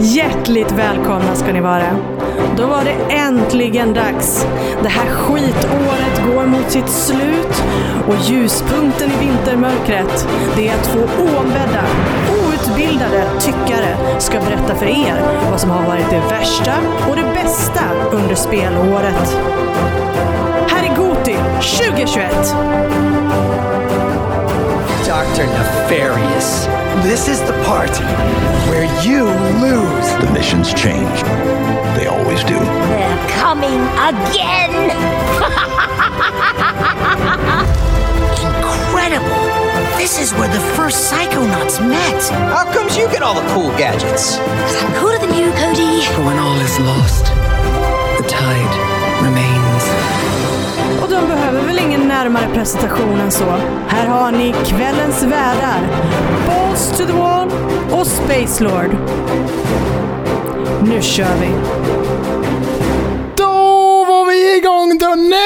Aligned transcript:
Hjärtligt 0.00 0.72
välkomna 0.72 1.34
ska 1.34 1.52
ni 1.52 1.60
vara. 1.60 1.96
Då 2.56 2.66
var 2.66 2.84
det 2.84 3.14
äntligen 3.14 3.94
dags. 3.94 4.46
Det 4.82 4.88
här 4.88 5.06
skitåret 5.06 6.22
går 6.26 6.46
mot 6.46 6.70
sitt 6.70 6.88
slut 6.88 7.64
och 8.08 8.14
ljuspunkten 8.30 9.10
i 9.10 9.26
vintermörkret, 9.26 10.28
det 10.56 10.68
är 10.68 10.74
att 10.74 10.84
två 10.84 10.98
oombedda, 10.98 11.84
outbildade 12.46 13.24
tyckare 13.40 14.20
ska 14.20 14.40
berätta 14.40 14.74
för 14.74 14.86
er 14.86 15.14
vad 15.50 15.60
som 15.60 15.70
har 15.70 15.86
varit 15.86 16.10
det 16.10 16.20
värsta 16.30 16.74
och 17.10 17.16
det 17.16 17.42
bästa 17.42 17.84
under 18.12 18.34
spelåret. 18.34 19.36
Här 20.68 20.90
är 20.90 20.96
Goti 20.96 21.36
2021! 21.80 22.56
Dr. 25.06 25.46
Nefarious. 25.46 26.64
This 27.04 27.28
is 27.28 27.38
the 27.42 27.52
part 27.64 27.90
where 28.70 28.84
you 29.04 29.24
lose. 29.60 30.08
The 30.24 30.30
missions 30.32 30.72
change. 30.72 31.22
They 31.94 32.06
always 32.06 32.42
do. 32.44 32.58
They're 32.58 33.28
coming 33.28 33.80
again! 34.00 34.72
Incredible! 38.48 39.44
This 39.98 40.18
is 40.18 40.32
where 40.32 40.48
the 40.48 40.60
first 40.74 41.12
Psychonauts 41.12 41.86
met. 41.86 42.22
How 42.48 42.64
comes 42.72 42.96
you 42.96 43.06
get 43.08 43.22
all 43.22 43.34
the 43.34 43.46
cool 43.52 43.68
gadgets? 43.76 44.38
Because 44.38 44.82
I'm 44.82 44.92
cooler 44.94 45.18
than 45.18 45.34
you, 45.34 45.52
Cody. 45.52 46.02
When 46.24 46.38
all 46.38 46.58
is 46.60 46.78
lost, 46.80 47.26
the 48.16 48.26
tide 48.26 49.22
remains. 49.22 49.53
Och 51.04 51.10
de 51.10 51.26
behöver 51.26 51.62
väl 51.62 51.78
ingen 51.78 52.08
närmare 52.08 52.46
presentation 52.54 53.20
än 53.20 53.30
så. 53.30 53.44
Här 53.88 54.06
har 54.06 54.32
ni 54.32 54.54
kvällens 54.66 55.22
värdar. 55.22 55.80
Balls 56.46 56.98
to 56.98 57.06
the 57.06 57.12
wall 57.12 57.50
och 57.90 58.06
Space 58.06 58.64
Lord. 58.64 58.96
Nu 60.82 61.02
kör 61.02 61.34
vi! 61.40 61.48
Då 63.36 64.04
var 64.04 64.26
vi 64.26 64.56
igång 64.56 64.98
Donne! 64.98 65.36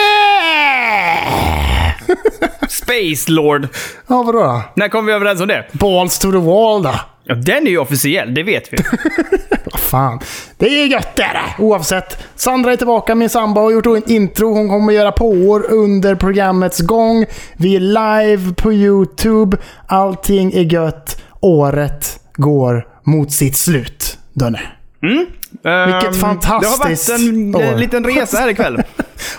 Space 2.69 3.31
Lord. 3.33 3.69
Ja, 4.06 4.22
vadå 4.22 4.39
då? 4.39 4.62
När 4.75 4.89
kom 4.89 5.06
vi 5.06 5.12
överens 5.12 5.41
om 5.41 5.48
det? 5.48 5.67
Balls 5.72 6.19
to 6.19 6.31
the 6.33 6.39
wall 6.39 6.83
då. 6.83 6.95
Ja, 7.29 7.34
den 7.34 7.67
är 7.67 7.71
ju 7.71 7.79
officiell, 7.79 8.34
det 8.34 8.43
vet 8.43 8.73
vi. 8.73 8.77
Vad 9.73 9.81
fan. 9.81 10.21
Det 10.57 10.67
är 10.83 10.87
gött 10.87 11.17
det 11.17 11.23
är 11.23 11.34
det. 11.34 11.62
Oavsett. 11.62 12.19
Sandra 12.37 12.73
är 12.73 12.77
tillbaka, 12.77 13.15
min 13.15 13.29
sambo 13.29 13.61
har 13.61 13.71
gjort 13.71 13.87
en 13.87 14.12
intro. 14.12 14.55
Hon 14.55 14.69
kommer 14.69 14.93
göra 14.93 15.12
påor 15.12 15.67
under 15.71 16.15
programmets 16.15 16.79
gång. 16.81 17.27
Vi 17.56 17.77
är 17.77 17.81
live 17.81 18.55
på 18.55 18.73
YouTube. 18.73 19.56
Allting 19.87 20.53
är 20.53 20.73
gött. 20.73 21.23
Året 21.41 22.21
går 22.37 22.87
mot 23.05 23.33
sitt 23.33 23.56
slut. 23.56 24.19
Dönne. 24.33 24.61
Vilket 25.01 26.05
Ehm, 26.05 26.12
fantastiskt 26.21 27.06
Det 27.06 27.12
har 27.12 27.19
varit 27.19 27.29
en 27.29 27.55
år. 27.55 27.62
eh, 27.62 27.79
liten 27.79 28.05
resa 28.05 28.39
här 28.39 28.49
ikväll. 28.49 28.83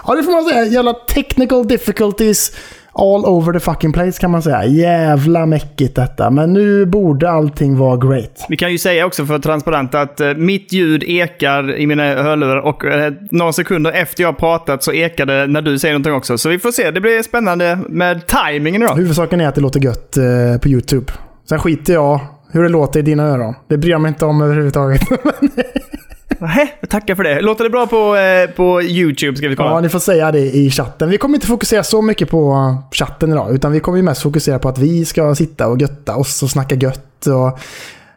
Ja, 0.07 0.15
det 0.15 0.23
får 0.23 0.31
man 0.31 0.43
säga. 0.45 0.65
Jävla 0.65 0.93
technical 0.93 1.67
difficulties 1.67 2.51
all 2.99 3.25
over 3.25 3.53
the 3.53 3.59
fucking 3.59 3.93
place 3.93 4.19
kan 4.19 4.31
man 4.31 4.41
säga. 4.41 4.65
Jävla 4.65 5.45
mäckigt 5.45 5.95
detta. 5.95 6.29
Men 6.29 6.53
nu 6.53 6.85
borde 6.85 7.29
allting 7.29 7.77
vara 7.77 7.97
great. 7.97 8.45
Vi 8.49 8.57
kan 8.57 8.71
ju 8.71 8.77
säga 8.77 9.05
också 9.05 9.25
för 9.25 9.39
transparent 9.39 9.95
att 9.95 10.19
eh, 10.21 10.33
mitt 10.33 10.73
ljud 10.73 11.03
ekar 11.03 11.75
i 11.75 11.87
mina 11.87 12.03
hörlurar 12.03 12.57
och 12.57 12.85
eh, 12.85 13.13
några 13.31 13.53
sekunder 13.53 13.91
efter 13.91 14.23
jag 14.23 14.27
har 14.27 14.33
pratat 14.33 14.83
så 14.83 14.93
ekar 14.93 15.25
det 15.25 15.47
när 15.47 15.61
du 15.61 15.79
säger 15.79 15.93
någonting 15.93 16.13
också. 16.13 16.37
Så 16.37 16.49
vi 16.49 16.59
får 16.59 16.71
se, 16.71 16.91
det 16.91 17.01
blir 17.01 17.23
spännande 17.23 17.79
med 17.89 18.27
tajmingen 18.27 18.81
idag. 18.81 18.95
Huvudsaken 18.95 19.41
är 19.41 19.47
att 19.47 19.55
det 19.55 19.61
låter 19.61 19.79
gött 19.79 20.17
eh, 20.17 20.23
på 20.61 20.69
YouTube. 20.69 21.13
Sen 21.49 21.59
skiter 21.59 21.93
jag 21.93 22.19
hur 22.51 22.63
det 22.63 22.69
låter 22.69 22.99
i 22.99 23.03
dina 23.03 23.23
öron. 23.23 23.55
Det 23.67 23.77
bryr 23.77 23.91
jag 23.91 24.01
mig 24.01 24.09
inte 24.09 24.25
om 24.25 24.41
överhuvudtaget. 24.41 25.01
Nähä, 26.39 26.67
tackar 26.89 27.15
för 27.15 27.23
det. 27.23 27.41
Låter 27.41 27.63
det 27.63 27.69
bra 27.69 27.87
på, 27.87 28.15
eh, 28.15 28.49
på 28.49 28.81
YouTube 28.81 29.37
ska 29.37 29.49
vi 29.49 29.55
kolla. 29.55 29.69
ja, 29.69 29.79
ni 29.79 29.89
får 29.89 29.99
säga 29.99 30.31
det 30.31 30.39
i 30.39 30.71
chatten. 30.71 31.09
Vi 31.09 31.17
kommer 31.17 31.35
inte 31.35 31.47
fokusera 31.47 31.83
så 31.83 32.01
mycket 32.01 32.29
på 32.29 32.51
eh, 32.51 32.91
chatten 32.91 33.31
idag. 33.31 33.55
Utan 33.55 33.71
vi 33.71 33.79
kommer 33.79 33.97
ju 33.97 34.03
mest 34.03 34.21
fokusera 34.21 34.59
på 34.59 34.69
att 34.69 34.77
vi 34.77 35.05
ska 35.05 35.35
sitta 35.35 35.67
och 35.67 35.81
götta 35.81 36.15
oss 36.15 36.43
och 36.43 36.49
snacka 36.49 36.75
gött. 36.75 37.27
Och, 37.27 37.59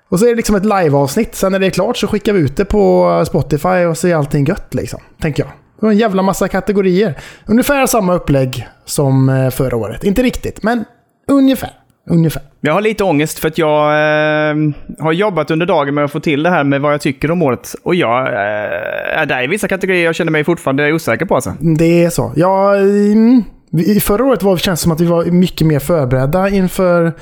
och 0.08 0.18
så 0.18 0.24
är 0.24 0.28
det 0.30 0.36
liksom 0.36 0.56
ett 0.56 0.64
live-avsnitt. 0.64 1.34
Sen 1.34 1.52
när 1.52 1.58
det 1.58 1.66
är 1.66 1.70
klart 1.70 1.96
så 1.96 2.06
skickar 2.06 2.32
vi 2.32 2.40
ut 2.40 2.56
det 2.56 2.64
på 2.64 3.10
eh, 3.18 3.24
Spotify 3.24 3.68
och 3.68 3.98
så 3.98 4.08
är 4.08 4.14
allting 4.14 4.44
gött 4.44 4.74
liksom. 4.74 5.00
Tänker 5.20 5.42
jag. 5.42 5.52
Det 5.80 5.86
var 5.86 5.92
en 5.92 5.98
jävla 5.98 6.22
massa 6.22 6.48
kategorier. 6.48 7.18
Ungefär 7.46 7.86
samma 7.86 8.14
upplägg 8.14 8.68
som 8.84 9.28
eh, 9.28 9.50
förra 9.50 9.76
året. 9.76 10.04
Inte 10.04 10.22
riktigt, 10.22 10.62
men 10.62 10.84
ungefär. 11.28 11.81
Ungefär. 12.10 12.42
Jag 12.60 12.72
har 12.72 12.80
lite 12.80 13.04
ångest 13.04 13.38
för 13.38 13.48
att 13.48 13.58
jag 13.58 13.84
eh, 13.92 14.56
har 14.98 15.12
jobbat 15.12 15.50
under 15.50 15.66
dagen 15.66 15.94
med 15.94 16.04
att 16.04 16.12
få 16.12 16.20
till 16.20 16.42
det 16.42 16.50
här 16.50 16.64
med 16.64 16.80
vad 16.80 16.92
jag 16.92 17.00
tycker 17.00 17.30
om 17.30 17.42
året. 17.42 17.74
Och 17.84 17.94
jag 17.94 18.26
eh, 18.26 19.18
är 19.20 19.26
där 19.26 19.42
i 19.44 19.46
vissa 19.46 19.68
kategorier 19.68 20.04
jag 20.04 20.14
känner 20.14 20.32
mig 20.32 20.44
fortfarande 20.44 20.92
osäker 20.92 21.26
på. 21.26 21.34
Alltså. 21.34 21.52
Det 21.78 22.04
är 22.04 22.10
så. 22.10 22.32
Ja, 22.36 22.76
mm, 22.76 23.42
vi- 23.70 24.00
förra 24.00 24.24
året 24.24 24.42
var, 24.42 24.56
känns 24.56 24.80
det 24.80 24.82
som 24.82 24.92
att 24.92 25.00
vi 25.00 25.06
var 25.06 25.24
mycket 25.24 25.66
mer 25.66 25.78
förberedda 25.78 26.48
inför 26.48 27.12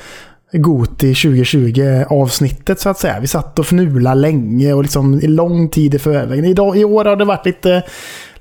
Goti 0.52 1.12
2020-avsnittet 1.14 2.80
så 2.80 2.88
att 2.88 2.98
säga. 2.98 3.20
Vi 3.20 3.26
satt 3.26 3.58
och 3.58 3.64
fnula 3.66 4.14
länge 4.14 4.72
och 4.72 4.82
liksom 4.82 5.14
i 5.14 5.26
lång 5.26 5.68
tid 5.68 5.94
i 5.94 5.98
förväg. 5.98 6.44
Idag, 6.44 6.76
I 6.76 6.84
år 6.84 7.04
har 7.04 7.16
det 7.16 7.24
varit 7.24 7.46
lite, 7.46 7.82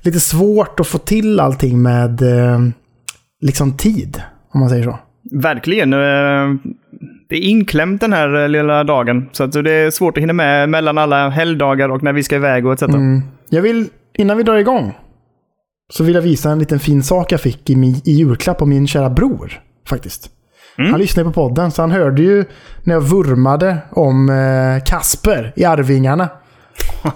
lite 0.00 0.20
svårt 0.20 0.80
att 0.80 0.86
få 0.86 0.98
till 0.98 1.40
allting 1.40 1.82
med 1.82 2.22
eh, 2.22 2.58
liksom 3.40 3.76
tid, 3.76 4.22
om 4.54 4.60
man 4.60 4.68
säger 4.70 4.84
så. 4.84 4.98
Verkligen. 5.30 5.92
Eh, 5.92 5.98
det 7.28 7.36
är 7.36 7.40
inklämt 7.40 8.00
den 8.00 8.12
här 8.12 8.42
eh, 8.42 8.48
lilla 8.48 8.84
dagen. 8.84 9.28
Så 9.32 9.44
att 9.44 9.52
det 9.52 9.72
är 9.72 9.90
svårt 9.90 10.16
att 10.16 10.22
hinna 10.22 10.32
med 10.32 10.68
mellan 10.68 10.98
alla 10.98 11.28
helgdagar 11.28 11.88
och 11.88 12.02
när 12.02 12.12
vi 12.12 12.22
ska 12.22 12.36
iväg 12.36 12.66
och 12.66 12.72
etc. 12.72 12.82
Jag 13.48 13.62
vill, 13.62 13.88
innan 14.18 14.36
vi 14.36 14.42
drar 14.42 14.56
igång, 14.56 14.98
så 15.92 16.04
vill 16.04 16.14
jag 16.14 16.22
visa 16.22 16.50
en 16.50 16.58
liten 16.58 16.80
fin 16.80 17.02
sak 17.02 17.32
jag 17.32 17.40
fick 17.40 17.70
i, 17.70 17.76
min, 17.76 17.94
i 18.04 18.12
julklapp 18.12 18.62
av 18.62 18.68
min 18.68 18.86
kära 18.86 19.10
bror. 19.10 19.60
Faktiskt. 19.88 20.30
Han 20.76 21.00
lyssnade 21.00 21.28
på 21.28 21.32
podden, 21.32 21.70
så 21.70 21.82
han 21.82 21.90
hörde 21.90 22.22
ju 22.22 22.44
när 22.84 22.94
jag 22.94 23.00
vurmade 23.00 23.78
om 23.90 24.28
eh, 24.28 24.84
Kasper 24.84 25.52
i 25.56 25.64
Arvingarna. 25.64 26.28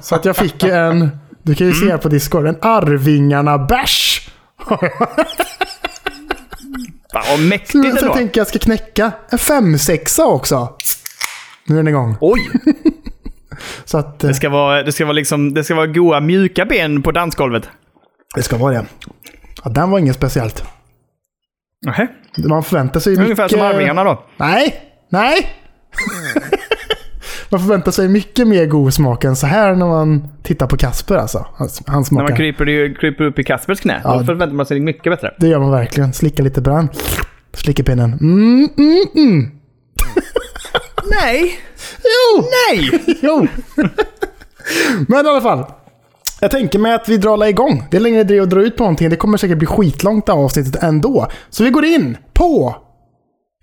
Så 0.00 0.14
att 0.14 0.24
jag 0.24 0.36
fick 0.36 0.64
en, 0.64 1.08
du 1.42 1.54
kan 1.54 1.66
ju 1.66 1.72
se 1.72 1.90
här 1.90 1.98
på 1.98 2.08
Discord, 2.08 2.46
en 2.46 2.56
Arvingarna-bärs. 2.60 4.28
Fan, 7.14 7.22
vad 7.28 7.38
Så 7.38 7.44
mäktigt 7.44 8.02
jag 8.02 8.14
tänker 8.14 8.40
jag 8.40 8.48
ska 8.48 8.58
knäcka 8.58 9.12
en 9.30 9.38
femsexa 9.38 10.26
också. 10.26 10.76
Nu 11.66 11.74
är 11.74 11.76
den 11.76 11.88
igång. 11.88 12.16
Oj! 12.20 12.50
Så 13.84 13.98
att 13.98 14.24
eh, 14.24 14.28
Det 14.28 14.34
ska, 14.34 14.48
vara, 14.48 14.82
det, 14.82 14.92
ska 14.92 15.04
vara 15.04 15.12
liksom, 15.12 15.54
det 15.54 15.64
ska 15.64 15.74
vara 15.74 15.86
goa 15.86 16.20
mjuka 16.20 16.64
ben 16.64 17.02
på 17.02 17.12
dansgolvet. 17.12 17.68
det 18.34 18.42
ska 18.42 18.56
vara 18.56 18.72
det. 18.72 18.84
Ja, 19.64 19.70
den 19.70 19.90
var 19.90 19.98
inget 19.98 20.16
speciellt. 20.16 20.64
Nähä. 21.86 22.08
Man 22.48 22.62
förväntar 22.64 23.00
sig 23.00 23.10
mycket... 23.10 23.24
Ungefär 23.24 23.48
som 23.48 23.60
Arvingarna 23.60 24.04
då. 24.04 24.24
Nej! 24.36 24.80
Nej! 25.08 25.63
Man 27.54 27.60
förväntar 27.60 27.92
sig 27.92 28.08
mycket 28.08 28.48
mer 28.48 28.66
god 28.66 28.94
smak 28.94 29.24
än 29.24 29.36
så 29.36 29.46
här 29.46 29.74
när 29.74 29.86
man 29.86 30.28
tittar 30.42 30.66
på 30.66 30.76
Kasper 30.76 31.14
alltså. 31.14 31.38
Han, 31.38 31.68
han 31.86 31.96
När 31.98 32.04
smakar. 32.04 32.28
man 32.28 32.36
kryper, 32.36 32.94
kryper 33.00 33.24
upp 33.24 33.38
i 33.38 33.44
Kaspers 33.44 33.80
knä. 33.80 34.00
Ja. 34.04 34.18
Då 34.18 34.24
förväntar 34.24 34.56
man 34.56 34.66
sig 34.66 34.80
mycket 34.80 35.12
bättre. 35.12 35.34
Det 35.38 35.46
gör 35.46 35.58
man 35.60 35.70
verkligen. 35.70 36.12
Slicka 36.12 36.42
lite 36.42 36.60
brand. 36.60 36.88
Slicka 37.52 37.82
pinnen. 37.82 38.12
Mm, 38.20 38.68
mm, 38.78 39.04
mm. 39.14 39.50
Nej! 41.22 41.58
Jo! 42.04 42.44
Nej! 42.70 42.90
jo! 43.22 43.46
Men 45.08 45.26
i 45.26 45.28
alla 45.28 45.40
fall. 45.40 45.64
Jag 46.40 46.50
tänker 46.50 46.78
mig 46.78 46.94
att 46.94 47.08
vi 47.08 47.16
drar 47.16 47.46
igång. 47.46 47.84
Det 47.90 47.96
är 47.96 48.00
längre 48.00 48.24
det 48.24 48.40
att 48.40 48.50
dra 48.50 48.62
ut 48.62 48.76
på 48.76 48.82
någonting. 48.82 49.10
Det 49.10 49.16
kommer 49.16 49.38
säkert 49.38 49.58
bli 49.58 49.66
skitlångt 49.66 50.26
det 50.26 50.32
här 50.32 50.40
avsnittet 50.40 50.82
ändå. 50.82 51.26
Så 51.50 51.64
vi 51.64 51.70
går 51.70 51.84
in 51.84 52.16
på 52.32 52.76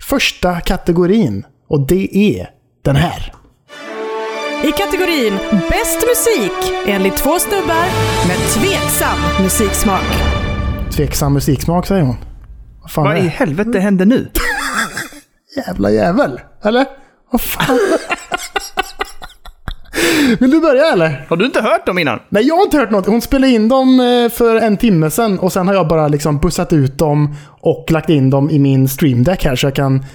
första 0.09 0.59
kategorin. 0.59 1.45
Och 1.67 1.87
det 1.87 2.17
är 2.17 2.49
den 2.83 2.95
här. 2.95 3.33
I 4.63 4.71
kategorin 4.71 5.37
Bäst 5.69 5.99
musik 6.07 6.73
enligt 6.85 7.17
två 7.17 7.39
snubbar 7.39 7.85
med 8.27 8.37
tveksam 8.37 9.19
musiksmak. 9.43 10.03
Tveksam 10.91 11.33
musiksmak 11.33 11.87
säger 11.87 12.03
hon. 12.03 12.15
Vad 12.81 12.91
fan 12.91 13.03
Vad 13.03 13.13
är 13.17 13.19
i 13.19 13.27
helvete 13.27 13.79
hände 13.79 14.05
nu? 14.05 14.29
Jävla 15.67 15.91
jävel. 15.91 16.39
Eller? 16.63 16.85
Vad 17.31 17.41
fan? 17.41 17.79
Vill 20.39 20.51
du 20.51 20.61
börja 20.61 20.93
eller? 20.93 21.25
Har 21.29 21.37
du 21.37 21.45
inte 21.45 21.61
hört 21.61 21.85
dem 21.85 21.97
innan? 21.97 22.19
Nej, 22.29 22.47
jag 22.47 22.55
har 22.55 22.63
inte 22.63 22.77
hört 22.77 22.91
något. 22.91 23.05
Hon 23.05 23.21
spelade 23.21 23.53
in 23.53 23.69
dem 23.69 23.99
eh, 23.99 24.29
för 24.31 24.55
en 24.55 24.77
timme 24.77 25.09
sedan 25.09 25.39
och 25.39 25.53
sen 25.53 25.67
har 25.67 25.73
jag 25.73 25.87
bara 25.87 26.07
liksom 26.07 26.37
bussat 26.37 26.73
ut 26.73 26.97
dem 26.97 27.35
och 27.61 27.85
lagt 27.91 28.09
in 28.09 28.29
dem 28.29 28.49
i 28.49 28.59
min 28.59 28.87
stream 28.87 29.23
deck 29.23 29.45
här 29.45 29.55
så 29.55 29.65
jag 29.67 29.75
kan 29.75 30.05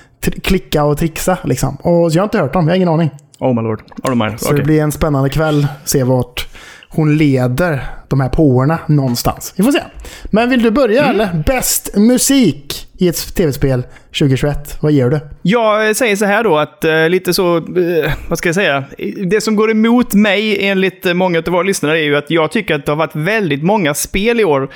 klicka 0.42 0.84
och 0.84 0.98
trixa 0.98 1.38
liksom. 1.44 1.76
Och 1.76 2.12
så 2.12 2.18
jag 2.18 2.22
har 2.22 2.26
inte 2.26 2.38
hört 2.38 2.52
dem, 2.52 2.66
jag 2.66 2.72
har 2.72 2.76
ingen 2.76 2.88
aning. 2.88 3.10
Oh 3.38 3.54
my 3.54 3.62
lord. 3.62 3.82
Oh 4.02 4.14
my. 4.14 4.38
Så 4.38 4.46
Okej. 4.46 4.58
det 4.58 4.64
blir 4.64 4.82
en 4.82 4.92
spännande 4.92 5.30
kväll. 5.30 5.66
Se 5.84 6.04
vart 6.04 6.48
hon 6.88 7.16
leder 7.16 7.84
de 8.08 8.20
här 8.20 8.28
påorna 8.28 8.78
någonstans. 8.86 9.54
Vi 9.56 9.64
får 9.64 9.72
se. 9.72 9.82
Men 10.24 10.50
vill 10.50 10.62
du 10.62 10.70
börja 10.70 11.04
eller? 11.04 11.42
Bäst 11.46 11.96
musik 11.96 12.88
i 12.98 13.08
ett 13.08 13.34
tv-spel 13.34 13.82
2021? 14.18 14.78
Vad 14.82 14.92
ger 14.92 15.10
du? 15.10 15.20
Jag 15.42 15.96
säger 15.96 16.16
så 16.16 16.24
här 16.24 16.44
då 16.44 16.58
att 16.58 16.84
eh, 16.84 17.08
lite 17.08 17.34
så, 17.34 17.56
eh, 17.56 18.12
vad 18.28 18.38
ska 18.38 18.48
jag 18.48 18.54
säga? 18.54 18.84
Det 19.26 19.40
som 19.40 19.56
går 19.56 19.70
emot 19.70 20.14
mig 20.14 20.68
enligt 20.68 21.06
eh, 21.06 21.14
många 21.14 21.38
av 21.38 21.44
våra 21.44 21.62
lyssnare 21.62 21.98
är 21.98 22.04
ju 22.04 22.16
att 22.16 22.30
jag 22.30 22.52
tycker 22.52 22.74
att 22.74 22.86
det 22.86 22.92
har 22.92 22.96
varit 22.96 23.16
väldigt 23.16 23.62
många 23.62 23.94
spel 23.94 24.40
i 24.40 24.44
år 24.44 24.70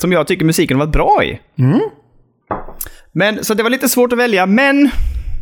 som 0.00 0.12
jag 0.12 0.26
tycker 0.26 0.44
musiken 0.44 0.76
har 0.76 0.86
varit 0.86 0.92
bra 0.92 1.24
i. 1.24 1.40
Men, 3.12 3.44
så 3.44 3.54
det 3.54 3.62
var 3.62 3.70
lite 3.70 3.88
svårt 3.88 4.12
att 4.12 4.18
välja, 4.18 4.46
men 4.46 4.90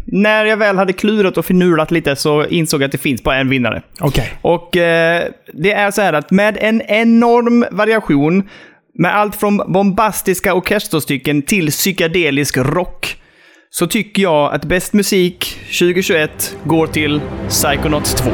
när 0.04 0.44
jag 0.44 0.56
väl 0.56 0.76
hade 0.76 0.92
klurat 0.92 1.38
och 1.38 1.46
förnulat 1.46 1.90
lite 1.90 2.16
så 2.16 2.46
insåg 2.46 2.82
jag 2.82 2.86
att 2.86 2.92
det 2.92 2.98
finns 2.98 3.22
bara 3.22 3.36
en 3.36 3.48
vinnare. 3.48 3.82
Okej. 4.00 4.32
Och 4.42 4.76
eh, 4.76 5.24
det 5.52 5.72
är 5.72 5.90
så 5.90 6.02
här 6.02 6.12
att 6.12 6.30
med 6.30 6.58
en 6.60 6.82
enorm 6.82 7.64
variation, 7.70 8.48
med 8.98 9.16
allt 9.16 9.36
från 9.36 9.56
bombastiska 9.56 10.54
orkesterstycken 10.54 11.42
till 11.42 11.70
psykedelisk 11.70 12.56
rock, 12.56 13.16
så 13.70 13.86
tycker 13.86 14.22
jag 14.22 14.54
att 14.54 14.64
bäst 14.64 14.92
musik 14.92 15.58
2021 15.64 16.56
går 16.64 16.86
till 16.86 17.20
Psychonauts 17.48 18.14
2. 18.14 18.30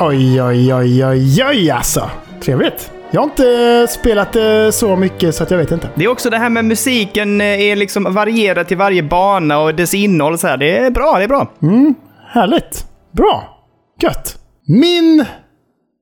Oj, 0.00 0.42
oj, 0.42 0.74
oj, 0.74 1.06
oj, 1.06 1.44
oj 1.44 1.70
alltså. 1.70 2.10
Trevligt. 2.40 2.90
Jag 3.10 3.20
har 3.20 3.24
inte 3.24 3.86
spelat 3.90 4.32
det 4.32 4.72
så 4.72 4.96
mycket 4.96 5.34
så 5.34 5.42
att 5.42 5.50
jag 5.50 5.58
vet 5.58 5.70
inte. 5.70 5.88
Det 5.94 6.04
är 6.04 6.08
också 6.08 6.30
det 6.30 6.36
här 6.36 6.50
med 6.50 6.64
musiken 6.64 7.40
eh, 7.40 7.46
är 7.46 7.76
liksom 7.76 8.14
varierad 8.14 8.68
till 8.68 8.76
varje 8.76 9.02
bana 9.02 9.58
och 9.58 9.74
dess 9.74 9.94
innehåll 9.94 10.38
så 10.38 10.46
här. 10.46 10.56
Det 10.56 10.78
är 10.78 10.90
bra, 10.90 11.14
det 11.18 11.24
är 11.24 11.28
bra. 11.28 11.52
Härligt. 12.28 12.86
Bra. 13.12 13.64
Gött. 14.02 14.38
Min 14.66 15.24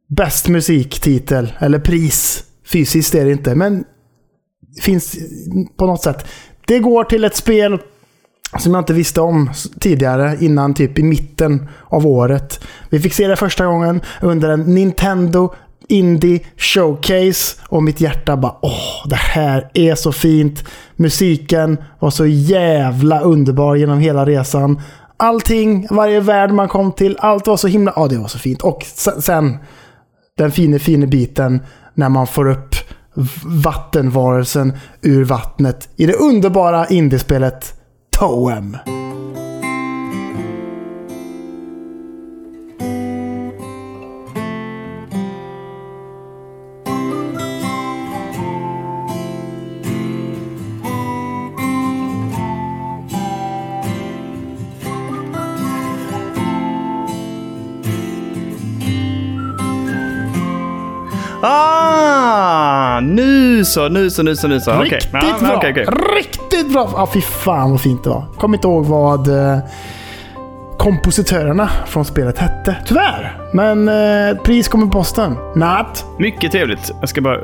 bäst 0.09 0.49
musiktitel, 0.49 1.53
eller 1.59 1.79
pris, 1.79 2.45
fysiskt 2.73 3.15
är 3.15 3.25
det 3.25 3.33
inte, 3.33 3.55
men 3.55 3.85
finns 4.83 5.17
på 5.79 5.87
något 5.87 6.03
sätt. 6.03 6.27
Det 6.67 6.79
går 6.79 7.05
till 7.05 7.25
ett 7.25 7.37
spel 7.37 7.79
som 8.59 8.75
jag 8.75 8.81
inte 8.81 8.93
visste 8.93 9.21
om 9.21 9.51
tidigare, 9.81 10.37
innan 10.41 10.75
typ 10.75 10.99
i 10.99 11.03
mitten 11.03 11.69
av 11.89 12.07
året. 12.07 12.61
Vi 12.91 13.01
fick 13.01 13.13
se 13.13 13.29
det 13.29 13.37
första 13.37 13.67
gången 13.67 14.01
under 14.23 14.49
en 14.49 14.61
Nintendo 14.61 15.55
Indie 15.89 16.41
Showcase 16.57 17.57
och 17.69 17.83
mitt 17.83 18.01
hjärta 18.01 18.37
bara 18.37 18.57
åh, 18.63 19.09
det 19.09 19.17
här 19.17 19.71
är 19.75 19.95
så 19.95 20.13
fint. 20.13 20.65
Musiken 20.97 21.79
var 21.99 22.11
så 22.11 22.27
jävla 22.27 23.21
underbar 23.21 23.77
genom 23.77 23.99
hela 23.99 24.27
resan. 24.27 24.81
Allting, 25.17 25.87
varje 25.91 26.21
värld 26.21 26.51
man 26.51 26.69
kom 26.69 26.93
till, 26.93 27.17
allt 27.21 27.47
var 27.47 27.57
så 27.57 27.69
himla... 27.69 27.93
Ja, 27.97 28.09
det 28.09 28.19
var 28.19 28.29
så 28.29 28.39
fint. 28.39 28.63
Och 28.63 28.83
sen, 29.19 29.57
den 30.37 30.53
fina, 30.53 30.79
fina 30.79 31.07
biten 31.07 31.61
när 31.95 32.09
man 32.09 32.27
får 32.27 32.49
upp 32.49 32.75
vattenvarelsen 33.45 34.73
ur 35.03 35.25
vattnet 35.25 35.89
i 35.97 36.07
det 36.07 36.13
underbara 36.13 36.87
indiespelet 36.87 37.76
Toem. 38.17 38.96
Så, 63.67 63.89
nu 63.89 64.11
så, 64.11 64.23
nu 64.23 64.37
så, 64.37 64.49
nu 64.49 64.61
så. 64.61 64.73
Okej. 64.75 64.85
Riktigt 64.85 65.09
Ja, 65.13 65.35
bra! 65.41 65.57
okej, 65.57 65.71
okej. 65.71 65.87
Riktigt 66.17 66.73
bra! 66.73 66.91
Ja, 66.97 67.09
fy 67.15 67.21
fan 67.21 67.71
vad 67.71 67.81
fint 67.81 68.05
det 68.05 68.11
var. 68.11 68.25
Kommer 68.39 68.57
inte 68.57 68.69
ihåg 68.69 68.87
vad 68.87 69.29
eh, 69.29 69.59
kompositörerna 70.79 71.71
från 71.87 72.05
spelet 72.05 72.39
hette. 72.39 72.77
Tyvärr! 72.87 73.41
Men 73.53 73.89
eh, 73.89 74.37
pris 74.43 74.69
kommer 74.69 74.87
på 74.87 74.93
posten. 74.93 75.37
Natt. 75.55 76.05
Mycket 76.19 76.53
trevligt. 76.53 76.91
Jag 77.01 77.09
ska 77.09 77.21
bara 77.21 77.39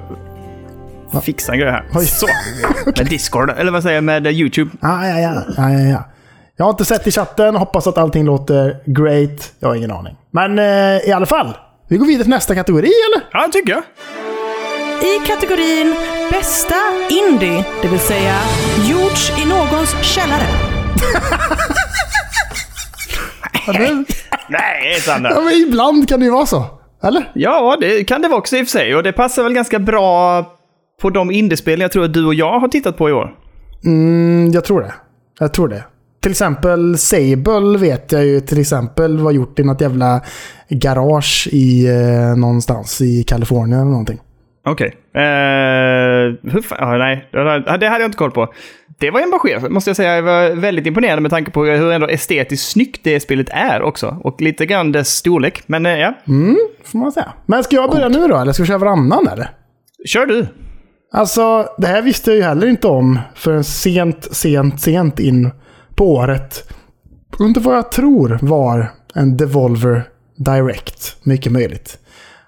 fixa 1.22 1.52
en 1.52 1.58
grej 1.58 1.70
här. 1.70 1.84
Oj. 1.94 2.06
Så. 2.06 2.26
Med 2.96 3.06
Discord, 3.06 3.50
eller 3.50 3.72
vad 3.72 3.82
säger 3.82 3.94
jag, 3.94 4.04
med 4.04 4.26
eh, 4.26 4.32
YouTube. 4.32 4.70
Ja, 4.80 5.06
ja, 5.06 5.18
ja. 5.18 5.42
ja, 5.56 5.70
ja, 5.70 5.80
ja. 5.80 6.04
Jag 6.56 6.64
har 6.64 6.70
inte 6.70 6.84
sett 6.84 7.06
i 7.06 7.10
chatten. 7.10 7.56
Hoppas 7.56 7.86
att 7.86 7.98
allting 7.98 8.24
låter 8.24 8.76
great. 8.86 9.52
Jag 9.60 9.68
har 9.68 9.74
ingen 9.74 9.90
aning. 9.90 10.16
Men 10.30 10.58
eh, 10.58 11.08
i 11.08 11.12
alla 11.12 11.26
fall. 11.26 11.56
Vi 11.88 11.96
går 11.96 12.06
vidare 12.06 12.22
till 12.24 12.30
nästa 12.30 12.54
kategori, 12.54 12.86
eller? 12.88 13.28
Ja, 13.32 13.46
det 13.46 13.52
tycker 13.52 13.72
jag. 13.72 13.82
I 15.02 15.26
kategorin 15.26 15.94
Bästa 16.30 16.74
Indie, 17.10 17.64
det 17.82 17.88
vill 17.88 18.00
säga 18.00 18.34
gjorts 18.90 19.32
i 19.42 19.48
någons 19.48 19.96
källare. 20.02 20.46
Nej, 24.48 25.00
Sandra. 25.00 25.30
ja, 25.30 25.40
men 25.40 25.54
ibland 25.54 26.08
kan 26.08 26.20
det 26.20 26.26
ju 26.26 26.32
vara 26.32 26.46
så. 26.46 26.64
Eller? 27.02 27.30
Ja, 27.34 27.76
det 27.80 28.04
kan 28.04 28.22
det 28.22 28.28
vara 28.28 28.38
också 28.38 28.56
i 28.56 28.62
och 28.62 28.66
för 28.66 28.70
sig. 28.78 28.94
Och 28.96 29.02
det 29.02 29.12
passar 29.12 29.42
väl 29.42 29.54
ganska 29.54 29.78
bra 29.78 30.42
på 31.00 31.10
de 31.10 31.30
indiespel 31.30 31.80
jag 31.80 31.92
tror 31.92 32.04
att 32.04 32.14
du 32.14 32.26
och 32.26 32.34
jag 32.34 32.60
har 32.60 32.68
tittat 32.68 32.96
på 32.96 33.08
i 33.08 33.12
år. 33.12 33.34
Mm, 33.84 34.50
jag 34.52 34.64
tror 34.64 34.80
det. 34.80 34.94
Jag 35.38 35.52
tror 35.54 35.68
det. 35.68 35.84
Till 36.22 36.30
exempel 36.30 36.98
Sable 36.98 37.78
vet 37.78 38.12
jag 38.12 38.24
ju 38.26 38.40
till 38.40 38.60
exempel 38.60 39.18
var 39.18 39.30
gjort 39.30 39.58
i 39.58 39.64
något 39.64 39.80
jävla 39.80 40.20
garage 40.68 41.48
i 41.52 41.86
eh, 41.86 42.36
någonstans 42.36 43.00
i 43.00 43.24
Kalifornien 43.24 43.80
eller 43.80 43.90
någonting. 43.90 44.20
Okej. 44.64 44.94
Hur 46.42 46.62
fan? 46.62 46.78
Ja, 46.80 46.98
nej, 46.98 47.28
det 47.32 47.88
hade 47.88 48.02
jag 48.02 48.04
inte 48.04 48.18
koll 48.18 48.30
på. 48.30 48.54
Det 48.98 49.10
var 49.10 49.20
engagerat, 49.20 49.70
måste 49.72 49.90
jag 49.90 49.96
säga. 49.96 50.14
Jag 50.14 50.22
var 50.22 50.50
väldigt 50.50 50.86
imponerad 50.86 51.22
med 51.22 51.30
tanke 51.30 51.50
på 51.50 51.64
hur 51.64 51.92
ändå 51.92 52.08
estetiskt 52.08 52.70
snyggt 52.70 53.00
det 53.04 53.20
spelet 53.20 53.48
är 53.50 53.82
också. 53.82 54.16
Och 54.24 54.40
lite 54.40 54.66
grann 54.66 54.92
dess 54.92 55.08
storlek. 55.08 55.62
Men 55.66 55.86
eh, 55.86 55.98
ja, 55.98 56.14
Får 56.84 56.98
man 56.98 57.12
säga. 57.12 57.32
Men 57.46 57.64
ska 57.64 57.76
jag 57.76 57.90
börja 57.90 58.08
nu 58.08 58.28
då, 58.28 58.36
eller 58.36 58.52
ska 58.52 58.62
vi 58.62 58.66
köra 58.66 58.78
varannan 58.78 59.28
eller? 59.28 59.50
kör 60.06 60.26
du. 60.26 60.46
Alltså, 61.12 61.66
det 61.78 61.86
här 61.86 62.02
visste 62.02 62.30
jag 62.30 62.36
ju 62.36 62.42
heller 62.42 62.66
inte 62.66 62.86
om 62.86 63.18
förrän 63.34 63.64
sent, 63.64 64.28
sent, 64.36 64.80
sent 64.80 65.18
in 65.20 65.50
på 65.94 66.10
året. 66.10 66.72
Under 67.38 67.60
vad 67.60 67.76
jag 67.76 67.92
tror 67.92 68.38
var 68.42 68.92
en 69.14 69.36
Devolver 69.36 70.02
Direct. 70.36 71.16
Mycket 71.22 71.52
möjligt. 71.52 71.98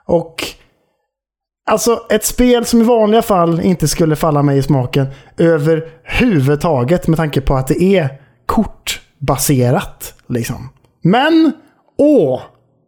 Och 0.07 0.45
alltså 1.67 2.07
ett 2.11 2.25
spel 2.25 2.65
som 2.65 2.81
i 2.81 2.85
vanliga 2.85 3.23
fall 3.23 3.61
inte 3.61 3.89
skulle 3.89 4.17
falla 4.17 4.43
mig 4.43 4.59
i 4.59 4.63
smaken 4.63 5.07
överhuvudtaget 5.37 7.09
med 7.09 7.17
tanke 7.17 7.41
på 7.41 7.55
att 7.55 7.67
det 7.67 7.83
är 7.83 8.09
kortbaserat. 8.47 10.15
Liksom. 10.29 10.69
Men, 11.03 11.53
åh! 11.99 12.41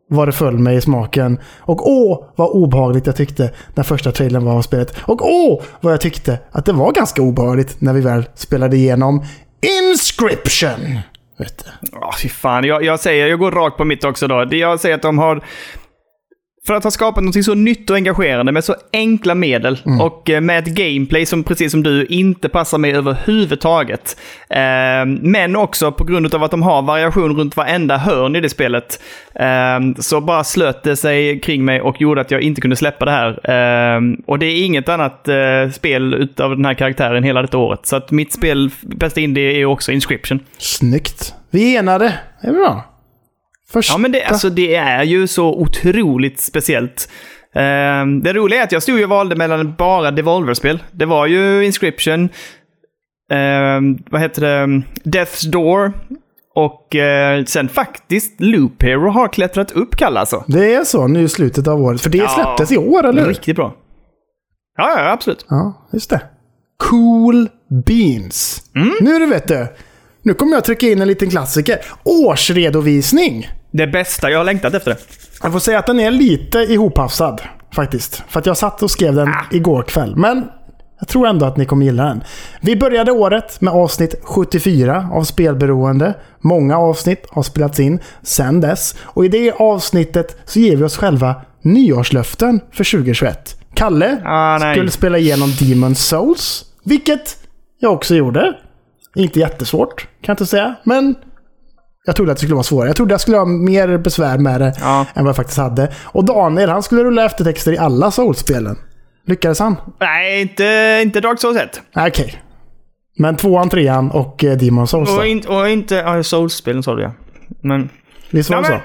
vad 0.09 0.28
det 0.28 0.33
föll 0.33 0.59
mig 0.59 0.76
i 0.76 0.80
smaken. 0.80 1.40
Och 1.59 1.90
åh, 1.90 2.25
vad 2.37 2.50
obehagligt 2.50 3.06
jag 3.06 3.16
tyckte 3.16 3.52
när 3.75 3.85
första 3.85 4.12
trailern 4.12 4.45
var 4.45 4.52
av 4.52 4.62
spelet. 4.62 4.97
Och 5.02 5.28
åh, 5.28 5.62
vad 5.80 5.92
jag 5.92 6.00
tyckte 6.00 6.38
att 6.50 6.66
det 6.66 6.73
var 6.73 6.92
ganska 6.92 7.23
obehagligt 7.23 7.80
när 7.80 7.92
vi 7.92 8.00
väl 8.00 8.25
spelade 8.35 8.76
igenom 8.76 9.25
Inscription. 9.80 10.99
Vet 11.38 11.64
du. 11.64 11.88
Ja, 11.92 12.14
fy 12.23 12.28
fan. 12.28 12.64
Jag, 12.64 12.85
jag 12.85 13.00
säger, 13.00 13.26
jag 13.26 13.38
går 13.38 13.52
rakt 13.52 13.76
på 13.76 13.85
mitt 13.85 14.04
också 14.04 14.28
då. 14.28 14.47
Jag 14.50 14.80
säger 14.80 14.95
att 14.95 15.02
de 15.02 15.18
har... 15.18 15.45
För 16.66 16.75
att 16.75 16.85
ha 16.85 16.90
skapat 16.90 17.25
något 17.25 17.44
så 17.44 17.54
nytt 17.54 17.90
och 17.90 17.96
engagerande 17.96 18.52
med 18.52 18.64
så 18.64 18.75
enkla 18.92 19.35
medel 19.35 19.78
och 20.00 20.30
eh, 20.30 20.40
med 20.40 20.58
ett 20.58 20.75
gameplay 20.75 21.26
som 21.26 21.44
precis 21.44 21.73
som 21.73 21.82
du 21.82 22.06
inte 22.06 22.49
passar 22.49 22.78
mig 22.78 22.92
överhuvudtaget. 22.92 24.16
Eh, 24.49 25.06
men 25.20 25.56
också 25.56 25.92
på 25.92 26.04
grund 26.04 26.35
av 26.35 26.44
att 26.44 26.50
de 26.50 26.62
har 26.62 26.82
variation 26.82 27.37
runt 27.37 27.56
varenda 27.56 27.96
hörn 27.96 28.37
i 28.37 28.40
det 28.40 28.49
spelet. 28.49 29.00
Eh, 29.35 29.80
så 29.99 30.20
bara 30.20 30.44
slöt 30.44 30.82
det 30.82 30.96
sig 30.96 31.40
kring 31.40 31.64
mig 31.64 31.80
och 31.80 32.00
gjorde 32.00 32.20
att 32.20 32.30
jag 32.30 32.40
inte 32.40 32.61
kunde 32.61 32.76
släppa 32.76 33.04
det 33.04 33.11
här. 33.11 33.30
Eh, 33.30 34.00
och 34.26 34.38
det 34.38 34.46
är 34.46 34.64
inget 34.64 34.88
annat 34.88 35.28
eh, 35.28 35.70
spel 35.73 36.14
utav 36.14 36.56
den 36.56 36.64
här 36.64 36.75
karaktären 36.75 37.25
hela 37.25 37.42
detta 37.42 37.58
året. 37.58 37.87
Så 37.87 37.96
att 37.96 38.11
mitt 38.11 38.32
spel, 38.32 38.70
bästa 38.82 39.20
indie, 39.20 39.61
är 39.61 39.64
också 39.64 39.92
Inscription. 39.92 40.40
Snyggt. 40.58 41.35
Vi 41.50 41.76
enade. 41.76 42.14
Det 42.42 42.49
är 42.49 42.52
bra. 42.52 42.96
Första. 43.73 43.94
Ja, 43.94 43.99
men 43.99 44.12
det, 44.12 44.25
alltså, 44.25 44.50
det 44.50 44.75
är 44.75 45.02
ju 45.02 45.26
så 45.26 45.54
otroligt 45.54 46.40
speciellt. 46.40 47.08
Ehm, 47.54 48.23
det 48.23 48.32
roliga 48.32 48.61
är 48.61 48.64
att 48.64 48.73
jag 48.73 48.82
stod 48.82 49.02
och 49.02 49.08
valde 49.08 49.37
mellan 49.37 49.75
bara 49.78 50.11
Devolver-spel. 50.11 50.82
Det 50.92 51.04
var 51.06 51.26
ju 51.26 51.64
Inscription, 51.64 52.28
ehm, 53.32 53.99
vad 54.11 54.20
heter 54.20 54.42
det, 54.42 54.82
Death's 55.04 55.50
Door 55.50 55.92
och 56.54 56.96
eh, 56.96 57.44
sen 57.44 57.68
faktiskt 57.68 58.40
Loop 58.40 58.82
Hero 58.82 59.08
har 59.11 59.28
klättrat 59.28 59.73
upp, 59.73 59.96
Kalle 59.96 60.20
alltså. 60.20 60.44
Det 60.46 60.75
är 60.75 60.85
så 60.85 61.06
nu 61.08 61.23
i 61.23 61.28
slutet 61.28 61.66
av 61.68 61.80
året. 61.82 62.00
För 62.00 62.11
det 62.11 62.18
Ja. 62.18 62.28
släpptes 62.28 62.73
i 62.73 62.76
år, 62.78 63.06
eller 63.06 63.23
hur? 63.23 63.28
Riktigt 63.28 63.56
bra. 63.56 63.75
Ja, 64.78 64.94
ja, 64.99 65.11
absolut. 65.11 65.46
Ja, 65.49 65.88
just 65.92 66.11
det. 66.11 66.20
Cool 66.78 67.49
Beans. 67.87 68.62
Nu 69.00 69.18
du 69.18 69.26
vet 69.26 69.49
du. 69.49 69.66
Nu 70.26 70.35
kommer 70.35 70.52
jag 70.52 70.64
trycka 70.64 70.87
in 70.87 71.02
en 71.02 71.09
liten 71.09 71.30
klassiker. 71.30 71.78
Årsredovisning. 72.04 73.50
Det 73.71 73.87
bästa, 73.87 74.30
jag 74.30 74.38
har 74.38 74.45
längtat 74.45 74.75
efter 74.75 74.90
det. 74.90 74.97
Jag 75.42 75.52
får 75.52 75.59
säga 75.59 75.78
att 75.78 75.87
den 75.87 76.00
är 76.00 76.11
lite 76.11 76.59
ihophafsad 76.59 77.40
faktiskt. 77.75 78.23
För 78.28 78.40
att 78.40 78.47
jag 78.47 78.56
satt 78.56 78.83
och 78.83 78.90
skrev 78.90 79.14
den 79.14 79.28
igår 79.52 79.83
kväll. 79.83 80.16
Men 80.16 80.45
jag 80.99 81.09
tror 81.09 81.26
ändå 81.26 81.47
att 81.47 81.56
ni 81.56 81.66
kommer 81.66 81.87
gilla 81.87 82.04
den. 82.04 82.23
Vi 82.61 82.76
började 82.76 83.12
året 83.12 83.61
med 83.61 83.73
avsnitt 83.75 84.14
74 84.23 85.09
av 85.12 85.25
Spelberoende. 85.25 86.14
Många 86.40 86.78
avsnitt 86.78 87.26
har 87.30 87.42
spelats 87.42 87.80
in 87.80 88.00
sedan 88.23 88.61
dess. 88.61 88.95
Och 89.02 89.25
i 89.25 89.28
det 89.28 89.52
avsnittet 89.52 90.37
så 90.45 90.61
ger 90.61 90.76
vi 90.76 90.85
oss 90.85 90.97
själva 90.97 91.35
nyårslöften 91.62 92.61
för 92.73 92.85
2021. 92.85 93.56
Kalle 93.75 94.23
Ah, 94.25 94.73
skulle 94.73 94.90
spela 94.90 95.18
igenom 95.18 95.52
Demon 95.61 95.95
Souls. 95.95 96.64
Vilket 96.85 97.37
jag 97.80 97.92
också 97.92 98.14
gjorde. 98.14 98.54
Inte 99.16 99.40
jättesvårt, 99.40 100.00
kan 100.02 100.08
jag 100.20 100.32
inte 100.35 100.46
säga. 100.46 100.75
Men 100.85 101.14
jag 102.04 102.16
trodde 102.16 102.32
att 102.32 102.37
det 102.38 102.40
skulle 102.40 102.54
vara 102.54 102.62
svårare. 102.62 102.88
Jag 102.88 102.96
trodde 102.96 103.12
jag 103.14 103.20
skulle 103.20 103.37
ha 103.37 103.44
mer 103.44 103.99
besvär 103.99 104.38
med 104.38 104.61
det 104.61 104.75
Ja. 104.80 105.06
än 105.14 105.25
vad 105.25 105.28
jag 105.28 105.37
faktiskt 105.37 105.58
hade. 105.58 105.92
Och 106.04 106.25
Daniel, 106.25 106.70
han 106.70 106.82
skulle 106.82 107.04
rulla 107.04 107.25
eftertexter 107.25 107.73
i 107.73 107.78
alla 107.78 108.11
Souls-spelen. 108.11 108.78
Lyckades 109.26 109.58
han? 109.58 109.76
Nej, 110.00 110.40
inte, 110.42 111.00
inte 111.02 111.20
Dark 111.20 111.40
Souls 111.40 111.58
1. 111.58 111.80
Nej, 111.96 112.08
Okej. 112.08 112.42
Men 113.18 113.37
tvåan, 113.37 113.68
trean 113.68 114.11
och 114.11 114.44
eh, 114.44 114.56
Demon 114.56 114.87
Souls 114.88 115.11
då? 115.11 115.16
Och, 115.16 115.26
in, 115.26 115.46
och 115.46 115.68
inte... 115.68 115.94
Ja, 115.94 116.23
Souls-spelen 116.23 116.82
sa 116.82 116.94
du 116.94 117.02
ja. 117.02 117.12
Men... 117.62 117.88
Visst 118.30 118.50
var 118.50 118.62
det 118.62 118.68
så? 118.68 118.80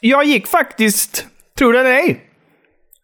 jag 0.00 0.24
gick 0.24 0.46
faktiskt, 0.46 1.26
tror 1.58 1.72
det 1.72 1.80
eller 1.80 1.90
ej, 1.90 2.20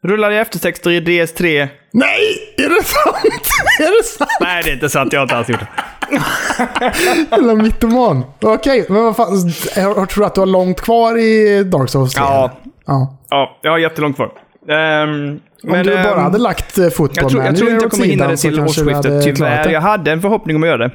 rullade 0.02 0.36
eftertexter 0.36 0.90
i 0.90 1.00
DS3. 1.00 1.68
Nej! 1.92 2.54
Är 2.56 2.68
det 2.68 2.84
sant? 2.84 3.16
är 3.80 3.98
det 3.98 4.04
sant? 4.04 4.30
Nej, 4.40 4.62
det 4.64 4.70
är 4.70 4.74
inte 4.74 4.88
sant. 4.88 5.12
Jag 5.12 5.20
har 5.20 5.24
inte 5.24 5.36
alls 5.36 5.48
gjort 5.48 5.60
det. 5.60 5.68
Jävla 7.30 7.54
mytoman. 7.54 8.24
Okej, 8.42 8.86
men 8.88 9.04
vad 9.04 9.16
fan. 9.16 9.52
Jag 9.76 10.08
tror 10.08 10.24
att 10.26 10.34
du 10.34 10.40
har 10.40 10.46
långt 10.46 10.80
kvar 10.80 11.18
i 11.18 11.64
Dark 11.64 11.88
Souls 11.90 12.14
3? 12.14 12.22
Ja. 12.24 12.50
ja. 12.86 13.16
Ja, 13.30 13.58
jag 13.62 13.70
har 13.70 13.78
jättelångt 13.78 14.16
kvar. 14.16 14.30
Ehm, 14.68 15.40
Om 15.64 15.82
du 15.82 15.94
bara 15.94 16.14
ehm, 16.14 16.22
hade 16.22 16.38
lagt 16.38 16.78
uh, 16.78 16.88
fotboll 16.88 17.22
jag 17.22 17.30
tror, 17.30 17.44
jag 17.44 17.56
tror 17.56 17.70
inte 17.70 17.84
jag 17.84 17.90
kommer 17.90 18.04
hinna 18.04 18.28
det 18.28 18.36
till 18.36 18.60
årsskiftet, 18.60 19.24
tyvärr. 19.24 19.68
Jag 19.70 19.80
hade 19.80 20.12
en 20.12 20.20
förhoppning 20.20 20.56
om 20.56 20.62
att 20.62 20.68
göra 20.68 20.88
det. 20.88 20.90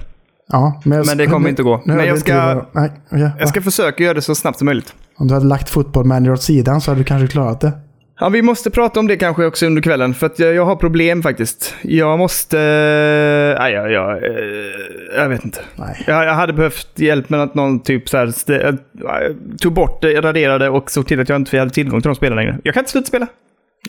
Ja, 0.51 0.81
men, 0.85 0.97
jag, 0.97 1.05
Men 1.07 1.17
det 1.17 1.27
kommer 1.27 1.49
inte 1.49 1.63
gå. 1.63 1.81
Nu 1.85 1.93
Men 1.93 2.05
jag 2.05 2.19
ska- 2.19 2.65
Nej, 2.71 2.91
okej, 3.11 3.31
Jag 3.39 3.49
ska 3.49 3.61
försöka 3.61 4.03
göra 4.03 4.13
det 4.13 4.21
så 4.21 4.35
snabbt 4.35 4.57
som 4.57 4.65
möjligt. 4.65 4.93
Om 5.17 5.27
du 5.27 5.33
hade 5.33 5.45
lagt 5.45 5.69
fotboll 5.69 6.05
manager 6.05 6.33
åt 6.33 6.41
sidan 6.41 6.81
så 6.81 6.91
hade 6.91 7.01
du 7.01 7.05
kanske 7.05 7.27
klarat 7.27 7.61
det. 7.61 7.71
Ja, 8.19 8.29
vi 8.29 8.41
måste 8.41 8.71
prata 8.71 8.99
om 8.99 9.07
det 9.07 9.17
kanske 9.17 9.45
också 9.45 9.65
under 9.65 9.81
kvällen, 9.81 10.13
för 10.13 10.25
att 10.25 10.39
jag, 10.39 10.53
jag 10.55 10.65
har 10.65 10.75
problem 10.75 11.23
faktiskt. 11.23 11.75
Jag 11.81 12.19
måste... 12.19 12.57
Nej, 13.59 13.73
jag, 13.73 13.91
jag, 13.91 14.23
eh, 14.23 14.29
jag 15.15 15.29
vet 15.29 15.45
inte. 15.45 15.59
Nej. 15.75 16.03
Jag, 16.07 16.25
jag 16.25 16.33
hade 16.33 16.53
behövt 16.53 16.99
hjälp 16.99 17.29
med 17.29 17.41
att 17.41 17.55
någon 17.55 17.79
typ 17.79 18.09
så 18.09 18.17
här, 18.17 18.27
st- 18.27 18.61
äh, 18.63 18.73
tog 19.59 19.73
bort 19.73 20.01
det, 20.01 20.21
raderade 20.21 20.69
och 20.69 20.91
såg 20.91 21.07
till 21.07 21.19
att 21.19 21.29
jag 21.29 21.35
inte 21.35 21.59
hade 21.59 21.71
tillgång 21.71 22.01
till 22.01 22.09
de 22.09 22.15
spelen 22.15 22.35
längre. 22.35 22.57
Jag 22.63 22.73
kan 22.73 22.81
inte 22.81 22.91
sluta 22.91 23.07
spela. 23.07 23.27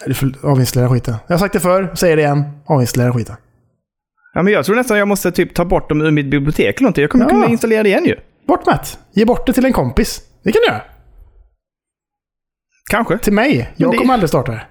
Du 0.07 0.15
får 0.15 0.33
avinstallera 0.43 0.91
skiten. 0.91 1.15
Jag 1.27 1.35
har 1.35 1.39
sagt 1.39 1.53
det 1.53 1.61
förr, 1.61 1.89
säger 1.95 2.17
det 2.17 2.23
igen. 2.23 2.45
Avinstallera 2.67 3.13
skiten. 3.13 3.37
Ja, 4.35 4.43
men 4.43 4.53
jag 4.53 4.65
tror 4.65 4.77
nästan 4.77 4.99
jag 4.99 5.09
måste 5.09 5.33
typ 5.33 5.55
ta 5.55 5.65
bort 5.65 5.89
dem 5.89 6.01
ur 6.03 6.11
mitt 6.11 6.27
bibliotek 6.27 6.77
eller 6.77 6.83
någonting. 6.83 7.03
Jag 7.03 7.11
kommer 7.11 7.25
Ja. 7.25 7.29
kunna 7.31 7.47
installera 7.47 7.83
det 7.83 7.89
igen 7.89 8.05
ju. 8.05 8.17
Bort 8.47 8.67
med. 8.67 8.79
Ge 9.13 9.25
bort 9.25 9.47
det 9.47 9.53
till 9.53 9.65
en 9.65 9.73
kompis. 9.73 10.21
Det 10.45 10.53
kan 10.53 10.61
du 10.61 10.67
göra. 10.73 10.81
Kanske. 12.91 13.19
Till 13.19 13.33
mig. 13.33 13.73
Jag 13.77 13.93
det- 13.93 13.97
kommer 13.99 14.15
aldrig 14.15 14.29
starta 14.29 14.53
det. 14.53 14.63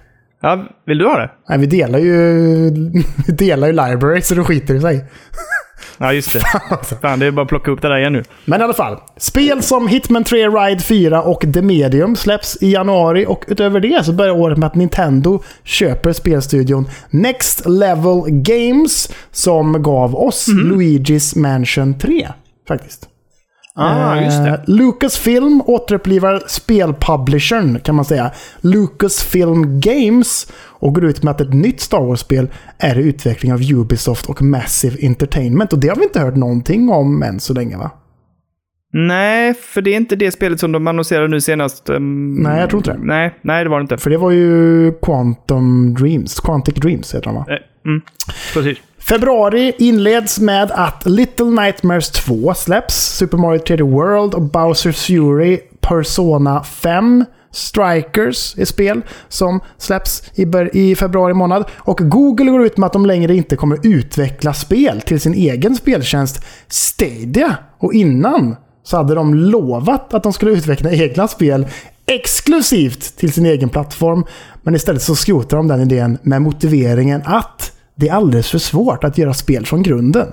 Ja, 0.42 0.66
vill 0.86 0.98
du 0.98 1.06
ha 1.06 1.18
det? 1.18 1.30
Nej, 1.48 1.58
vi 1.58 1.66
delar 1.66 1.98
ju, 1.98 2.14
vi 3.26 3.32
delar 3.32 3.66
ju 3.66 3.72
library 3.72 4.20
så 4.22 4.34
det 4.34 4.44
skiter 4.44 4.74
i 4.74 4.80
sig. 4.80 5.04
Ja, 5.98 6.12
just 6.12 6.32
det. 6.32 6.40
Fan, 7.02 7.18
det 7.18 7.26
är 7.26 7.30
bara 7.30 7.42
att 7.42 7.48
plocka 7.48 7.70
upp 7.70 7.82
det 7.82 7.88
där 7.88 7.98
igen 7.98 8.12
nu. 8.12 8.22
Men 8.44 8.60
i 8.60 8.64
alla 8.64 8.74
fall. 8.74 8.96
Spel 9.16 9.62
som 9.62 9.88
Hitman 9.88 10.24
3 10.24 10.48
Ride 10.48 10.82
4 10.82 11.22
och 11.22 11.40
The 11.54 11.62
Medium 11.62 12.16
släpps 12.16 12.58
i 12.60 12.72
januari 12.72 13.26
och 13.28 13.44
utöver 13.48 13.80
det 13.80 14.04
så 14.04 14.12
börjar 14.12 14.32
året 14.34 14.58
med 14.58 14.66
att 14.66 14.74
Nintendo 14.74 15.42
köper 15.64 16.12
spelstudion 16.12 16.88
Next 17.10 17.66
Level 17.66 18.22
Games 18.26 19.10
som 19.32 19.82
gav 19.82 20.16
oss 20.16 20.46
Luigi's 20.48 21.38
Mansion 21.38 21.98
3. 21.98 22.28
Faktiskt. 22.68 23.08
Ah, 23.78 24.20
just 24.20 24.44
det. 24.44 24.48
Eh, 24.50 24.60
Lucasfilm 24.66 25.62
återupplivar 25.66 26.42
spelpublishern 26.46 27.80
kan 27.80 27.94
man 27.94 28.04
säga. 28.04 28.30
Lucasfilm 28.60 29.80
Games 29.80 30.52
och 30.62 30.94
går 30.94 31.04
ut 31.04 31.22
med 31.22 31.30
att 31.30 31.40
ett 31.40 31.52
nytt 31.54 31.80
Star 31.80 32.00
Wars-spel 32.00 32.48
är 32.78 32.98
i 32.98 33.02
utveckling 33.08 33.52
av 33.52 33.60
Ubisoft 33.72 34.26
och 34.26 34.42
Massive 34.42 35.06
Entertainment. 35.06 35.72
Och 35.72 35.78
det 35.78 35.88
har 35.88 35.96
vi 35.96 36.02
inte 36.02 36.20
hört 36.20 36.36
någonting 36.36 36.88
om 36.88 37.22
än 37.22 37.40
så 37.40 37.52
länge 37.54 37.76
va? 37.76 37.90
Nej, 38.92 39.54
för 39.54 39.82
det 39.82 39.90
är 39.90 39.96
inte 39.96 40.16
det 40.16 40.30
spelet 40.30 40.60
som 40.60 40.72
de 40.72 40.86
annonserade 40.86 41.28
nu 41.28 41.40
senast. 41.40 41.88
ehm, 41.88 42.34
Nej, 42.34 42.60
jag 42.60 42.70
tror 42.70 42.80
inte 42.80 42.92
det. 42.92 42.98
Nej, 43.02 43.34
nej, 43.42 43.64
det 43.64 43.70
var 43.70 43.78
det 43.78 43.82
inte. 43.82 43.98
För 43.98 44.10
det 44.10 44.16
var 44.18 44.30
ju 44.30 44.92
Quantum 45.02 45.94
Dreams. 45.94 46.40
Quantic 46.40 46.74
Dreams 46.74 47.14
heter 47.14 47.24
de 47.24 47.34
va? 47.34 47.46
Eh, 47.48 47.56
Mm, 47.86 48.00
precis. 48.54 48.78
Februari 49.08 49.72
inleds 49.78 50.40
med 50.40 50.70
att 50.70 51.06
Little 51.06 51.46
Nightmares 51.46 52.10
2 52.10 52.54
släpps. 52.54 52.94
Super 52.94 53.36
Mario 53.36 53.60
3D 53.60 53.82
World 53.82 54.34
och 54.34 54.42
Bowser's 54.42 55.06
Fury 55.06 55.60
Persona 55.80 56.62
5 56.62 57.24
Strikers 57.52 58.58
är 58.58 58.64
spel 58.64 59.02
som 59.28 59.60
släpps 59.78 60.22
i, 60.34 60.42
i 60.72 60.96
februari 60.96 61.34
månad. 61.34 61.64
Och 61.76 61.98
Google 62.02 62.50
går 62.50 62.66
ut 62.66 62.76
med 62.76 62.86
att 62.86 62.92
de 62.92 63.06
längre 63.06 63.34
inte 63.34 63.56
kommer 63.56 63.78
utveckla 63.82 64.54
spel 64.54 65.00
till 65.00 65.20
sin 65.20 65.34
egen 65.34 65.76
speltjänst 65.76 66.44
Stadia. 66.68 67.56
Och 67.78 67.94
innan 67.94 68.56
så 68.82 68.96
hade 68.96 69.14
de 69.14 69.34
lovat 69.34 70.14
att 70.14 70.22
de 70.22 70.32
skulle 70.32 70.52
utveckla 70.52 70.90
egna 70.90 71.28
spel 71.28 71.66
exklusivt 72.06 73.16
till 73.16 73.32
sin 73.32 73.46
egen 73.46 73.68
plattform. 73.68 74.24
Men 74.62 74.74
istället 74.74 75.02
så 75.02 75.16
skrotar 75.16 75.56
de 75.56 75.68
den 75.68 75.80
idén 75.80 76.18
med 76.22 76.42
motiveringen 76.42 77.22
att 77.24 77.72
det 77.96 78.08
är 78.08 78.12
alldeles 78.12 78.50
för 78.50 78.58
svårt 78.58 79.04
att 79.04 79.18
göra 79.18 79.34
spel 79.34 79.66
från 79.66 79.82
grunden. 79.82 80.32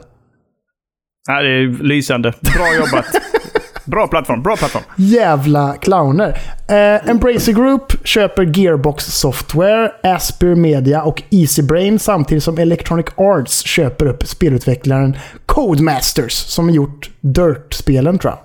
Ja, 1.28 1.42
det 1.42 1.50
är 1.50 1.84
lysande. 1.84 2.34
Bra 2.42 2.76
jobbat. 2.76 3.06
bra 3.86 4.08
plattform, 4.08 4.44
bra 4.44 4.56
plattform. 4.56 4.84
Jävla 4.96 5.76
clowner. 5.82 6.38
Eh, 6.70 7.10
Embracer 7.10 7.54
Group 7.54 8.08
köper 8.08 8.58
Gearbox 8.58 9.06
Software, 9.06 9.92
Aspyr 10.04 10.56
Media 10.56 11.04
och 11.04 11.24
Easybrain 11.30 12.00
samtidigt 12.00 12.44
som 12.44 12.58
Electronic 12.58 13.06
Arts 13.16 13.66
köper 13.66 14.06
upp 14.06 14.28
spelutvecklaren 14.28 15.18
Codemasters 15.46 16.34
som 16.34 16.66
har 16.66 16.76
gjort 16.76 17.12
Dirt-spelen 17.22 18.20
tror 18.20 18.34
jag. 18.34 18.40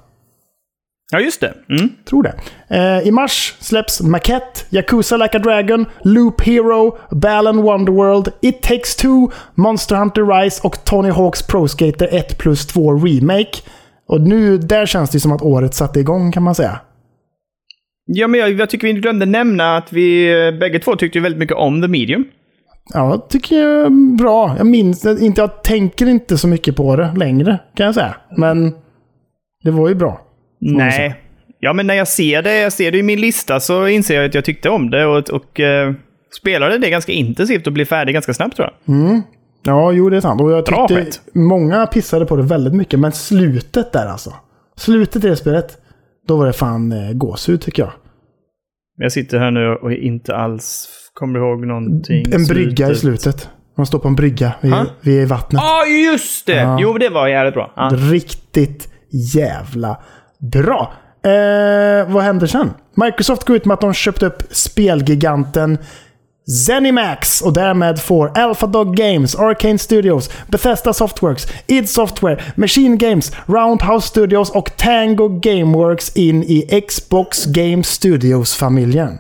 Ja, 1.12 1.20
just 1.20 1.40
det. 1.40 1.54
Mm. 1.70 1.88
Tror 2.04 2.22
det. 2.22 2.34
Eh, 2.68 3.08
I 3.08 3.10
mars 3.10 3.54
släpps 3.60 4.00
Maquette, 4.00 4.60
Yakuza 4.70 5.16
Like 5.16 5.36
a 5.36 5.40
Dragon, 5.40 5.86
Loop 6.04 6.40
Hero, 6.40 6.98
Balan 7.10 7.62
Wonderworld, 7.62 8.28
It 8.42 8.62
Takes 8.62 8.96
Two, 8.96 9.30
Monster 9.54 9.96
Hunter 9.96 10.22
Rise 10.22 10.60
och 10.64 10.84
Tony 10.84 11.10
Hawks 11.10 11.46
Pro 11.46 11.68
Skater 11.68 12.08
1 12.14 12.38
plus 12.38 12.66
2 12.66 12.92
Remake. 12.92 13.58
Och 14.08 14.20
nu, 14.20 14.58
där 14.58 14.86
känns 14.86 15.10
det 15.10 15.20
som 15.20 15.32
att 15.32 15.42
året 15.42 15.74
satte 15.74 16.00
igång 16.00 16.32
kan 16.32 16.42
man 16.42 16.54
säga. 16.54 16.80
Ja, 18.06 18.28
men 18.28 18.40
jag, 18.40 18.52
jag 18.52 18.70
tycker 18.70 18.86
vi 18.86 18.90
inte 18.90 19.00
glömde 19.00 19.26
nämna 19.26 19.76
att 19.76 19.92
vi 19.92 20.32
eh, 20.46 20.58
bägge 20.58 20.78
två 20.78 20.96
tyckte 20.96 21.20
väldigt 21.20 21.38
mycket 21.38 21.56
om 21.56 21.82
The 21.82 21.88
Medium. 21.88 22.24
Ja, 22.94 23.26
tycker 23.28 23.56
jag 23.56 23.86
är 23.86 24.16
bra. 24.16 24.54
Jag 24.58 24.66
minns 24.66 25.06
inte, 25.06 25.40
jag 25.40 25.62
tänker 25.62 26.08
inte 26.08 26.38
så 26.38 26.48
mycket 26.48 26.76
på 26.76 26.96
det 26.96 27.12
längre 27.16 27.58
kan 27.74 27.86
jag 27.86 27.94
säga. 27.94 28.16
Men 28.36 28.74
det 29.64 29.70
var 29.70 29.88
ju 29.88 29.94
bra. 29.94 30.27
Nej. 30.60 31.14
Ja, 31.60 31.72
men 31.72 31.86
när 31.86 31.94
jag 31.94 32.08
ser 32.08 32.42
det, 32.42 32.58
jag 32.58 32.72
ser 32.72 32.92
det 32.92 32.98
i 32.98 33.02
min 33.02 33.20
lista 33.20 33.60
så 33.60 33.88
inser 33.88 34.14
jag 34.16 34.24
att 34.24 34.34
jag 34.34 34.44
tyckte 34.44 34.70
om 34.70 34.90
det 34.90 35.06
och, 35.06 35.30
och 35.30 35.60
eh, 35.60 35.92
spelade 36.40 36.78
det 36.78 36.90
ganska 36.90 37.12
intensivt 37.12 37.66
och 37.66 37.72
blev 37.72 37.84
färdig 37.84 38.12
ganska 38.14 38.34
snabbt 38.34 38.56
tror 38.56 38.68
jag. 38.86 39.22
Ja, 39.64 39.92
jo 39.92 40.10
det 40.10 40.16
är 40.16 40.20
sant. 40.20 40.40
Och 40.40 40.50
jag 40.52 40.66
tyckte 40.66 40.94
skit. 40.94 41.20
många 41.34 41.86
pissade 41.86 42.26
på 42.26 42.36
det 42.36 42.42
väldigt 42.42 42.74
mycket. 42.74 43.00
Men 43.00 43.12
slutet 43.12 43.92
där 43.92 44.06
alltså. 44.06 44.34
Slutet 44.76 45.24
i 45.24 45.28
det 45.28 45.36
spelet. 45.36 45.78
Då 46.28 46.36
var 46.36 46.46
det 46.46 46.52
fan 46.52 46.92
eh, 46.92 47.12
gåshud 47.12 47.60
tycker 47.60 47.82
jag. 47.82 47.92
Jag 48.96 49.12
sitter 49.12 49.38
här 49.38 49.50
nu 49.50 49.66
och 49.82 49.92
inte 49.92 50.36
alls 50.36 50.88
kommer 51.14 51.38
ihåg 51.38 51.66
någonting. 51.66 52.24
En 52.32 52.44
brygga 52.44 52.90
i 52.90 52.94
slutet. 52.94 53.48
Man 53.76 53.86
står 53.86 53.98
på 53.98 54.08
en 54.08 54.14
brygga 54.16 54.52
vid, 54.60 54.72
Ja. 54.72 54.86
vid 55.00 55.28
vattnet. 55.28 55.62
Ja, 55.64 55.86
just 55.86 56.46
det! 56.46 56.56
Ja. 56.56 56.78
Jo, 56.80 56.98
det 56.98 57.08
var 57.08 57.28
jävligt 57.28 57.54
bra. 57.54 57.72
Ja. 57.76 57.90
Riktigt 57.92 58.88
jävla 59.34 59.96
bra. 60.38 60.92
Eh, 61.22 62.12
vad 62.12 62.22
händer 62.22 62.46
sen? 62.46 62.70
Microsoft 62.94 63.44
går 63.44 63.56
ut 63.56 63.64
med 63.64 63.74
att 63.74 63.80
de 63.80 63.94
köpt 63.94 64.22
upp 64.22 64.42
spelgiganten 64.50 65.78
Zenimax 66.66 67.40
och 67.42 67.52
därmed 67.52 68.00
får 68.00 68.38
Alphadog 68.38 68.96
Games, 68.96 69.34
Arcane 69.34 69.78
Studios, 69.78 70.30
Bethesda 70.46 70.92
Softworks, 70.92 71.46
id 71.66 71.90
Software, 71.90 72.42
Machine 72.54 72.98
Games, 72.98 73.32
Roundhouse 73.46 74.08
Studios 74.08 74.50
och 74.50 74.76
Tango 74.76 75.28
Gameworks 75.28 76.16
in 76.16 76.42
i 76.42 76.80
Xbox 76.88 77.44
Game 77.44 77.82
Studios-familjen. 77.84 79.18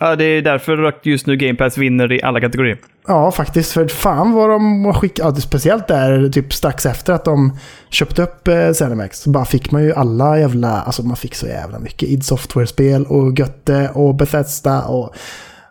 Ja, 0.00 0.16
det 0.16 0.24
är 0.24 0.42
därför 0.42 0.94
just 1.02 1.26
nu 1.26 1.36
Game 1.36 1.54
Pass 1.54 1.78
vinner 1.78 2.12
i 2.12 2.22
alla 2.22 2.40
kategorier. 2.40 2.78
Ja, 3.06 3.32
faktiskt. 3.32 3.72
För 3.72 3.88
fan 3.88 4.32
vad 4.32 4.50
de 4.50 4.92
skickade, 4.94 5.28
ja, 5.28 5.34
speciellt 5.34 5.88
där 5.88 6.28
typ 6.28 6.52
strax 6.52 6.86
efter 6.86 7.12
att 7.12 7.24
de 7.24 7.58
köpte 7.90 8.22
upp 8.22 8.48
eh, 8.48 8.72
Zenimax. 8.72 9.18
Så 9.18 9.30
bara 9.30 9.44
fick 9.44 9.70
man 9.70 9.84
ju 9.84 9.92
alla 9.92 10.38
jävla, 10.38 10.68
alltså 10.68 11.02
man 11.02 11.16
fick 11.16 11.34
så 11.34 11.46
jävla 11.46 11.78
mycket 11.78 12.08
id 12.08 12.24
Software-spel 12.24 13.06
och 13.08 13.38
Götte 13.38 13.90
och 13.94 14.14
Bethesda 14.14 14.82
och 14.82 15.14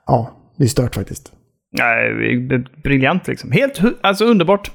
ja, 0.08 0.32
det 0.58 0.64
är 0.64 0.68
stört 0.68 0.96
faktiskt. 0.96 1.32
Nej, 1.72 2.14
briljant 2.84 3.28
liksom. 3.28 3.52
Helt 3.52 3.82
alltså 4.02 4.26
underbart. 4.26 4.72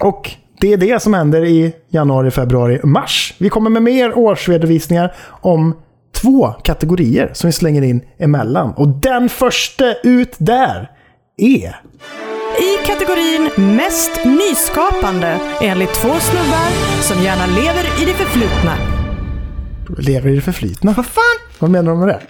Och 0.00 0.30
det 0.60 0.72
är 0.72 0.76
det 0.76 1.02
som 1.02 1.14
händer 1.14 1.44
i 1.44 1.74
januari, 1.88 2.30
februari, 2.30 2.80
mars. 2.84 3.34
Vi 3.38 3.48
kommer 3.48 3.70
med 3.70 3.82
mer 3.82 4.18
årsredovisningar 4.18 5.14
om 5.28 5.74
två 6.12 6.48
kategorier 6.48 7.30
som 7.34 7.48
vi 7.48 7.52
slänger 7.52 7.82
in 7.82 8.02
emellan. 8.18 8.74
Och 8.76 8.88
den 8.88 9.28
första 9.28 9.94
ut 9.94 10.36
där 10.38 10.90
är... 11.36 11.80
I 12.58 12.86
kategorin 12.86 13.50
Mest 13.76 14.24
nyskapande 14.24 15.40
enligt 15.60 15.94
två 15.94 16.08
snubbar 16.08 17.02
som 17.02 17.22
gärna 17.22 17.46
lever 17.46 18.02
i 18.02 18.04
det 18.04 18.14
förflutna. 18.14 18.74
Lever 19.98 20.30
i 20.30 20.34
det 20.34 20.40
förflutna. 20.40 20.94
Vad 20.96 21.06
fan? 21.06 21.22
Vad 21.58 21.70
menar 21.70 21.90
de 21.90 22.00
med 22.00 22.08
det? 22.08 22.20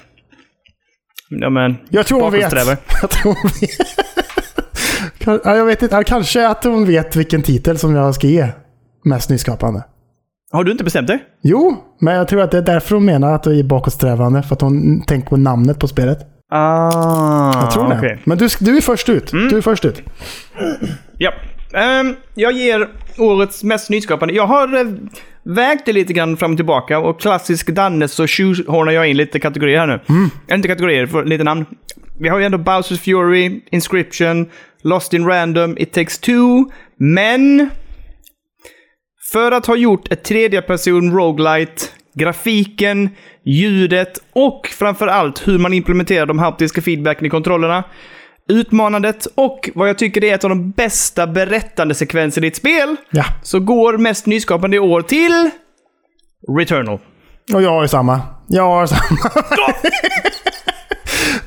Ja, 1.28 1.50
men... 1.50 1.76
Jag 1.88 2.06
tror 2.06 2.22
hon 2.22 2.32
vet. 2.32 2.52
Jag 3.02 3.10
tror 3.10 3.34
hon 3.42 3.50
vet. 3.60 3.70
Jag 5.44 5.64
vet 5.64 5.82
inte. 5.82 6.04
Kanske 6.06 6.48
att 6.48 6.64
hon 6.64 6.86
vet 6.86 7.16
vilken 7.16 7.42
titel 7.42 7.78
som 7.78 7.94
jag 7.94 8.14
ska 8.14 8.26
ge 8.26 8.48
mest 9.04 9.30
nyskapande. 9.30 9.82
Har 10.52 10.64
du 10.64 10.72
inte 10.72 10.84
bestämt 10.84 11.06
dig? 11.08 11.18
Jo, 11.42 11.76
men 12.00 12.14
jag 12.14 12.28
tror 12.28 12.40
att 12.42 12.50
det 12.50 12.58
är 12.58 12.62
därför 12.62 12.94
hon 12.94 13.04
menar 13.04 13.34
att 13.34 13.42
det 13.42 13.58
är 13.58 13.62
bakåtsträvande. 13.62 14.42
För 14.42 14.54
att 14.54 14.60
hon 14.60 15.02
tänker 15.02 15.28
på 15.28 15.36
namnet 15.36 15.78
på 15.78 15.88
spelet. 15.88 16.18
Ah, 16.50 17.60
Jag 17.62 17.70
tror 17.70 17.88
det. 17.88 17.96
okej. 17.98 18.18
Men 18.24 18.38
du, 18.38 18.48
du 18.60 18.76
är 18.76 18.80
först 18.80 19.08
ut. 19.08 19.30
Du 19.30 19.56
är 19.56 19.60
först 19.60 19.84
ut. 19.84 20.02
Ja. 21.18 21.32
Ehm, 21.74 22.16
jag 22.34 22.52
ger 22.52 22.88
årets 23.18 23.64
mest 23.64 23.90
nyskapande. 23.90 24.34
Jag 24.34 24.46
har 24.46 24.74
uh, 24.74 24.92
vägt 25.42 25.86
det 25.86 25.92
lite 25.92 26.12
grann 26.12 26.36
fram 26.36 26.50
och 26.52 26.58
tillbaka 26.58 26.98
och 26.98 27.20
klassisk 27.20 27.68
Danne 27.70 28.08
så 28.08 28.26
shoehornar 28.26 28.92
jag 28.92 29.08
in 29.08 29.16
lite 29.16 29.38
kategorier 29.40 29.78
här 29.78 29.86
nu. 29.86 30.00
Äh, 30.48 30.54
Inte 30.54 30.68
kategorier, 30.68 31.06
för 31.06 31.24
lite 31.24 31.44
namn. 31.44 31.64
Vi 32.20 32.28
har 32.28 32.38
ju 32.38 32.44
ändå 32.44 32.58
Bowsers 32.58 33.00
Fury, 33.00 33.60
Inscription, 33.70 34.46
Lost 34.82 35.12
in 35.14 35.26
Random, 35.26 35.78
It 35.78 35.92
takes 35.92 36.18
two, 36.18 36.64
men... 36.96 37.70
För 39.32 39.52
att 39.52 39.66
ha 39.66 39.76
gjort 39.76 40.12
ett 40.12 40.24
tredje 40.24 40.62
person 40.62 41.12
roguelite, 41.16 41.82
grafiken, 42.14 43.10
ljudet 43.44 44.18
och 44.32 44.66
framförallt 44.66 45.48
hur 45.48 45.58
man 45.58 45.72
implementerar 45.74 46.26
de 46.26 46.38
haptiska 46.38 46.82
feedbacken 46.82 47.26
i 47.26 47.30
kontrollerna, 47.30 47.84
utmanandet 48.48 49.26
och 49.34 49.70
vad 49.74 49.88
jag 49.88 49.98
tycker 49.98 50.24
är 50.24 50.34
ett 50.34 50.44
av 50.44 50.50
de 50.50 50.70
bästa 50.70 51.26
berättandesekvenserna 51.26 52.46
i 52.46 52.48
ett 52.48 52.56
spel, 52.56 52.96
Ja, 53.10 53.24
så 53.42 53.60
går 53.60 53.98
mest 53.98 54.26
nyskapande 54.26 54.76
i 54.76 54.80
år 54.80 55.02
till 55.02 55.50
Returnal. 56.58 56.98
och 57.54 57.62
jag 57.62 57.70
har 57.70 57.86
samma. 57.86 58.20
Jag 58.46 58.62
har 58.62 58.86
samma. 58.86 59.30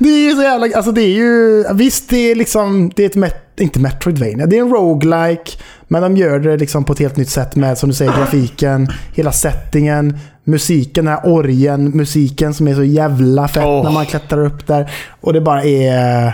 det 0.02 0.08
är 0.08 0.30
ju 0.30 0.36
så 0.36 0.42
jävla... 0.42 0.76
Alltså 0.76 0.92
det 0.92 1.02
är 1.02 1.14
ju... 1.14 1.64
Visst, 1.74 2.10
det 2.10 2.30
är 2.30 2.34
liksom... 2.34 2.92
Det 2.96 3.02
är 3.02 3.06
ett... 3.06 3.14
Met, 3.14 3.60
inte 3.60 3.80
Metroidvania. 3.80 4.46
Det 4.46 4.56
är 4.56 4.60
en 4.60 4.70
roguelike. 4.70 5.52
Men 5.88 6.02
de 6.02 6.16
gör 6.16 6.38
det 6.38 6.56
liksom 6.56 6.84
på 6.84 6.92
ett 6.92 6.98
helt 6.98 7.16
nytt 7.16 7.28
sätt 7.28 7.56
med, 7.56 7.78
som 7.78 7.88
du 7.88 7.94
säger, 7.94 8.12
grafiken, 8.12 8.88
hela 9.14 9.32
settingen, 9.32 10.18
musiken, 10.44 11.04
den 11.04 11.14
här 11.14 11.26
orgen, 11.26 11.90
musiken 11.90 12.54
som 12.54 12.68
är 12.68 12.74
så 12.74 12.84
jävla 12.84 13.48
fett 13.48 13.64
Åh. 13.64 13.84
när 13.84 13.90
man 13.90 14.06
klättrar 14.06 14.44
upp 14.44 14.66
där. 14.66 14.92
Och 15.20 15.32
det 15.32 15.40
bara 15.40 15.64
är 15.64 16.32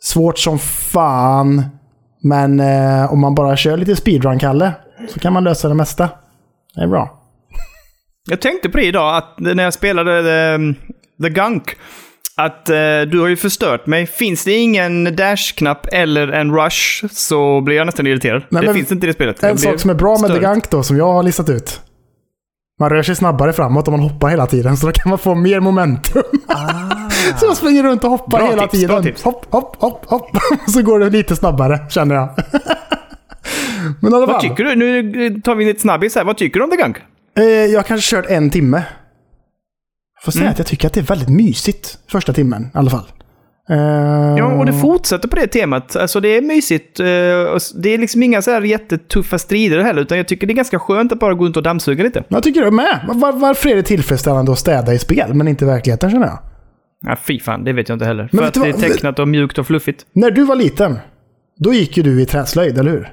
svårt 0.00 0.38
som 0.38 0.58
fan. 0.58 1.62
Men 2.22 2.60
eh, 2.60 3.12
om 3.12 3.20
man 3.20 3.34
bara 3.34 3.56
kör 3.56 3.76
lite 3.76 3.94
speedrun-Kalle 3.94 4.72
så 5.08 5.20
kan 5.20 5.32
man 5.32 5.44
lösa 5.44 5.68
det 5.68 5.74
mesta. 5.74 6.08
Det 6.74 6.82
är 6.82 6.86
bra. 6.86 7.20
Jag 8.30 8.40
tänkte 8.40 8.68
på 8.68 8.76
det 8.76 8.84
idag, 8.84 9.16
att 9.16 9.34
när 9.38 9.64
jag 9.64 9.74
spelade 9.74 10.22
The, 10.22 10.74
The 11.22 11.30
Gunk, 11.30 11.76
att 12.36 12.68
eh, 12.68 12.76
du 13.10 13.20
har 13.20 13.28
ju 13.28 13.36
förstört 13.36 13.86
mig. 13.86 14.06
Finns 14.06 14.44
det 14.44 14.52
ingen 14.52 15.16
dash-knapp 15.16 15.86
eller 15.92 16.28
en 16.28 16.54
rush 16.56 17.04
så 17.10 17.60
blir 17.60 17.76
jag 17.76 17.86
nästan 17.86 18.06
irriterad. 18.06 18.42
Nej, 18.48 18.60
det 18.60 18.66
men 18.66 18.74
finns 18.74 18.92
inte 18.92 19.06
i 19.06 19.08
det 19.08 19.12
spelet. 19.14 19.42
En 19.42 19.58
sak 19.58 19.80
som 19.80 19.90
är 19.90 19.94
bra 19.94 20.10
med 20.10 20.18
störd. 20.18 20.32
The 20.32 20.46
Gunk 20.46 20.70
då, 20.70 20.82
som 20.82 20.96
jag 20.96 21.12
har 21.12 21.22
listat 21.22 21.48
ut. 21.48 21.80
Man 22.80 22.90
rör 22.90 23.02
sig 23.02 23.16
snabbare 23.16 23.52
framåt 23.52 23.88
om 23.88 23.92
man 23.92 24.00
hoppar 24.00 24.28
hela 24.28 24.46
tiden, 24.46 24.76
så 24.76 24.86
då 24.86 24.92
kan 24.92 25.10
man 25.10 25.18
få 25.18 25.34
mer 25.34 25.60
momentum. 25.60 26.22
så 27.40 27.46
jag 27.46 27.56
springer 27.56 27.82
runt 27.82 28.04
och 28.04 28.10
hoppar 28.10 28.38
Bra 28.38 28.50
hela 28.50 28.62
tips, 28.62 28.72
tiden. 28.72 28.88
bra 28.88 29.02
tips. 29.02 29.22
Hopp, 29.22 29.46
hopp, 29.50 29.76
hopp, 29.76 30.06
hopp. 30.06 30.30
så 30.66 30.82
går 30.82 30.98
det 31.00 31.10
lite 31.10 31.36
snabbare, 31.36 31.80
känner 31.90 32.14
jag. 32.14 32.28
Men 34.00 34.10
Vad 34.12 34.40
tycker 34.40 34.64
du? 34.64 34.74
Nu 34.74 35.40
tar 35.40 35.54
vi 35.54 35.64
lite 35.64 35.80
snabbis 35.80 36.14
här. 36.14 36.24
Vad 36.24 36.36
tycker 36.36 36.60
du 36.60 36.64
om 36.64 36.70
The 36.70 36.76
Gunk? 36.76 36.96
Eh, 37.38 37.44
jag 37.44 37.78
har 37.78 37.82
kanske 37.82 38.16
kört 38.16 38.26
en 38.26 38.50
timme. 38.50 38.82
Får 40.24 40.32
säga 40.32 40.42
Mm. 40.42 40.52
att 40.52 40.58
jag 40.58 40.66
tycker 40.66 40.86
att 40.86 40.92
det 40.94 41.00
är 41.00 41.04
väldigt 41.04 41.28
mysigt 41.28 41.98
första 42.10 42.32
timmen 42.32 42.62
i 42.62 42.78
alla 42.78 42.90
fall. 42.90 43.04
Eh, 43.70 43.76
Ja, 44.38 44.44
och 44.58 44.66
det 44.66 44.72
fortsätter 44.72 45.28
på 45.28 45.36
det 45.36 45.46
temat. 45.46 45.96
Alltså 45.96 46.20
det 46.20 46.28
är 46.28 46.42
mysigt. 46.42 47.00
eh, 47.00 47.06
Det 47.82 47.88
är 47.94 47.98
liksom 47.98 48.22
inga 48.22 48.42
så 48.42 48.50
här 48.50 48.62
jättetuffa 48.62 49.38
strider 49.38 49.78
heller, 49.82 50.02
utan 50.02 50.18
jag 50.18 50.28
tycker 50.28 50.46
det 50.46 50.52
är 50.52 50.54
ganska 50.54 50.78
skönt 50.78 51.12
att 51.12 51.18
bara 51.18 51.34
gå 51.34 51.44
runt 51.44 51.56
och 51.56 51.62
dammsuga 51.62 52.04
lite. 52.04 52.24
Jag 52.28 52.42
tycker 52.42 52.60
det 52.64 52.70
med. 52.70 53.00
Var, 53.14 53.32
varför 53.32 53.68
är 53.68 53.76
det 53.76 53.82
tillfredsställande 53.82 54.52
att 54.52 54.58
städa 54.58 54.94
i 54.94 54.98
spel, 54.98 55.34
men 55.34 55.48
inte 55.48 55.64
i 55.64 55.68
verkligheten 55.68 56.10
känner 56.10 56.26
jag? 56.26 56.38
Ja, 57.06 57.16
fy 57.26 57.40
fan, 57.40 57.64
det 57.64 57.72
vet 57.72 57.88
jag 57.88 57.96
inte 57.96 58.04
heller. 58.04 58.28
Men 58.32 58.38
För 58.40 58.48
att 58.48 58.54
det 58.54 58.68
är 58.68 58.72
tecknat 58.72 59.18
och 59.18 59.28
mjukt 59.28 59.58
och 59.58 59.66
fluffigt. 59.66 60.06
När 60.12 60.30
du 60.30 60.44
var 60.44 60.56
liten, 60.56 60.98
då 61.58 61.72
gick 61.74 61.96
ju 61.96 62.02
du 62.02 62.22
i 62.22 62.26
träslöjd, 62.26 62.78
eller 62.78 62.90
hur? 62.90 63.12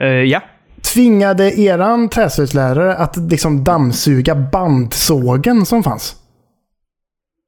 Eh, 0.00 0.06
ja. 0.08 0.40
Tvingade 0.82 1.60
eran 1.60 2.08
träslöjdslärare 2.08 2.94
att 2.94 3.16
liksom 3.16 3.64
dammsuga 3.64 4.34
bandsågen 4.34 5.66
som 5.66 5.82
fanns? 5.82 6.16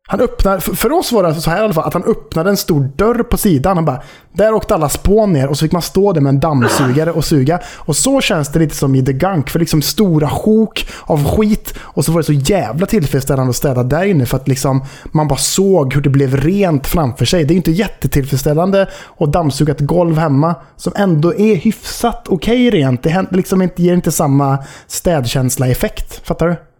Han 0.07 0.21
öppnar, 0.21 0.59
för- 0.59 0.93
oss 0.93 1.13
var 1.13 1.23
det 1.23 1.35
så 1.35 1.51
här 1.51 1.61
i 1.61 1.65
alla 1.65 1.75
fall, 1.75 1.85
att 1.85 1.95
han 1.95 2.05
öppnade 2.05 2.51
en 2.51 2.57
stor 2.57 2.91
dörr 2.97 3.23
på 3.23 3.37
sidan. 3.37 3.77
Han 3.77 3.85
bara, 3.85 4.03
där 4.33 4.55
åkte 4.55 4.75
alla 4.75 4.89
spån 4.89 5.33
ner 5.33 5.49
och 5.49 5.59
så 5.59 5.65
fick 5.65 5.73
man 5.73 5.83
stå 5.83 6.13
där 6.13 6.21
med 6.21 6.31
en 6.31 6.41
dammsugare 6.41 7.13
och 7.13 7.25
suga. 7.25 7.61
Och 7.77 7.97
så 7.97 8.21
känns 8.21 8.49
det 8.49 8.59
lite 8.59 8.77
som 8.77 8.95
i 8.95 9.05
The 9.05 9.13
Gunk, 9.13 9.51
för 9.51 9.59
liksom 9.59 9.83
stora 9.83 10.29
sjok 10.29 10.89
av 11.03 11.25
skit. 11.25 11.75
Och 11.81 12.05
så 12.05 12.13
var 12.13 12.21
det 12.21 12.25
så 12.25 12.33
jävla 12.33 12.87
tillfredsställande 12.87 13.51
att 13.51 13.57
städa 13.57 13.83
där 13.83 14.05
inne 14.05 14.27
för 14.27 14.37
att 14.37 14.49
liksom 14.49 14.85
man 15.13 15.29
bara 15.29 15.39
såg 15.39 15.95
hur 15.95 16.01
det 16.01 16.11
blev 16.11 16.37
rent 16.37 16.87
framför 16.87 17.25
sig. 17.25 17.45
Det 17.45 17.51
är 17.51 17.55
ju 17.55 17.59
inte 17.59 17.73
jättetillfredsställande 17.73 18.89
att 19.19 19.33
dammsuga 19.33 19.73
ett 19.73 19.81
golv 19.81 20.19
hemma 20.19 20.55
som 20.77 20.93
ändå 20.97 21.35
är 21.35 21.57
hyfsat 21.57 22.27
okej 22.29 22.71
rent. 22.71 23.03
Det 23.03 23.27
liksom 23.31 23.63
inte, 23.63 23.83
ger 23.83 23.95
inte 23.95 24.13
samma 24.13 24.59
städkänsla-effekt. 24.87 26.21
Fattar 26.27 26.47
du? 26.49 26.74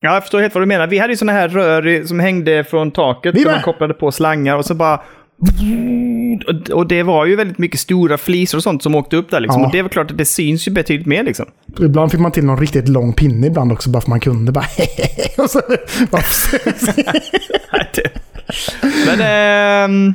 Ja, 0.00 0.14
jag 0.14 0.22
förstår 0.22 0.40
helt 0.40 0.54
vad 0.54 0.62
du 0.62 0.66
menar. 0.66 0.86
Vi 0.86 0.98
hade 0.98 1.12
ju 1.12 1.16
såna 1.16 1.32
här 1.32 1.48
rör 1.48 2.06
som 2.06 2.20
hängde 2.20 2.64
från 2.64 2.90
taket. 2.90 3.34
Vi 3.34 3.44
med. 3.44 3.52
man 3.52 3.62
kopplade 3.62 3.94
på 3.94 4.12
slangar 4.12 4.56
och 4.56 4.64
så 4.64 4.74
bara... 4.74 5.00
Och- 6.74 6.86
det 6.86 7.02
var 7.02 7.26
ju 7.26 7.36
väldigt 7.36 7.58
mycket 7.58 7.80
stora 7.80 8.18
flisor 8.18 8.58
och 8.58 8.62
sånt 8.62 8.82
som 8.82 8.94
åkte 8.94 9.16
upp 9.16 9.30
där 9.30 9.40
liksom. 9.40 9.60
Ja. 9.62 9.66
Och 9.66 9.72
det 9.72 9.82
väl 9.82 9.90
klart 9.90 10.10
att 10.10 10.18
det 10.18 10.24
syns 10.24 10.68
ju 10.68 10.72
betydligt 10.72 11.06
mer 11.06 11.22
liksom. 11.22 11.46
Ibland 11.80 12.10
fick 12.10 12.20
man 12.20 12.32
till 12.32 12.44
någon 12.44 12.60
riktigt 12.60 12.88
lång 12.88 13.12
pinne 13.12 13.46
ibland 13.46 13.72
också, 13.72 13.90
bara 13.90 14.00
för 14.00 14.10
man 14.10 14.20
kunde. 14.20 14.52
Bara 14.52 14.64
och 15.38 15.50
så, 15.50 15.60
bara, 16.10 16.22
Men... 19.06 19.20
ehm, 19.20 20.14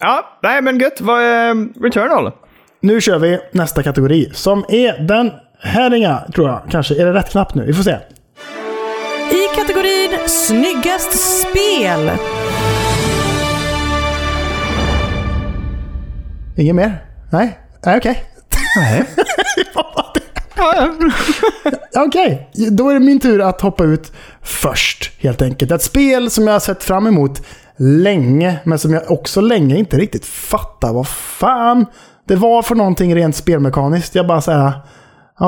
ja, 0.00 0.38
nej 0.42 0.62
men 0.62 0.78
gött. 0.78 1.00
Vad 1.00 1.22
är 1.22 1.82
Returnal? 1.82 2.32
nu 2.80 3.00
kör 3.00 3.18
vi 3.18 3.38
nästa 3.52 3.82
kategori, 3.82 4.30
som 4.32 4.64
är 4.68 4.98
den 5.08 5.30
här 5.60 5.94
inga, 5.94 6.18
tror 6.34 6.48
jag. 6.48 6.60
Kanske. 6.70 7.02
Är 7.02 7.06
det 7.06 7.12
rätt 7.12 7.30
knapp 7.30 7.54
nu? 7.54 7.64
Vi 7.66 7.72
får 7.72 7.82
se. 7.82 7.96
Kategorin 9.62 10.10
Snyggast 10.26 11.12
spel. 11.12 12.10
Inget 16.56 16.74
mer? 16.74 17.04
Nej? 17.30 17.58
Nej, 17.86 17.96
okej. 17.96 18.24
Nej. 18.76 19.04
Okej, 22.06 22.50
då 22.70 22.90
är 22.90 22.94
det 22.94 23.00
min 23.00 23.20
tur 23.20 23.40
att 23.40 23.60
hoppa 23.60 23.84
ut 23.84 24.12
först 24.42 25.12
helt 25.18 25.42
enkelt. 25.42 25.70
Ett 25.70 25.82
spel 25.82 26.30
som 26.30 26.46
jag 26.46 26.54
har 26.54 26.60
sett 26.60 26.82
fram 26.82 27.06
emot 27.06 27.42
länge, 27.76 28.58
men 28.64 28.78
som 28.78 28.92
jag 28.92 29.10
också 29.10 29.40
länge 29.40 29.76
inte 29.76 29.96
riktigt 29.96 30.26
fattar 30.26 30.92
vad 30.92 31.08
fan 31.08 31.86
det 32.28 32.36
var 32.36 32.62
för 32.62 32.74
någonting 32.74 33.14
rent 33.14 33.36
spelmekaniskt. 33.36 34.14
Jag 34.14 34.26
bara 34.26 34.40
säger 34.40 34.72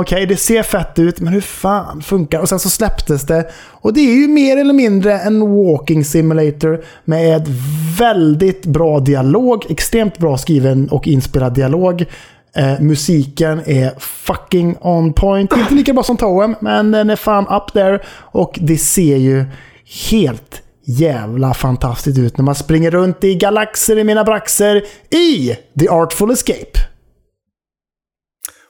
okej, 0.00 0.26
det 0.26 0.36
ser 0.36 0.62
fett 0.62 0.98
ut, 0.98 1.20
men 1.20 1.32
hur 1.32 1.40
fan 1.40 2.02
funkar 2.02 2.40
Och 2.40 2.48
sen 2.48 2.58
så 2.58 2.70
släpptes 2.70 3.22
det. 3.22 3.50
Och 3.70 3.92
det 3.92 4.00
är 4.00 4.14
ju 4.14 4.28
mer 4.28 4.56
eller 4.56 4.74
mindre 4.74 5.18
en 5.18 5.40
walking 5.40 6.04
simulator 6.04 6.84
med 7.04 7.36
ett 7.36 7.48
väldigt 7.98 8.66
bra 8.66 9.00
dialog, 9.00 9.66
extremt 9.68 10.18
bra 10.18 10.38
skriven 10.38 10.88
och 10.88 11.08
inspelad 11.08 11.54
dialog. 11.54 12.04
Eh, 12.56 12.80
musiken 12.80 13.62
är 13.66 13.92
fucking 13.98 14.76
on 14.80 15.12
point. 15.12 15.52
Inte 15.56 15.74
lika 15.74 15.92
bra 15.92 16.02
som 16.02 16.16
Toem, 16.16 16.56
men 16.60 16.90
den 16.90 17.10
är 17.10 17.16
fan 17.16 17.46
up 17.48 17.72
there. 17.72 18.00
Och 18.16 18.58
det 18.62 18.78
ser 18.78 19.16
ju 19.16 19.44
helt 20.10 20.62
jävla 20.84 21.54
fantastiskt 21.54 22.18
ut 22.18 22.38
när 22.38 22.44
man 22.44 22.54
springer 22.54 22.90
runt 22.90 23.24
i 23.24 23.34
galaxer 23.34 23.98
i 23.98 24.04
mina 24.04 24.24
braxer 24.24 24.82
i 25.10 25.56
The 25.80 25.88
Artful 25.88 26.30
Escape. 26.30 26.93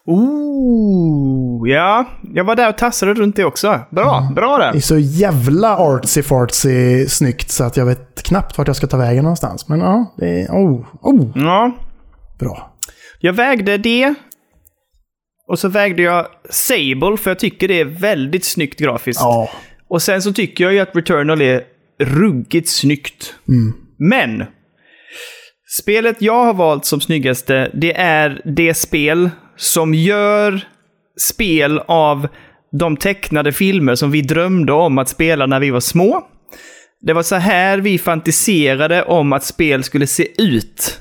Ooh, 0.06 1.68
ja. 1.70 2.04
Jag 2.34 2.44
var 2.44 2.56
där 2.56 2.68
och 2.68 2.78
tassade 2.78 3.14
runt 3.14 3.36
det 3.36 3.44
också. 3.44 3.80
Bra, 3.90 4.32
bra 4.36 4.58
Det 4.58 4.64
är 4.64 4.72
där. 4.72 4.80
så 4.80 4.98
jävla 4.98 5.76
artsy-fartsy 5.78 7.06
snyggt 7.06 7.50
så 7.50 7.64
att 7.64 7.76
jag 7.76 7.86
vet 7.86 8.22
knappt 8.22 8.58
vart 8.58 8.66
jag 8.66 8.76
ska 8.76 8.86
ta 8.86 8.96
vägen 8.96 9.22
någonstans. 9.22 9.68
Men 9.68 9.80
ja, 9.80 10.14
det 10.18 10.42
är... 10.42 10.46
Oh, 10.48 10.86
oh, 11.00 11.30
Ja. 11.34 11.72
bra. 12.38 12.76
Jag 13.20 13.32
vägde 13.32 13.76
det. 13.78 14.14
Och 15.48 15.58
så 15.58 15.68
vägde 15.68 16.02
jag 16.02 16.26
Sable, 16.50 17.16
för 17.16 17.30
jag 17.30 17.38
tycker 17.38 17.68
det 17.68 17.80
är 17.80 17.84
väldigt 17.84 18.44
snyggt 18.44 18.78
grafiskt. 18.80 19.20
Ja, 19.22 19.48
Och 19.88 20.02
sen 20.02 20.22
så 20.22 20.32
tycker 20.32 20.64
jag 20.64 20.72
ju 20.72 20.78
att 20.80 20.96
Returnal 20.96 21.40
är 21.40 21.62
ruggigt 22.00 22.68
snyggt. 22.68 23.34
Men! 23.98 24.44
Spelet 25.82 26.22
jag 26.22 26.44
har 26.44 26.54
valt 26.54 26.84
som 26.84 27.00
snyggaste, 27.00 27.70
det 27.74 27.96
är 27.96 28.42
det 28.56 28.74
spel 28.74 29.30
som 29.56 29.94
gör 29.94 30.60
spel 31.18 31.78
av 31.86 32.28
de 32.78 32.96
tecknade 32.96 33.52
filmer 33.52 33.94
som 33.94 34.10
vi 34.10 34.22
drömde 34.22 34.72
om 34.72 34.98
att 34.98 35.08
spela 35.08 35.46
när 35.46 35.60
vi 35.60 35.70
var 35.70 35.80
små. 35.80 36.26
Det 37.00 37.12
var 37.12 37.22
så 37.22 37.36
här 37.36 37.78
vi 37.78 37.98
fantiserade 37.98 39.02
om 39.02 39.32
att 39.32 39.44
spel 39.44 39.84
skulle 39.84 40.06
se 40.06 40.42
ut 40.42 41.00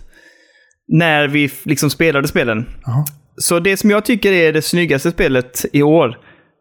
när 0.88 1.28
vi 1.28 1.52
liksom 1.64 1.90
spelade 1.90 2.28
spelen. 2.28 2.66
Jaha. 2.86 3.06
Så 3.38 3.60
det 3.60 3.78
som 3.78 3.90
jag 3.90 4.06
tycker 4.06 4.32
är 4.32 4.54
det 4.54 4.62
snyggaste 4.62 5.12
spelet 5.12 5.66
i 5.74 5.84
år, 5.84 6.18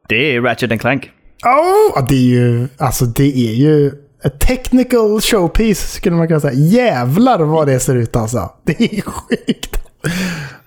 det 0.08 0.34
är 0.34 0.40
Ratchet 0.40 0.80
Clank. 0.80 1.10
Oh, 1.44 2.06
det 2.08 2.14
är 2.14 2.18
ju... 2.18 2.68
Alltså 2.78 3.04
det 3.04 3.36
är 3.36 3.54
ju... 3.54 3.92
Ett 4.24 4.40
technical 4.40 5.20
showpiece 5.20 5.92
skulle 5.92 6.16
man 6.16 6.28
kunna 6.28 6.40
säga. 6.40 6.52
Jävlar 6.52 7.38
vad 7.38 7.66
det 7.66 7.80
ser 7.80 7.96
ut 7.96 8.16
alltså. 8.16 8.50
Det 8.64 8.80
är 8.80 9.00
sjukt. 9.00 9.78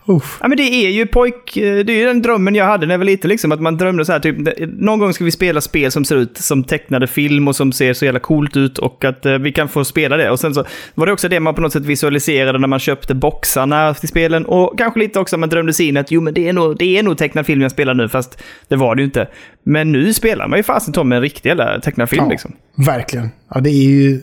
Uff. 0.07 0.37
Ja, 0.41 0.47
men 0.47 0.57
det 0.57 0.63
är 0.63 0.89
ju 0.89 1.05
pojk... 1.05 1.51
Det 1.53 1.89
är 1.89 1.97
ju 1.97 2.05
den 2.05 2.21
drömmen 2.21 2.55
jag 2.55 2.65
hade 2.65 2.85
när 2.85 2.93
jag 2.93 2.99
var 2.99 3.05
liten. 3.05 3.29
Liksom, 3.29 3.51
att 3.51 3.61
man 3.61 3.77
drömde 3.77 4.05
så 4.05 4.11
här, 4.11 4.19
typ, 4.19 4.37
någon 4.79 4.99
gång 4.99 5.13
ska 5.13 5.23
vi 5.23 5.31
spela 5.31 5.61
spel 5.61 5.91
som 5.91 6.05
ser 6.05 6.15
ut 6.15 6.37
som 6.37 6.63
tecknade 6.63 7.07
film 7.07 7.47
och 7.47 7.55
som 7.55 7.71
ser 7.71 7.93
så 7.93 8.05
jävla 8.05 8.19
coolt 8.19 8.57
ut 8.57 8.77
och 8.77 9.05
att 9.05 9.25
eh, 9.25 9.33
vi 9.33 9.51
kan 9.51 9.69
få 9.69 9.85
spela 9.85 10.17
det. 10.17 10.31
Och 10.31 10.39
sen 10.39 10.53
så 10.53 10.65
var 10.93 11.05
det 11.05 11.13
också 11.13 11.29
det 11.29 11.39
man 11.39 11.55
på 11.55 11.61
något 11.61 11.73
sätt 11.73 11.85
visualiserade 11.85 12.59
när 12.59 12.67
man 12.67 12.79
köpte 12.79 13.15
boxarna 13.15 13.93
till 13.93 14.09
spelen. 14.09 14.45
Och 14.45 14.77
kanske 14.77 14.99
lite 14.99 15.19
också 15.19 15.37
man 15.37 15.49
drömde 15.49 15.73
sig 15.73 15.87
in 15.87 15.97
att 15.97 16.11
jo, 16.11 16.21
men 16.21 16.33
det 16.33 16.47
är 16.47 16.53
nog, 16.53 16.77
det 16.77 16.97
är 16.97 17.03
nog 17.03 17.17
tecknad 17.17 17.45
film 17.45 17.61
jag 17.61 17.71
spelar 17.71 17.93
nu, 17.93 18.09
fast 18.09 18.41
det 18.67 18.75
var 18.75 18.95
det 18.95 19.01
ju 19.01 19.05
inte. 19.05 19.27
Men 19.63 19.91
nu 19.91 20.13
spelar 20.13 20.47
man 20.47 20.59
ju 20.59 20.63
fasen 20.63 20.93
Tom 20.93 21.11
en 21.11 21.21
riktig 21.21 21.49
jävla 21.49 21.79
tecknad 21.79 22.09
film 22.09 22.23
Ja, 22.23 22.29
liksom. 22.29 22.55
Verkligen. 22.75 23.29
Ja, 23.49 23.59
det 23.59 23.69
är 23.69 23.83
ju 23.83 24.21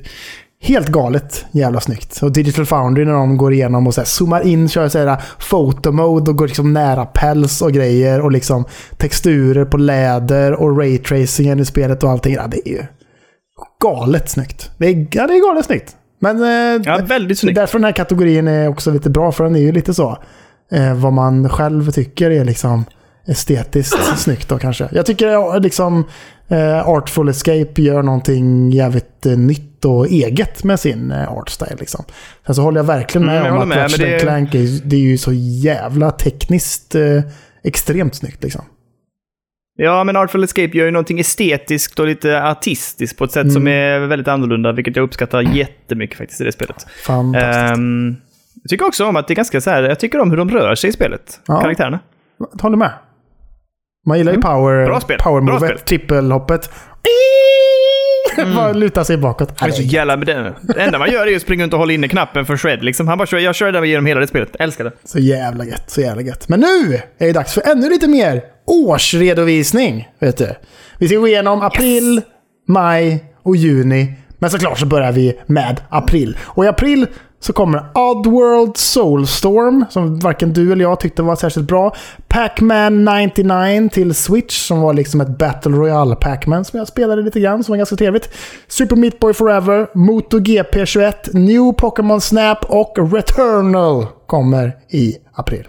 helt 0.62 0.88
galet 0.88 1.44
jävla 1.52 1.80
snyggt. 1.80 2.22
Och 2.22 2.32
Digital 2.32 2.66
Foundry 2.66 3.04
när 3.04 3.12
de 3.12 3.36
går 3.36 3.52
igenom 3.52 3.86
och 3.86 3.94
så 3.94 4.00
här, 4.00 4.06
zoomar 4.06 4.40
in, 4.46 4.68
kör 4.68 4.88
så 4.88 4.98
här 4.98 5.22
photo 5.50 5.92
mode 5.92 6.30
och 6.30 6.36
går 6.36 6.46
liksom 6.46 6.72
nära 6.72 7.06
päls 7.06 7.62
och 7.62 7.72
grejer 7.72 8.20
och 8.20 8.32
liksom 8.32 8.64
texturer 8.96 9.64
på 9.64 9.76
läder 9.76 10.52
och 10.52 10.78
raytracingen 10.78 11.60
i 11.60 11.64
spelet 11.64 12.02
och 12.02 12.10
allting. 12.10 12.34
Ja, 12.34 12.46
det 12.46 12.68
är 12.68 12.72
ju 12.72 12.82
galet 13.82 14.30
snyggt. 14.30 14.70
Det 14.78 14.86
är, 14.86 15.06
ja, 15.10 15.26
det 15.26 15.34
är 15.34 15.48
galet 15.48 15.66
snyggt. 15.66 15.96
Men 16.20 16.42
eh, 16.42 16.82
Ja, 16.84 17.00
väldigt 17.04 17.38
snyggt. 17.38 17.54
därför 17.56 17.78
den 17.78 17.84
här 17.84 17.92
kategorin 17.92 18.48
är 18.48 18.68
också 18.68 18.90
lite 18.90 19.10
bra, 19.10 19.32
för 19.32 19.44
den 19.44 19.56
är 19.56 19.60
ju 19.60 19.72
lite 19.72 19.94
så. 19.94 20.18
Eh, 20.72 20.94
vad 20.94 21.12
man 21.12 21.48
själv 21.48 21.90
tycker 21.90 22.30
är 22.30 22.44
liksom 22.44 22.84
estetiskt 23.26 24.18
snyggt 24.18 24.48
då 24.48 24.58
kanske. 24.58 24.88
Jag 24.92 25.06
tycker 25.06 25.60
liksom 25.60 26.04
Artful 26.86 27.28
Escape 27.28 27.82
gör 27.82 28.02
någonting 28.02 28.70
jävligt 28.70 29.26
eh, 29.26 29.36
nytt 29.38 29.84
och 29.84 30.06
eget 30.06 30.64
med 30.64 30.80
sin 30.80 31.10
eh, 31.12 31.32
artstyle. 31.32 31.76
Liksom. 31.80 32.04
Sen 32.46 32.54
så 32.54 32.62
håller 32.62 32.78
jag 32.80 32.84
verkligen 32.86 33.26
med 33.26 33.40
Mm, 33.40 33.52
om 33.52 33.58
att 33.62 33.68
med, 33.68 33.78
Ratchet 33.78 34.00
det- 34.00 34.18
Clank 34.20 34.54
är, 34.54 34.80
det 34.84 34.96
är 34.96 35.00
ju 35.00 35.18
så 35.18 35.32
jävla 35.34 36.10
tekniskt 36.10 36.94
eh, 36.94 37.20
extremt 37.64 38.14
snyggt. 38.14 38.42
Liksom. 38.42 38.64
Ja, 39.76 40.04
men 40.04 40.16
Artful 40.16 40.44
Escape 40.44 40.78
gör 40.78 40.84
ju 40.84 40.90
någonting 40.90 41.20
estetiskt 41.20 41.98
och 41.98 42.06
lite 42.06 42.42
artistiskt 42.42 43.18
på 43.18 43.24
ett 43.24 43.32
sätt 43.32 43.52
som 43.52 43.68
är 43.68 43.98
väldigt 43.98 44.28
annorlunda, 44.28 44.72
vilket 44.72 44.96
jag 44.96 45.02
uppskattar 45.02 45.42
jättemycket 45.42 46.18
faktiskt 46.18 46.40
i 46.40 46.44
det 46.44 46.52
spelet. 46.52 46.86
Fantastiskt. 47.06 47.76
Ehm, 47.78 48.16
jag 48.62 48.70
tycker 48.70 48.86
också 48.86 49.04
om 49.06 49.16
att 49.16 49.28
det 49.28 49.32
är 49.34 49.36
ganska 49.36 49.60
så 49.60 49.70
här, 49.70 49.82
jag 49.82 50.00
tycker 50.00 50.18
om 50.20 50.30
hur 50.30 50.36
de 50.36 50.50
rör 50.50 50.74
sig 50.74 50.90
i 50.90 50.92
spelet, 50.92 51.40
Ja. 51.46 51.60
karaktärerna. 51.60 52.00
Håller 52.60 52.76
med. 52.76 52.90
Man 54.06 54.18
gillar 54.18 54.32
ju 54.32 54.40
power, 54.40 54.74
Mm. 54.74 54.86
Bra 54.86 55.00
spel. 55.00 55.18
power 55.18 55.40
Bra 55.40 55.56
spel. 55.56 55.70
Mm. 55.70 55.82
trippelhoppet. 55.84 56.70
Bara 58.56 58.72
luta 58.72 59.04
sig 59.04 59.16
bakåt. 59.16 59.58
Det 59.58 59.64
är 59.64 59.70
så 59.70 59.82
jävla 59.82 60.16
med 60.16 60.26
det. 60.26 60.54
Det 60.62 60.80
enda 60.82 60.98
man 60.98 61.10
gör 61.10 61.26
är 61.26 61.36
att 61.36 61.42
springa 61.42 61.62
runt 61.64 61.72
och 61.72 61.78
hålla 61.78 61.92
inne 61.92 62.08
knappen 62.08 62.46
för 62.46 62.56
shred. 62.56 62.84
Liksom. 62.84 63.08
Han 63.08 63.18
bara 63.18 63.26
kör, 63.26 63.38
jag 63.38 63.54
kör 63.54 63.72
det 63.72 63.86
genom 63.88 64.06
hela 64.06 64.20
det 64.20 64.26
spelet. 64.26 64.56
Älskar 64.58 64.84
det. 64.84 64.92
Så 65.04 65.18
jävla 65.18 65.64
gött, 65.64 65.90
så 65.90 66.00
jävla 66.00 66.22
gött. 66.22 66.48
Men 66.48 66.60
nu 66.60 66.94
är 67.18 67.26
det 67.26 67.32
dags 67.32 67.54
för 67.54 67.62
ännu 67.70 67.88
lite 67.90 68.08
mer 68.08 68.42
årsredovisning. 68.66 70.08
Vet 70.20 70.36
du. 70.36 70.48
Vi 70.98 71.08
ska 71.08 71.16
gå 71.16 71.28
igenom 71.28 71.62
april, 71.62 72.20
maj 72.68 73.24
och 73.42 73.56
juni. 73.56 74.14
Men 74.38 74.50
såklart 74.50 74.78
så 74.78 74.86
börjar 74.86 75.12
vi 75.12 75.40
med 75.46 75.80
april. 75.88 76.38
Och 76.42 76.64
i 76.64 76.68
april 76.68 77.06
så 77.42 77.52
kommer 77.52 77.86
Oddworld 77.94 78.76
Soulstorm, 78.76 79.84
som 79.90 80.18
varken 80.18 80.52
du 80.52 80.72
eller 80.72 80.84
jag 80.84 81.00
tyckte 81.00 81.22
var 81.22 81.36
särskilt 81.36 81.68
bra. 81.68 81.94
Pac-Man 82.28 83.04
99 83.04 83.88
till 83.92 84.14
Switch, 84.14 84.66
som 84.66 84.80
var 84.80 84.94
liksom 84.94 85.20
ett 85.20 85.38
Battle 85.38 85.72
Royale 85.72 86.16
Pac-Man 86.16 86.64
som 86.64 86.78
jag 86.78 86.88
spelade 86.88 87.22
lite 87.22 87.40
grann, 87.40 87.64
som 87.64 87.72
var 87.72 87.76
ganska 87.76 87.96
trevligt. 87.96 88.30
Super 88.68 88.96
Meat 88.96 89.18
Boy 89.18 89.34
Forever, 89.34 89.86
MotoGP 89.94 90.86
21, 90.86 91.34
New 91.34 91.72
Pokémon 91.72 92.20
Snap 92.20 92.64
och 92.64 93.12
Returnal 93.12 94.06
kommer 94.26 94.76
i 94.88 95.16
april. 95.34 95.68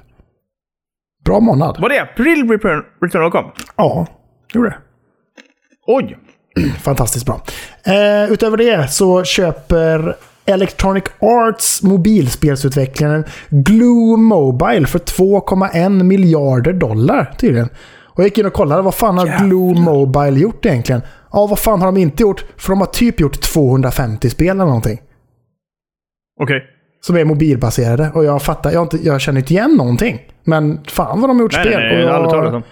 Bra 1.25 1.39
månad. 1.39 1.77
Var 1.79 1.89
det 1.89 2.01
april 2.01 2.49
Return, 2.49 2.83
Returnal 3.01 3.31
kom? 3.31 3.51
Ja, 3.75 4.07
gjorde 4.53 4.69
det. 4.69 4.77
Oj! 5.87 6.17
Fantastiskt 6.83 7.25
bra. 7.25 7.41
Eh, 7.83 8.31
utöver 8.31 8.57
det 8.57 8.91
så 8.91 9.23
köper 9.23 10.15
Electronic 10.45 11.03
Arts 11.19 11.83
mobilspelsutvecklaren 11.83 13.25
Glue 13.49 14.17
Mobile 14.17 14.87
för 14.87 14.99
2,1 14.99 16.03
miljarder 16.03 16.73
dollar 16.73 17.33
tydligen. 17.37 17.69
Och 18.05 18.19
jag 18.19 18.25
gick 18.25 18.37
in 18.37 18.45
och 18.45 18.53
kollade 18.53 18.81
vad 18.81 18.95
fan 18.95 19.17
har 19.17 19.45
Glue 19.45 19.79
Mobile 19.79 20.39
gjort 20.39 20.65
egentligen? 20.65 21.01
Ja, 21.31 21.47
vad 21.47 21.59
fan 21.59 21.81
har 21.81 21.85
de 21.87 21.97
inte 21.97 22.23
gjort? 22.23 22.45
För 22.57 22.69
de 22.69 22.79
har 22.79 22.87
typ 22.87 23.19
gjort 23.19 23.41
250 23.41 24.29
spel 24.29 24.49
eller 24.49 24.65
någonting. 24.65 25.01
Okej. 26.41 26.63
Som 27.01 27.17
är 27.17 27.25
mobilbaserade. 27.25 28.11
Och 28.13 28.25
jag 28.25 28.41
fattar, 28.41 28.71
jag, 28.71 28.79
har 28.79 28.83
inte, 28.83 28.97
jag 28.97 29.21
känner 29.21 29.39
inte 29.39 29.53
igen 29.53 29.75
någonting. 29.75 30.21
Men 30.43 30.79
fan 30.87 31.21
vad 31.21 31.29
de 31.29 31.37
har 31.37 31.43
gjort 31.43 31.53
Nej, 31.55 31.65
spel. 31.65 31.79
nej, 31.79 31.95
nej. 31.95 32.01
Jag 32.01 32.07
har 32.07 32.15
aldrig 32.15 32.31
talat 32.31 32.53
om. 32.53 32.63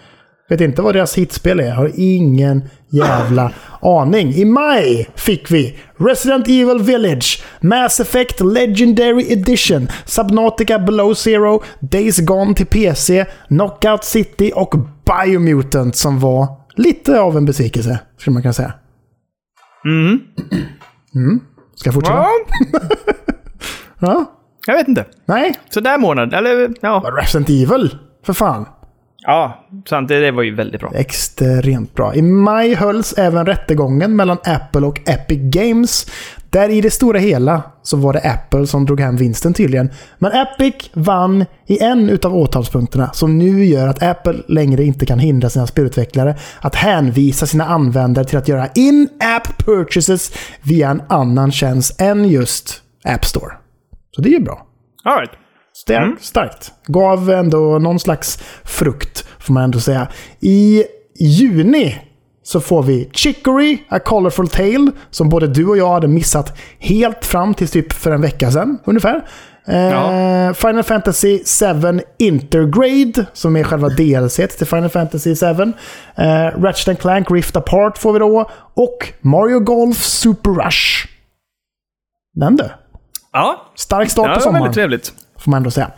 Vet 0.51 0.61
inte 0.61 0.81
vad 0.81 0.95
deras 0.95 1.17
hitspel 1.17 1.59
är. 1.59 1.71
Har 1.71 1.91
ingen 1.95 2.63
jävla 2.89 3.51
aning. 3.81 4.33
I 4.33 4.45
maj 4.45 5.09
fick 5.15 5.51
vi 5.51 5.79
Resident 5.97 6.47
Evil 6.47 6.79
Village, 6.79 7.43
Mass 7.61 7.99
Effect 7.99 8.39
Legendary 8.41 9.31
Edition, 9.33 9.87
Subnautica 10.05 10.79
Below 10.79 11.13
Zero, 11.13 11.63
Days 11.79 12.19
Gone 12.19 12.53
till 12.55 12.65
PC, 12.65 13.25
Knockout 13.47 14.03
City 14.03 14.51
och 14.55 14.73
Biomutant 15.05 15.95
som 15.95 16.19
var 16.19 16.47
lite 16.75 17.19
av 17.19 17.37
en 17.37 17.45
besvikelse, 17.45 17.99
skulle 18.17 18.33
man 18.33 18.41
kunna 18.41 18.53
säga. 18.53 18.73
Mm. 19.85 20.19
Ska 21.75 21.87
jag 21.87 21.93
fortsätta? 21.93 22.17
Ja, 22.17 22.27
Ja? 23.99 24.25
jag 24.65 24.75
vet 24.75 24.87
inte. 24.87 25.05
Nej? 25.25 25.53
Så 25.69 25.79
där 25.79 25.97
månad, 25.97 26.33
eller 26.33 26.73
ja. 26.81 27.11
Resident 27.21 27.49
Evil, 27.49 27.95
för 28.25 28.33
fan. 28.33 28.65
Ja, 29.21 29.65
sant. 29.89 30.07
Det, 30.07 30.31
var 30.31 30.43
ju 30.43 30.55
väldigt 30.55 30.81
bra. 30.81 30.91
Extremt 30.95 31.95
bra. 31.95 32.15
I 32.15 32.21
maj 32.21 32.73
hölls 32.75 33.13
även 33.17 33.45
rättegången 33.45 34.15
mellan 34.15 34.37
Apple 34.43 34.81
och 34.81 35.09
Epic 35.09 35.39
Games. 35.41 36.07
Där 36.49 36.69
i 36.69 36.81
det 36.81 36.91
stora 36.91 37.19
hela 37.19 37.63
så 37.81 37.97
var 37.97 38.13
det 38.13 38.19
Apple 38.19 38.67
som 38.67 38.85
drog 38.85 38.99
hem 38.99 39.15
vinsten 39.15 39.53
tydligen. 39.53 39.89
Men 40.19 40.31
Epic 40.31 40.89
vann 40.93 41.45
i 41.67 41.83
en 41.83 42.09
utav 42.09 42.35
åtalspunkterna 42.35 43.09
som 43.13 43.37
nu 43.37 43.65
gör 43.65 43.87
att 43.87 44.03
Apple 44.03 44.35
längre 44.47 44.83
inte 44.83 45.05
kan 45.05 45.19
hindra 45.19 45.49
sina 45.49 45.67
spelutvecklare 45.67 46.35
att 46.61 46.75
hänvisa 46.75 47.45
sina 47.45 47.65
användare 47.65 48.25
till 48.25 48.37
att 48.37 48.47
göra 48.47 48.67
in-app 48.75 49.57
purchases 49.65 50.31
via 50.61 50.89
en 50.89 51.01
annan 51.09 51.51
tjänst 51.51 52.01
än 52.01 52.29
just 52.29 52.81
App 53.03 53.25
Store. 53.25 53.53
Så 54.15 54.21
det 54.21 54.29
är 54.29 54.33
ju 54.33 54.39
bra. 54.39 54.67
All 55.03 55.17
right. 55.17 55.31
Stark, 55.73 56.19
Starkt. 56.21 56.71
Gav 56.87 57.29
ändå 57.29 57.79
någon 57.79 57.99
slags 57.99 58.37
frukt, 58.63 59.25
får 59.39 59.53
man 59.53 59.63
ändå 59.63 59.79
säga. 59.79 60.07
I 60.39 60.83
juni 61.19 62.01
så 62.43 62.59
får 62.61 62.83
vi 62.83 63.09
Chicory, 63.13 63.77
A 63.89 63.99
Colorful 63.99 64.47
Tale, 64.47 64.91
som 65.11 65.29
både 65.29 65.47
du 65.47 65.65
och 65.67 65.77
jag 65.77 65.93
hade 65.93 66.07
missat 66.07 66.57
helt 66.79 67.25
fram 67.25 67.53
till 67.53 67.67
typ 67.67 67.93
för 67.93 68.11
en 68.11 68.21
vecka 68.21 68.51
sedan 68.51 68.79
ungefär. 68.85 69.25
Eh, 69.67 69.77
Ja. 69.77 70.53
Final 70.53 70.83
Fantasy 70.83 71.39
7 71.93 72.01
Intergrade, 72.19 73.25
som 73.33 73.55
är 73.55 73.63
själva 73.63 73.89
DLC 73.89 74.35
till 74.57 74.67
Final 74.67 74.89
Fantasy 74.89 75.35
7. 75.35 75.45
Eh, 76.15 76.61
Ratchet 76.61 76.87
and 76.87 76.99
Clank 76.99 77.31
Rift 77.31 77.55
Apart 77.55 77.97
får 77.97 78.13
vi 78.13 78.19
då. 78.19 78.49
Och 78.73 79.13
Mario 79.21 79.59
Golf 79.59 79.97
Super 80.03 80.49
Rush. 80.51 81.07
Den 82.33 82.55
du. 82.55 82.69
Ja, 83.33 83.71
Stark 83.75 84.09
start 84.09 84.25
ja 84.27 84.33
på 84.33 84.39
det 84.39 84.39
var 84.39 84.41
sommaren. 84.45 84.63
väldigt 84.63 84.75
trevligt. 84.75 85.13
Får 85.41 85.51
man 85.51 85.57
ändå 85.57 85.71
säga. 85.71 85.91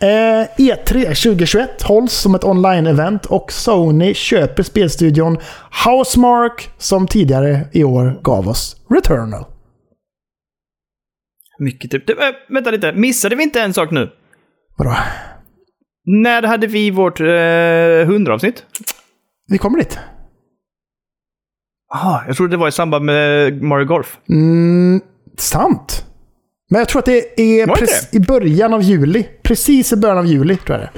Eh, 0.00 0.46
E3 0.58 1.04
2021 1.04 1.82
hålls 1.82 2.12
som 2.12 2.34
ett 2.34 2.44
online-event 2.44 3.26
och 3.26 3.52
Sony 3.52 4.14
köper 4.14 4.62
spelstudion 4.62 5.38
Housemark 5.84 6.70
som 6.78 7.06
tidigare 7.06 7.60
i 7.72 7.84
år 7.84 8.20
gav 8.22 8.48
oss 8.48 8.76
Returnal. 8.90 9.44
Mycket 11.58 11.90
typ. 11.90 12.10
Äh, 12.10 12.16
vänta 12.48 12.70
lite, 12.70 12.92
missade 12.92 13.36
vi 13.36 13.42
inte 13.42 13.60
en 13.60 13.74
sak 13.74 13.90
nu? 13.90 14.10
Vadå? 14.76 14.96
När 16.04 16.42
hade 16.42 16.66
vi 16.66 16.90
vårt 16.90 17.20
eh, 17.20 17.24
100-avsnitt? 17.24 18.64
Vi 19.48 19.58
kommer 19.58 19.78
dit. 19.78 19.98
Aha, 21.94 22.24
jag 22.26 22.36
trodde 22.36 22.50
det 22.50 22.56
var 22.56 22.68
i 22.68 22.72
samband 22.72 23.04
med 23.04 23.62
Mario 23.62 23.84
Golf. 23.84 24.18
Mm, 24.28 25.00
sant. 25.38 26.06
Men 26.72 26.78
jag 26.78 26.88
tror 26.88 26.98
att 26.98 27.06
det 27.06 27.40
är 27.40 27.66
Var 27.66 27.76
det 27.76 27.86
prec- 27.86 28.08
i 28.12 28.20
början 28.20 28.74
av 28.74 28.82
juli. 28.82 29.28
Precis 29.42 29.92
i 29.92 29.96
början 29.96 30.18
av 30.18 30.26
juli 30.26 30.56
tror 30.56 30.78
jag 30.78 30.88
det. 30.88 30.90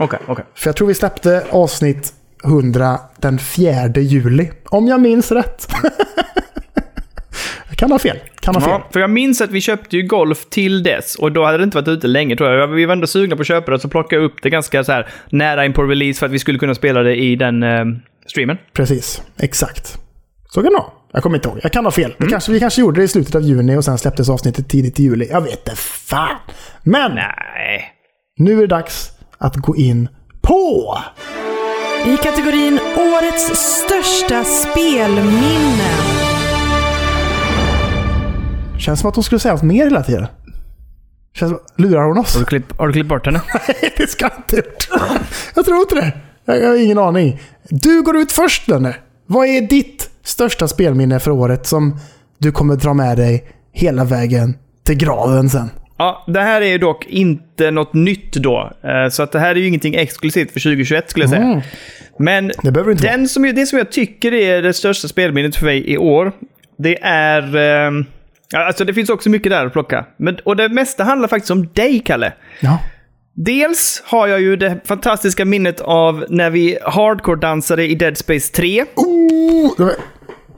Okej, 0.00 0.18
okej. 0.26 0.44
För 0.54 0.68
jag 0.68 0.76
tror 0.76 0.88
vi 0.88 0.94
släppte 0.94 1.44
avsnitt 1.50 2.12
100 2.44 2.98
den 3.16 3.38
4 3.38 3.88
juli. 3.96 4.50
Om 4.64 4.86
jag 4.86 5.00
minns 5.00 5.32
rätt. 5.32 5.68
kan 7.76 7.92
ha 7.92 7.98
fel. 7.98 8.18
Kan 8.40 8.54
ha 8.54 8.60
fel. 8.60 8.70
Ja, 8.70 8.88
för 8.92 9.00
jag 9.00 9.10
minns 9.10 9.40
att 9.40 9.50
vi 9.50 9.60
köpte 9.60 9.96
ju 9.96 10.02
Golf 10.02 10.46
till 10.50 10.82
dess 10.82 11.14
och 11.14 11.32
då 11.32 11.44
hade 11.44 11.58
det 11.58 11.64
inte 11.64 11.76
varit 11.76 11.88
ute 11.88 12.06
länge 12.06 12.36
tror 12.36 12.50
jag. 12.50 12.66
Vi 12.66 12.84
var 12.84 12.92
ändå 12.92 13.06
sugna 13.06 13.36
på 13.36 13.42
att 13.42 13.48
köpa 13.48 13.72
det 13.72 13.78
så 13.78 13.88
plockade 13.88 14.22
jag 14.22 14.30
upp 14.30 14.42
det 14.42 14.50
ganska 14.50 14.84
så 14.84 14.92
här 14.92 15.08
nära 15.30 15.64
in 15.64 15.72
på 15.72 15.82
release 15.82 16.18
för 16.18 16.26
att 16.26 16.32
vi 16.32 16.38
skulle 16.38 16.58
kunna 16.58 16.74
spela 16.74 17.02
det 17.02 17.16
i 17.16 17.36
den 17.36 17.62
eh, 17.62 17.84
streamen. 18.26 18.58
Precis. 18.72 19.22
Exakt. 19.38 19.98
Så 20.48 20.62
kan 20.62 20.72
det 20.72 20.78
vara. 20.78 20.97
Jag 21.12 21.22
kommer 21.22 21.36
inte 21.36 21.48
ihåg. 21.48 21.58
Jag 21.62 21.72
kan 21.72 21.84
ha 21.84 21.92
fel. 21.92 22.14
Det 22.18 22.26
kanske, 22.26 22.52
vi 22.52 22.60
kanske 22.60 22.80
gjorde 22.80 23.00
det 23.00 23.04
i 23.04 23.08
slutet 23.08 23.34
av 23.34 23.42
juni 23.42 23.76
och 23.76 23.84
sen 23.84 23.98
släpptes 23.98 24.28
avsnittet 24.28 24.68
tidigt 24.68 25.00
i 25.00 25.02
juli. 25.02 25.28
Jag 25.30 25.40
vet 25.40 25.58
inte 25.58 25.76
fan. 25.76 26.36
Men 26.82 27.14
Nej. 27.14 27.92
nu 28.38 28.56
är 28.56 28.60
det 28.60 28.66
dags 28.66 29.10
att 29.38 29.56
gå 29.56 29.76
in 29.76 30.08
på... 30.40 30.98
I 32.06 32.16
kategorin 32.16 32.78
Årets 32.96 33.50
största 33.56 34.44
spelminne. 34.44 35.90
Känns 38.78 39.00
som 39.00 39.08
att 39.08 39.14
hon 39.14 39.24
skulle 39.24 39.38
säga 39.38 39.54
något 39.54 39.62
mer 39.62 39.84
hela 39.84 40.02
tiden. 40.02 40.26
Känns 41.34 41.52
som... 41.52 41.60
Lurar 41.76 42.02
hon 42.02 42.18
oss? 42.18 42.34
Har 42.34 42.40
du 42.40 42.46
klippt, 42.46 42.78
har 42.78 42.86
du 42.86 42.92
klippt 42.92 43.08
bort 43.08 43.26
henne? 43.26 43.40
det 43.96 44.10
ska 44.10 44.24
jag 44.24 44.32
inte 44.36 44.56
gjort. 44.56 44.88
Jag 45.54 45.64
tror 45.64 45.78
inte 45.78 45.94
det. 45.94 46.12
Jag, 46.44 46.62
jag 46.62 46.68
har 46.68 46.76
ingen 46.76 46.98
aning. 46.98 47.40
Du 47.68 48.02
går 48.02 48.16
ut 48.16 48.32
först 48.32 48.68
Lenne. 48.68 48.96
Vad 49.26 49.46
är 49.46 49.60
ditt 49.60 50.10
största 50.28 50.68
spelminne 50.68 51.20
för 51.20 51.30
året 51.30 51.66
som 51.66 51.96
du 52.38 52.52
kommer 52.52 52.76
dra 52.76 52.94
med 52.94 53.16
dig 53.16 53.44
hela 53.72 54.04
vägen 54.04 54.56
till 54.84 54.96
graven 54.96 55.48
sen? 55.50 55.70
Ja, 55.98 56.24
det 56.28 56.40
här 56.40 56.60
är 56.60 56.66
ju 56.66 56.78
dock 56.78 57.06
inte 57.06 57.70
något 57.70 57.94
nytt 57.94 58.32
då. 58.32 58.72
Eh, 58.84 59.10
Så 59.10 59.22
att 59.22 59.32
det 59.32 59.38
här 59.38 59.50
är 59.50 59.54
ju 59.54 59.66
ingenting 59.66 59.94
exklusivt 59.94 60.52
för 60.52 60.60
2021 60.60 61.10
skulle 61.10 61.22
jag 61.22 61.30
säga. 61.30 61.42
Mm. 61.42 61.60
Men 62.18 62.52
Det 62.62 62.94
den 62.94 63.28
som, 63.28 63.42
det 63.42 63.66
som 63.66 63.78
jag 63.78 63.92
tycker 63.92 64.34
är 64.34 64.62
det 64.62 64.72
största 64.72 65.08
spelminnet 65.08 65.56
för 65.56 65.64
mig 65.64 65.90
i 65.92 65.98
år, 65.98 66.32
det 66.78 66.98
är... 67.02 67.56
ja, 68.50 68.66
Alltså 68.66 68.84
det 68.84 68.94
finns 68.94 69.10
också 69.10 69.30
mycket 69.30 69.50
där 69.50 69.66
att 69.66 69.72
plocka. 69.72 70.06
Men, 70.16 70.36
och 70.44 70.56
det 70.56 70.68
mesta 70.68 71.04
handlar 71.04 71.28
faktiskt 71.28 71.50
om 71.50 71.68
dig, 71.74 72.00
Kalle. 72.00 72.32
Ja. 72.60 72.78
Dels 73.34 74.02
har 74.06 74.26
jag 74.26 74.40
ju 74.40 74.56
det 74.56 74.80
fantastiska 74.84 75.44
minnet 75.44 75.80
av 75.80 76.24
när 76.28 76.50
vi 76.50 76.78
hardcore-dansade 76.82 77.86
i 77.86 77.94
Dead 77.94 78.16
Space 78.18 78.52
3. 78.52 78.84
Oh, 78.94 79.90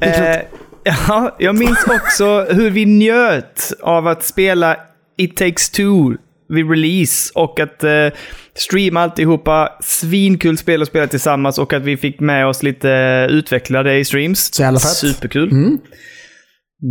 Eh, 0.01 0.37
ja, 1.09 1.37
jag 1.39 1.55
minns 1.55 1.85
också 1.87 2.47
hur 2.51 2.71
vi 2.71 2.87
njöt 2.87 3.73
av 3.81 4.07
att 4.07 4.25
spela 4.25 4.77
It 5.17 5.37
takes 5.37 5.71
two 5.71 6.17
vid 6.49 6.71
release 6.71 7.33
och 7.35 7.61
att 7.61 7.85
eh, 7.85 8.07
streama 8.55 9.01
alltihopa. 9.01 9.73
Svinkul 9.81 10.59
spel 10.59 10.83
att 10.83 10.89
spela 10.89 11.07
tillsammans 11.07 11.59
och 11.59 11.73
att 11.73 11.83
vi 11.83 11.97
fick 11.97 12.21
med 12.21 12.47
oss 12.47 12.63
lite 12.63 12.89
utvecklare 13.31 13.99
i 13.99 14.05
streams. 14.05 14.55
Så 14.55 14.63
jävla 14.63 14.81
fett. 14.81 14.89
Superkul. 14.89 15.51
Mm. 15.51 15.79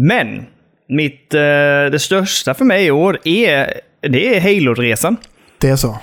Men 0.07 0.45
mitt, 0.89 1.33
eh, 1.33 1.39
det 1.91 1.99
största 2.01 2.53
för 2.53 2.65
mig 2.65 2.85
i 2.85 2.91
år 2.91 3.19
är, 3.23 3.73
det 4.01 4.35
är 4.35 4.41
Halo-resan. 4.41 5.17
Det 5.57 5.69
är 5.69 5.75
så. 5.75 5.99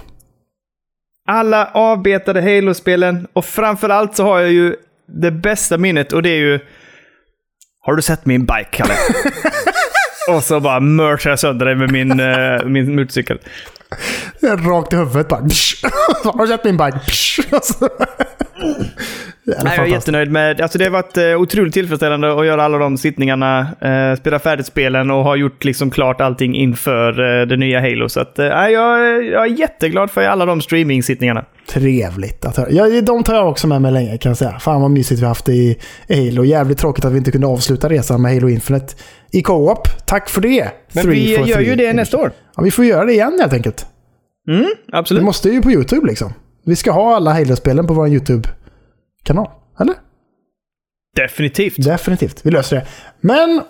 Alla 1.29 1.71
avbetade 1.75 2.41
Halo-spelen 2.41 3.27
och 3.33 3.45
framförallt 3.45 4.17
så 4.17 4.25
har 4.25 4.41
jag 4.41 4.53
ju 4.53 4.77
det 5.23 5.31
bästa 5.31 5.79
minnet 5.79 6.13
och 6.13 6.23
det 6.23 6.31
är 6.31 6.41
ju... 6.41 6.61
Har 7.87 7.97
du 7.97 8.03
sett 8.03 8.27
min 8.27 8.41
bike, 8.47 8.69
Kalle? 8.71 8.95
och 10.37 10.43
så 10.45 10.61
bara 10.61 10.81
mörsar 10.81 11.31
jag 11.31 11.39
sönder 11.39 11.67
dig 11.67 11.75
med 11.75 11.93
min, 11.93 12.21
eh, 12.21 12.65
min 12.65 12.95
motorcykel. 12.97 13.39
Rakt 14.43 14.93
i 14.93 14.97
huvudet 14.97 15.29
bara. 15.29 15.41
Har 16.25 16.43
du 16.43 16.47
sett 16.47 16.65
min 16.65 16.77
bike? 16.77 16.99
Och 17.57 17.65
så- 17.65 17.89
Jävla 19.49 19.65
Nej, 19.65 19.73
jag 19.77 19.87
är 19.87 19.91
jättenöjd 19.91 20.31
med... 20.31 20.61
Alltså 20.61 20.79
det 20.79 20.85
har 20.85 20.91
varit 20.91 21.17
eh, 21.17 21.25
otroligt 21.41 21.75
tillfredsställande 21.75 22.41
att 22.41 22.47
göra 22.47 22.65
alla 22.65 22.79
de 22.79 22.99
sittningarna, 22.99 23.61
eh, 23.81 24.15
spela 24.19 24.39
färdigt 24.39 24.67
spelen 24.67 25.11
och 25.11 25.25
ha 25.25 25.37
gjort 25.37 25.65
liksom 25.65 25.91
klart 25.91 26.21
allting 26.21 26.55
inför 26.57 27.41
eh, 27.41 27.47
det 27.47 27.57
nya 27.57 27.81
Halo. 27.81 28.09
Så 28.09 28.21
att, 28.21 28.39
eh, 28.39 28.47
jag, 28.47 29.25
jag 29.25 29.43
är 29.47 29.61
jätteglad 29.61 30.11
för 30.11 30.23
alla 30.23 30.47
de 30.47 30.61
streaming-sittningarna. 30.61 31.45
Trevligt 31.69 32.45
att 32.45 32.57
höra. 32.57 32.71
Ja, 32.71 33.01
de 33.01 33.25
tar 33.25 33.35
jag 33.35 33.49
också 33.49 33.67
med 33.67 33.83
mig 33.83 33.93
länge 33.93 34.19
kan 34.19 34.31
jag 34.31 34.37
säga. 34.37 34.59
Fan 34.59 34.81
vad 34.81 34.91
mysigt 34.91 35.21
vi 35.23 35.27
haft 35.27 35.45
det 35.45 35.55
i 35.55 35.79
Halo. 36.09 36.45
Jävligt 36.45 36.79
tråkigt 36.79 37.05
att 37.05 37.13
vi 37.13 37.19
inte 37.19 37.31
kunde 37.31 37.47
avsluta 37.47 37.89
resan 37.89 38.23
med 38.23 38.35
Halo 38.35 38.49
Infinite 38.49 38.95
i 39.33 39.43
co-op. 39.43 39.89
Tack 40.07 40.29
för 40.29 40.41
det! 40.41 40.71
Men 40.93 41.05
Three 41.05 41.15
vi 41.15 41.31
gör 41.51 41.57
three. 41.57 41.69
ju 41.69 41.75
det 41.77 41.93
nästa 41.93 42.17
år. 42.19 42.33
Ja, 42.57 42.63
vi 42.63 42.71
får 42.71 42.85
göra 42.85 43.05
det 43.05 43.13
igen 43.13 43.39
helt 43.41 43.53
enkelt. 43.53 43.87
Mm, 44.49 44.61
Vi 44.63 44.73
absolut. 44.93 45.23
måste 45.25 45.49
ju 45.49 45.63
på 45.63 45.71
YouTube 45.71 46.07
liksom. 46.07 46.33
Vi 46.65 46.77
ska 46.77 46.91
ha 46.93 47.17
alla 47.17 47.33
Halo-spelen 47.33 47.87
på 47.87 47.95
vår 47.95 48.09
YouTube-kanal. 48.09 49.49
Eller? 49.81 49.95
Definitivt. 51.17 51.85
Definitivt. 51.85 52.41
Vi 52.43 52.51
löser 52.51 52.77
det. 52.77 52.87
Men... 53.21 53.63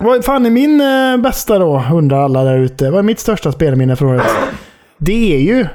Vad 0.00 0.24
fan 0.24 0.46
är 0.46 0.50
min 0.50 0.80
eh, 0.80 1.16
bästa 1.16 1.58
då? 1.58 1.84
Undrar 1.92 2.18
alla 2.24 2.44
där 2.44 2.58
ute. 2.58 2.90
Vad 2.90 2.98
är 2.98 3.02
mitt 3.02 3.18
största 3.20 3.52
spelminne 3.52 3.96
för 3.96 4.06
året? 4.06 4.22
Det 4.98 5.34
är 5.36 5.40
ju 5.40 5.66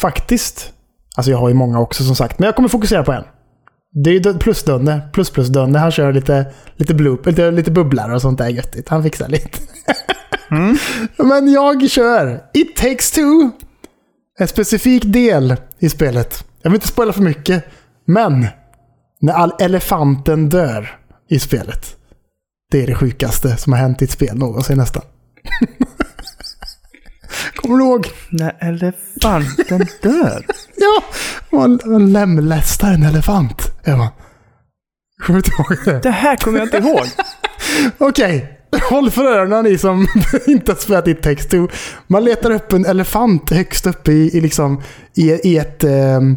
faktiskt... 0.00 0.72
Alltså 1.16 1.30
jag 1.30 1.38
har 1.38 1.48
ju 1.48 1.54
många 1.54 1.80
också 1.80 2.04
som 2.04 2.16
sagt. 2.16 2.38
Men 2.38 2.46
jag 2.46 2.56
kommer 2.56 2.68
fokusera 2.68 3.04
på 3.04 3.12
en. 3.12 3.24
Det 4.04 4.10
är 4.10 4.14
ju 4.14 4.20
Dö- 4.20 4.38
plus-Dönne. 4.38 5.08
Plus 5.12 5.30
plus 5.30 5.48
Dönne. 5.48 5.78
Han 5.78 5.90
kör 5.90 6.12
lite, 6.12 6.52
lite, 6.76 6.94
bloop, 6.94 7.26
lite, 7.26 7.50
lite 7.50 7.70
bubblare 7.70 8.14
och 8.14 8.22
sånt 8.22 8.38
där 8.38 8.48
göttigt. 8.48 8.88
Han 8.88 9.02
fixar 9.02 9.28
lite. 9.28 9.58
Men 11.24 11.52
jag 11.52 11.90
kör 11.90 12.42
It 12.54 12.76
takes 12.76 13.10
two. 13.10 13.50
En 14.38 14.48
specifik 14.48 15.04
del 15.04 15.56
i 15.78 15.88
spelet. 15.88 16.44
Jag 16.62 16.70
vill 16.70 16.76
inte 16.76 16.88
spoila 16.88 17.12
för 17.12 17.22
mycket. 17.22 17.64
Men 18.06 18.46
när 19.20 19.32
all 19.32 19.52
elefanten 19.58 20.48
dör 20.48 20.98
i 21.28 21.38
spelet. 21.38 21.96
Det 22.70 22.82
är 22.82 22.86
det 22.86 22.94
sjukaste 22.94 23.56
som 23.56 23.72
har 23.72 23.80
hänt 23.80 24.02
i 24.02 24.04
ett 24.04 24.10
spel 24.10 24.38
någonsin 24.38 24.78
nästan. 24.78 25.02
Kommer 27.66 27.78
du 27.78 27.84
ihåg? 27.84 28.06
När 28.30 28.56
elefanten 28.60 29.86
dör. 30.02 30.46
Ja, 30.78 31.02
man, 31.58 32.12
lemlästar 32.12 32.92
en 32.92 33.02
elefant. 33.02 33.62
Emma. 33.84 34.08
Kommer 35.22 35.40
du 35.40 35.48
inte 35.48 35.50
ihåg 35.62 35.84
det? 35.84 36.02
Det 36.02 36.10
här 36.10 36.36
kommer 36.36 36.58
jag 36.58 36.66
inte 36.66 36.76
ihåg. 36.88 37.06
Okej, 37.98 38.58
håll 38.90 39.10
för 39.10 39.24
öronen 39.24 39.64
ni 39.64 39.78
som 39.78 40.06
inte 40.46 40.72
har 40.72 40.76
spelat 40.76 41.08
It 41.08 41.22
takes 41.22 41.46
two. 41.48 41.66
Man 42.06 42.24
letar 42.24 42.50
upp 42.50 42.72
en 42.72 42.86
elefant 42.86 43.50
högst 43.50 43.86
uppe 43.86 44.12
i, 44.12 44.36
i, 44.36 44.40
liksom, 44.40 44.82
i, 45.16 45.30
i 45.30 45.58
ett... 45.58 45.84
ehm, 45.84 46.36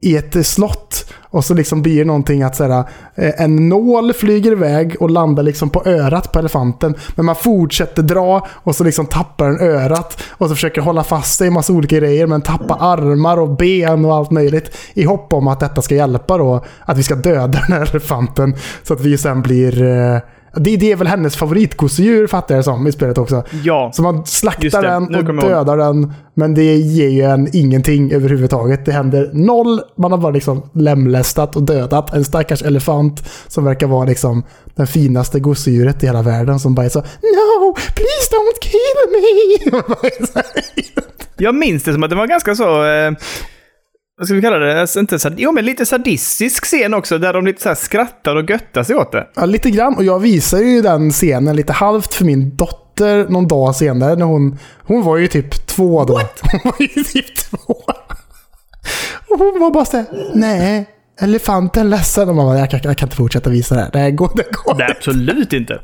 i 0.00 0.16
ett 0.16 0.46
slott. 0.46 1.12
Och 1.32 1.44
så 1.44 1.54
liksom 1.54 1.82
blir 1.82 1.98
det 1.98 2.04
någonting 2.04 2.42
att 2.42 2.56
så 2.56 2.64
här, 2.64 2.84
eh, 3.14 3.42
en 3.42 3.68
nål 3.68 4.12
flyger 4.12 4.52
iväg 4.52 4.96
och 5.00 5.10
landar 5.10 5.42
liksom 5.42 5.70
på 5.70 5.82
örat 5.84 6.32
på 6.32 6.38
elefanten. 6.38 6.94
Men 7.14 7.26
man 7.26 7.36
fortsätter 7.36 8.02
dra 8.02 8.46
och 8.50 8.76
så 8.76 8.84
liksom 8.84 9.06
tappar 9.06 9.48
den 9.48 9.60
örat. 9.60 10.22
Och 10.30 10.48
så 10.48 10.54
försöker 10.54 10.80
hålla 10.80 11.04
fast 11.04 11.38
sig 11.38 11.46
i 11.46 11.50
massa 11.50 11.72
olika 11.72 11.96
grejer 11.96 12.26
men 12.26 12.42
tappar 12.42 12.76
armar 12.80 13.40
och 13.40 13.56
ben 13.56 14.04
och 14.04 14.14
allt 14.14 14.30
möjligt. 14.30 14.76
I 14.94 15.04
hopp 15.04 15.32
om 15.32 15.48
att 15.48 15.60
detta 15.60 15.82
ska 15.82 15.94
hjälpa 15.94 16.38
då. 16.38 16.64
Att 16.80 16.98
vi 16.98 17.02
ska 17.02 17.14
döda 17.14 17.46
den 17.68 17.78
här 17.78 17.90
elefanten. 17.90 18.54
Så 18.82 18.94
att 18.94 19.00
vi 19.00 19.18
sen 19.18 19.42
blir 19.42 19.82
eh, 19.82 20.18
det 20.54 20.92
är 20.92 20.96
väl 20.96 21.06
hennes 21.06 21.36
favoritgosedjur 21.36 22.26
fattar 22.26 22.54
jag 22.54 22.64
som 22.64 22.86
i 22.86 22.92
spelet 22.92 23.18
också. 23.18 23.44
Ja. 23.64 23.90
Så 23.94 24.02
man 24.02 24.26
slaktar 24.26 24.82
den 24.82 25.14
och 25.14 25.34
dödar 25.34 25.76
den. 25.76 26.12
Men 26.34 26.54
det 26.54 26.76
ger 26.76 27.08
ju 27.08 27.22
en 27.22 27.48
ingenting 27.56 28.12
överhuvudtaget. 28.12 28.84
Det 28.84 28.92
händer 28.92 29.30
noll. 29.32 29.80
Man 29.96 30.10
har 30.10 30.18
bara 30.18 30.32
liksom 30.32 30.62
lemlästat 30.72 31.56
och 31.56 31.62
dödat 31.62 32.14
en 32.14 32.24
stackars 32.24 32.62
elefant 32.62 33.30
som 33.46 33.64
verkar 33.64 33.86
vara 33.86 34.04
liksom 34.04 34.42
den 34.74 34.86
finaste 34.86 35.40
gosedjuret 35.40 36.02
i 36.02 36.06
hela 36.06 36.22
världen. 36.22 36.60
Som 36.60 36.74
bara 36.74 36.86
är 36.86 36.90
så 36.90 37.00
No, 37.00 37.74
please 37.74 38.30
don't 38.32 38.60
kill 38.62 39.00
me! 39.12 40.42
Jag 41.36 41.54
minns 41.54 41.82
det 41.82 41.92
som 41.92 42.02
att 42.02 42.10
det 42.10 42.16
var 42.16 42.26
ganska 42.26 42.54
så... 42.54 42.84
Eh, 42.84 43.12
vad 44.20 44.26
ska 44.26 44.34
vi 44.34 44.42
kalla 44.42 44.58
det? 44.58 44.80
Alltså, 44.80 45.00
inte 45.00 45.18
sad- 45.18 45.34
jo, 45.38 45.52
men 45.52 45.64
lite 45.64 45.86
sadistisk 45.86 46.64
scen 46.64 46.94
också, 46.94 47.18
där 47.18 47.32
de 47.32 47.46
lite 47.46 47.62
så 47.62 47.68
här 47.68 47.76
skrattar 47.76 48.36
och 48.36 48.50
göttar 48.50 48.82
sig 48.82 48.96
åt 48.96 49.12
det. 49.12 49.26
Ja, 49.36 49.44
lite 49.44 49.70
grann. 49.70 49.94
Och 49.96 50.04
jag 50.04 50.18
visade 50.18 50.62
ju 50.64 50.82
den 50.82 51.10
scenen 51.10 51.56
lite 51.56 51.72
halvt 51.72 52.14
för 52.14 52.24
min 52.24 52.56
dotter 52.56 53.28
någon 53.28 53.48
dag 53.48 53.74
senare. 53.76 54.16
När 54.16 54.26
hon, 54.26 54.58
hon 54.86 55.02
var 55.02 55.16
ju 55.16 55.28
typ 55.28 55.66
två 55.66 56.04
då. 56.04 56.14
Hon 56.52 56.60
var 56.64 56.74
ju 56.78 57.04
typ 57.04 57.36
två. 57.36 57.74
Och 59.28 59.38
hon 59.38 59.60
var 59.60 59.70
bara 59.70 59.84
såhär, 59.84 60.06
nej, 60.34 60.86
elefanten 61.20 61.90
ledsen. 61.90 62.28
Och 62.28 62.34
man 62.36 62.46
bara, 62.46 62.58
jag 62.58 62.70
kan, 62.70 62.80
jag 62.84 62.96
kan 62.96 63.06
inte 63.06 63.16
fortsätta 63.16 63.50
visa 63.50 63.74
det 63.74 63.80
här. 63.80 63.90
Det 63.92 63.98
här 63.98 64.10
går, 64.10 64.30
det 64.36 64.44
går 64.52 64.74
Nej, 64.74 64.94
absolut 64.96 65.52
inte. 65.52 65.80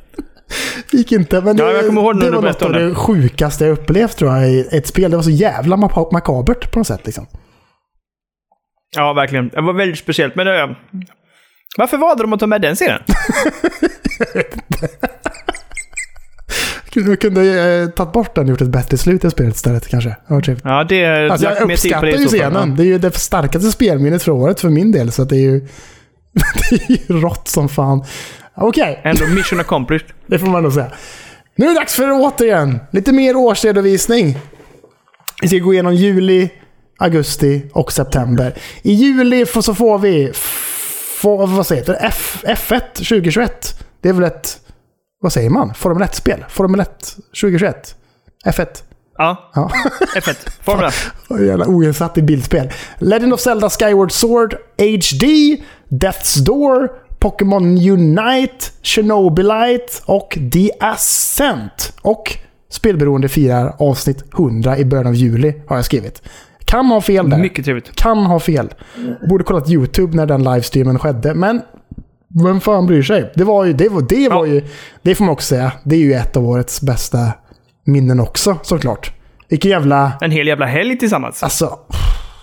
gick 0.92 1.12
inte. 1.12 1.40
Men 1.40 1.57
det, 1.57 1.62
Ja, 1.62 1.72
jag 1.72 1.85
det 1.85 1.90
var 2.31 2.42
något 2.42 2.62
av 2.62 2.72
det 2.72 2.94
sjukaste 2.94 3.64
jag 3.64 3.72
upplevt 3.72 4.16
tror 4.16 4.37
jag 4.37 4.51
i 4.51 4.68
ett 4.72 4.87
spel. 4.87 5.11
Det 5.11 5.16
var 5.16 5.25
så 5.25 5.31
jävla 5.31 5.77
maka- 5.77 6.12
makabert 6.12 6.72
på 6.72 6.79
något 6.79 6.87
sätt 6.87 7.01
liksom. 7.05 7.27
Ja, 8.96 9.12
verkligen. 9.12 9.49
Det 9.49 9.61
var 9.61 9.72
väldigt 9.72 9.99
speciellt. 9.99 10.37
Men 10.37 10.46
eh, 10.46 10.77
varför 11.77 11.96
valde 11.96 12.22
de 12.22 12.33
att 12.33 12.40
ta 12.40 12.46
med 12.46 12.61
den 12.61 12.75
scenen? 12.75 13.03
Du 17.05 17.16
kunde 17.16 17.42
eh, 17.83 17.88
tagit 17.88 18.12
bort 18.12 18.35
den 18.35 18.44
och 18.44 18.51
gjort 18.51 18.61
ett 18.61 18.68
bättre 18.68 18.96
slut 18.96 19.25
i 19.25 19.31
spelet 19.31 19.55
istället 19.55 19.88
kanske. 19.88 20.16
Trevligt. 20.29 20.64
Ja, 20.64 20.85
det 20.85 21.05
är 21.05 21.29
Alltså 21.31 21.46
jag 21.46 21.70
uppskattar 21.70 22.07
ju 22.07 22.27
scenen. 22.27 22.77
Det 22.77 22.83
är 22.83 22.87
ju 22.87 22.99
det 22.99 23.14
starkaste 23.14 23.72
spelminnet 23.72 24.22
för 24.22 24.33
året 24.33 24.61
för 24.61 24.68
min 24.68 24.92
del. 24.92 25.12
Så 25.12 25.25
det 25.25 25.37
är 25.37 25.40
ju... 25.40 25.61
det 26.70 26.75
är 26.75 26.90
ju 26.90 27.20
rått 27.20 27.49
som 27.49 27.68
fan. 27.68 28.05
Okej, 28.55 29.01
Ja. 29.05 29.11
Ändå 29.11 29.27
mission 29.27 29.61
accomplished. 29.61 30.09
det 30.27 30.38
får 30.38 30.46
man 30.46 30.62
nog 30.62 30.72
säga. 30.72 30.90
Nu 31.57 31.64
är 31.66 31.68
det 31.68 31.81
dags 31.81 31.94
för 31.94 32.11
återigen 32.12 32.79
lite 32.90 33.12
mer 33.12 33.37
årsredovisning. 33.37 34.38
Vi 35.42 35.49
ska 35.49 35.59
gå 35.59 35.72
igenom 35.72 35.94
juli, 35.94 36.51
augusti 36.98 37.62
och 37.72 37.92
september. 37.92 38.54
I 38.82 38.92
juli 38.92 39.46
så 39.46 39.74
får 39.74 39.98
vi... 39.98 40.32
Få, 41.20 41.46
vad 41.46 41.66
säger 41.66 41.85
det? 41.85 41.94
F, 41.94 42.44
F1 42.46 42.80
2021. 42.94 43.85
Det 44.00 44.09
är 44.09 44.12
väl 44.12 44.24
ett... 44.24 44.61
Vad 45.20 45.32
säger 45.32 45.50
man? 45.50 45.74
Formel 45.74 46.09
1-spel? 46.09 46.44
Formel 46.48 46.80
1 46.80 47.16
2021. 47.40 47.96
F1. 48.44 48.66
Ja, 49.18 49.50
Ja. 49.54 49.70
F1. 50.16 50.48
Formel 50.62 50.85
1. 50.87 50.94
Vad 51.28 51.46
jävla 51.46 51.66
oinsatt 51.66 52.18
i 52.18 52.22
bildspel. 52.22 52.70
Legend 52.98 53.32
of 53.32 53.40
Zelda 53.40 53.70
Skyward 53.70 54.12
Sword 54.12 54.56
HD, 54.78 55.26
Death's 55.88 56.38
Door, 56.38 56.88
Pokémon 57.18 57.64
Unite, 57.90 58.64
Chernobylite 58.82 59.92
och 60.04 60.38
The 60.52 60.70
Ascent. 60.80 61.92
Och 62.02 62.38
Spelberoende 62.70 63.28
firar 63.28 63.76
avsnitt 63.78 64.24
100 64.35 64.78
i 64.78 64.85
början 64.85 65.06
av 65.06 65.14
juli, 65.14 65.54
har 65.66 65.76
jag 65.76 65.85
skrivit. 65.85 66.22
Kan 66.66 66.87
ha 66.87 67.00
fel 67.00 67.31
där. 67.31 67.38
Mycket 67.38 67.64
trevligt. 67.64 67.96
Kan 67.96 68.18
ha 68.26 68.40
fel. 68.40 68.74
Borde 69.29 69.44
kollat 69.44 69.70
YouTube 69.70 70.16
när 70.16 70.26
den 70.26 70.42
livestreamen 70.44 70.98
skedde, 70.98 71.35
men 71.35 71.62
vem 72.44 72.61
fan 72.61 72.87
bryr 72.87 73.02
sig? 73.02 73.33
Det 73.35 73.44
var 73.44 73.64
ju, 73.64 73.72
det 73.72 73.88
var, 73.88 74.00
det 74.09 74.29
var 74.29 74.46
Ja. 74.46 74.52
ju, 74.52 74.62
det 75.02 75.14
får 75.14 75.24
man 75.24 75.33
också 75.33 75.46
säga, 75.55 75.72
det 75.85 75.94
är 75.96 76.00
ju 76.00 76.12
ett 76.14 76.37
av 76.37 76.46
årets 76.48 76.81
bästa 76.83 77.18
minnen 77.85 78.20
också 78.20 78.57
såklart. 78.62 79.12
Vilken 79.48 79.70
jävla... 79.70 80.12
En 80.20 80.31
hel 80.31 80.46
jävla 80.46 80.66
helg 80.66 80.98
tillsammans. 80.98 81.42
Alltså, 81.42 81.79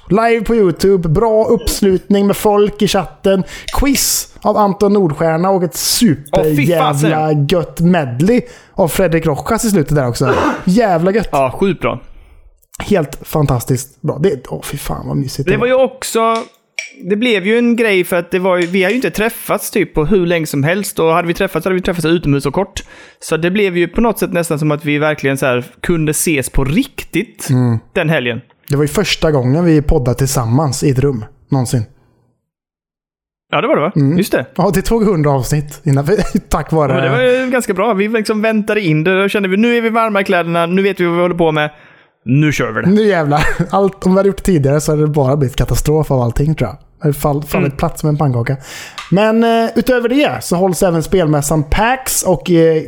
live 0.10 0.42
på 0.46 0.56
YouTube, 0.56 1.10
bra 1.10 1.46
uppslutning 1.46 2.28
med 2.28 2.36
folk 2.38 2.82
i 2.82 2.88
chatten, 2.88 3.44
quiz 3.80 4.34
av 4.42 4.58
Anton 4.58 4.94
Nordstjärna 4.94 5.50
och 5.50 5.64
ett 5.64 5.76
superjävla 5.76 7.32
gött 7.50 7.80
medley 7.80 8.42
av 8.74 8.88
Fredrik 8.88 9.26
Rojas 9.26 9.66
i 9.66 9.70
slutet 9.70 9.96
där 9.96 10.08
också. 10.08 10.34
Jävla 10.66 11.12
gött. 11.12 11.30
Ja, 11.32 11.52
sjukt 11.60 11.82
bra. 11.82 12.00
Helt 12.80 13.28
fantastiskt 13.28 14.02
bra. 14.02 14.20
Det, 14.20 14.48
åh, 14.48 14.62
fy 14.64 14.78
fan 14.78 15.08
vad 15.08 15.18
mysigt 15.18 15.50
Det 15.50 15.58
var 15.58 15.68
ju 15.68 15.74
också... 15.74 16.36
Det 17.10 17.16
blev 17.16 17.48
ju 17.48 17.58
en 17.58 17.76
grej 17.76 18.04
för 18.04 18.16
att 18.16 18.32
det 18.32 18.40
var 18.40 18.58
ju, 18.58 18.68
vi 18.68 18.84
har 18.84 18.90
ju 18.90 18.96
inte 18.96 19.12
träffats 19.12 19.72
typ 19.72 19.94
på 19.94 20.06
hur 20.06 20.26
länge 20.26 20.46
som 20.46 20.64
helst 20.64 21.00
och 21.00 21.10
hade 21.10 21.28
vi 21.28 21.34
träffats 21.34 21.66
hade 21.66 21.76
vi 21.76 21.82
träffats 21.82 22.06
utomhus 22.06 22.46
och 22.46 22.54
kort. 22.54 22.84
Så 23.20 23.38
det 23.38 23.52
blev 23.52 23.78
ju 23.78 23.88
på 23.88 24.02
något 24.02 24.20
sätt 24.20 24.34
nästan 24.34 24.60
som 24.60 24.72
att 24.72 24.86
vi 24.86 24.98
verkligen 24.98 25.38
så 25.38 25.46
här 25.46 25.66
kunde 25.82 26.10
ses 26.10 26.50
på 26.50 26.64
riktigt 26.64 27.50
den 27.94 28.10
helgen. 28.10 28.42
Det 28.70 28.76
var 28.76 28.84
ju 28.84 28.88
första 28.88 29.32
gången 29.32 29.66
vi 29.66 29.82
poddade 29.82 30.18
tillsammans 30.18 30.84
i 30.84 30.90
ett 30.90 31.00
rum. 31.00 31.26
Någonsin. 31.50 31.84
Ja, 33.52 33.62
det 33.62 33.68
var 33.68 33.76
det 33.76 33.82
va? 33.82 34.18
Just 34.18 34.32
det. 34.32 34.46
Ja, 34.56 34.72
det 34.74 34.82
tog 34.82 35.04
100 35.04 35.32
avsnitt 35.32 35.82
innan 35.84 36.06
vi, 36.06 36.18
tack 36.50 36.72
vare... 36.72 36.94
Ja, 36.94 37.02
det 37.02 37.10
var 37.10 37.22
ju 37.22 37.52
ganska 37.52 37.74
bra. 37.74 37.94
Vi 37.94 38.08
liksom 38.08 38.42
väntade 38.42 38.82
in 38.82 39.04
det 39.04 39.24
och 39.24 39.30
kände 39.30 39.50
vi 39.50 39.58
nu 39.58 39.78
är 39.78 39.82
vi 39.82 39.90
varma 39.90 40.22
i 40.22 40.24
kläderna, 40.24 40.66
nu 40.66 40.82
vet 40.82 41.00
vi 41.00 41.06
vad 41.06 41.16
vi 41.16 41.22
håller 41.22 41.36
på 41.36 41.52
med. 41.52 41.72
Nu 42.26 42.52
kör 42.52 42.72
vi 42.72 42.82
det. 42.82 42.88
Nu 42.90 43.08
jävlar. 43.08 43.48
Allt, 43.70 44.06
om 44.06 44.12
vi 44.12 44.18
hade 44.20 44.28
gjort 44.28 44.38
det 44.38 44.44
tidigare 44.44 44.82
så 44.82 44.92
hade 44.92 45.02
det 45.02 45.08
bara 45.08 45.38
blivit 45.38 45.56
katastrof 45.56 46.12
av 46.12 46.22
allting 46.22 46.56
tror 46.56 46.70
jag. 46.70 46.78
Det 46.78 47.04
hade 47.08 47.14
fall, 47.14 47.44
fallit 47.44 47.66
Mm. 47.68 47.78
plats 47.78 48.04
med 48.04 48.10
en 48.10 48.18
pannkaka. 48.18 48.58
Men 49.12 49.44
eh, 49.44 49.70
utöver 49.76 50.10
det 50.10 50.44
så 50.44 50.56
hålls 50.56 50.84
även 50.84 51.04
spelmässan 51.04 51.64
PAX 51.64 52.24
och 52.24 52.52
eh, 52.52 52.84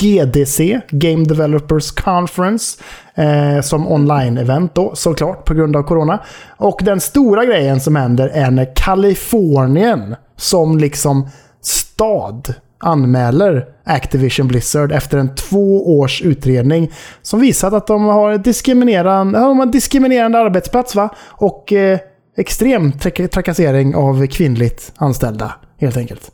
GDC, 0.00 0.80
Game 0.90 1.24
Developers 1.24 1.90
Conference, 1.90 2.82
eh, 3.14 3.60
som 3.62 3.88
online-event 3.88 4.70
då 4.74 4.94
såklart 4.94 5.44
på 5.44 5.54
grund 5.54 5.76
av 5.76 5.82
corona. 5.82 6.22
Och 6.56 6.80
den 6.82 7.00
stora 7.00 7.44
grejen 7.44 7.80
som 7.80 7.96
händer 7.96 8.28
är 8.28 8.50
när 8.50 8.74
Kalifornien 8.76 10.16
som 10.36 10.78
liksom 10.78 11.28
stad 11.62 12.54
anmäler 12.78 13.64
Activision 13.84 14.48
Blizzard 14.48 14.92
efter 14.92 15.18
en 15.18 15.34
två 15.34 15.98
års 15.98 16.22
utredning 16.22 16.90
som 17.22 17.40
visat 17.40 17.72
att 17.72 17.86
de 17.86 18.04
har 18.04 18.38
diskriminerande, 18.38 19.38
de 19.38 19.56
har 19.58 19.66
en 19.66 19.70
diskriminerande 19.70 20.38
arbetsplats 20.38 20.94
va? 20.94 21.08
och 21.30 21.72
eh, 21.72 21.98
extrem 22.36 22.92
trak- 22.92 23.28
trakassering 23.28 23.94
av 23.94 24.26
kvinnligt 24.26 24.92
anställda 24.96 25.52
helt 25.80 25.96
enkelt. 25.96 26.30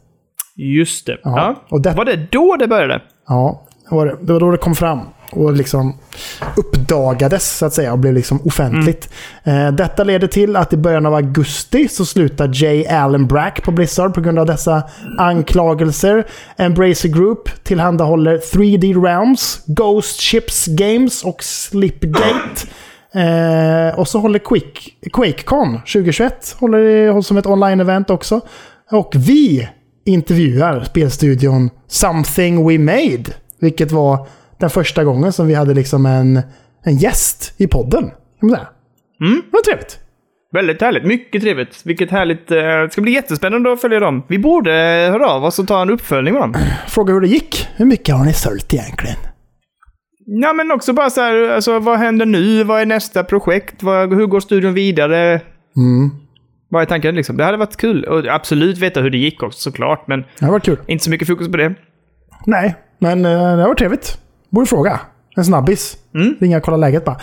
Just 0.56 1.06
det. 1.06 1.18
Ja. 1.22 1.62
och 1.68 1.80
det- 1.82 1.92
Var 1.92 2.04
det 2.04 2.26
då 2.32 2.56
det 2.56 2.68
började? 2.68 3.02
Ja, 3.28 3.66
det 3.88 3.94
var 3.94 4.06
det. 4.06 4.16
Det 4.22 4.32
var 4.32 4.40
då 4.40 4.50
det 4.50 4.58
kom 4.58 4.74
fram 4.74 5.00
och 5.32 5.52
liksom 5.52 5.96
uppdagades 6.56 7.58
så 7.58 7.66
att 7.66 7.74
säga 7.74 7.92
och 7.92 7.98
blev 7.98 8.14
liksom 8.14 8.40
offentligt. 8.44 9.08
Mm. 9.44 9.76
detta 9.76 10.04
leder 10.04 10.26
till 10.26 10.56
att 10.56 10.72
i 10.72 10.76
början 10.76 11.06
av 11.06 11.14
augusti 11.14 11.88
så 11.88 12.04
slutar 12.04 12.48
J. 12.48 12.86
Allen 12.88 13.26
Brack 13.26 13.62
på 13.62 13.70
Blizzard 13.70 14.14
på 14.14 14.20
grund 14.20 14.38
av 14.38 14.46
dessa 14.46 14.82
anklagelser. 15.18 16.26
Embracer 16.56 17.08
Group 17.08 17.64
tillhandahåller 17.64 18.38
3D 18.38 19.04
Realms, 19.04 19.62
Ghost 19.66 20.20
Ships 20.20 20.66
Games 20.66 21.24
och 21.24 21.42
Slipgate. 21.42 22.66
Eh, 23.14 23.98
och 23.98 24.08
så 24.08 24.18
håller 24.18 24.38
Quick, 24.38 24.96
QuakeCon 25.12 25.78
2021 25.78 26.56
håller, 26.58 27.20
som 27.20 27.36
ett 27.36 27.46
online-event 27.46 28.10
också. 28.10 28.40
Och 28.90 29.12
vi 29.16 29.68
intervjuar 30.04 30.84
spelstudion 30.84 31.70
Something 31.88 32.68
We 32.68 32.78
Made. 32.78 33.24
Vilket 33.60 33.92
var 33.92 34.26
den 34.62 34.70
första 34.70 35.04
gången 35.04 35.32
som 35.32 35.46
vi 35.46 35.54
hade 35.54 35.74
liksom 35.74 36.06
en, 36.06 36.40
en 36.84 36.96
gäst 36.96 37.54
i 37.56 37.66
podden. 37.66 38.02
Kan 38.40 38.48
man 38.48 38.50
säga. 38.50 38.68
Mm. 39.20 39.42
Det 39.50 39.52
var 39.56 39.62
trevligt. 39.62 39.98
Väldigt 40.52 40.80
härligt. 40.80 41.04
Mycket 41.04 41.42
trevligt. 41.42 41.82
Vilket 41.84 42.10
härligt. 42.10 42.50
eh, 42.50 42.56
Det 42.56 42.88
ska 42.92 43.00
bli 43.00 43.12
jättespännande 43.12 43.72
att 43.72 43.80
följa 43.80 44.00
dem. 44.00 44.22
Vi 44.28 44.38
borde 44.38 44.72
eh, 44.74 45.12
höra 45.12 45.26
av 45.30 45.44
oss 45.44 45.58
och 45.58 45.66
ta 45.68 45.82
en 45.82 45.90
uppföljning 45.90 46.34
med 46.34 46.42
dem. 46.42 46.54
Fråga 46.88 47.12
hur 47.14 47.20
det 47.20 47.28
gick. 47.28 47.68
Hur 47.76 47.84
mycket 47.86 48.14
har 48.14 48.24
ni 48.24 48.32
sålt 48.32 48.74
egentligen? 48.74 49.16
Ja, 50.26 50.52
men 50.52 50.72
också 50.72 50.92
bara 50.92 51.10
så 51.10 51.20
här, 51.20 51.48
alltså, 51.48 51.78
vad 51.78 51.98
händer 51.98 52.26
nu? 52.26 52.64
Vad 52.64 52.80
är 52.80 52.86
nästa 52.86 53.24
projekt? 53.24 53.82
Vad, 53.82 54.14
hur 54.14 54.26
går 54.26 54.40
studion 54.40 54.74
vidare? 54.74 55.40
Vad 56.68 56.82
är 56.82 56.86
tanken 56.86 57.14
liksom? 57.14 57.36
Det 57.36 57.44
hade 57.44 57.56
varit 57.58 57.76
kul. 57.76 58.04
Och 58.04 58.26
absolut 58.26 58.78
veta 58.78 59.00
hur 59.00 59.10
det 59.10 59.18
gick 59.18 59.42
också 59.42 59.58
såklart, 59.60 60.08
men 60.08 60.24
Det 60.38 60.44
har 60.44 60.52
varit 60.52 60.64
kul. 60.64 60.78
inte 60.86 61.04
så 61.04 61.10
mycket 61.10 61.28
fokus 61.28 61.48
på 61.50 61.56
det. 61.56 61.74
Nej, 62.46 62.74
men 62.98 63.24
eh, 63.24 63.30
det 63.30 63.38
har 63.62 63.68
varit 63.68 63.78
trevligt. 63.78 64.18
Borde 64.52 64.66
fråga. 64.66 65.00
En 65.36 65.44
snabbis. 65.44 65.96
Ringa 66.40 66.56
och 66.56 66.62
kolla 66.62 66.76
läget 66.76 67.04
bara. 67.04 67.20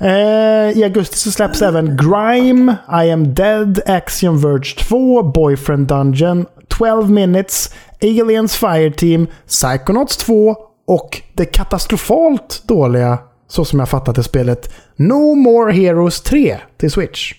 Eh, 0.00 0.78
I 0.78 0.84
augusti 0.84 1.16
så 1.16 1.30
släpps 1.30 1.62
även 1.62 1.96
Grime, 1.96 2.76
I 3.04 3.10
am 3.10 3.34
dead, 3.34 3.80
Axiom 3.86 4.40
Verge 4.40 4.74
2, 4.78 5.22
Boyfriend 5.22 5.86
Dungeon, 5.86 6.46
12 6.68 7.10
minutes, 7.10 7.74
Aliens 8.02 8.56
Fireteam, 8.56 9.26
Psychonauts 9.46 10.16
2 10.16 10.56
och 10.86 11.22
det 11.34 11.44
katastrofalt 11.44 12.62
dåliga, 12.68 13.18
så 13.48 13.64
som 13.64 13.78
jag 13.78 13.88
fattat 13.88 14.16
det 14.16 14.22
spelet, 14.22 14.74
No 14.96 15.34
More 15.34 15.72
Heroes 15.72 16.20
3 16.20 16.58
till 16.76 16.90
Switch. 16.90 17.32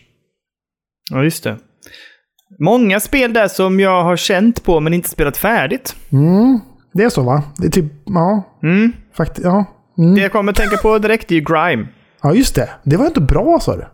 Ja, 1.12 1.23
just 1.23 1.43
det. 1.43 1.58
Många 2.60 3.00
spel 3.00 3.33
där 3.33 3.48
som 3.48 3.79
jag 3.79 4.04
har 4.04 4.17
känt 4.17 4.63
på 4.63 4.79
men 4.79 4.94
inte 4.94 5.10
spelat 5.10 5.37
färdigt. 5.37 5.96
Det 7.00 7.06
är 7.06 7.10
så 7.10 7.23
va? 7.23 7.43
Det 7.58 7.67
är 7.67 7.71
typ, 7.71 7.85
ja. 8.06 8.43
Mm. 8.63 8.91
Faktiskt, 9.13 9.45
ja. 9.45 9.65
Det 10.15 10.21
jag 10.21 10.31
kommer 10.31 10.52
att 10.52 10.58
tänka 10.58 10.77
på 10.77 10.97
direkt 11.00 11.31
är 11.31 11.35
ju 11.35 11.41
Grime. 11.41 11.87
Ja, 12.21 12.33
just 12.33 12.56
det. 12.56 12.69
Det 12.83 12.97
var 12.97 13.06
inte 13.06 13.21
bra 13.21 13.60
sa 13.60 13.75
du. 13.75 13.85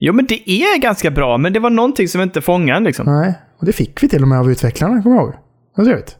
Jo, 0.00 0.12
men 0.12 0.26
det 0.26 0.50
är 0.50 0.78
ganska 0.80 1.10
bra, 1.10 1.38
men 1.38 1.52
det 1.52 1.60
var 1.60 1.70
någonting 1.70 2.08
som 2.08 2.20
inte 2.20 2.40
fångade 2.40 2.80
liksom. 2.80 3.06
Nej, 3.06 3.34
och 3.58 3.66
det 3.66 3.72
fick 3.72 4.02
vi 4.02 4.08
till 4.08 4.22
och 4.22 4.28
med 4.28 4.38
av 4.38 4.50
utvecklarna, 4.50 5.02
kommer 5.02 5.16
jag 5.16 5.24
ihåg. 5.24 5.34
Vad 5.76 5.86
trevligt. 5.86 6.16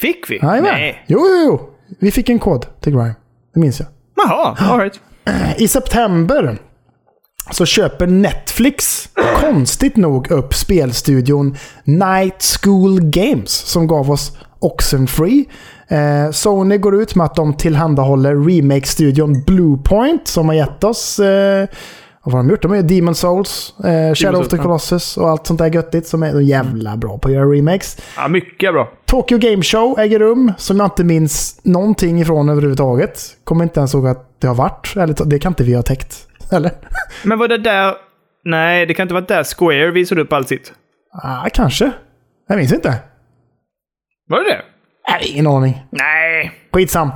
Fick 0.00 0.30
vi? 0.30 0.36
Jajamän. 0.36 0.62
Nej. 0.62 1.04
Jo, 1.06 1.18
jo, 1.20 1.44
jo. 1.46 1.70
Vi 2.00 2.10
fick 2.10 2.28
en 2.28 2.38
kod 2.38 2.66
till 2.80 2.92
Grime. 2.92 3.14
Det 3.54 3.60
minns 3.60 3.80
jag. 3.80 3.88
Jaha, 4.16 4.56
alright. 4.58 5.00
I 5.56 5.68
september 5.68 6.58
så 7.52 7.66
köper 7.66 8.06
Netflix 8.06 9.08
konstigt 9.40 9.96
nog 9.96 10.30
upp 10.30 10.54
spelstudion 10.54 11.56
Night 11.84 12.58
School 12.60 13.00
Games 13.00 13.50
som 13.50 13.86
gav 13.86 14.10
oss 14.10 14.36
Oxenfree. 14.58 15.44
Eh, 15.88 16.30
Sony 16.30 16.78
går 16.78 17.02
ut 17.02 17.14
med 17.14 17.24
att 17.24 17.34
de 17.34 17.54
tillhandahåller 17.54 18.34
remake-studion 18.34 19.42
Bluepoint 19.46 20.28
som 20.28 20.48
har 20.48 20.54
gett 20.54 20.84
oss 20.84 21.18
eh, 21.18 21.68
vad 22.22 22.34
har 22.34 22.42
de 22.42 22.50
gjort? 22.50 22.62
De 22.62 22.70
har 22.70 22.82
Demon 22.82 23.14
Souls, 23.14 23.74
eh, 23.84 24.14
Shadow 24.14 24.40
of 24.40 24.48
the. 24.48 24.58
Colossus 24.58 25.16
och 25.16 25.28
allt 25.28 25.46
sånt 25.46 25.58
där 25.58 25.74
göttigt 25.74 26.06
som 26.06 26.22
är 26.22 26.40
jävla 26.40 26.96
bra 26.96 27.18
på 27.18 27.28
att 27.28 27.34
göra 27.34 27.44
remakes. 27.44 27.96
Ja, 28.16 28.28
mycket 28.28 28.72
bra. 28.72 28.92
Tokyo 29.06 29.38
Game 29.38 29.62
Show 29.62 29.98
äger 29.98 30.18
rum, 30.18 30.52
som 30.58 30.76
jag 30.76 30.86
inte 30.86 31.04
minns 31.04 31.60
någonting 31.62 32.20
ifrån 32.20 32.48
överhuvudtaget. 32.48 33.20
Kommer 33.44 33.64
inte 33.64 33.80
ens 33.80 33.94
ihåg 33.94 34.06
att 34.06 34.30
det 34.38 34.46
har 34.46 34.54
varit. 34.54 34.96
Eller 34.96 35.24
det 35.24 35.38
kan 35.38 35.52
inte 35.52 35.64
vi 35.64 35.74
ha 35.74 35.82
täckt. 35.82 36.26
Eller? 36.52 36.70
Men 37.24 37.38
var 37.38 37.48
det 37.48 37.58
där... 37.58 37.94
Nej, 38.44 38.86
det 38.86 38.94
kan 38.94 39.04
inte 39.04 39.14
vara 39.14 39.24
där 39.24 39.44
Square 39.44 39.90
visade 39.90 40.20
upp 40.20 40.32
allt 40.32 40.48
sitt. 40.48 40.72
Ah, 41.22 41.48
kanske. 41.52 41.92
Jag 42.48 42.56
minns 42.58 42.72
inte. 42.72 42.94
Var 44.28 44.38
det 44.38 44.50
det? 44.50 44.62
Nej, 45.10 45.30
ingen 45.30 45.46
aning. 45.46 45.82
Nej. 45.90 46.52
Skitsam. 46.72 47.10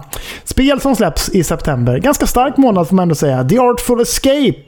Spel 0.45 0.81
som 0.81 0.97
släpps 0.97 1.29
i 1.29 1.45
september. 1.45 1.99
Ganska 1.99 2.27
stark 2.27 2.57
månad 2.57 2.89
får 2.89 2.97
man 2.97 3.03
ändå 3.03 3.15
säga. 3.15 3.45
The 3.45 3.59
Artful 3.59 4.01
Escape. 4.01 4.65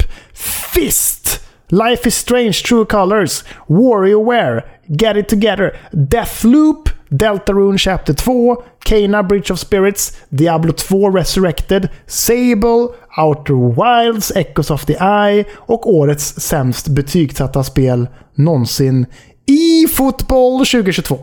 Fist. 0.75 1.49
Life 1.69 2.09
is 2.09 2.15
Strange 2.15 2.53
True 2.53 2.85
Colors. 2.85 3.45
WarioWare. 3.67 4.63
Get 4.87 5.17
It 5.17 5.29
Together. 5.29 5.81
Deathloop. 5.93 6.89
Deltarune 7.09 7.79
Chapter 7.79 8.15
2. 8.15 8.63
Kena 8.85 9.23
Bridge 9.23 9.53
of 9.53 9.59
Spirits. 9.59 10.19
Diablo 10.29 10.73
2 10.73 11.11
Resurrected. 11.11 11.89
Sable. 12.07 12.89
Outer 13.17 13.75
Wilds. 13.75 14.33
Echoes 14.37 14.71
of 14.71 14.85
the 14.85 14.95
Eye. 15.01 15.45
Och 15.57 15.95
årets 15.95 16.41
sämst 16.41 16.89
betygsatta 16.89 17.65
spel 17.65 18.09
någonsin. 18.35 19.07
i 19.47 19.89
fotboll 19.89 20.59
2022. 20.67 21.19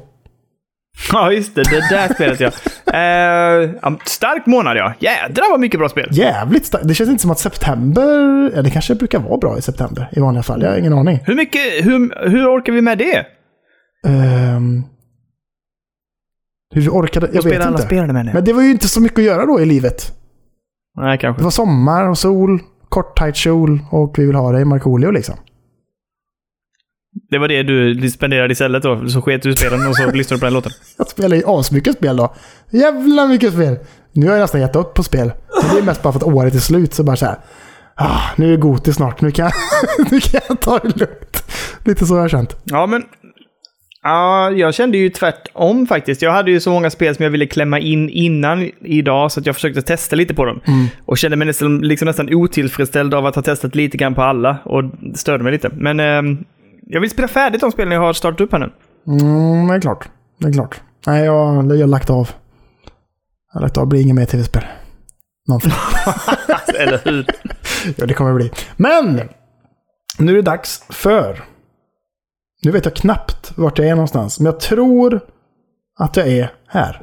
Ja, 1.11 1.31
just 1.31 1.55
det. 1.55 1.63
Det 1.63 1.89
där 1.89 2.13
spelet 2.13 2.39
ja. 2.39 2.51
Eh. 2.93 3.93
Stark 4.05 4.45
månad 4.45 4.77
ja. 4.77 4.93
Jädrar 4.99 5.51
vad 5.51 5.59
mycket 5.59 5.79
bra 5.79 5.89
spel. 5.89 6.09
Jävligt 6.11 6.65
starkt. 6.65 6.87
Det 6.87 6.93
känns 6.93 7.09
inte 7.09 7.21
som 7.21 7.31
att 7.31 7.39
september... 7.39 8.51
Ja, 8.55 8.61
det 8.61 8.69
kanske 8.69 8.95
brukar 8.95 9.19
vara 9.19 9.37
bra 9.37 9.57
i 9.57 9.61
september 9.61 10.09
i 10.11 10.19
vanliga 10.19 10.43
fall. 10.43 10.61
Jag 10.61 10.69
har 10.69 10.77
ingen 10.77 10.93
aning. 10.93 11.19
Hur 11.25 11.35
mycket... 11.35 11.61
Hur, 11.61 12.29
hur 12.29 12.47
orkar 12.47 12.73
vi 12.73 12.81
med 12.81 12.97
det? 12.97 13.25
Ehm, 14.07 14.83
hur 16.73 16.81
vi 16.81 16.89
orkade... 16.89 17.29
Jag 17.33 17.43
vet 17.43 17.65
inte. 17.65 17.95
menar 17.95 18.25
jag. 18.25 18.33
Men 18.33 18.43
det 18.43 18.53
var 18.53 18.61
ju 18.61 18.71
inte 18.71 18.87
så 18.87 19.01
mycket 19.01 19.19
att 19.19 19.25
göra 19.25 19.45
då 19.45 19.61
i 19.61 19.65
livet. 19.65 20.13
Nej, 20.97 21.17
kanske. 21.17 21.39
Det 21.39 21.43
var 21.43 21.51
sommar 21.51 22.09
och 22.09 22.17
sol, 22.17 22.59
kort 22.89 23.19
tight 23.19 23.35
kjol 23.35 23.79
och 23.91 24.19
vi 24.19 24.25
vill 24.25 24.35
ha 24.35 24.51
det 24.51 24.61
i 24.61 24.65
Markoolio 24.65 25.11
liksom. 25.11 25.35
Det 27.29 27.37
var 27.37 27.47
det 27.47 27.63
du 27.63 28.09
spenderade 28.09 28.51
istället 28.51 28.83
då. 28.83 29.07
Så 29.07 29.21
sket 29.21 29.41
du 29.41 29.49
i 29.49 29.55
spelen 29.55 29.87
och 29.87 29.95
så 29.95 30.11
lyssnade 30.11 30.37
du 30.37 30.39
på 30.39 30.45
den 30.45 30.53
låten. 30.53 30.71
Jag 30.97 31.07
spelar 31.07 31.37
ju 31.37 31.43
asmycket 31.45 31.95
spel 31.95 32.17
då. 32.17 32.33
Jävla 32.69 33.27
mycket 33.27 33.53
spel! 33.53 33.77
Nu 34.11 34.25
har 34.25 34.33
jag 34.33 34.41
nästan 34.41 34.61
gett 34.61 34.75
upp 34.75 34.93
på 34.93 35.03
spel. 35.03 35.33
Men 35.63 35.75
det 35.75 35.81
är 35.81 35.85
mest 35.85 36.03
bara 36.03 36.13
för 36.13 36.19
att 36.19 36.33
året 36.33 36.55
är 36.55 36.59
slut 36.59 36.93
så 36.93 37.03
bara 37.03 37.15
så 37.15 37.25
här. 37.25 37.37
Ah, 37.95 38.21
nu 38.35 38.53
är 38.53 38.57
Goti 38.57 38.93
snart, 38.93 39.21
nu 39.21 39.31
kan, 39.31 39.51
nu 40.11 40.19
kan 40.19 40.41
jag 40.47 40.59
ta 40.61 40.79
det 40.79 40.97
lugnt. 40.99 41.43
Lite 41.85 42.05
så 42.05 42.13
har 42.13 42.21
jag 42.21 42.29
känt. 42.29 42.57
Ja, 42.63 42.85
men... 42.85 43.03
Ja, 44.03 44.51
jag 44.51 44.73
kände 44.73 44.97
ju 44.97 45.09
tvärtom 45.09 45.87
faktiskt. 45.87 46.21
Jag 46.21 46.31
hade 46.31 46.51
ju 46.51 46.59
så 46.59 46.69
många 46.69 46.89
spel 46.89 47.15
som 47.15 47.23
jag 47.23 47.29
ville 47.31 47.45
klämma 47.47 47.79
in 47.79 48.09
innan 48.09 48.71
idag, 48.81 49.31
så 49.31 49.39
att 49.39 49.45
jag 49.45 49.55
försökte 49.55 49.81
testa 49.81 50.15
lite 50.15 50.33
på 50.33 50.45
dem. 50.45 50.59
Och 51.05 51.17
kände 51.17 51.37
mig 51.37 51.47
nästan, 51.47 51.79
liksom 51.81 52.05
nästan 52.05 52.33
otillfredsställd 52.33 53.13
av 53.13 53.25
att 53.25 53.35
ha 53.35 53.41
testat 53.41 53.75
lite 53.75 53.97
grann 53.97 54.15
på 54.15 54.21
alla. 54.21 54.57
Och 54.65 54.83
det 54.83 55.17
störde 55.17 55.43
mig 55.43 55.51
lite. 55.53 55.69
Men 55.69 55.99
ehm, 55.99 56.43
jag 56.81 57.01
vill 57.01 57.09
spela 57.09 57.27
färdigt 57.27 57.61
de 57.61 57.71
spelen 57.71 57.93
jag 57.93 58.01
har 58.01 58.13
startat 58.13 58.41
upp 58.41 58.51
här 58.51 58.59
nu. 58.59 58.71
Mm, 59.07 59.67
det 59.67 59.75
är 59.75 59.81
klart. 59.81 60.09
Det 60.39 60.47
är 60.47 60.53
klart. 60.53 60.81
Nej, 61.07 61.25
jag, 61.25 61.35
jag 61.35 61.79
har 61.79 61.87
lagt 61.87 62.09
av. 62.09 62.29
Jag 63.53 63.59
har 63.59 63.61
lagt 63.61 63.77
av. 63.77 63.83
Det 63.83 63.89
blir 63.89 64.01
inget 64.01 64.15
mer 64.15 64.25
tv-spel. 64.25 64.63
Någonting. 65.47 65.71
Eller 66.79 67.01
hur? 67.05 67.25
ja, 67.97 68.05
det 68.05 68.13
kommer 68.13 68.33
bli. 68.33 68.51
Men! 68.77 69.21
Nu 70.19 70.31
är 70.31 70.35
det 70.35 70.41
dags 70.41 70.83
för... 70.89 71.52
Nu 72.65 72.71
vet 72.71 72.85
jag 72.85 72.95
knappt 72.95 73.51
vart 73.55 73.77
jag 73.77 73.87
är 73.87 73.95
någonstans. 73.95 74.39
Men 74.39 74.45
jag 74.45 74.59
tror 74.59 75.21
att 75.99 76.17
jag 76.17 76.27
är 76.27 76.51
här. 76.67 77.01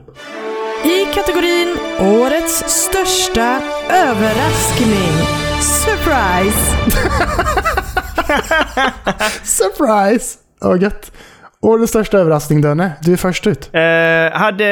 I 0.84 1.14
kategorin 1.14 1.76
Årets 2.00 2.64
största 2.68 3.62
överraskning. 3.90 5.12
Surprise! 5.60 6.76
Surprise! 9.44 10.38
Ja, 10.60 10.76
gött. 10.76 11.12
Och 11.60 11.78
den 11.78 11.88
största 11.88 12.18
överraskning, 12.18 12.60
Dönne. 12.60 12.92
Du 13.02 13.12
är 13.12 13.16
först 13.16 13.46
ut. 13.46 13.70
Eh, 13.72 14.40
hade 14.40 14.66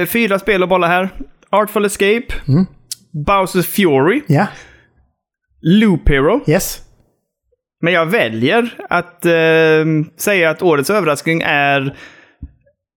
eh, 0.00 0.06
fyra 0.06 0.38
spel 0.38 0.62
att 0.62 0.68
bolla 0.68 0.86
här. 0.86 1.08
Artful 1.50 1.84
Escape. 1.84 2.26
Bowser's 3.26 3.62
Fury. 3.62 4.22
Ja. 4.26 4.46
Loop 5.62 6.08
Hero. 6.08 6.40
Yes. 6.46 6.85
Men 7.82 7.92
jag 7.92 8.06
väljer 8.06 8.74
att 8.88 9.24
eh, 9.24 9.84
säga 10.16 10.50
att 10.50 10.62
årets 10.62 10.90
överraskning 10.90 11.42
är 11.44 11.96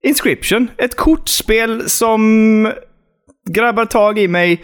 Inscription. 0.03 0.67
Ett 0.77 0.95
kortspel 0.95 1.89
som 1.89 2.71
grabbar 3.49 3.85
tag 3.85 4.19
i 4.19 4.27
mig 4.27 4.61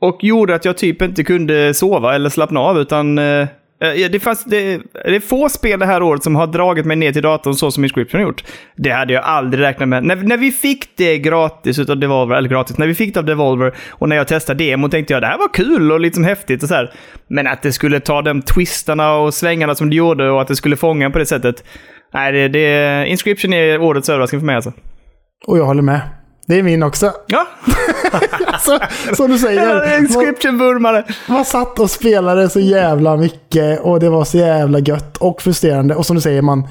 och 0.00 0.24
gjorde 0.24 0.54
att 0.54 0.64
jag 0.64 0.76
typ 0.76 1.02
inte 1.02 1.24
kunde 1.24 1.74
sova 1.74 2.14
eller 2.14 2.30
slappna 2.30 2.60
av. 2.60 2.78
Utan 2.78 3.18
eh, 3.18 3.48
Eh, 3.80 4.10
det, 4.10 4.20
fanns, 4.20 4.44
det, 4.44 4.80
det 4.92 5.16
är 5.16 5.20
få 5.20 5.48
spel 5.48 5.78
det 5.78 5.86
här 5.86 6.02
året 6.02 6.22
som 6.22 6.36
har 6.36 6.46
dragit 6.46 6.86
mig 6.86 6.96
ner 6.96 7.12
till 7.12 7.22
datorn 7.22 7.54
så 7.54 7.70
som 7.70 7.84
Inscription 7.84 8.20
har 8.20 8.26
gjort. 8.26 8.44
Det 8.76 8.90
hade 8.90 9.12
jag 9.12 9.24
aldrig 9.24 9.64
räknat 9.64 9.88
med. 9.88 10.04
När, 10.04 10.16
när 10.16 10.36
vi 10.36 10.50
fick 10.50 10.96
det 10.96 11.18
gratis 11.18 11.78
utav 11.78 11.98
Devolver, 11.98 12.36
eller 12.36 12.48
gratis, 12.48 12.78
när 12.78 12.86
vi 12.86 12.94
fick 12.94 13.14
det 13.14 13.20
av 13.20 13.26
Devolver 13.26 13.74
och 13.90 14.08
när 14.08 14.16
jag 14.16 14.28
testade 14.28 14.64
demon 14.64 14.90
tänkte 14.90 15.12
jag 15.12 15.22
det 15.22 15.26
här 15.26 15.38
var 15.38 15.54
kul 15.54 15.92
och 15.92 16.00
liksom 16.00 16.24
häftigt 16.24 16.62
och 16.62 16.68
så 16.68 16.74
här. 16.74 16.92
Men 17.28 17.46
att 17.46 17.62
det 17.62 17.72
skulle 17.72 18.00
ta 18.00 18.22
de 18.22 18.42
twistarna 18.42 19.14
och 19.14 19.34
svängarna 19.34 19.74
som 19.74 19.90
det 19.90 19.96
gjorde 19.96 20.30
och 20.30 20.40
att 20.40 20.48
det 20.48 20.56
skulle 20.56 20.76
fånga 20.76 21.06
en 21.06 21.12
på 21.12 21.18
det 21.18 21.26
sättet. 21.26 21.64
Nej, 22.14 22.32
det, 22.32 22.48
det, 22.48 23.06
Inscription 23.08 23.52
är 23.52 23.80
årets 23.80 24.08
överraskning 24.08 24.40
för 24.40 24.46
mig 24.46 24.56
alltså. 24.56 24.72
Och 25.46 25.58
jag 25.58 25.64
håller 25.64 25.82
med. 25.82 26.00
Det 26.48 26.58
är 26.58 26.62
min 26.62 26.82
också. 26.82 27.12
Ja, 27.26 27.46
Så, 28.60 28.78
som 29.16 29.30
du 29.30 29.38
säger. 29.38 29.98
Inscription-vurmare. 29.98 31.04
man 31.28 31.44
satt 31.44 31.78
och 31.78 31.90
spelade 31.90 32.48
så 32.48 32.60
jävla 32.60 33.16
mycket 33.16 33.80
och 33.80 34.00
det 34.00 34.08
var 34.10 34.24
så 34.24 34.38
jävla 34.38 34.78
gött 34.78 35.16
och 35.16 35.42
frustrerande. 35.42 35.94
Och 35.94 36.06
som 36.06 36.16
du 36.16 36.22
säger, 36.22 36.42
man, 36.42 36.68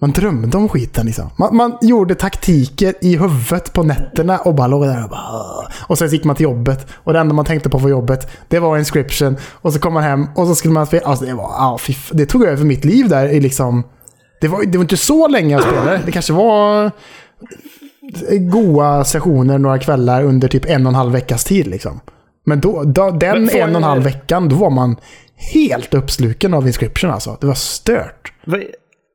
man 0.00 0.10
drömde 0.12 0.56
om 0.56 0.68
skiten 0.68 1.06
liksom. 1.06 1.30
Man, 1.38 1.56
man 1.56 1.78
gjorde 1.80 2.14
taktiker 2.14 2.94
i 3.00 3.16
huvudet 3.16 3.72
på 3.72 3.82
nätterna 3.82 4.38
och 4.38 4.54
bara 4.54 4.66
låg 4.66 4.84
där 4.86 5.04
och 5.04 5.10
bara... 5.10 5.68
Och 5.86 5.98
sen 5.98 6.08
gick 6.08 6.24
man 6.24 6.36
till 6.36 6.44
jobbet 6.44 6.86
och 6.94 7.12
det 7.12 7.18
enda 7.18 7.34
man 7.34 7.44
tänkte 7.44 7.68
på 7.70 7.80
på 7.80 7.88
jobbet, 7.90 8.30
det 8.48 8.58
var 8.58 8.78
inscription. 8.78 9.36
Och 9.52 9.72
så 9.72 9.78
kom 9.80 9.94
man 9.94 10.02
hem 10.02 10.26
och 10.36 10.46
så 10.46 10.54
skulle 10.54 10.74
man 10.74 10.86
spela. 10.86 11.06
Alltså 11.06 11.24
det 11.24 11.34
var... 11.34 11.44
Ja, 11.58 11.78
fy, 11.80 11.92
f- 11.92 12.10
det 12.12 12.26
tog 12.26 12.44
över 12.44 12.64
mitt 12.64 12.84
liv 12.84 13.08
där 13.08 13.28
i 13.28 13.40
liksom... 13.40 13.82
Det 14.40 14.48
var, 14.48 14.64
det 14.64 14.78
var 14.78 14.82
inte 14.84 14.96
så 14.96 15.28
länge 15.28 15.54
jag 15.54 15.62
spelade. 15.62 16.00
Det 16.06 16.12
kanske 16.12 16.32
var 16.32 16.90
goa 18.38 19.04
sessioner 19.04 19.58
några 19.58 19.78
kvällar 19.78 20.24
under 20.24 20.48
typ 20.48 20.64
en 20.64 20.86
och 20.86 20.90
en 20.90 20.94
halv 20.94 21.12
veckas 21.12 21.44
tid. 21.44 21.66
Liksom. 21.66 22.00
Men 22.44 22.60
då, 22.60 22.82
då, 22.84 23.10
den 23.10 23.44
Men 23.44 23.56
en 23.56 23.70
och 23.70 23.76
en 23.76 23.82
halv 23.82 24.02
veckan, 24.02 24.48
då 24.48 24.56
var 24.56 24.70
man 24.70 24.96
helt 25.36 25.94
uppsluken 25.94 26.54
av 26.54 26.66
inscription 26.66 27.10
alltså. 27.10 27.36
Det 27.40 27.46
var 27.46 27.54
stört. 27.54 28.32
Va- 28.46 28.58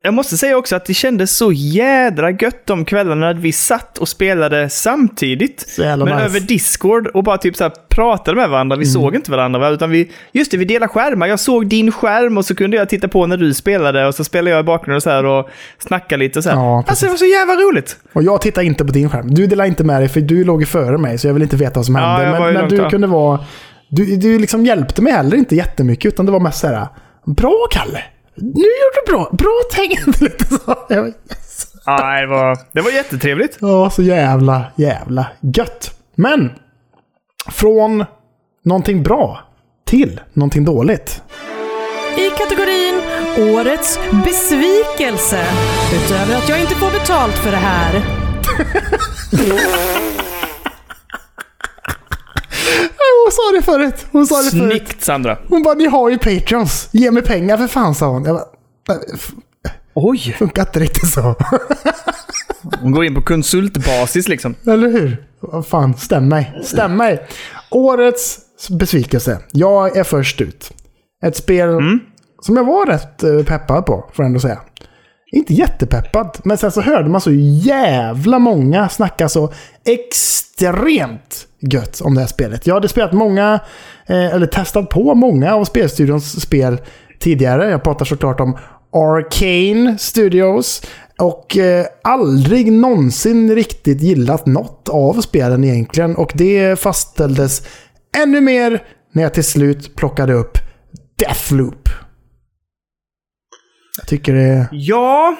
Jag 0.06 0.14
måste 0.14 0.36
säga 0.36 0.56
också 0.56 0.76
att 0.76 0.84
det 0.84 0.94
kändes 0.94 1.36
så 1.36 1.52
jädra 1.52 2.30
gött 2.30 2.66
de 2.66 2.84
kvällarna 2.84 3.26
när 3.26 3.34
vi 3.34 3.52
satt 3.52 3.98
och 3.98 4.08
spelade 4.08 4.70
samtidigt. 4.70 5.68
Så 5.68 5.82
men 5.82 5.98
nice. 5.98 6.14
över 6.14 6.40
Discord 6.40 7.06
och 7.06 7.24
bara 7.24 7.38
typ 7.38 7.56
så 7.56 7.64
här 7.64 7.72
pratade 7.88 8.36
med 8.36 8.48
varandra. 8.50 8.76
Vi 8.76 8.86
såg 8.86 9.14
inte 9.14 9.30
varandra, 9.30 9.60
va? 9.60 9.68
utan 9.70 9.90
vi... 9.90 10.10
Just 10.32 10.50
det, 10.50 10.56
vi 10.56 10.64
delade 10.64 10.88
skärmar. 10.88 11.26
Jag 11.26 11.40
såg 11.40 11.66
din 11.66 11.92
skärm 11.92 12.38
och 12.38 12.44
så 12.44 12.54
kunde 12.54 12.76
jag 12.76 12.88
titta 12.88 13.08
på 13.08 13.26
när 13.26 13.36
du 13.36 13.54
spelade 13.54 14.06
och 14.06 14.14
så 14.14 14.24
spelade 14.24 14.50
jag 14.50 14.60
i 14.60 14.62
bakgrunden 14.62 14.96
och 14.96 15.02
så 15.02 15.10
här 15.10 15.24
och 15.24 15.50
snackade 15.78 16.24
lite 16.24 16.38
och 16.38 16.42
så 16.42 16.50
här. 16.50 16.56
Ja, 16.56 16.84
alltså 16.86 17.06
det 17.06 17.10
var 17.10 17.18
så 17.18 17.26
jävla 17.26 17.54
roligt. 17.54 17.96
Och 18.12 18.22
jag 18.22 18.40
tittar 18.40 18.62
inte 18.62 18.84
på 18.84 18.92
din 18.92 19.10
skärm. 19.10 19.34
Du 19.34 19.46
delar 19.46 19.64
inte 19.64 19.84
med 19.84 20.00
dig 20.00 20.08
för 20.08 20.20
du 20.20 20.44
låg 20.44 20.68
före 20.68 20.98
mig 20.98 21.18
så 21.18 21.26
jag 21.26 21.34
vill 21.34 21.42
inte 21.42 21.56
veta 21.56 21.78
vad 21.78 21.86
som 21.86 21.94
Ja, 21.94 22.00
hände. 22.00 22.40
Men, 22.40 22.54
men 22.54 22.68
du 22.68 22.76
fram. 22.76 22.90
kunde 22.90 23.06
vara... 23.06 23.40
Du, 23.88 24.16
du 24.16 24.38
liksom 24.38 24.66
hjälpte 24.66 25.02
mig 25.02 25.12
heller 25.12 25.36
inte 25.36 25.56
jättemycket 25.56 26.12
utan 26.12 26.26
det 26.26 26.32
var 26.32 26.40
mest 26.40 26.60
såhär... 26.60 26.86
Bra 27.26 27.66
Kalle! 27.70 28.02
Nu 28.36 28.62
gjorde 28.62 29.00
du 29.06 29.12
bra! 29.12 29.28
Bra 29.32 29.60
tänkt! 29.72 30.20
Lite 30.20 30.44
så. 30.44 30.76
Yes. 30.90 31.66
Ja, 31.86 32.20
det, 32.20 32.26
var, 32.26 32.58
det 32.72 32.80
var 32.80 32.90
jättetrevligt. 32.90 33.58
Ja, 33.60 33.90
så 33.90 34.02
jävla, 34.02 34.64
jävla 34.76 35.26
gött. 35.40 35.98
Men, 36.14 36.52
från 37.50 38.04
någonting 38.64 39.02
bra 39.02 39.40
till 39.86 40.20
någonting 40.32 40.64
dåligt. 40.64 41.22
I 42.16 42.30
kategorin 42.30 43.00
Årets 43.38 43.98
besvikelse. 44.24 45.46
Utöver 45.94 46.36
att 46.36 46.48
jag 46.48 46.60
inte 46.60 46.74
får 46.74 46.90
betalt 46.90 47.38
för 47.38 47.50
det 47.50 47.56
här. 47.56 48.02
Hon 53.24 53.32
sa 53.32 53.56
det 53.56 53.62
förut. 53.62 54.06
Hon 54.12 54.26
sa 54.26 54.42
det 54.42 54.50
förut. 54.50 54.70
Snyggt 54.70 55.02
Sandra. 55.04 55.38
Hon 55.48 55.62
bara, 55.62 55.74
ni 55.74 55.86
har 55.86 56.10
ju 56.10 56.18
Patreons. 56.18 56.88
Ge 56.92 57.10
mig 57.10 57.22
pengar 57.22 57.56
för 57.56 57.66
fan, 57.66 57.94
sa 57.94 58.06
hon. 58.06 58.24
Jag 58.24 58.36
bara, 58.36 58.44
"Nej, 58.88 58.98
f- 59.14 59.32
Oj! 59.94 60.18
funkar 60.38 60.62
inte 60.62 60.80
riktigt 60.80 61.12
så. 61.12 61.34
Hon 62.80 62.92
går 62.92 63.04
in 63.04 63.14
på 63.14 63.22
konsultbasis 63.22 64.28
liksom. 64.28 64.54
Eller 64.66 64.88
hur? 64.88 65.26
Fan, 65.62 65.94
stäm 65.96 66.28
mig. 66.28 66.60
Stäm 66.64 66.96
mig. 66.96 67.26
Årets 67.70 68.38
besvikelse. 68.70 69.38
Jag 69.52 69.96
är 69.96 70.04
först 70.04 70.40
ut. 70.40 70.70
Ett 71.24 71.36
spel 71.36 71.68
som 72.42 72.56
jag 72.56 72.64
var 72.64 72.86
rätt 72.86 73.22
eh, 73.22 73.42
peppad 73.44 73.86
på, 73.86 74.10
får 74.12 74.22
jag 74.22 74.26
ändå 74.26 74.40
säga. 74.40 74.60
Inte 75.34 75.54
jättepeppad, 75.54 76.38
men 76.44 76.58
sen 76.58 76.72
så 76.72 76.80
hörde 76.80 77.08
man 77.08 77.20
så 77.20 77.30
jävla 77.32 78.38
många 78.38 78.88
snacka 78.88 79.28
så 79.28 79.52
extremt 79.84 81.46
gött 81.60 82.00
om 82.00 82.14
det 82.14 82.20
här 82.20 82.28
spelet. 82.28 82.66
Jag 82.66 82.74
hade 82.74 82.88
spelat 82.88 83.12
många, 83.12 83.60
eh, 84.06 84.34
eller 84.34 84.46
testat 84.46 84.88
på 84.88 85.14
många 85.14 85.54
av 85.54 85.64
Spelstudions 85.64 86.40
spel 86.40 86.80
tidigare. 87.20 87.70
Jag 87.70 87.82
pratar 87.82 88.04
såklart 88.04 88.40
om 88.40 88.58
Arcane 88.92 89.98
Studios. 89.98 90.82
Och 91.18 91.56
eh, 91.56 91.86
aldrig 92.04 92.72
någonsin 92.72 93.54
riktigt 93.54 94.02
gillat 94.02 94.46
något 94.46 94.88
av 94.88 95.20
spelen 95.20 95.64
egentligen. 95.64 96.16
Och 96.16 96.32
det 96.34 96.80
fastställdes 96.80 97.62
ännu 98.22 98.40
mer 98.40 98.82
när 99.12 99.22
jag 99.22 99.34
till 99.34 99.44
slut 99.44 99.96
plockade 99.96 100.34
upp 100.34 100.58
Deathloop. 101.18 101.83
Jag 103.98 104.06
tycker 104.06 104.34
det... 104.34 104.68
Ja, 104.72 105.36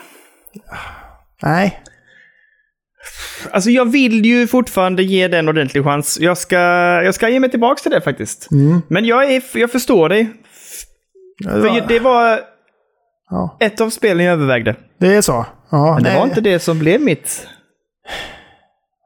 Nej. 1.43 1.83
alltså 3.51 3.71
jag 3.71 3.93
vill 3.93 4.25
ju 4.27 4.47
fortfarande 4.47 5.03
ge 5.03 5.29
den 5.29 5.39
en 5.39 5.49
ordentlig 5.49 5.85
chans. 5.85 6.19
Jag 6.21 6.39
ska, 6.39 6.57
jag 7.05 7.15
ska 7.15 7.29
ge 7.29 7.41
mig 7.41 7.51
tillbaka 7.51 7.83
till 7.83 7.91
det 7.91 8.01
faktiskt. 8.01 8.49
Men 8.89 9.05
jag, 9.05 9.33
är, 9.33 9.43
jag 9.59 9.73
förstår 9.73 10.09
dig. 10.09 10.31
För 11.45 11.89
det 11.89 11.99
var 12.01 12.41
Ja. 13.31 13.57
ett 13.61 13.81
av 13.81 13.91
spelen 13.91 14.25
jag 14.27 14.33
övervägde. 14.33 14.77
Det 15.01 15.15
är 15.15 15.23
så? 15.23 15.47
Ja, 15.71 15.95
Men 15.95 16.03
det 16.03 16.11
nej. 16.11 16.19
var 16.19 16.27
inte 16.27 16.41
det 16.41 16.59
som 16.59 16.79
blev 16.79 17.01
mitt. 17.01 17.47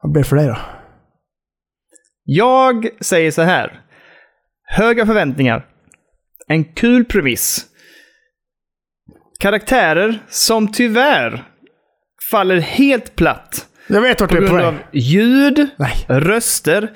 Vad 0.01 0.13
det 0.13 0.23
för 0.23 0.35
dig 0.35 0.47
då? 0.47 0.57
Jag 2.23 2.87
säger 3.01 3.31
så 3.31 3.41
här. 3.41 3.81
Höga 4.67 5.05
förväntningar. 5.05 5.65
En 6.47 6.63
kul 6.63 7.05
premiss. 7.05 7.65
Karaktärer 9.39 10.19
som 10.29 10.71
tyvärr 10.71 11.43
faller 12.31 12.59
helt 12.59 13.15
platt 13.15 13.65
Jag 13.87 14.01
vet 14.01 14.21
vart 14.21 14.29
du 14.29 14.45
är 14.45 14.47
på 14.47 14.55
väg. 14.55 14.65
av 14.65 14.75
ljud, 14.91 15.67
Nej. 15.77 16.05
röster. 16.07 16.91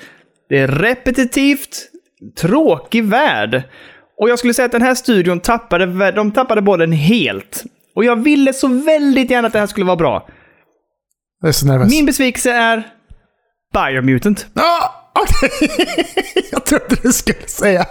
Det 0.49 0.57
är 0.59 0.67
repetitivt, 0.67 1.89
tråkig 2.37 3.03
värld. 3.03 3.63
Och 4.17 4.29
jag 4.29 4.39
skulle 4.39 4.53
säga 4.53 4.65
att 4.65 4.71
den 4.71 4.81
här 4.81 4.95
studion 4.95 5.39
tappade, 5.39 6.11
de 6.11 6.31
tappade 6.31 6.61
bollen 6.61 6.91
helt. 6.91 7.63
Och 7.95 8.05
jag 8.05 8.23
ville 8.23 8.53
så 8.53 8.67
väldigt 8.67 9.31
gärna 9.31 9.47
att 9.47 9.53
det 9.53 9.59
här 9.59 9.67
skulle 9.67 9.85
vara 9.85 9.95
bra. 9.95 10.27
Jag 11.41 11.47
är 11.47 11.51
så 11.53 11.65
nervös. 11.67 11.91
Min 11.91 12.05
besvikelse 12.05 12.51
är 12.51 12.83
Biomutant. 13.73 14.47
Okej. 14.53 14.65
jag 16.51 16.66
trodde 16.66 16.95
du 17.03 17.14
skulle 17.14 17.47
säga... 17.47 17.86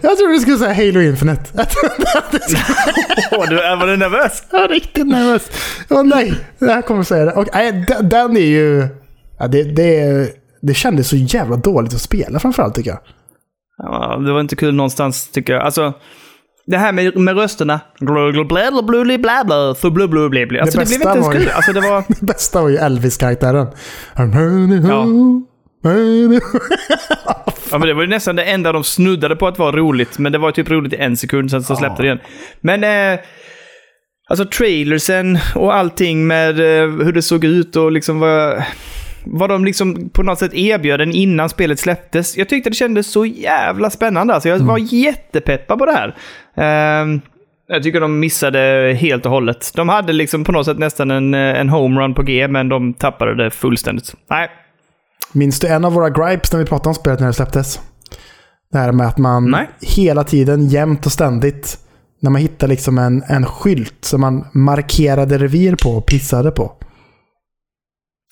Jag 0.00 0.18
trodde 0.18 0.32
du 0.32 0.40
skulle 0.40 0.58
säga 0.58 0.74
Halo 0.74 1.00
Infinite. 1.00 1.44
Jag 1.54 1.70
trodde 1.70 2.18
att 2.18 2.32
du 2.32 2.38
skulle... 2.38 2.64
Åh, 3.32 3.48
du 3.48 3.54
var 3.56 3.86
du 3.86 3.96
nervös? 3.96 4.42
Jag 4.50 4.64
är 4.64 4.68
riktigt 4.68 5.06
nervös. 5.06 5.50
Åh 5.90 6.02
nej, 6.04 6.34
det 6.58 6.72
här 6.72 6.82
kommer 6.82 7.00
att 7.00 7.08
säga 7.08 7.24
det. 7.24 7.32
Och, 7.32 7.48
nej, 7.54 7.86
den, 8.02 8.36
är 8.36 8.40
ju... 8.40 8.88
Ja, 9.38 9.46
det, 9.46 9.62
det, 9.62 10.28
det 10.62 10.74
kändes 10.74 11.08
så 11.08 11.16
jävla 11.16 11.56
dåligt 11.56 11.94
att 11.94 12.00
spela 12.00 12.38
framförallt 12.38 12.74
tycker 12.74 12.90
jag. 12.90 13.00
Ja, 13.78 14.16
det 14.26 14.32
var 14.32 14.40
inte 14.40 14.56
kul 14.56 14.74
någonstans 14.74 15.30
tycker 15.30 15.52
jag. 15.52 15.62
Alltså, 15.62 15.92
det 16.66 16.76
här 16.78 16.92
med, 16.92 17.16
med 17.16 17.36
rösterna. 17.36 17.80
Alltså, 20.62 20.80
det, 20.80 20.86
blev 20.86 21.02
inte 21.02 21.08
ens 21.08 21.26
var 21.26 21.32
kul. 21.32 21.50
Alltså, 21.54 21.72
det 21.72 21.80
var... 21.80 22.04
Det 22.20 22.26
bästa 22.26 22.62
var 22.62 22.68
ju 22.68 22.76
Elvis-karaktären. 22.76 23.66
Ja, 24.16 25.06
men 27.70 27.80
det 27.80 27.94
var 27.94 28.02
ju 28.02 28.08
nästan 28.08 28.36
det 28.36 28.44
enda 28.44 28.72
de 28.72 28.84
snuddade 28.84 29.36
på 29.36 29.46
att 29.46 29.58
vara 29.58 29.76
roligt. 29.76 30.18
Men 30.18 30.32
det 30.32 30.38
var 30.38 30.52
typ 30.52 30.70
roligt 30.70 30.92
i 30.92 30.96
en 30.96 31.16
sekund, 31.16 31.50
sen 31.50 31.62
så 31.62 31.76
släppte 31.76 32.02
det 32.02 32.06
igen. 32.06 32.20
Men... 32.60 32.84
Eh, 32.84 33.20
alltså 34.28 34.44
trailersen 34.44 35.38
och 35.54 35.74
allting 35.74 36.26
med 36.26 36.60
eh, 36.60 36.90
hur 37.04 37.12
det 37.12 37.22
såg 37.22 37.44
ut 37.44 37.76
och 37.76 37.92
liksom 37.92 38.20
vad... 38.20 38.62
Vad 39.28 39.50
de 39.50 39.64
liksom 39.64 40.10
på 40.10 40.22
något 40.22 40.38
sätt 40.38 40.54
erbjöd 40.54 41.00
en 41.00 41.12
innan 41.12 41.48
spelet 41.48 41.78
släpptes. 41.78 42.36
Jag 42.36 42.48
tyckte 42.48 42.70
det 42.70 42.76
kändes 42.76 43.12
så 43.12 43.26
jävla 43.26 43.90
spännande. 43.90 44.34
Alltså 44.34 44.48
jag 44.48 44.58
var 44.58 44.78
jättepeppad 44.78 45.78
på 45.78 45.86
det 45.86 45.92
här. 45.92 46.16
Ehm, 46.56 47.20
jag 47.68 47.82
tycker 47.82 48.00
de 48.00 48.20
missade 48.20 48.92
helt 49.00 49.26
och 49.26 49.32
hållet. 49.32 49.72
De 49.74 49.88
hade 49.88 50.12
liksom 50.12 50.44
på 50.44 50.52
något 50.52 50.66
sätt 50.66 50.78
nästan 50.78 51.10
en, 51.10 51.34
eh, 51.34 51.60
en 51.60 51.68
homerun 51.68 52.14
på 52.14 52.22
G, 52.22 52.48
men 52.48 52.68
de 52.68 52.94
tappade 52.94 53.34
det 53.34 53.50
fullständigt. 53.50 54.14
Nej, 54.30 54.48
Minns 55.36 55.60
du 55.60 55.66
en 55.66 55.84
av 55.84 55.92
våra 55.92 56.10
gripes 56.10 56.52
när 56.52 56.58
vi 56.58 56.66
pratade 56.66 56.88
om 56.88 56.94
spelet 56.94 57.20
när 57.20 57.26
det 57.26 57.32
släpptes? 57.32 57.80
Det 58.72 58.78
här 58.78 58.92
med 58.92 59.06
att 59.06 59.18
man 59.18 59.50
Nej. 59.50 59.70
hela 59.80 60.24
tiden, 60.24 60.66
jämt 60.68 61.06
och 61.06 61.12
ständigt, 61.12 61.78
när 62.20 62.30
man 62.30 62.40
hittar 62.40 62.68
liksom 62.68 62.98
en, 62.98 63.22
en 63.28 63.46
skylt 63.46 64.04
som 64.04 64.20
man 64.20 64.46
markerade 64.52 65.38
revir 65.38 65.76
på 65.82 65.90
och 65.90 66.06
pissade 66.06 66.50
på. 66.50 66.72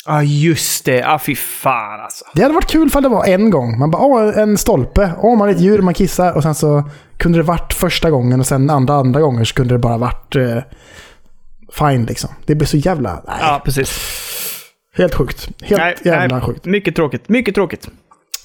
Ja, 0.06 0.22
just 0.22 0.84
det. 0.84 1.02
Ah, 1.06 1.18
fy 1.18 1.36
fan 1.36 2.00
alltså. 2.00 2.24
Det 2.34 2.42
hade 2.42 2.54
varit 2.54 2.70
kul 2.70 2.86
ifall 2.86 3.02
det 3.02 3.08
var 3.08 3.24
en 3.24 3.50
gång. 3.50 3.78
Man 3.78 3.90
bara, 3.90 4.02
åh, 4.02 4.38
en 4.38 4.58
stolpe. 4.58 5.12
Åh, 5.18 5.38
man 5.38 5.48
är 5.48 5.52
ett 5.52 5.60
djur, 5.60 5.82
man 5.82 5.94
kissar. 5.94 6.32
Och 6.32 6.42
sen 6.42 6.54
så 6.54 6.90
kunde 7.16 7.38
det 7.38 7.42
varit 7.42 7.72
första 7.72 8.10
gången 8.10 8.40
och 8.40 8.46
sen 8.46 8.70
andra 8.70 8.94
andra 8.94 9.20
gånger 9.20 9.44
så 9.44 9.54
kunde 9.54 9.74
det 9.74 9.78
bara 9.78 9.98
varit 9.98 10.36
eh, 10.36 10.58
fine 11.72 12.04
liksom. 12.04 12.30
Det 12.46 12.54
blir 12.54 12.66
så 12.68 12.76
jävla... 12.76 13.22
Nej, 13.26 13.36
Ja, 13.40 13.62
precis. 13.64 14.00
Helt 14.94 15.14
sjukt. 15.14 15.48
Helt 15.62 15.80
Nej, 15.80 15.94
jävla 16.02 16.36
nej, 16.36 16.46
sjukt. 16.46 16.64
Mycket 16.64 16.96
tråkigt. 16.96 17.28
Mycket 17.28 17.54
tråkigt. 17.54 17.88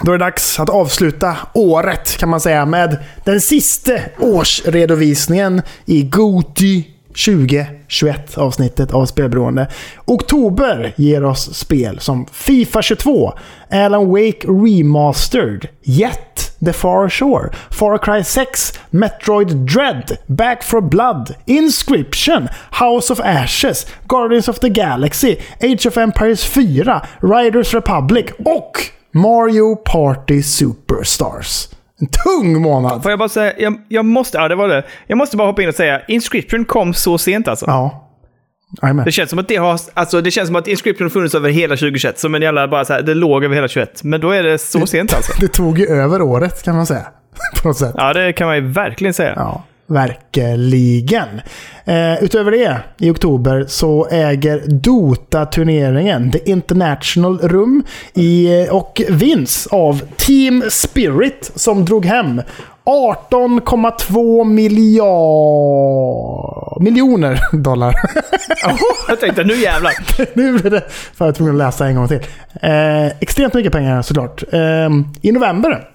Då 0.03 0.11
är 0.11 0.17
det 0.17 0.25
dags 0.25 0.59
att 0.59 0.69
avsluta 0.69 1.37
året 1.53 2.17
kan 2.17 2.29
man 2.29 2.41
säga 2.41 2.65
med 2.65 2.97
den 3.25 3.41
sista 3.41 3.91
årsredovisningen 4.19 5.61
i 5.85 6.03
GOTY 6.03 6.83
2021 7.07 8.37
avsnittet 8.37 8.91
av 8.91 9.05
Spelberoende. 9.05 9.67
Oktober 10.05 10.93
ger 10.97 11.23
oss 11.23 11.53
spel 11.55 11.99
som 11.99 12.25
Fifa 12.31 12.81
22, 12.81 13.33
Alan 13.71 14.07
Wake 14.09 14.47
Remastered, 14.47 15.67
Jet, 15.83 16.48
The 16.61 16.73
Far 16.73 17.09
Shore, 17.09 17.51
Far 17.71 17.97
Cry 17.97 18.23
6, 18.23 18.79
Metroid 18.91 19.65
Dread, 19.65 20.17
Back 20.27 20.63
for 20.63 20.81
Blood, 20.81 21.35
Inscription, 21.45 22.49
House 22.71 23.11
of 23.11 23.19
Ashes, 23.19 23.85
Guardians 24.07 24.49
of 24.49 24.59
the 24.59 24.69
Galaxy, 24.69 25.37
Age 25.61 25.85
of 25.87 25.97
Empires 25.97 26.43
4, 26.45 27.01
Riders 27.21 27.73
Republic 27.73 28.25
och 28.45 28.71
Mario 29.11 29.75
Party 29.75 30.43
Superstars. 30.43 31.67
En 32.01 32.07
tung 32.07 32.61
månad. 32.61 33.03
Får 33.03 33.11
jag 33.11 33.19
bara 33.19 33.29
säga, 33.29 33.53
jag, 33.57 33.81
jag 33.87 34.05
måste, 34.05 34.37
ja 34.37 34.47
det 34.47 34.55
var 34.55 34.67
det. 34.67 34.83
Jag 35.07 35.17
måste 35.17 35.37
bara 35.37 35.47
hoppa 35.47 35.61
in 35.61 35.69
och 35.69 35.75
säga, 35.75 36.01
Inscription 36.07 36.65
kom 36.65 36.93
så 36.93 37.17
sent 37.17 37.47
alltså. 37.47 37.65
Ja. 37.67 38.08
Jajamän. 38.81 39.05
Det 39.05 39.11
känns 39.11 39.29
som 39.29 39.39
att 39.39 39.47
det 39.47 39.55
har, 39.55 39.79
alltså 39.93 40.21
det 40.21 40.31
känns 40.31 40.47
som 40.47 40.55
att 40.55 40.67
Inscription 40.67 41.05
har 41.05 41.09
funnits 41.09 41.35
över 41.35 41.49
hela 41.49 41.75
2021. 41.75 42.19
Som 42.19 42.35
en 42.35 42.41
jävla, 42.41 42.67
bara 42.67 42.85
så 42.85 42.93
här, 42.93 43.01
det 43.01 43.13
låg 43.13 43.43
över 43.43 43.55
hela 43.55 43.67
21. 43.67 44.03
Men 44.03 44.21
då 44.21 44.31
är 44.31 44.43
det 44.43 44.57
så 44.57 44.87
sent 44.87 45.13
alltså. 45.13 45.31
Det 45.39 45.47
tog 45.47 45.79
ju 45.79 45.87
över 45.87 46.21
året 46.21 46.63
kan 46.63 46.75
man 46.75 46.85
säga. 46.85 47.07
På 47.61 47.67
något 47.67 47.77
sätt. 47.77 47.95
Ja, 47.97 48.13
det 48.13 48.33
kan 48.33 48.47
man 48.47 48.55
ju 48.55 48.61
verkligen 48.61 49.13
säga. 49.13 49.33
Ja, 49.35 49.63
verkligen. 49.87 51.41
Eh, 51.85 52.23
utöver 52.23 52.51
det, 52.51 52.79
i 52.97 53.09
oktober 53.09 53.65
så 53.67 54.07
äger 54.11 54.63
Dota-turneringen 54.67 56.31
The 56.31 56.49
International 56.51 57.39
rum 57.39 57.83
i, 58.13 58.61
eh, 58.63 58.75
och 58.75 59.01
vinns 59.09 59.67
av 59.67 60.01
Team 60.17 60.63
Spirit 60.69 61.51
som 61.55 61.85
drog 61.85 62.05
hem 62.05 62.41
18,2 62.89 64.43
miljard... 64.43 65.09
miljoner 66.81 67.39
dollar. 67.51 67.95
Jag 69.07 69.19
tänkte, 69.19 69.43
nu 69.43 69.55
jävlar. 69.55 69.93
nu 70.35 70.57
blir 70.57 70.71
det 70.71 70.81
för 70.89 71.25
jag 71.25 71.27
var 71.27 71.33
tvungen 71.33 71.55
att 71.55 71.57
läsa 71.57 71.87
en 71.87 71.95
gång 71.95 72.07
till. 72.07 72.21
Eh, 72.61 73.07
extremt 73.07 73.53
mycket 73.53 73.71
pengar 73.71 74.01
såklart. 74.01 74.43
Eh, 74.53 74.89
I 75.21 75.31
november 75.31 75.89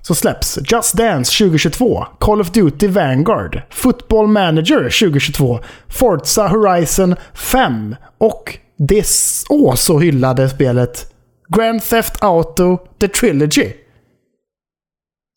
så 0.00 0.14
släpps 0.14 0.58
Just 0.72 0.96
Dance 0.96 1.44
2022, 1.44 2.06
Call 2.18 2.40
of 2.40 2.50
Duty 2.50 2.88
Vanguard, 2.88 3.62
Football 3.70 4.26
Manager 4.26 4.82
2022, 4.82 5.60
Forza 5.88 6.48
Horizon 6.48 7.16
5 7.34 7.96
och 8.18 8.58
det 8.78 9.06
åh 9.50 9.74
så 9.74 9.98
hyllade 9.98 10.48
spelet 10.48 11.12
Grand 11.56 11.82
Theft 11.82 12.22
Auto 12.22 12.78
The 13.00 13.08
Trilogy. 13.08 13.72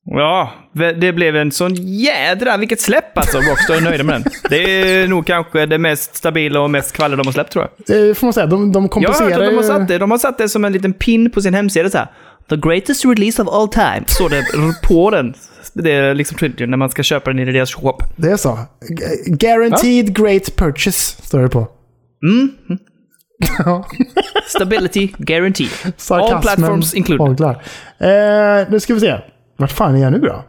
Ja, 0.08 0.52
det 1.00 1.14
blev 1.14 1.36
en 1.36 1.52
sån 1.52 1.76
jädra... 1.76 2.58
Vilket 2.58 2.82
släpp 2.82 3.18
alltså. 3.18 3.38
Rockstar 3.38 3.76
är 3.76 3.82
nöjda 3.82 4.04
med 4.04 4.16
den. 4.16 4.32
Det 4.50 4.58
är 4.58 5.08
nog 5.08 5.26
kanske 5.28 5.66
det 5.66 5.78
mest 5.78 6.16
stabila 6.16 6.60
och 6.60 6.70
mest 6.70 6.96
kvaller 6.96 7.18
de 7.18 7.28
har 7.28 7.34
släppt 7.34 7.52
tror 7.52 7.68
jag. 7.86 7.98
Det 7.98 8.16
får 8.16 8.28
man 8.28 8.34
säga. 8.34 8.46
De, 8.46 8.72
de 8.72 8.74
Jag 8.74 8.82
har 8.82 8.88
kompenserar 8.88 9.30
hört 9.30 9.40
att 9.40 9.50
de 9.50 9.56
har 9.56 9.64
satt 9.64 9.88
det. 9.88 9.98
De 9.98 10.12
har 10.12 10.18
satt 10.18 10.38
det 10.38 10.50
som 10.50 10.66
en 10.66 10.74
liten 10.74 10.94
pin 10.94 11.32
på 11.32 11.42
sin 11.42 11.54
hemsida 11.54 11.90
så 11.90 11.98
här. 11.98 12.08
The 12.50 12.56
greatest 12.56 13.06
release 13.06 13.42
of 13.42 13.48
all 13.48 13.68
time. 13.68 14.04
Står 14.08 14.30
det 14.30 14.46
på 14.84 15.12
den. 15.12 15.34
Det 15.74 15.92
är 15.92 16.14
liksom 16.14 16.38
Trilogy 16.38 16.66
när 16.66 16.78
man 16.78 16.90
ska 16.90 17.04
köpa 17.04 17.34
den 17.34 17.40
i 17.40 17.52
deras 17.52 17.74
shop. 17.74 17.98
Det 18.16 18.32
är 18.32 18.38
så. 18.38 18.60
Guaranteed 19.26 20.16
great 20.16 20.56
purchase, 20.56 21.22
står 21.22 21.40
det 21.42 21.50
på. 21.50 21.68
Stability 24.48 25.10
guaranteed. 25.18 25.70
All 26.10 26.42
platforms 26.42 26.94
included. 26.94 27.28
haglar. 27.28 27.64
Eh, 28.00 28.68
nu 28.70 28.80
ska 28.80 28.94
vi 28.94 29.00
se. 29.00 29.16
Vart 29.58 29.72
fan 29.72 29.96
är 29.96 30.02
jag 30.02 30.12
nu 30.12 30.20
då? 30.20 30.44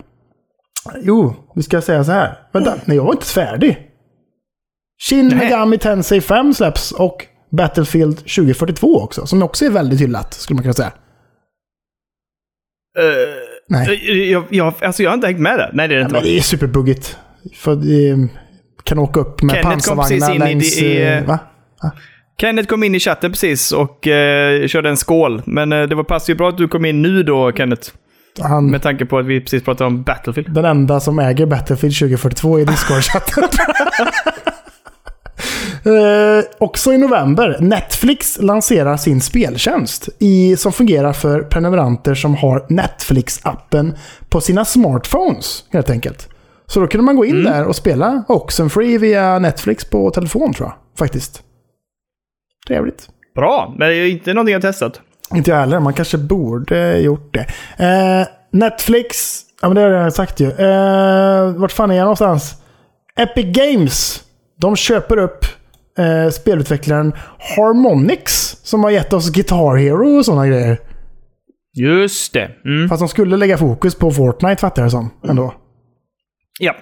Jo, 1.03 1.35
vi 1.55 1.63
ska 1.63 1.81
säga 1.81 2.05
så 2.05 2.13
här. 2.13 2.39
Vänta, 2.53 2.75
nej 2.85 2.97
jag 2.97 3.05
var 3.05 3.13
inte 3.13 3.27
färdig. 3.27 3.79
Shin 5.09 5.29
Nej. 5.29 5.37
Megami 5.39 5.79
Tensei 5.79 6.21
5 6.21 6.55
släpps 6.55 6.93
och 6.93 7.27
Battlefield 7.51 8.17
2042 8.17 9.01
också. 9.01 9.27
Som 9.27 9.43
också 9.43 9.65
är 9.65 9.71
väldigt 9.71 10.01
hyllat, 10.01 10.35
skulle 10.35 10.55
man 10.55 10.63
kunna 10.63 10.73
säga. 10.75 10.93
Nej. 13.69 14.09
Eh, 14.11 14.31
Jag, 14.31 14.45
jag, 14.51 14.75
alltså 14.81 15.03
jag 15.03 15.11
har 15.11 15.15
inte 15.15 15.27
hängt 15.27 15.41
med 15.41 15.59
där. 15.59 15.71
Nej, 15.73 15.89
det 15.89 15.95
är 15.95 15.97
det 15.97 16.03
inte. 16.03 16.13
Men 16.15 16.23
det 16.23 16.37
är 16.39 16.41
superbuggigt. 16.41 17.17
För 17.55 17.75
det 17.75 18.29
kan 18.85 18.99
åka 18.99 19.21
upp 19.21 19.43
med 19.43 19.55
Kenneth 19.55 19.71
pansarvagnar 19.71 20.31
in 20.31 20.37
i 20.37 20.39
längs... 20.39 20.83
i, 20.83 21.03
eh, 21.03 21.19
eh, 21.19 21.25
va? 21.27 21.39
Kenneth 22.41 22.69
kom 22.69 22.83
in 22.83 22.95
i 22.95 23.01
chatten 23.01 23.31
precis 23.31 23.73
och 23.73 24.07
eh, 24.07 24.67
körde 24.67 24.89
en 24.89 24.97
skål. 24.97 25.43
Men 25.47 25.73
eh, 25.73 25.83
det 25.83 25.95
var 25.95 26.05
passade 26.05 26.33
ju 26.33 26.37
bra 26.37 26.49
att 26.49 26.59
du 26.59 26.69
kom 26.69 26.85
in 26.85 27.03
nu 27.03 27.23
då, 27.23 27.53
Kenneth. 27.53 27.91
Han, 28.41 28.67
Med 28.71 28.83
tanke 28.83 29.07
på 29.07 29.19
att 29.19 29.27
vi 29.27 29.41
precis 29.41 29.65
pratade 29.65 29.89
om 29.89 30.03
Battlefield. 30.03 30.55
den 30.55 30.65
enda 30.65 31.01
som 31.01 31.19
äger 31.19 31.47
Battlefield 31.47 31.99
2042 31.99 32.61
i 32.61 32.65
Discord-chatten. 32.65 33.45
eh, 35.85 36.45
också 36.59 36.93
i 36.93 36.99
november, 36.99 37.57
Netflix 37.61 38.39
lanserar 38.43 38.97
sin 38.97 39.21
speltjänst 39.21 40.09
i, 40.19 40.57
som 40.57 40.73
fungerar 40.73 41.13
för 41.13 41.43
prenumeranter 41.43 42.15
som 42.15 42.35
har 42.35 42.67
Netflix-appen 42.69 43.95
på 44.29 44.41
sina 44.41 44.65
smartphones, 44.65 45.65
helt 45.71 45.91
enkelt. 45.91 46.29
Så 46.67 46.81
då 46.81 46.87
kunde 46.87 47.05
man 47.05 47.17
gå 47.17 47.25
in 47.25 47.45
där 47.45 47.65
och 47.65 47.77
spela 47.77 48.25
Oxenfree 48.29 48.99
via 48.99 49.39
Netflix 49.39 49.85
på 49.85 50.11
telefon, 50.11 50.53
tror 50.53 50.69
jag. 50.69 50.75
Faktiskt. 50.99 51.43
Trevligt. 52.67 53.09
Bra, 53.35 53.75
men 53.79 53.89
det 53.89 53.95
är 53.95 54.07
inte 54.07 54.35
någonting 54.35 54.53
jag 54.53 54.63
testat. 54.63 55.01
Inte 55.35 55.51
jag 55.51 55.59
heller. 55.59 55.81
Man 55.81 55.93
kanske 55.95 56.19
borde 56.19 56.99
gjort 56.99 57.35
det. 57.35 57.47
Eh, 57.85 58.27
Netflix. 58.53 59.41
Ja, 59.63 59.69
men 59.69 59.75
det 59.75 59.81
har 59.81 59.89
jag 59.89 59.97
redan 59.99 60.13
sagt 60.13 60.41
ju. 60.41 60.51
Eh, 60.51 61.53
vart 61.57 61.73
fan 61.73 61.91
är 61.91 61.95
jag 61.95 62.03
någonstans? 62.05 62.55
Epic 63.19 63.47
Games. 63.47 64.23
De 64.61 64.77
köper 64.77 65.17
upp 65.17 65.45
eh, 65.99 66.31
spelutvecklaren 66.31 67.13
Harmonix. 67.57 68.33
Som 68.63 68.85
har 68.85 68.91
gett 68.91 69.13
oss 69.13 69.31
Guitar 69.31 69.77
Hero 69.77 70.19
och 70.19 70.25
sådana 70.25 70.47
grejer. 70.47 70.81
Just 71.75 72.33
det. 72.33 72.51
Mm. 72.65 72.89
Fast 72.89 73.01
de 73.01 73.09
skulle 73.09 73.37
lägga 73.37 73.59
fokus 73.59 73.95
på 73.95 74.11
Fortnite 74.11 74.61
fattar 74.61 74.83
jag 74.83 74.87
det 74.87 74.91
som. 74.91 75.11
Ändå. 75.29 75.55
Ja. 76.61 76.75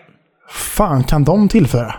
fan 0.50 1.04
kan 1.04 1.24
de 1.24 1.48
tillföra? 1.48 1.94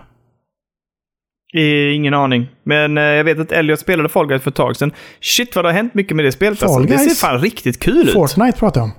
Ingen 1.94 2.14
aning. 2.14 2.48
Men 2.64 2.98
eh, 2.98 3.04
jag 3.04 3.24
vet 3.24 3.40
att 3.40 3.52
Elliot 3.52 3.80
spelade 3.80 4.10
Fall 4.10 4.28
Guys 4.28 4.42
för 4.44 4.50
ett 4.52 4.56
tag 4.56 4.76
sedan. 4.76 4.92
Shit 5.22 5.56
vad 5.56 5.66
det 5.66 5.70
har 5.70 5.74
hänt 5.74 5.94
mycket 5.94 6.16
med 6.16 6.26
det 6.26 6.32
spelet. 6.32 6.64
Alltså. 6.64 6.78
Fall 6.80 6.88
Det 6.88 6.98
ser 6.98 7.16
fan 7.28 7.40
riktigt 7.42 7.80
kul 7.80 8.08
ut. 8.08 8.14
Fortnite 8.14 8.60
pratar 8.60 8.82
jag 8.82 8.86
om. 8.86 8.92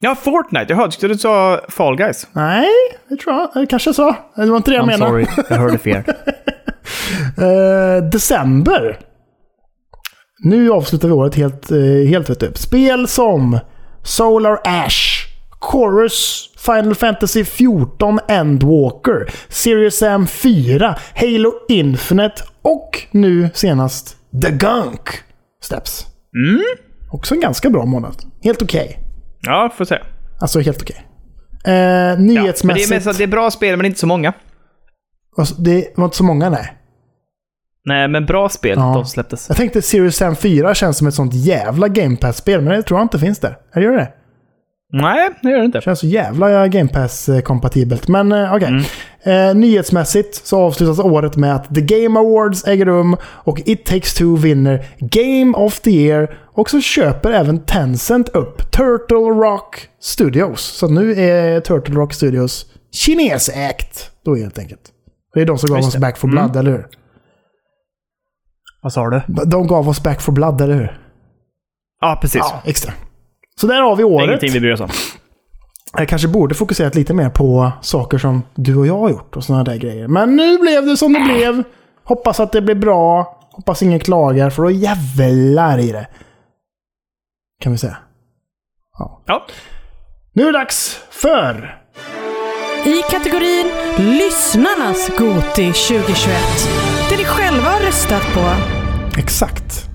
Ja, 0.00 0.14
Fortnite. 0.14 0.66
Jag 0.68 0.76
hörde 0.76 0.88
att 0.88 1.00
du 1.00 1.14
sa 1.18 1.60
Fall 1.68 1.96
Guys. 1.96 2.26
Nej, 2.32 2.66
det 3.08 3.16
tror 3.16 3.34
jag. 3.34 3.50
Det 3.54 3.66
kanske 3.66 3.94
så. 3.94 4.16
Det 4.36 4.46
var 4.46 4.56
inte 4.56 4.70
det 4.70 4.74
jag 4.76 4.84
I'm 4.84 4.86
menade. 4.86 5.10
sorry, 5.10 5.26
jag 5.50 5.56
hörde 5.56 5.78
fel. 5.78 6.02
Eh, 7.38 8.04
december. 8.04 8.98
Nu 10.44 10.70
avslutar 10.70 11.08
vi 11.08 11.14
året 11.14 11.34
helt, 11.34 11.70
eh, 11.70 11.78
helt 12.08 12.30
vet 12.30 12.40
du. 12.40 12.50
Spel 12.54 13.08
som 13.08 13.58
Solar 14.02 14.58
Ash, 14.64 15.26
Chorus, 15.62 16.48
Final 16.58 16.94
Fantasy 16.94 17.44
14 17.44 18.18
Endwalker, 18.28 19.32
Serious 19.48 19.98
Sam 19.98 20.26
4, 20.26 20.98
Halo 21.14 21.52
Infinite 21.68 22.42
och 22.62 23.02
nu 23.10 23.50
senast 23.54 24.16
The 24.42 24.50
Gunk 24.50 25.08
släpps. 25.62 26.06
Mm. 26.48 26.62
Också 27.12 27.34
en 27.34 27.40
ganska 27.40 27.70
bra 27.70 27.84
månad. 27.84 28.16
Helt 28.42 28.62
okej. 28.62 28.98
Ja, 29.42 29.70
får 29.76 29.84
se. 29.84 29.98
Alltså 30.40 30.60
helt 30.60 30.82
okej. 30.82 31.06
Eh, 31.64 31.72
Ja, 31.72 32.16
men 32.16 32.26
det 32.26 32.32
är 32.34 32.42
nyhetsmässigt. 32.42 32.90
mest 32.90 33.06
att 33.06 33.18
det 33.18 33.24
är 33.24 33.28
bra 33.28 33.50
spel, 33.50 33.76
men 33.76 33.86
inte 33.86 33.98
så 34.00 34.06
många. 34.06 34.32
alltså, 35.36 35.54
det 35.54 35.88
var 35.96 36.04
inte 36.04 36.16
så 36.16 36.24
många 36.24 36.50
nej. 36.50 36.76
Nej, 37.84 38.08
men 38.08 38.26
bra 38.26 38.48
spel, 38.48 38.78
Ja. 38.78 38.94
de 38.94 39.04
släpptes. 39.04 39.48
Jag 39.48 39.56
tänkte 39.56 39.82
Serious 39.82 40.16
Sam 40.16 40.36
4 40.36 40.74
känns 40.74 40.98
som 40.98 41.06
ett 41.06 41.14
sånt 41.14 41.34
jävla 41.34 41.88
Game 41.88 42.16
Pass-spel, 42.16 42.60
men 42.60 42.72
det 42.76 42.82
tror 42.82 43.00
jag 43.00 43.04
inte 43.04 43.18
finns 43.18 43.38
där. 43.38 43.56
Eller 43.74 43.86
gör 43.86 43.96
det? 43.96 44.12
Nej, 44.94 45.28
det 45.42 45.50
gör 45.50 45.58
det 45.58 45.64
inte. 45.64 45.80
Känns 45.80 46.00
så 46.00 46.06
jävla 46.06 46.68
Game 46.68 46.88
Pass-kompatibelt. 46.88 48.08
Men 48.08 48.32
eh, 48.32 48.54
okej. 48.54 48.86
Eh, 49.22 49.54
nyhetsmässigt 49.54 50.46
så 50.46 50.60
avslutas 50.60 50.98
året 50.98 51.36
med 51.36 51.54
att 51.54 51.74
The 51.74 51.80
Game 51.80 52.20
Awards 52.20 52.64
äger 52.66 52.84
rum 52.84 53.16
och 53.22 53.60
It 53.64 53.86
takes 53.86 54.14
two 54.14 54.36
vinner 54.36 54.86
Game 54.98 55.56
of 55.56 55.80
the 55.80 55.90
Year. 55.90 56.38
Och 56.54 56.70
så 56.70 56.80
köper 56.80 57.30
även 57.30 57.58
Tencent 57.64 58.28
upp 58.28 58.72
Turtle 58.72 59.16
Rock 59.16 59.88
Studios. 60.00 60.60
Så 60.60 60.88
nu 60.88 61.12
är 61.12 61.60
Turtle 61.60 61.94
Rock 61.94 62.12
Studios 62.12 62.66
kinesägt 62.92 64.10
då 64.24 64.34
helt 64.36 64.58
enkelt. 64.58 64.80
Det 65.34 65.40
är 65.40 65.46
de 65.46 65.58
som 65.58 65.68
gav 65.68 65.78
Just 65.78 65.88
oss 65.88 65.94
det. 65.94 66.00
Back 66.00 66.16
for 66.16 66.28
Blood, 66.28 66.56
eller 66.56 66.70
hur? 66.70 66.86
Vad 68.82 68.92
sa 68.92 69.10
du? 69.10 69.20
De 69.46 69.66
gav 69.66 69.88
oss 69.88 70.02
Back 70.02 70.20
for 70.20 70.32
Blood, 70.32 70.60
eller 70.60 70.74
hur? 70.74 70.98
Ja, 72.00 72.18
precis. 72.20 72.40
Ja, 72.40 72.62
extra. 72.64 72.92
Så 73.60 73.66
där 73.66 73.80
har 73.80 73.96
vi 73.96 74.04
året. 74.04 74.26
ingenting 74.26 74.52
vi 74.52 74.60
bryr 74.60 74.72
oss 74.72 74.80
om. 74.80 74.88
Jag 75.98 76.08
kanske 76.08 76.28
borde 76.28 76.54
fokuserat 76.54 76.94
lite 76.94 77.14
mer 77.14 77.30
på 77.30 77.72
saker 77.82 78.18
som 78.18 78.42
du 78.54 78.76
och 78.76 78.86
jag 78.86 78.98
har 78.98 79.10
gjort 79.10 79.36
och 79.36 79.44
sådana 79.44 79.64
där 79.64 79.76
grejer. 79.76 80.08
Men 80.08 80.36
nu 80.36 80.58
blev 80.58 80.86
det 80.86 80.96
som 80.96 81.12
det 81.12 81.20
blev. 81.20 81.64
Hoppas 82.04 82.40
att 82.40 82.52
det 82.52 82.62
blir 82.62 82.74
bra. 82.74 83.38
Hoppas 83.52 83.82
ingen 83.82 84.00
klagar, 84.00 84.50
för 84.50 84.62
då 84.62 84.70
jävlar 84.70 85.78
i 85.78 85.92
det. 85.92 86.06
Kan 87.60 87.72
vi 87.72 87.78
säga. 87.78 87.96
Ja. 89.26 89.46
Nu 90.32 90.42
är 90.42 90.46
det 90.46 90.58
dags 90.58 91.00
för... 91.10 91.78
I 92.84 93.02
kategorin 93.10 93.66
Lyssnarnas 93.98 95.08
Goti 95.08 95.72
2021. 95.72 96.36
Det 97.10 97.16
ni 97.16 97.24
själva 97.24 97.70
har 97.70 97.80
röstat 97.80 98.22
på. 98.34 98.40
Exakt. 99.18 99.88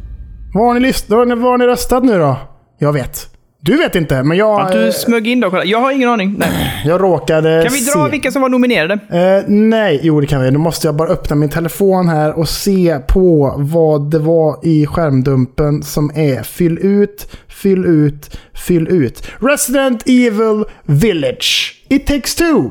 Vad 0.54 0.66
har 0.66 0.80
ni, 0.80 0.94
vad 1.36 1.52
har 1.52 1.58
ni 1.58 1.66
röstat 1.66 2.04
nu 2.04 2.18
då? 2.20 2.38
Jag 2.78 2.94
vet. 2.94 3.37
Du 3.68 3.78
vet 3.78 3.96
inte, 3.96 4.24
men 4.24 4.38
jag, 4.38 4.60
Ja, 4.62 4.70
du 4.74 4.86
eh, 4.86 4.92
smög 4.92 5.28
in 5.28 5.40
då. 5.40 5.50
kolla. 5.50 5.66
Jag 5.66 5.80
har 5.80 5.92
ingen 5.92 6.10
aning. 6.10 6.36
Nej. 6.38 6.82
jag 6.86 7.02
råkade 7.02 7.64
Kan 7.64 7.74
vi 7.74 7.80
dra 7.86 8.06
se. 8.06 8.12
vilka 8.12 8.32
som 8.32 8.42
var 8.42 8.50
nominerade? 8.50 8.94
Eh, 8.94 9.44
nej, 9.48 10.00
jo 10.04 10.22
det 10.22 10.28
kan 10.28 10.42
vi. 10.42 10.52
Nu 10.52 10.58
måste 10.58 10.88
jag 10.88 10.96
bara 10.96 11.10
öppna 11.10 11.36
min 11.36 11.50
telefon 11.50 12.10
här 12.10 12.38
och 12.40 12.50
se 12.50 13.00
på 13.08 13.54
vad 13.58 14.12
det 14.12 14.20
var 14.20 14.60
i 14.64 14.86
skärmdumpen 14.86 15.84
som 15.84 16.12
är 16.16 16.44
fyll 16.44 16.78
ut, 16.82 17.38
fyll 17.48 17.86
ut, 17.86 18.40
fyll 18.68 18.88
ut. 18.88 19.28
Resident 19.42 20.04
Evil 20.06 20.64
Village, 20.86 21.74
It 21.90 22.08
takes 22.08 22.36
two, 22.36 22.70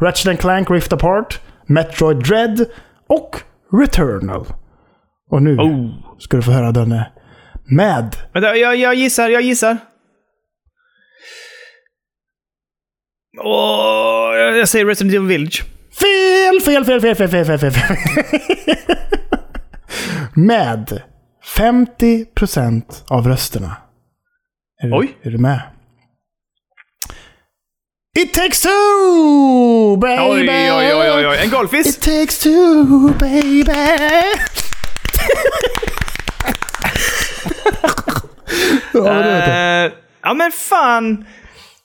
Ratchet 0.00 0.26
and 0.28 0.38
Clank 0.38 0.70
Rift 0.70 0.92
Apart, 0.92 1.40
Metroid 1.66 2.16
Dread 2.24 2.64
och 3.08 3.36
Returnal. 3.72 4.46
Och 5.30 5.42
nu 5.42 5.56
Oh. 5.56 5.90
ska 6.18 6.36
du 6.36 6.42
få 6.42 6.50
höra 6.50 6.72
den 6.72 6.92
eh, 6.92 7.02
med 7.70 8.16
Vänta, 8.34 8.56
jag, 8.56 8.76
jag 8.76 8.94
gissar, 8.94 9.28
jag 9.28 9.42
gissar. 9.42 9.76
Oh, 13.40 14.36
jag 14.36 14.68
säger 14.68 14.86
Resident 14.86 15.14
Evil 15.14 15.28
Village. 15.28 15.64
Fel, 15.98 16.60
fel, 16.60 16.84
fel, 16.84 17.00
fel, 17.00 17.16
fel, 17.16 17.44
fel, 17.44 17.58
fel, 17.58 17.70
fel. 17.72 17.96
Med 20.34 21.02
50% 21.56 22.82
av 23.08 23.26
rösterna. 23.28 23.76
Är, 24.82 24.98
Oj! 24.98 25.16
Är 25.22 25.30
du 25.30 25.38
med? 25.38 25.60
It 28.18 28.34
takes 28.34 28.60
two, 28.60 29.96
baby! 30.00 30.22
Oj, 30.22 30.48
oj, 30.50 30.94
oj, 30.94 31.12
oj, 31.12 31.26
oj. 31.26 31.38
En 31.42 31.50
golfis! 31.50 31.86
It 31.86 32.02
takes 32.02 32.38
two, 32.38 33.12
baby! 33.18 33.72
ja. 38.92 39.00
Uh, 39.00 39.92
ja, 40.22 40.34
men 40.34 40.52
fan. 40.52 41.24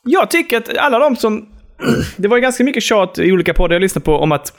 Jag 0.03 0.31
tycker 0.31 0.57
att 0.57 0.77
alla 0.77 0.99
de 0.99 1.15
som... 1.15 1.45
Det 2.17 2.27
var 2.27 2.37
ju 2.37 2.41
ganska 2.41 2.63
mycket 2.63 2.83
tjat 2.83 3.19
i 3.19 3.31
olika 3.31 3.53
poddar 3.53 3.75
jag 3.75 3.81
lyssnade 3.81 4.05
på 4.05 4.15
om 4.15 4.31
att 4.31 4.53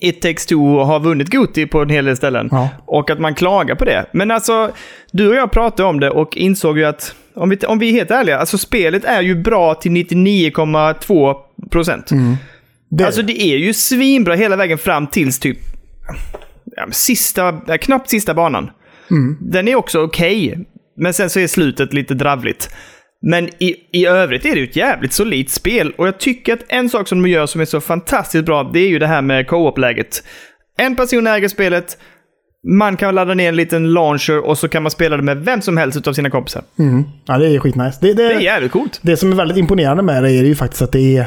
It 0.00 0.22
takes 0.22 0.46
two 0.46 0.56
har 0.56 1.00
vunnit 1.00 1.30
Goti 1.30 1.66
på 1.66 1.82
en 1.82 1.88
hel 1.88 2.04
del 2.04 2.16
ställen. 2.16 2.48
Ja. 2.52 2.68
Och 2.86 3.10
att 3.10 3.20
man 3.20 3.34
klagar 3.34 3.74
på 3.74 3.84
det. 3.84 4.06
Men 4.12 4.30
alltså, 4.30 4.70
du 5.12 5.28
och 5.28 5.34
jag 5.34 5.50
pratade 5.50 5.88
om 5.88 6.00
det 6.00 6.10
och 6.10 6.36
insåg 6.36 6.78
ju 6.78 6.84
att, 6.84 7.14
om 7.34 7.48
vi, 7.50 7.56
om 7.56 7.78
vi 7.78 7.88
är 7.88 7.92
helt 7.92 8.10
ärliga, 8.10 8.38
alltså 8.38 8.58
spelet 8.58 9.04
är 9.04 9.22
ju 9.22 9.34
bra 9.34 9.74
till 9.74 9.92
99,2 9.92 11.34
procent. 11.70 12.10
Det, 12.90 13.04
Alltså 13.04 13.22
det 13.22 13.42
är 13.42 13.56
ju 13.56 13.74
svinbra 13.74 14.34
hela 14.34 14.56
vägen 14.56 14.78
fram 14.78 15.06
tills 15.06 15.38
typ 15.38 15.58
ja, 16.76 16.86
sista, 16.90 17.60
ja, 17.66 17.78
knappt 17.78 18.10
sista 18.10 18.34
banan. 18.34 18.70
Den 19.40 19.68
är 19.68 19.74
också 19.74 20.02
okej, 20.02 20.58
men 20.96 21.14
sen 21.14 21.30
så 21.30 21.40
är 21.40 21.46
slutet 21.46 21.92
lite 21.92 22.14
dravligt. 22.14 22.70
Men 23.26 23.48
i, 23.58 23.74
i 23.92 24.06
övrigt 24.06 24.44
är 24.44 24.50
det 24.50 24.58
ju 24.58 24.64
ett 24.64 24.76
jävligt 24.76 25.12
solidt 25.12 25.50
spel 25.50 25.92
och 25.98 26.06
jag 26.06 26.18
tycker 26.18 26.52
att 26.52 26.64
en 26.68 26.90
sak 26.90 27.08
som 27.08 27.22
de 27.22 27.28
gör 27.28 27.46
som 27.46 27.60
är 27.60 27.64
så 27.64 27.80
fantastiskt 27.80 28.44
bra, 28.44 28.70
det 28.72 28.80
är 28.80 28.88
ju 28.88 28.98
det 28.98 29.06
här 29.06 29.22
med 29.22 29.46
co-op-läget. 29.46 30.24
En 30.78 30.96
person 30.96 31.26
äger 31.26 31.48
spelet, 31.48 31.98
man 32.78 32.96
kan 32.96 33.14
ladda 33.14 33.34
ner 33.34 33.48
en 33.48 33.56
liten 33.56 33.92
launcher 33.92 34.38
och 34.38 34.58
så 34.58 34.68
kan 34.68 34.82
man 34.82 34.90
spela 34.90 35.16
det 35.16 35.22
med 35.22 35.44
vem 35.44 35.62
som 35.62 35.76
helst 35.76 36.08
av 36.08 36.12
sina 36.12 36.30
kompisar. 36.30 36.62
ja, 37.26 37.38
det 37.38 37.48
är 37.48 37.58
skitnice. 37.58 37.98
Det, 38.00 38.12
det, 38.12 38.28
Det 38.28 38.34
är 38.34 38.40
jävligt 38.40 38.72
coolt. 38.72 39.00
Det 39.02 39.16
som 39.16 39.32
är 39.32 39.36
väldigt 39.36 39.56
imponerande 39.56 40.02
med 40.02 40.22
det 40.22 40.30
är 40.30 40.44
ju 40.44 40.54
faktiskt 40.54 40.82
att 40.82 40.92
det 40.92 41.16
är 41.16 41.26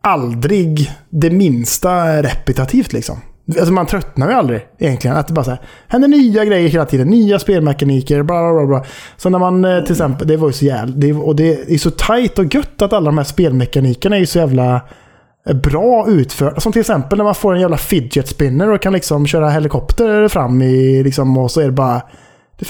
aldrig 0.00 0.90
det 1.10 1.30
minsta 1.30 2.22
repetitivt 2.22 2.92
liksom. 2.92 3.20
Alltså 3.48 3.72
man 3.72 3.86
tröttnar 3.86 4.28
ju 4.28 4.34
aldrig 4.34 4.66
egentligen. 4.78 5.16
Att 5.16 5.28
det 5.28 5.34
bara 5.34 5.44
så 5.44 5.50
här, 5.50 5.60
händer 5.88 6.08
nya 6.08 6.44
grejer 6.44 6.68
hela 6.68 6.86
tiden. 6.86 7.08
Nya 7.08 7.38
spelmekaniker, 7.38 8.22
bla 8.22 8.52
bla 8.52 8.66
bla. 8.66 8.84
Så 9.16 9.28
när 9.30 9.38
man 9.38 9.64
eh, 9.64 9.82
till 9.82 9.92
exempel, 9.92 10.28
det 10.28 10.36
var 10.36 10.48
ju 10.48 10.52
så 10.52 10.64
jävla... 10.64 10.96
Det, 10.96 11.12
och 11.12 11.36
det 11.36 11.74
är 11.74 11.78
så 11.78 11.90
tight 11.90 12.38
och 12.38 12.54
gött 12.54 12.82
att 12.82 12.92
alla 12.92 13.06
de 13.06 13.18
här 13.18 13.24
spelmekanikerna 13.24 14.16
är 14.16 14.20
ju 14.20 14.26
så 14.26 14.38
jävla 14.38 14.80
eh, 15.46 15.56
bra 15.56 16.06
utförda. 16.08 16.60
Som 16.60 16.72
till 16.72 16.80
exempel 16.80 17.18
när 17.18 17.24
man 17.24 17.34
får 17.34 17.54
en 17.54 17.60
jävla 17.60 17.76
fidget 17.76 18.28
spinner 18.28 18.72
och 18.72 18.82
kan 18.82 18.92
liksom 18.92 19.26
köra 19.26 19.50
helikopter 19.50 20.28
fram 20.28 20.62
i 20.62 21.02
liksom 21.02 21.38
och 21.38 21.50
så 21.50 21.60
är 21.60 21.64
det 21.64 21.72
bara... 21.72 22.02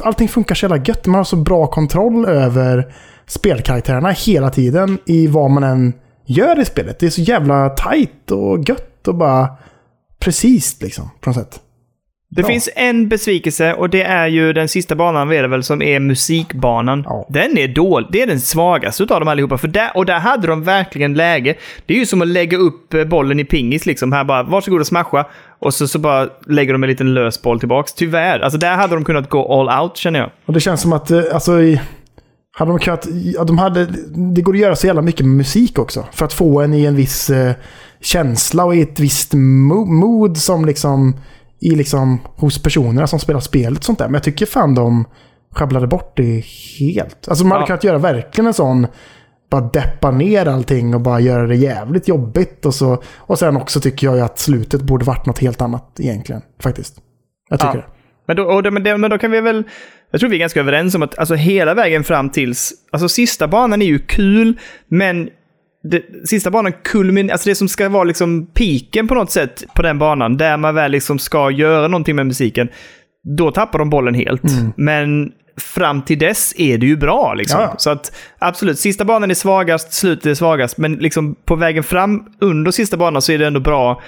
Allting 0.00 0.28
funkar 0.28 0.54
så 0.54 0.64
jävla 0.64 0.84
gött. 0.84 1.06
Man 1.06 1.16
har 1.16 1.24
så 1.24 1.36
bra 1.36 1.66
kontroll 1.66 2.26
över 2.26 2.92
spelkaraktärerna 3.26 4.10
hela 4.10 4.50
tiden 4.50 4.98
i 5.06 5.26
vad 5.26 5.50
man 5.50 5.62
än 5.62 5.92
gör 6.26 6.60
i 6.60 6.64
spelet. 6.64 6.98
Det 6.98 7.06
är 7.06 7.10
så 7.10 7.20
jävla 7.20 7.68
tight 7.68 8.30
och 8.30 8.68
gött 8.68 9.08
och 9.08 9.14
bara 9.14 9.48
precis 10.20 10.82
liksom 10.82 11.10
på 11.20 11.30
något 11.30 11.36
sätt. 11.36 11.60
Det 12.30 12.42
Ja. 12.42 12.48
finns 12.48 12.68
en 12.76 13.08
besvikelse 13.08 13.74
och 13.74 13.90
det 13.90 14.02
är 14.02 14.26
ju 14.26 14.52
den 14.52 14.68
sista 14.68 14.94
banan 14.94 15.32
är 15.32 15.42
det 15.42 15.48
väl 15.48 15.62
som 15.62 15.82
är 15.82 16.00
musikbanan. 16.00 17.02
Ja. 17.06 17.26
Den 17.30 17.58
är 17.58 17.68
dålig. 17.68 18.08
Det 18.12 18.22
är 18.22 18.26
den 18.26 18.40
svagaste 18.40 19.02
utav 19.02 19.20
dem 19.20 19.28
allihopa. 19.28 19.58
För 19.58 19.68
där, 19.68 19.90
och 19.94 20.06
där 20.06 20.18
hade 20.18 20.46
de 20.46 20.62
verkligen 20.64 21.14
läge. 21.14 21.54
Det 21.86 21.94
är 21.94 21.98
ju 21.98 22.06
som 22.06 22.22
att 22.22 22.28
lägga 22.28 22.58
upp 22.58 22.94
eh, 22.94 23.04
bollen 23.04 23.40
i 23.40 23.44
pingis 23.44 23.86
liksom. 23.86 24.12
Här 24.12 24.24
bara, 24.24 24.42
varsågod 24.42 24.80
och 24.80 24.86
smasha. 24.86 25.26
Och 25.58 25.74
så, 25.74 25.88
så 25.88 25.98
bara 25.98 26.28
lägger 26.46 26.72
de 26.72 26.82
en 26.82 26.90
liten 26.90 27.14
lös 27.14 27.42
boll 27.42 27.58
tillbaks. 27.58 27.92
Tyvärr. 27.94 28.40
Alltså 28.40 28.58
där 28.58 28.76
hade 28.76 28.94
de 28.94 29.04
kunnat 29.04 29.28
gå 29.30 29.60
all 29.60 29.82
out 29.82 29.96
känner 29.96 30.20
jag. 30.20 30.30
Och 30.46 30.52
det 30.52 30.60
känns 30.60 30.80
som 30.80 30.92
att, 30.92 31.10
eh, 31.10 31.22
alltså, 31.32 31.60
i- 31.60 31.80
hade 32.58 32.70
de 32.70 32.78
kunnat, 32.78 33.06
ja, 33.34 33.44
de 33.44 33.58
hade, 33.58 33.86
det 34.34 34.42
går 34.42 34.52
att 34.54 34.60
göra 34.60 34.76
så 34.76 34.86
jävla 34.86 35.02
mycket 35.02 35.26
med 35.26 35.36
musik 35.36 35.78
också. 35.78 36.06
För 36.12 36.24
att 36.24 36.32
få 36.32 36.60
en 36.60 36.74
i 36.74 36.84
en 36.84 36.96
viss 36.96 37.30
eh, 37.30 37.52
känsla 38.00 38.64
och 38.64 38.76
i 38.76 38.82
ett 38.82 39.00
visst 39.00 39.34
mo- 39.34 39.86
mood 39.86 40.36
som 40.36 40.64
liksom, 40.64 41.16
i 41.60 41.70
liksom, 41.70 42.18
hos 42.36 42.62
personerna 42.62 43.06
som 43.06 43.18
spelar 43.18 43.40
spelet 43.40 43.78
och 43.78 43.84
sånt 43.84 43.98
där. 43.98 44.06
Men 44.06 44.14
jag 44.14 44.22
tycker 44.22 44.46
fan 44.46 44.74
de 44.74 45.04
sjabblade 45.54 45.86
bort 45.86 46.16
det 46.16 46.44
helt. 46.78 47.28
Alltså 47.28 47.44
man 47.44 47.52
hade 47.52 47.62
Ja. 47.62 47.66
kunnat 47.66 47.84
göra 47.84 47.98
verkligen 47.98 48.46
en 48.46 48.54
sån, 48.54 48.86
bara 49.50 49.60
deppa 49.60 50.10
ner 50.10 50.46
allting 50.48 50.94
och 50.94 51.00
bara 51.00 51.20
göra 51.20 51.46
det 51.46 51.56
jävligt 51.56 52.08
jobbigt. 52.08 52.66
Och, 52.66 52.74
så, 52.74 53.02
och 53.16 53.38
sen 53.38 53.56
också 53.56 53.80
tycker 53.80 54.06
jag 54.06 54.16
ju 54.16 54.22
att 54.22 54.38
slutet 54.38 54.82
borde 54.82 55.04
varit 55.04 55.26
något 55.26 55.38
helt 55.38 55.60
annat 55.62 56.00
egentligen. 56.00 56.42
Faktiskt. 56.62 56.96
Jag 57.50 57.60
tycker 57.60 57.74
Ja. 57.74 57.80
det. 57.80 57.86
Men 58.26 58.36
då, 58.36 58.60
det, 58.60 58.70
men, 58.70 58.82
det, 58.82 58.98
men 58.98 59.10
då 59.10 59.18
kan 59.18 59.30
vi 59.30 59.40
väl... 59.40 59.64
Jag 60.10 60.20
tror 60.20 60.30
vi 60.30 60.36
är 60.36 60.40
ganska 60.40 60.60
överens 60.60 60.94
om 60.94 61.02
att 61.02 61.18
alltså, 61.18 61.34
hela 61.34 61.74
vägen 61.74 62.04
fram 62.04 62.30
tills... 62.30 62.72
Alltså 62.92 63.08
sista 63.08 63.48
banan 63.48 63.82
är 63.82 63.86
ju 63.86 63.98
kul, 63.98 64.58
men 64.88 65.28
det, 65.90 66.28
sista 66.28 66.50
banan 66.50 66.72
kulmin... 66.84 67.30
Alltså 67.30 67.48
det 67.48 67.54
som 67.54 67.68
ska 67.68 67.88
vara 67.88 68.04
liksom 68.04 68.46
piken 68.46 69.08
på 69.08 69.14
något 69.14 69.30
sätt 69.30 69.64
på 69.74 69.82
den 69.82 69.98
banan, 69.98 70.36
där 70.36 70.56
man 70.56 70.74
väl 70.74 70.90
liksom 70.90 71.18
ska 71.18 71.50
göra 71.50 71.88
någonting 71.88 72.16
med 72.16 72.26
musiken, 72.26 72.68
då 73.36 73.50
tappar 73.50 73.78
de 73.78 73.90
bollen 73.90 74.14
helt. 74.14 74.42
Men 74.76 75.32
fram 75.60 76.02
till 76.02 76.18
dess 76.18 76.54
är 76.56 76.78
det 76.78 76.86
ju 76.86 76.96
bra. 76.96 77.34
Liksom. 77.34 77.60
Ja. 77.60 77.74
Så 77.78 77.90
att 77.90 78.16
absolut, 78.38 78.78
sista 78.78 79.04
banan 79.04 79.30
är 79.30 79.34
svagast, 79.34 79.92
slutet 79.92 80.26
är 80.26 80.34
svagast, 80.34 80.78
men 80.78 80.94
liksom 80.94 81.34
på 81.44 81.56
vägen 81.56 81.82
fram 81.82 82.26
under 82.40 82.70
sista 82.70 82.96
banan 82.96 83.22
så 83.22 83.32
är 83.32 83.38
det 83.38 83.46
ändå 83.46 83.60
bra. 83.60 84.02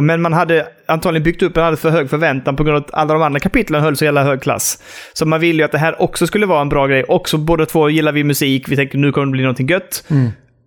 Men 0.00 0.22
man 0.22 0.32
hade 0.32 0.66
antagligen 0.88 1.22
byggt 1.22 1.42
upp 1.42 1.56
en 1.56 1.62
alldeles 1.62 1.80
för 1.80 1.90
hög 1.90 2.10
förväntan 2.10 2.56
på 2.56 2.64
grund 2.64 2.76
av 2.76 2.82
att 2.84 2.94
alla 2.94 3.14
de 3.14 3.22
andra 3.22 3.40
kapitlen 3.40 3.82
höll 3.82 3.96
så 3.96 4.04
jävla 4.04 4.24
hög 4.24 4.42
klass. 4.42 4.82
Så 5.12 5.26
man 5.26 5.40
ville 5.40 5.58
ju 5.58 5.64
att 5.64 5.72
det 5.72 5.78
här 5.78 6.02
också 6.02 6.26
skulle 6.26 6.46
vara 6.46 6.60
en 6.60 6.68
bra 6.68 6.86
grej. 6.86 7.04
Också 7.04 7.38
båda 7.38 7.66
två 7.66 7.90
gillar 7.90 8.12
vi 8.12 8.24
musik, 8.24 8.68
vi 8.68 8.76
tänkte 8.76 8.98
nu 8.98 9.12
kommer 9.12 9.26
det 9.26 9.32
bli 9.32 9.42
någonting 9.42 9.68
gött. 9.68 10.04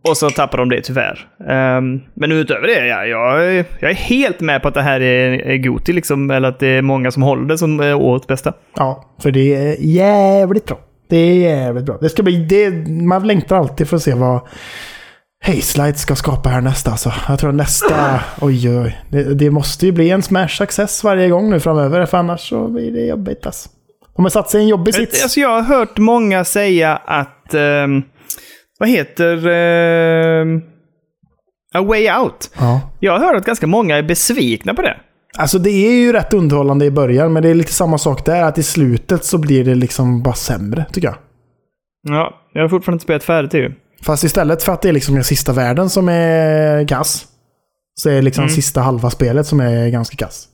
Och 0.09 0.17
så 0.17 0.29
tappar 0.29 0.57
de 0.57 0.69
det 0.69 0.81
tyvärr. 0.81 1.27
Ehm, 1.49 2.01
men 2.13 2.31
utöver 2.31 2.67
det, 2.67 2.87
ja, 2.87 3.05
jag, 3.05 3.45
är- 3.55 3.65
jag 3.79 3.91
är 3.91 3.95
helt 3.95 4.39
med 4.39 4.61
på 4.61 4.67
att 4.67 4.73
det 4.73 4.81
här 4.81 5.01
är, 5.01 5.31
är 5.47 5.57
Goti, 5.57 5.93
liksom, 5.93 6.31
eller 6.31 6.47
att 6.49 6.59
det 6.59 6.67
är 6.67 6.81
många 6.81 7.11
som 7.11 7.23
håller 7.23 7.47
det 7.47 7.57
som 7.57 7.79
årets 7.79 8.27
bästa. 8.27 8.53
Ja, 8.75 9.15
för 9.21 9.31
det 9.31 9.55
är 9.55 9.75
jävligt 9.79 10.65
bra. 10.65 10.79
Det 11.09 11.17
är 11.17 11.33
jävligt 11.35 11.85
bra. 11.85 11.97
Det 12.01 12.09
ska 12.09 12.23
bli, 12.23 12.35
det, 12.37 12.71
man 12.91 13.27
längtar 13.27 13.57
alltid 13.57 13.87
för 13.89 13.97
att 13.97 14.03
se 14.03 14.13
vad 14.13 14.39
Hazelight 15.45 15.97
ska 15.97 16.15
skapa 16.15 16.49
här 16.49 16.61
nästa. 16.61 16.91
Alltså. 16.91 17.13
Jag 17.27 17.39
tror 17.39 17.51
nästa... 17.51 18.19
Oj, 18.41 18.79
oj. 18.79 18.97
Det, 19.09 19.23
det 19.33 19.49
måste 19.51 19.85
ju 19.85 19.91
bli 19.91 20.09
en 20.09 20.21
smash 20.21 20.47
success 20.47 21.03
varje 21.03 21.29
gång 21.29 21.49
nu 21.49 21.59
framöver. 21.59 22.05
För 22.05 22.17
annars 22.17 22.49
så 22.49 22.67
blir 22.67 22.91
det 22.91 23.05
jobbigt. 23.05 23.45
Alltså. 23.45 23.69
De 24.15 24.25
har 24.25 24.29
satt 24.29 24.49
sig 24.49 24.59
i 24.59 24.63
en 24.63 24.69
jobbig 24.69 24.93
sits. 24.95 25.23
Alltså, 25.23 25.39
jag 25.39 25.49
har 25.49 25.61
hört 25.61 25.97
många 25.97 26.43
säga 26.43 26.95
att... 27.05 27.53
ehm, 27.53 28.03
vad 28.84 28.89
heter... 28.89 29.47
ehm, 29.47 30.61
A 31.73 31.81
Way 31.81 32.11
Out. 32.11 32.51
Ja. 32.57 32.81
Jag 32.99 33.11
har 33.11 33.19
hört 33.19 33.36
att 33.36 33.45
ganska 33.45 33.67
många 33.67 33.97
är 33.97 34.03
besvikna 34.03 34.73
på 34.73 34.81
det. 34.81 34.97
Alltså 35.38 35.59
det 35.59 35.69
är 35.69 35.91
ju 35.91 36.13
rätt 36.13 36.34
underhållande 36.34 36.86
i 36.86 36.91
början. 36.91 37.34
Men 37.34 37.43
det 37.43 37.49
är 37.49 37.53
lite 37.53 37.73
samma 37.73 37.97
sak 37.97 38.25
där. 38.25 38.43
Att 38.43 38.57
i 38.57 38.63
slutet 38.63 39.25
så 39.25 39.38
blir 39.38 39.65
det 39.65 39.75
liksom 39.75 40.23
bara 40.23 40.34
sämre, 40.34 40.86
tycker 40.91 41.07
jag. 41.07 41.17
Ja, 42.09 42.41
jag 42.53 42.61
har 42.61 42.69
fortfarande 42.69 42.95
inte 42.95 43.03
spelat 43.03 43.23
färdigt 43.23 43.53
ju. 43.53 43.73
Fast 44.01 44.23
istället 44.23 44.63
för 44.63 44.73
att 44.73 44.81
det 44.81 44.89
är 44.89 44.93
liksom 44.93 45.15
den 45.15 45.23
sista 45.23 45.53
världen 45.53 45.89
som 45.89 46.09
är 46.09 46.88
kass. 46.88 47.25
Så 47.95 48.09
är 48.09 48.15
det 48.15 48.21
liksom 48.21 48.49
sista 48.49 48.81
halva 48.81 49.09
spelet 49.09 49.47
som 49.47 49.59
är 49.59 49.89
ganska 49.89 50.17
kass. 50.17 50.47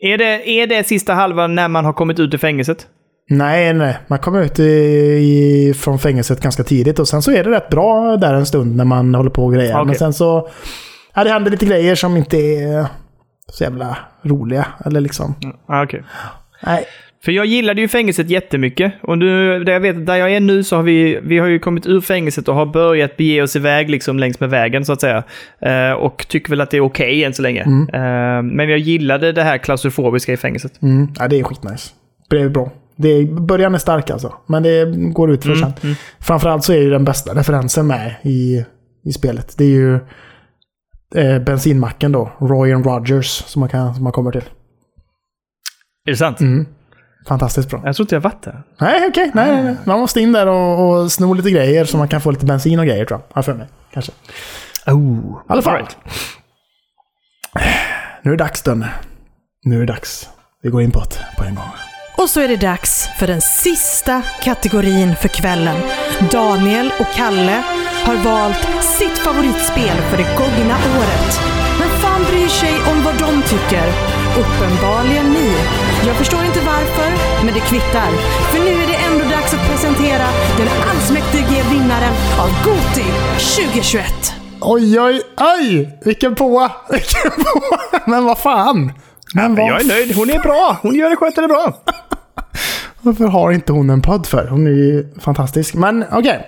Är 0.00 0.18
det, 0.18 0.50
är 0.50 0.66
det 0.66 0.84
sista 0.84 1.14
halvan 1.14 1.54
när 1.54 1.68
man 1.68 1.84
har 1.84 1.92
kommit 1.92 2.18
ut 2.18 2.34
ur 2.34 2.38
fängelset? 2.38 2.86
Nej, 3.30 3.72
nej. 3.72 3.98
Man 4.06 4.18
kommer 4.18 4.42
ut 4.42 4.58
i, 4.58 4.62
i, 4.62 5.74
från 5.76 5.98
fängelset 5.98 6.40
ganska 6.40 6.62
tidigt 6.62 6.98
och 6.98 7.08
sen 7.08 7.22
så 7.22 7.30
är 7.30 7.44
det 7.44 7.50
rätt 7.50 7.68
bra 7.68 8.16
där 8.16 8.34
en 8.34 8.46
stund 8.46 8.76
när 8.76 8.84
man 8.84 9.14
håller 9.14 9.30
på 9.30 9.44
och 9.44 9.54
grejer. 9.54 9.74
Okej. 9.74 9.86
Men 9.86 9.94
sen 9.94 10.12
så... 10.12 10.48
Ja, 11.14 11.24
det 11.24 11.30
händer 11.30 11.50
lite 11.50 11.66
grejer 11.66 11.94
som 11.94 12.16
inte 12.16 12.36
är 12.36 12.86
så 13.52 13.64
jävla 13.64 13.98
roliga. 14.22 14.66
Eller 14.84 15.00
liksom... 15.00 15.34
Ah, 15.66 15.82
okej. 15.82 16.02
Nej. 16.66 16.84
För 17.24 17.32
jag 17.32 17.46
gillade 17.46 17.80
ju 17.80 17.88
fängelset 17.88 18.30
jättemycket. 18.30 18.92
Och 19.02 19.18
nu, 19.18 19.64
där 19.64 19.72
jag 19.72 19.80
vet, 19.80 20.06
där 20.06 20.16
jag 20.16 20.32
är 20.32 20.40
nu 20.40 20.64
så 20.64 20.76
har 20.76 20.82
vi, 20.82 21.20
vi 21.22 21.38
har 21.38 21.46
ju 21.46 21.58
kommit 21.58 21.86
ur 21.86 22.00
fängelset 22.00 22.48
och 22.48 22.54
har 22.54 22.66
börjat 22.66 23.16
bege 23.16 23.42
oss 23.42 23.56
iväg 23.56 23.90
liksom 23.90 24.18
längs 24.18 24.40
med 24.40 24.50
vägen 24.50 24.84
så 24.84 24.92
att 24.92 25.00
säga. 25.00 25.22
Eh, 25.60 25.92
och 25.92 26.26
tycker 26.28 26.50
väl 26.50 26.60
att 26.60 26.70
det 26.70 26.76
är 26.76 26.84
okej 26.84 27.24
än 27.24 27.34
så 27.34 27.42
länge. 27.42 27.62
Eh, 27.62 28.42
men 28.42 28.68
jag 28.68 28.78
gillade 28.78 29.32
det 29.32 29.42
här 29.42 29.58
klaustrofobiska 29.58 30.32
i 30.32 30.36
fängelset. 30.36 30.82
Mm. 30.82 31.08
Ja, 31.18 31.28
det 31.28 31.40
är 31.40 31.42
skitnice. 31.42 31.90
Det 32.30 32.40
är 32.40 32.48
bra. 32.48 32.70
Det 32.96 33.08
är, 33.08 33.24
början 33.40 33.74
är 33.74 33.78
stark 33.78 34.10
alltså. 34.10 34.34
Men 34.46 34.62
det 34.62 34.84
går 35.12 35.30
ut 35.30 35.42
för 35.42 35.52
Mm, 35.52 35.72
sen. 35.80 35.94
Framförallt 36.20 36.64
så 36.64 36.72
är 36.72 36.76
ju 36.78 36.90
den 36.90 37.04
bästa 37.04 37.34
referensen 37.34 37.86
med 37.86 38.14
i, 38.22 38.64
i 39.04 39.12
spelet. 39.12 39.54
Det 39.58 39.64
är 39.64 39.68
ju 39.68 39.94
eh, 41.14 41.38
bensinmacken 41.38 42.12
då. 42.12 42.32
Roy 42.40 42.72
and 42.72 42.86
Rogers 42.86 43.26
som 43.26 43.60
man, 43.60 43.68
kan, 43.68 43.94
som 43.94 44.04
man 44.04 44.12
kommer 44.12 44.32
till. 44.32 44.44
Är 46.06 46.10
det 46.10 46.16
sant? 46.16 46.38
Fantastiskt 47.28 47.70
bra. 47.70 47.82
Jag 47.84 47.96
tror 47.96 48.04
inte 48.04 48.14
jag 48.14 48.20
varit 48.20 48.42
där. 48.42 48.62
Nej, 48.80 49.08
okej. 49.08 49.30
Nej, 49.34 49.52
nej, 49.52 49.64
nej. 49.64 49.76
Man 49.84 50.00
måste 50.00 50.20
in 50.20 50.32
där 50.32 50.46
och, 50.46 50.88
och 51.02 51.12
sno 51.12 51.34
lite 51.34 51.50
grejer 51.50 51.84
så 51.84 51.96
man 51.96 52.08
kan 52.08 52.20
få 52.20 52.30
lite 52.30 52.46
bensin 52.46 52.78
och 52.78 52.86
grejer 52.86 53.04
tror 53.04 53.20
jag. 53.20 53.34
Har 53.34 53.42
för 53.42 53.54
mig. 53.54 53.66
Kanske. 53.92 54.12
Oh. 54.86 55.18
I 55.18 55.52
alla 55.52 55.62
fall. 55.62 55.74
Alright. 55.74 55.96
Nu 58.22 58.32
är 58.32 58.36
det 58.36 58.44
dags 58.44 58.62
Dönne. 58.62 58.88
Nu 59.64 59.76
är 59.76 59.80
det 59.80 59.86
dags. 59.86 60.28
Vi 60.62 60.70
går 60.70 60.82
in 60.82 60.90
på 60.90 61.00
det 61.00 61.38
på 61.38 61.44
en 61.44 61.54
gång. 61.54 61.64
Och 62.16 62.30
så 62.30 62.40
är 62.40 62.48
det 62.48 62.56
dags 62.56 63.08
för 63.18 63.26
den 63.26 63.40
sista 63.40 64.22
kategorin 64.42 65.16
för 65.16 65.28
kvällen. 65.28 65.76
Daniel 66.30 66.92
och 67.00 67.06
Kalle 67.14 67.62
har 68.04 68.16
valt 68.16 68.84
sitt 68.98 69.18
favoritspel 69.18 69.96
för 70.10 70.16
det 70.16 70.36
gångna 70.38 70.76
året. 70.98 71.40
Men 71.78 71.88
fan 71.88 72.24
bryr 72.30 72.48
sig 72.48 72.74
om 72.90 73.02
vad 73.04 73.14
de 73.14 73.42
tycker? 73.42 73.86
Uppenbarligen 74.42 75.26
ni. 75.32 75.52
Jag 76.06 76.16
förstår 76.16 76.44
inte 76.44 76.60
varför, 76.60 77.10
men 77.44 77.54
det 77.54 77.60
kvittar. 77.60 78.10
För 78.52 78.58
nu 78.58 78.82
är 78.82 78.86
det 78.86 78.98
ändå 79.08 79.24
dags 79.36 79.54
att 79.54 79.68
presentera 79.70 80.26
den 80.58 80.68
allsmäktige 80.90 81.62
vinnaren 81.70 82.14
av 82.40 82.48
Goti 82.64 83.06
2021. 83.56 84.04
Oj, 84.60 85.00
oj, 85.00 85.22
oj! 85.36 85.98
Vilken 86.04 86.34
påa! 86.34 86.72
Vilken 86.90 87.30
påa! 87.44 88.00
Men 88.06 88.24
vad 88.24 88.38
fan! 88.38 88.92
Men 89.34 89.44
Men 89.44 89.54
vad 89.54 89.70
jag 89.70 89.80
är 89.80 89.84
nöjd. 89.86 90.16
Hon 90.16 90.30
är 90.30 90.38
bra. 90.38 90.76
Hon 90.82 90.94
gör 90.94 91.10
det, 91.10 91.16
sköter 91.16 91.42
det 91.42 91.48
bra. 91.48 91.82
Varför 93.06 93.26
har 93.26 93.52
inte 93.52 93.72
hon 93.72 93.90
en 93.90 94.02
podd 94.02 94.26
för? 94.26 94.46
Hon 94.46 94.66
är 94.66 94.70
ju 94.70 95.06
fantastisk. 95.18 95.74
Men 95.74 96.04
okej. 96.12 96.46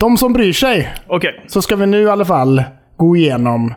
De 0.00 0.18
som 0.18 0.32
bryr 0.32 0.52
sig. 0.52 0.94
Okej. 1.06 1.44
Så 1.48 1.62
ska 1.62 1.76
vi 1.76 1.86
nu 1.86 2.02
i 2.02 2.08
alla 2.08 2.24
fall 2.24 2.62
gå 2.96 3.16
igenom 3.16 3.74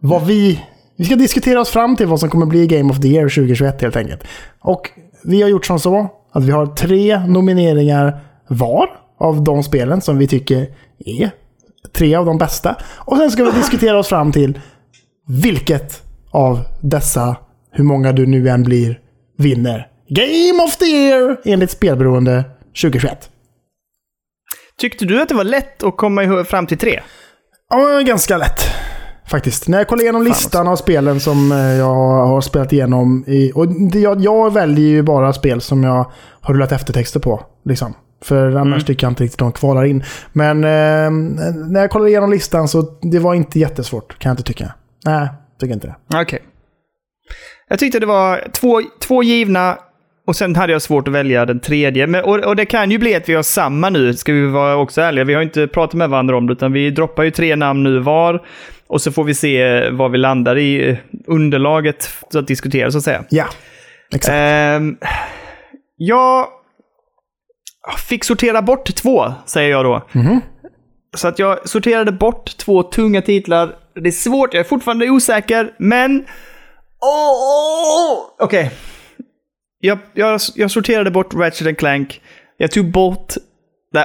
vad 0.00 0.26
vi... 0.26 0.64
Vi 0.96 1.04
ska 1.04 1.16
diskutera 1.16 1.60
oss 1.60 1.70
fram 1.70 1.96
till 1.96 2.06
vad 2.06 2.20
som 2.20 2.30
kommer 2.30 2.46
bli 2.46 2.66
Game 2.66 2.90
of 2.90 3.00
the 3.00 3.08
Year 3.08 3.28
2021 3.28 3.82
helt 3.82 3.96
enkelt. 3.96 4.24
Och 4.60 4.90
vi 5.24 5.42
har 5.42 5.48
gjort 5.48 5.66
som 5.66 5.80
så 5.80 6.08
att 6.32 6.44
vi 6.44 6.50
har 6.50 6.66
tre 6.66 7.26
nomineringar 7.26 8.20
var 8.48 8.88
av 9.20 9.44
de 9.44 9.62
spelen 9.62 10.00
som 10.00 10.18
vi 10.18 10.26
tycker 10.26 10.66
är 10.98 11.30
tre 11.92 12.14
av 12.14 12.26
de 12.26 12.38
bästa. 12.38 12.76
Och 12.96 13.16
sen 13.16 13.30
ska 13.30 13.44
vi 13.44 13.50
diskutera 13.50 13.98
oss 13.98 14.08
fram 14.08 14.32
till 14.32 14.60
vilket 15.26 16.02
av 16.30 16.60
dessa, 16.80 17.36
hur 17.70 17.84
många 17.84 18.12
du 18.12 18.26
nu 18.26 18.48
än 18.48 18.62
blir, 18.62 18.98
vinner 19.38 19.88
Game 20.14 20.62
of 20.62 20.76
the 20.76 20.84
Year 20.84 21.36
enligt 21.44 21.70
Spelberoende 21.70 22.44
2021. 22.82 23.30
Tyckte 24.78 25.04
du 25.04 25.22
att 25.22 25.28
det 25.28 25.34
var 25.34 25.44
lätt 25.44 25.82
att 25.82 25.96
komma 25.96 26.44
fram 26.44 26.66
till 26.66 26.78
tre? 26.78 27.00
Ja, 27.70 28.00
ganska 28.06 28.36
lätt. 28.36 28.60
Faktiskt. 29.30 29.68
När 29.68 29.78
jag 29.78 29.88
kollar 29.88 30.02
igenom 30.02 30.22
listan 30.22 30.68
av 30.68 30.76
spelen 30.76 31.20
som 31.20 31.52
eh, 31.52 31.58
jag 31.58 31.94
har 32.26 32.40
spelat 32.40 32.72
igenom. 32.72 33.24
I, 33.26 33.52
och 33.54 33.66
jag, 33.92 34.20
jag 34.20 34.52
väljer 34.52 34.86
ju 34.86 35.02
bara 35.02 35.32
spel 35.32 35.60
som 35.60 35.84
jag 35.84 36.10
har 36.40 36.54
rullat 36.54 36.72
eftertexter 36.72 37.20
på. 37.20 37.46
Liksom. 37.64 37.94
För 38.24 38.54
annars 38.54 38.84
tycker 38.84 39.06
jag 39.06 39.10
inte 39.10 39.24
riktigt 39.24 39.38
de 39.38 39.52
kvalar 39.52 39.84
in. 39.84 40.04
Men 40.32 40.64
eh, 40.64 41.10
när 41.70 41.80
jag 41.80 41.90
kollar 41.90 42.06
igenom 42.06 42.30
listan 42.30 42.68
så 42.68 42.98
det 43.02 43.18
var 43.18 43.34
inte 43.34 43.58
jättesvårt, 43.58 44.18
kan 44.18 44.30
jag 44.30 44.32
inte 44.32 44.42
tycka. 44.42 44.74
Nej, 45.04 45.28
tycker 45.60 45.74
inte 45.74 45.86
det. 45.86 46.20
Okej. 46.20 46.42
Jag 47.68 47.78
tyckte 47.78 47.98
det 47.98 48.06
var 48.06 48.48
två, 48.52 48.82
två 49.00 49.22
givna 49.22 49.78
och 50.26 50.36
sen 50.36 50.56
hade 50.56 50.72
jag 50.72 50.82
svårt 50.82 51.08
att 51.08 51.14
välja 51.14 51.46
den 51.46 51.60
tredje. 51.60 52.06
Men, 52.06 52.24
och, 52.24 52.38
och 52.38 52.56
det 52.56 52.66
kan 52.66 52.90
ju 52.90 52.98
bli 52.98 53.14
att 53.14 53.28
vi 53.28 53.34
har 53.34 53.42
samma 53.42 53.90
nu, 53.90 54.14
ska 54.14 54.32
vi 54.32 54.46
vara 54.46 54.76
också 54.76 55.00
ärliga. 55.00 55.24
Vi 55.24 55.34
har 55.34 55.42
inte 55.42 55.66
pratat 55.66 55.94
med 55.94 56.10
varandra 56.10 56.36
om 56.36 56.46
det, 56.46 56.52
utan 56.52 56.72
vi 56.72 56.90
droppar 56.90 57.22
ju 57.22 57.30
tre 57.30 57.56
namn 57.56 57.82
nu 57.82 57.98
var. 57.98 58.46
Och 58.86 59.00
så 59.00 59.12
får 59.12 59.24
vi 59.24 59.34
se 59.34 59.90
var 59.90 60.08
vi 60.08 60.18
landar 60.18 60.58
i 60.58 60.90
eh, 60.90 60.96
underlaget 61.26 62.10
att 62.34 62.46
diskutera, 62.46 62.90
så 62.90 62.98
att 62.98 63.04
säga. 63.04 63.24
Ja, 63.30 63.46
exakt. 64.14 64.34
Ehm, 64.34 64.96
jag 65.96 66.46
fick 68.08 68.24
sortera 68.24 68.62
bort 68.62 68.94
två, 68.94 69.32
säger 69.46 69.70
jag 69.70 69.84
då. 69.84 70.02
Så 71.16 71.28
att 71.28 71.38
jag 71.38 71.68
sorterade 71.68 72.12
bort 72.12 72.56
två 72.56 72.82
tunga 72.82 73.22
titlar. 73.22 73.72
Det 73.94 74.08
är 74.08 74.12
svårt, 74.12 74.54
jag 74.54 74.60
är 74.60 74.64
fortfarande 74.64 75.10
osäker, 75.10 75.72
men... 75.78 76.24
Åh, 77.00 77.30
åh, 77.30 78.10
åh. 78.38 78.44
Okej. 78.44 78.70
Jag, 79.84 79.98
jag, 80.14 80.40
jag 80.54 80.70
sorterade 80.70 81.10
bort 81.10 81.34
Ratchet 81.34 81.78
Clank. 81.78 82.20
Jag 82.56 82.70
tog 82.70 82.90
bort... 82.90 83.34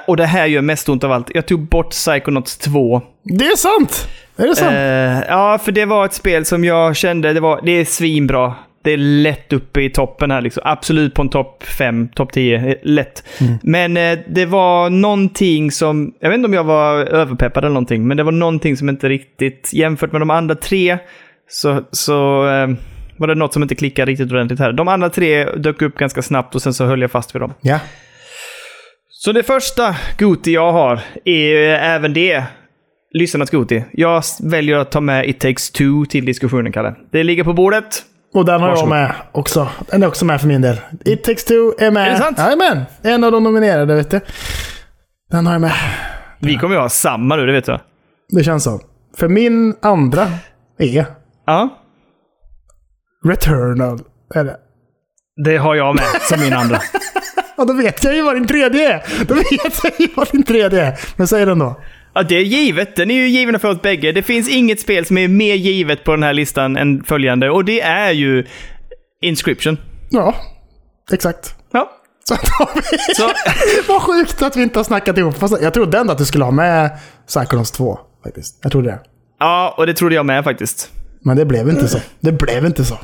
Och 0.07 0.17
det 0.17 0.25
här 0.25 0.45
gör 0.45 0.61
mest 0.61 0.89
ont 0.89 1.03
av 1.03 1.11
allt. 1.11 1.32
Jag 1.34 1.45
tog 1.45 1.59
bort 1.67 1.89
Psychonauts 1.89 2.57
2. 2.57 3.01
Det 3.23 3.45
är 3.45 3.55
sant! 3.55 4.07
Är 4.38 4.47
det 4.47 4.55
sant? 4.55 4.73
Eh, 4.73 5.30
ja, 5.30 5.59
för 5.63 5.71
det 5.71 5.86
var 5.86 6.05
ett 6.05 6.13
spel 6.13 6.45
som 6.45 6.63
jag 6.63 6.95
kände, 6.95 7.34
det, 7.34 7.39
var, 7.39 7.61
det 7.63 7.71
är 7.71 7.86
svinbra. 7.86 8.55
Det 8.84 8.91
är 8.91 8.97
lätt 8.97 9.53
uppe 9.53 9.82
i 9.82 9.89
toppen 9.89 10.32
här 10.32 10.41
liksom. 10.41 10.63
Absolut 10.65 11.13
på 11.13 11.21
en 11.21 11.30
topp 11.30 11.63
5, 11.63 12.09
topp 12.09 12.34
10. 12.34 12.55
eh, 12.55 12.75
Lätt. 12.84 13.23
Men 13.63 13.97
eh, 13.97 14.19
det 14.27 14.45
var 14.45 14.89
någonting 14.89 15.71
som, 15.71 16.13
jag 16.19 16.30
vet 16.30 16.36
inte 16.38 16.47
om 16.47 16.53
jag 16.53 16.63
var 16.63 16.95
överpeppad 17.05 17.63
eller 17.63 17.73
någonting, 17.73 18.07
men 18.07 18.17
det 18.17 18.23
var 18.23 18.32
någonting 18.32 18.77
som 18.77 18.89
inte 18.89 19.09
riktigt, 19.09 19.69
jämfört 19.73 20.11
med 20.11 20.21
de 20.21 20.30
andra 20.30 20.55
tre, 20.55 20.97
så, 21.49 21.84
så 21.91 22.47
eh, 22.49 22.67
var 23.20 23.28
det 23.28 23.36
något 23.36 23.53
som 23.53 23.63
inte 23.63 23.76
klickade 23.76 24.11
riktigt 24.11 24.32
ordentligt 24.32 24.59
här. 24.59 24.72
De 24.74 24.88
andra 24.88 25.09
tre 25.09 25.45
dök 25.45 25.82
upp 25.82 25.95
ganska 25.97 26.22
snabbt 26.22 26.55
och 26.55 26.61
sen 26.61 26.74
så 26.74 26.86
höll 26.86 27.01
jag 27.01 27.11
fast 27.11 27.36
vid 27.36 27.41
dem. 27.41 27.53
ja. 27.61 27.80
Så 29.11 29.32
det 29.32 29.43
första 29.43 29.95
Goti 30.17 30.53
jag 30.53 30.72
har 30.72 30.99
är 31.26 31.55
även 31.70 32.13
det 32.13 32.43
lyssnarnas 33.13 33.49
Goti. 33.49 33.84
Jag 33.91 34.24
väljer 34.43 34.78
att 34.78 34.91
ta 34.91 35.01
med 35.01 35.30
It 35.30 35.39
takes 35.39 35.72
two 35.72 36.05
till 36.09 36.26
diskussionen, 36.26 36.72
Kalle. 36.72 36.95
Det 37.11 37.24
ligger 37.24 37.43
på 37.43 37.53
bordet. 37.53 38.03
Och 38.34 38.45
den 38.45 38.61
har 38.61 38.67
Varsågod. 38.70 38.97
jag 38.97 39.01
med 39.03 39.15
också. 39.32 39.67
Den 39.91 40.03
är 40.03 40.07
också 40.07 40.26
med 40.26 40.41
för 40.41 40.47
min 40.47 40.61
del. 40.61 40.78
It 41.05 41.24
takes 41.24 41.45
two 41.45 41.53
är 41.80 41.91
med. 41.91 42.07
Är 42.07 42.11
det 42.11 42.17
sant? 42.17 42.38
Jajamän! 42.38 42.84
En 43.03 43.24
av 43.24 43.32
de 43.32 43.43
nominerade, 43.43 43.95
vet 43.95 44.11
du. 44.11 44.20
Den 45.32 45.45
har 45.45 45.53
jag 45.53 45.61
med. 45.61 45.74
Vi 46.39 46.55
kommer 46.57 46.76
ju 46.76 46.82
ha 46.82 46.89
samma 46.89 47.36
nu, 47.36 47.45
det 47.45 47.51
vet 47.53 47.65
du. 47.65 47.78
Det 48.30 48.43
känns 48.43 48.63
så. 48.63 48.82
För 49.17 49.28
min 49.28 49.76
andra 49.82 50.28
är 50.80 51.05
Ja. 51.45 51.78
Returnal. 53.26 53.99
Är 54.36 54.43
det. 54.43 54.57
Det 55.45 55.57
har 55.57 55.76
jag 55.76 55.95
med 55.95 56.05
som 56.22 56.39
min 56.39 56.53
andra. 56.53 56.82
Ja, 57.57 57.65
då 57.65 57.74
vet 57.74 58.03
jag 58.03 58.15
ju 58.15 58.22
vad 58.22 58.36
din 58.36 58.47
tredje 58.47 58.93
är. 58.93 59.26
Då 59.28 59.34
vet 59.34 59.84
jag 59.84 59.91
ju 59.99 60.07
vad 60.15 60.32
din 60.32 60.43
tredje 60.43 60.82
är. 60.86 60.99
Men 61.15 61.28
säg 61.28 61.45
den 61.45 61.59
då. 61.59 61.80
Ja, 62.13 62.24
det 62.24 62.36
är 62.36 62.41
givet. 62.41 62.95
Den 62.95 63.11
är 63.11 63.15
ju 63.15 63.28
given 63.28 63.59
för 63.59 63.67
oss 63.67 63.82
bägge. 63.82 64.11
Det 64.11 64.24
finns 64.24 64.49
inget 64.49 64.80
spel 64.80 65.05
som 65.05 65.17
är 65.17 65.28
mer 65.28 65.55
givet 65.55 66.03
på 66.03 66.11
den 66.11 66.24
här 66.24 66.34
listan 66.34 66.78
än 66.78 67.03
följande. 67.03 67.49
Och 67.49 67.65
det 67.65 67.82
är 67.82 68.11
ju 68.11 68.45
Inscription. 69.22 69.78
Ja, 70.09 70.36
exakt. 71.11 71.55
Ja. 71.72 71.91
Så 72.24 72.34
har 72.36 72.70
vi... 72.76 73.13
Så, 73.15 73.30
Vad 73.93 74.01
sjukt 74.01 74.41
att 74.41 74.55
vi 74.55 74.63
inte 74.63 74.80
har 74.80 74.84
snackat 74.84 75.17
ihop. 75.17 75.38
Fast 75.38 75.61
jag 75.61 75.74
trodde 75.74 75.97
ändå 75.97 76.11
att 76.11 76.17
du 76.20 76.26
skulle 76.26 76.43
ha 76.43 76.51
med 76.51 76.89
Psychonauts 77.28 77.72
2. 77.72 77.99
Faktiskt. 78.24 78.59
Jag 78.61 78.72
trodde 78.72 78.89
det. 78.89 78.99
ja, 79.39 79.74
och 79.78 79.86
det 79.88 79.93
trodde 79.93 80.15
jag 80.15 80.26
med 80.26 80.43
faktiskt. 80.43 80.91
Men 81.22 81.38
det 81.38 81.45
blev 81.45 81.70
inte 81.70 81.88
så. 81.88 81.99
Det 82.20 82.32
blev 82.32 82.65
inte 82.65 82.86
så. 82.86 82.97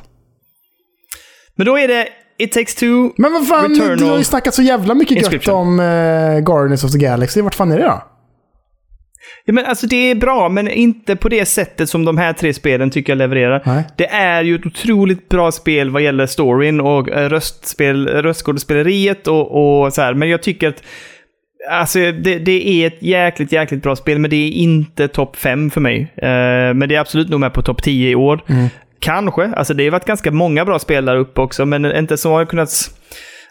Men 1.56 1.66
då 1.66 1.80
är 1.80 1.88
det 1.88 2.08
It 2.38 2.52
takes 2.52 2.76
two. 2.76 3.12
Men 3.18 3.34
vad 3.34 3.48
fan, 3.48 3.70
Returnal. 3.70 3.98
du 3.98 4.06
har 4.06 4.18
ju 4.18 4.24
snackat 4.24 4.54
så 4.54 4.62
jävla 4.62 4.94
mycket 4.94 5.34
gött 5.34 5.48
om 5.48 5.80
uh, 5.80 6.40
Guardians 6.40 6.84
of 6.84 6.92
the 6.92 6.98
Galaxy. 6.98 7.42
Vart 7.42 7.56
fan 7.56 7.72
är 7.72 7.78
det 7.78 7.84
då? 7.84 8.04
Ja, 9.46 9.54
men 9.54 9.66
alltså 9.66 9.88
det 9.88 10.12
är 10.12 10.16
bra, 10.16 10.50
men 10.50 10.68
inte 10.68 11.16
på 11.16 11.30
det 11.30 11.46
sättet 11.46 11.90
som 11.90 12.06
de 12.06 12.18
här 12.18 12.34
tre 12.34 12.54
spelen 12.54 12.92
tycker 12.92 13.12
jag 13.14 13.18
levererar. 13.18 13.62
Nej. 13.66 13.84
Det 13.98 14.08
är 14.08 14.44
ju 14.44 14.56
ett 14.56 14.66
otroligt 14.66 15.30
bra 15.30 15.52
spel 15.52 15.90
vad 15.90 16.02
gäller 16.02 16.26
storyn 16.26 16.82
och 16.82 17.10
eh, 17.10 17.30
röstspel, 17.30 18.08
röstskådespeleriet 18.08 19.28
och, 19.28 19.84
och 19.84 19.94
så 19.94 20.02
här. 20.02 20.14
Men 20.14 20.30
jag 20.30 20.44
tycker 20.44 20.68
att 20.70 20.84
Alltså 21.70 22.00
det, 22.00 22.40
det 22.40 22.68
är 22.68 22.88
ett 22.88 23.02
jäkligt, 23.02 23.52
jäkligt 23.52 23.84
bra 23.84 23.96
spel, 23.96 24.20
men 24.20 24.30
det 24.30 24.36
är 24.36 24.50
inte 24.50 25.08
topp 25.08 25.36
5 25.36 25.70
för 25.70 25.82
mig. 25.82 26.14
Eh, 26.18 26.74
men 26.74 26.90
det 26.90 26.96
är 26.96 27.00
absolut 27.00 27.30
nog 27.30 27.40
med 27.40 27.54
på 27.54 27.62
topp 27.62 27.84
10 27.84 28.10
i 28.10 28.16
år. 28.16 28.42
Kanske. 29.00 29.44
Alltså 29.44 29.74
det 29.74 29.84
har 29.84 29.92
varit 29.92 30.06
ganska 30.06 30.32
många 30.32 30.66
bra 30.66 30.80
spel 30.80 31.06
där 31.06 31.16
uppe 31.16 31.42
också, 31.42 31.66
men 31.66 31.86
inte 31.86 32.18
som 32.18 32.32
har 32.32 32.46
kunnat... 32.46 32.70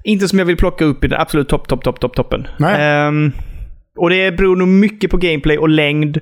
Inte 0.04 0.28
som 0.28 0.38
jag 0.38 0.46
vill 0.46 0.56
plocka 0.56 0.84
upp 0.84 1.04
i 1.04 1.08
den 1.08 1.20
absolut 1.20 1.48
topp, 1.48 1.68
topp, 1.68 1.84
topp, 1.84 2.00
topp, 2.00 2.14
toppen. 2.14 2.46
Ehm, 2.78 3.32
och 3.98 4.10
det 4.10 4.32
beror 4.32 4.56
nog 4.56 4.68
mycket 4.68 5.10
på 5.10 5.16
gameplay 5.16 5.58
och 5.58 5.68
längd. 5.68 6.20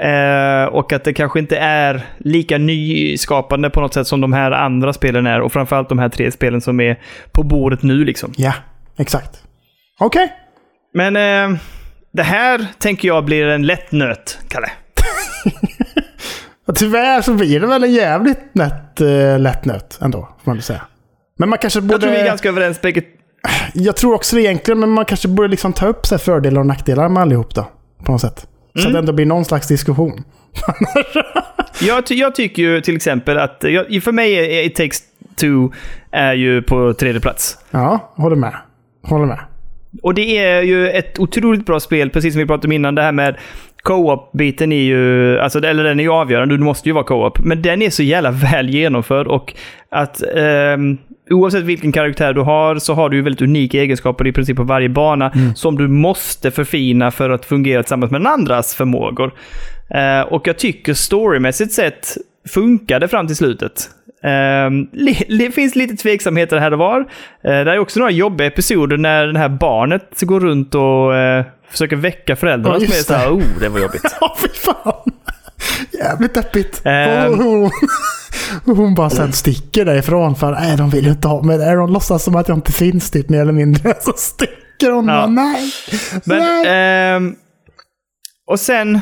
Eh, 0.00 0.64
och 0.64 0.92
att 0.92 1.04
det 1.04 1.12
kanske 1.12 1.38
inte 1.38 1.56
är 1.56 2.02
lika 2.18 2.58
nyskapande 2.58 3.70
på 3.70 3.80
något 3.80 3.94
sätt 3.94 4.06
som 4.06 4.20
de 4.20 4.32
här 4.32 4.50
andra 4.50 4.92
spelen 4.92 5.26
är. 5.26 5.40
Och 5.40 5.52
framförallt 5.52 5.88
de 5.88 5.98
här 5.98 6.08
tre 6.08 6.30
spelen 6.30 6.60
som 6.60 6.80
är 6.80 7.00
på 7.32 7.42
bordet 7.42 7.82
nu 7.82 8.04
liksom. 8.04 8.32
Ja, 8.36 8.52
exakt. 8.96 9.42
Okej. 10.00 10.32
Men 10.94 11.16
eh, 11.16 11.58
det 12.12 12.22
här 12.22 12.66
tänker 12.78 13.08
jag 13.08 13.24
blir 13.24 13.46
en 13.46 13.66
lätt 13.66 13.92
nöt, 13.92 14.38
Kalle. 14.48 14.70
Tyvärr 16.74 17.22
så 17.22 17.34
blir 17.34 17.60
det 17.60 17.66
väl 17.66 17.84
en 17.84 17.92
jävligt 17.92 18.54
nätt, 18.54 19.00
uh, 19.00 19.38
lätt 19.38 19.64
nöt 19.64 19.98
ändå, 20.02 20.18
får 20.20 20.50
man 20.50 20.56
väl 20.56 20.62
säga. 20.62 20.82
Men 21.38 21.48
man 21.48 21.58
kanske 21.58 21.80
borde... 21.80 21.92
Jag 21.94 22.00
tror 22.00 22.10
vi 22.12 22.16
är 22.18 22.24
ganska 22.26 22.48
överens 22.48 22.80
bägge. 22.80 23.02
Jag 23.74 23.96
tror 23.96 24.14
också 24.14 24.36
det 24.36 24.42
egentligen, 24.42 24.80
men 24.80 24.90
man 24.90 25.04
kanske 25.04 25.28
borde 25.28 25.48
liksom 25.48 25.72
ta 25.72 25.86
upp 25.86 26.06
så 26.06 26.18
fördelar 26.18 26.60
och 26.60 26.66
nackdelar 26.66 27.08
med 27.08 27.20
allihop 27.22 27.54
då. 27.54 27.66
På 28.04 28.12
något 28.12 28.20
sätt. 28.20 28.46
Så 28.74 28.78
Mm. 28.78 28.86
att 28.86 28.92
det 28.92 28.98
ändå 28.98 29.12
blir 29.12 29.26
någon 29.26 29.44
slags 29.44 29.68
diskussion. 29.68 30.24
Jag, 31.80 32.06
ty- 32.06 32.14
jag 32.14 32.34
tycker 32.34 32.62
ju 32.62 32.80
till 32.80 32.96
exempel 32.96 33.38
att, 33.38 33.64
jag, 33.68 34.02
för 34.02 34.12
mig 34.12 34.34
är 34.34 34.66
It 34.66 34.74
takes 34.74 34.98
two 35.36 35.72
är 36.10 36.32
ju 36.34 36.62
på 36.62 36.94
tredje 36.94 37.20
plats. 37.20 37.58
Ja, 37.70 38.12
håller 38.16 38.36
med. 38.36 38.54
Håller 39.02 39.26
med. 39.26 39.38
Och 40.02 40.14
det 40.14 40.38
är 40.38 40.62
ju 40.62 40.88
ett 40.88 41.18
otroligt 41.18 41.66
bra 41.66 41.80
spel, 41.80 42.10
precis 42.10 42.34
som 42.34 42.40
vi 42.40 42.46
pratade 42.46 42.66
om 42.66 42.72
innan. 42.72 42.94
Det 42.94 43.02
här 43.02 43.12
med 43.12 43.36
co-op-biten 43.82 44.72
är 44.72 44.82
ju, 44.82 45.38
alltså, 45.38 45.58
eller 45.64 45.84
den 45.84 46.00
är 46.00 46.04
ju 46.04 46.10
avgörande, 46.10 46.56
du 46.56 46.64
måste 46.64 46.88
ju 46.88 46.92
vara 46.92 47.04
co-op. 47.04 47.38
Men 47.38 47.62
den 47.62 47.82
är 47.82 47.90
så 47.90 48.02
jävla 48.02 48.30
väl 48.52 48.70
genomförd 48.70 49.26
och 49.26 49.54
att 49.90 50.22
ehm, 50.36 50.98
oavsett 51.30 51.62
vilken 51.62 51.92
karaktär 51.92 52.32
du 52.32 52.40
har 52.40 52.78
så 52.78 52.94
har 52.94 53.08
du 53.08 53.16
ju 53.16 53.22
väldigt 53.22 53.42
unika 53.42 53.78
egenskaper 53.78 54.26
i 54.26 54.32
princip 54.32 54.56
på 54.56 54.62
varje 54.62 54.88
bana 54.88 55.32
som 55.54 55.76
du 55.76 55.88
måste 55.88 56.50
förfina 56.50 57.10
för 57.10 57.30
att 57.30 57.44
fungera 57.44 57.82
tillsammans 57.82 58.12
med 58.12 58.20
den 58.20 58.26
andras 58.26 58.74
förmågor. 58.74 59.34
Eh, 59.90 60.20
och 60.20 60.48
jag 60.48 60.58
tycker 60.58 60.94
storymässigt 60.94 61.72
sett 61.72 62.16
funkade 62.48 63.08
fram 63.08 63.26
till 63.26 63.36
slutet. 63.36 63.90
Ehm, 64.24 64.86
det 65.38 65.54
finns 65.54 65.74
lite 65.76 65.96
tveksamheter 65.96 66.58
här 66.58 66.72
och 66.72 66.78
var. 66.78 67.00
Uh, 67.00 67.06
det 67.42 67.50
är 67.50 67.78
också 67.78 67.98
några 67.98 68.12
jobbiga 68.12 68.46
episoder 68.46 68.96
när 68.96 69.26
det 69.26 69.38
här 69.38 69.48
barnet 69.48 70.20
går 70.22 70.40
runt 70.40 70.74
och 70.74 71.16
eh, 71.16 71.44
försöker 71.70 71.96
väcka 71.96 72.36
föräldrarna 72.36 72.76
Ja, 72.80 72.86
som 72.86 72.98
är 72.98 73.02
så 73.02 73.14
här, 73.14 73.30
oh, 73.30 73.42
det 73.60 73.68
var 73.68 73.80
jobbigt. 73.80 74.02
Ja, 74.20 74.36
fy 74.40 74.48
fan! 74.48 75.12
Jävligt 75.92 76.34
deppigt. 76.34 76.82
Ehm. 76.84 77.40
Och 78.66 78.76
hon, 78.76 78.94
bara 78.94 79.10
sen 79.10 79.32
sticker 79.32 79.84
därifrån 79.84 80.36
för 80.36 80.52
nej, 80.52 80.76
de 80.76 80.90
vill 80.90 81.04
ju 81.04 81.10
inte 81.10 81.28
ha 81.28 81.42
mig 81.42 81.58
där. 81.58 81.76
De 81.76 81.92
låtsas 81.92 82.24
som 82.24 82.36
att 82.36 82.48
jag 82.48 82.56
inte 82.56 82.72
finns 82.72 83.10
typ 83.10 83.28
mer 83.28 83.40
eller 83.40 83.52
mindre. 83.52 83.94
Så 84.00 84.12
sticker 84.16 84.90
hon 84.90 85.08
Ja. 85.08 85.14
bara 85.14 85.26
nej. 85.26 85.72
Men, 86.24 86.38
nej. 86.38 86.64
ehm, 87.16 87.34
och 88.46 88.60
sen 88.60 89.00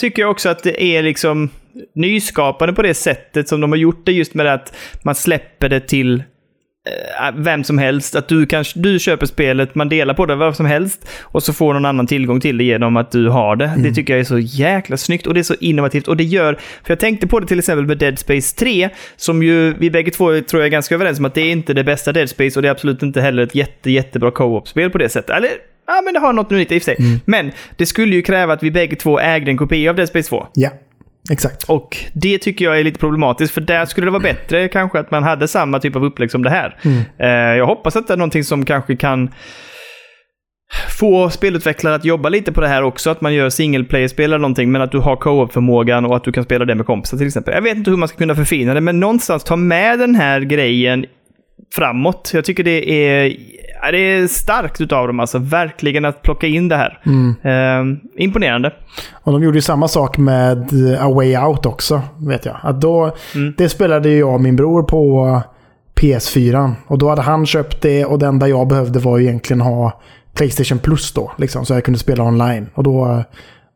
tycker 0.00 0.22
jag 0.22 0.30
också 0.30 0.48
att 0.48 0.62
det 0.62 0.82
är 0.82 1.02
liksom 1.02 1.50
nyskapande 1.94 2.74
på 2.74 2.82
det 2.82 2.94
sättet 2.94 3.48
som 3.48 3.60
de 3.60 3.72
har 3.72 3.76
gjort 3.76 4.06
det 4.06 4.12
just 4.12 4.34
med 4.34 4.46
att 4.46 4.76
man 5.02 5.14
släpper 5.14 5.68
det 5.68 5.80
till 5.80 6.14
eh, 6.14 7.34
vem 7.36 7.64
som 7.64 7.78
helst. 7.78 8.14
Att 8.16 8.28
du, 8.28 8.46
kan, 8.46 8.64
du 8.74 8.98
köper 8.98 9.26
spelet, 9.26 9.74
man 9.74 9.88
delar 9.88 10.14
på 10.14 10.26
det, 10.26 10.34
vad 10.34 10.56
som 10.56 10.66
helst. 10.66 11.08
Och 11.22 11.42
så 11.42 11.52
får 11.52 11.74
någon 11.74 11.84
annan 11.84 12.06
tillgång 12.06 12.40
till 12.40 12.58
det 12.58 12.64
genom 12.64 12.96
att 12.96 13.10
du 13.10 13.28
har 13.28 13.56
det. 13.56 13.72
Det 13.76 13.94
tycker 13.94 14.12
jag 14.12 14.20
är 14.20 14.24
så 14.24 14.38
jäkla 14.38 14.96
snyggt 14.96 15.26
och 15.26 15.34
det 15.34 15.40
är 15.40 15.44
så 15.44 15.54
innovativt. 15.60 16.08
Och 16.08 16.16
det 16.16 16.24
gör, 16.24 16.54
för 16.54 16.90
jag 16.90 17.00
tänkte 17.00 17.26
på 17.26 17.40
det 17.40 17.46
till 17.46 17.58
exempel 17.58 17.86
med 17.86 17.98
Dead 17.98 18.18
Space 18.18 18.56
3, 18.56 18.88
som 19.16 19.42
ju 19.42 19.74
vi 19.74 19.90
bägge 19.90 20.10
två 20.10 20.40
tror 20.40 20.62
jag 20.62 20.66
är 20.66 20.70
ganska 20.70 20.94
överens 20.94 21.18
om 21.18 21.24
att 21.24 21.34
det 21.34 21.40
är 21.40 21.52
inte 21.52 21.74
det 21.74 21.84
bästa 21.84 22.12
Dead 22.12 22.30
Space 22.30 22.58
och 22.58 22.62
det 22.62 22.68
är 22.68 22.72
absolut 22.72 23.02
inte 23.02 23.20
heller 23.20 23.42
ett 23.42 23.54
jätte, 23.54 23.90
jättebra 23.90 24.30
co-op-spel 24.30 24.90
på 24.90 24.98
det 24.98 25.08
sättet. 25.08 25.36
Eller, 25.36 25.50
ja 25.86 26.02
men 26.04 26.14
det 26.14 26.20
har 26.20 26.32
något 26.32 26.52
unikt 26.52 26.72
i 26.72 26.78
och 26.78 26.82
för 26.82 26.94
sig. 26.94 27.20
Men 27.24 27.52
det 27.76 27.86
skulle 27.86 28.16
ju 28.16 28.22
kräva 28.22 28.52
att 28.52 28.62
vi 28.62 28.70
bägge 28.70 28.96
två 28.96 29.20
ägde 29.20 29.50
en 29.50 29.56
kopia 29.56 29.90
av 29.90 29.96
Dead 29.96 30.08
Space 30.08 30.28
2. 30.28 30.46
Ja, 30.54 30.70
exakt. 31.30 31.62
Och 31.62 31.96
det 32.12 32.38
tycker 32.38 32.64
jag 32.64 32.80
är 32.80 32.84
lite 32.84 33.00
problematiskt, 33.00 33.54
för 33.54 33.60
där 33.60 33.84
skulle 33.84 34.06
det 34.06 34.10
vara 34.10 34.22
bättre 34.22 34.68
kanske 34.68 34.98
att 34.98 35.10
man 35.10 35.22
hade 35.22 35.48
samma 35.48 35.80
typ 35.80 35.96
av 35.96 36.04
upplägg 36.04 36.30
som 36.30 36.42
det 36.42 36.50
här. 36.50 36.76
Eh, 37.18 37.56
jag 37.56 37.66
hoppas 37.66 37.96
att 37.96 38.06
det 38.06 38.12
är 38.12 38.16
någonting 38.16 38.44
som 38.44 38.64
kanske 38.64 38.96
kan 38.96 39.30
få 40.98 41.30
spelutvecklare 41.30 41.94
att 41.94 42.04
jobba 42.04 42.28
lite 42.28 42.52
på 42.52 42.60
det 42.60 42.68
här 42.68 42.82
också, 42.82 43.10
att 43.10 43.20
man 43.20 43.34
gör 43.34 43.50
single 43.50 43.84
player-spel 43.84 44.24
eller 44.24 44.38
någonting, 44.38 44.72
men 44.72 44.82
att 44.82 44.92
du 44.92 44.98
har 44.98 45.16
co-op-förmågan 45.16 46.04
och 46.04 46.16
att 46.16 46.24
du 46.24 46.32
kan 46.32 46.44
spela 46.44 46.64
det 46.64 46.74
med 46.74 46.86
kompisar 46.86 47.18
till 47.18 47.26
exempel. 47.26 47.54
Jag 47.54 47.62
vet 47.62 47.76
inte 47.76 47.90
hur 47.90 47.96
man 47.98 48.08
ska 48.08 48.18
kunna 48.18 48.34
förfina 48.34 48.74
det, 48.74 48.80
men 48.80 49.00
någonstans 49.00 49.44
ta 49.44 49.56
med 49.56 49.98
den 49.98 50.14
här 50.14 50.40
grejen 50.40 51.06
framåt. 51.74 52.30
Jag 52.34 52.44
tycker 52.44 52.64
det 52.64 52.90
är, 52.90 53.36
ja, 53.82 53.90
det 53.90 53.98
är 53.98 54.26
starkt 54.26 54.80
utav 54.80 55.06
dem, 55.06 55.20
alltså 55.20 55.38
verkligen 55.38 56.04
att 56.04 56.22
plocka 56.22 56.46
in 56.46 56.68
det 56.68 56.76
här. 56.76 57.00
Eh, 57.42 57.84
imponerande. 58.16 58.72
Och 59.12 59.32
de 59.32 59.42
gjorde 59.42 59.58
ju 59.58 59.62
samma 59.62 59.88
sak 59.88 60.18
med 60.18 60.92
eh, 60.92 61.04
A 61.06 61.08
Way 61.14 61.36
Out 61.36 61.66
också, 61.66 62.02
vet 62.18 62.44
jag. 62.46 62.56
Att 62.62 62.80
då, 62.80 63.16
Det 63.56 63.68
spelade 63.68 64.10
jag 64.10 64.34
och 64.34 64.40
min 64.40 64.56
bror 64.56 64.82
på 64.82 65.40
PS4. 66.00 66.72
Och 66.86 66.98
då 66.98 67.08
hade 67.08 67.22
han 67.22 67.46
köpt 67.46 67.82
det 67.82 68.04
och 68.04 68.18
det 68.18 68.26
enda 68.26 68.48
jag 68.48 68.68
behövde 68.68 68.98
var 68.98 69.18
ju 69.18 69.24
egentligen 69.24 69.60
ha 69.60 70.00
Playstation 70.34 70.78
Plus 70.78 71.12
då. 71.12 71.32
Liksom, 71.38 71.64
så 71.64 71.74
jag 71.74 71.84
kunde 71.84 72.00
spela 72.00 72.24
online. 72.24 72.66
Och 72.74 72.82
då, 72.82 73.24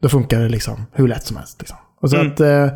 då 0.03 0.09
funkar 0.09 0.41
det 0.41 0.49
liksom 0.49 0.87
hur 0.93 1.09
lätt 1.09 1.25
som 1.25 1.37
helst. 1.37 1.61
Liksom. 1.61 1.77
Och 2.01 2.11
så 2.11 2.17
att, 2.17 2.41
eh, 2.41 2.67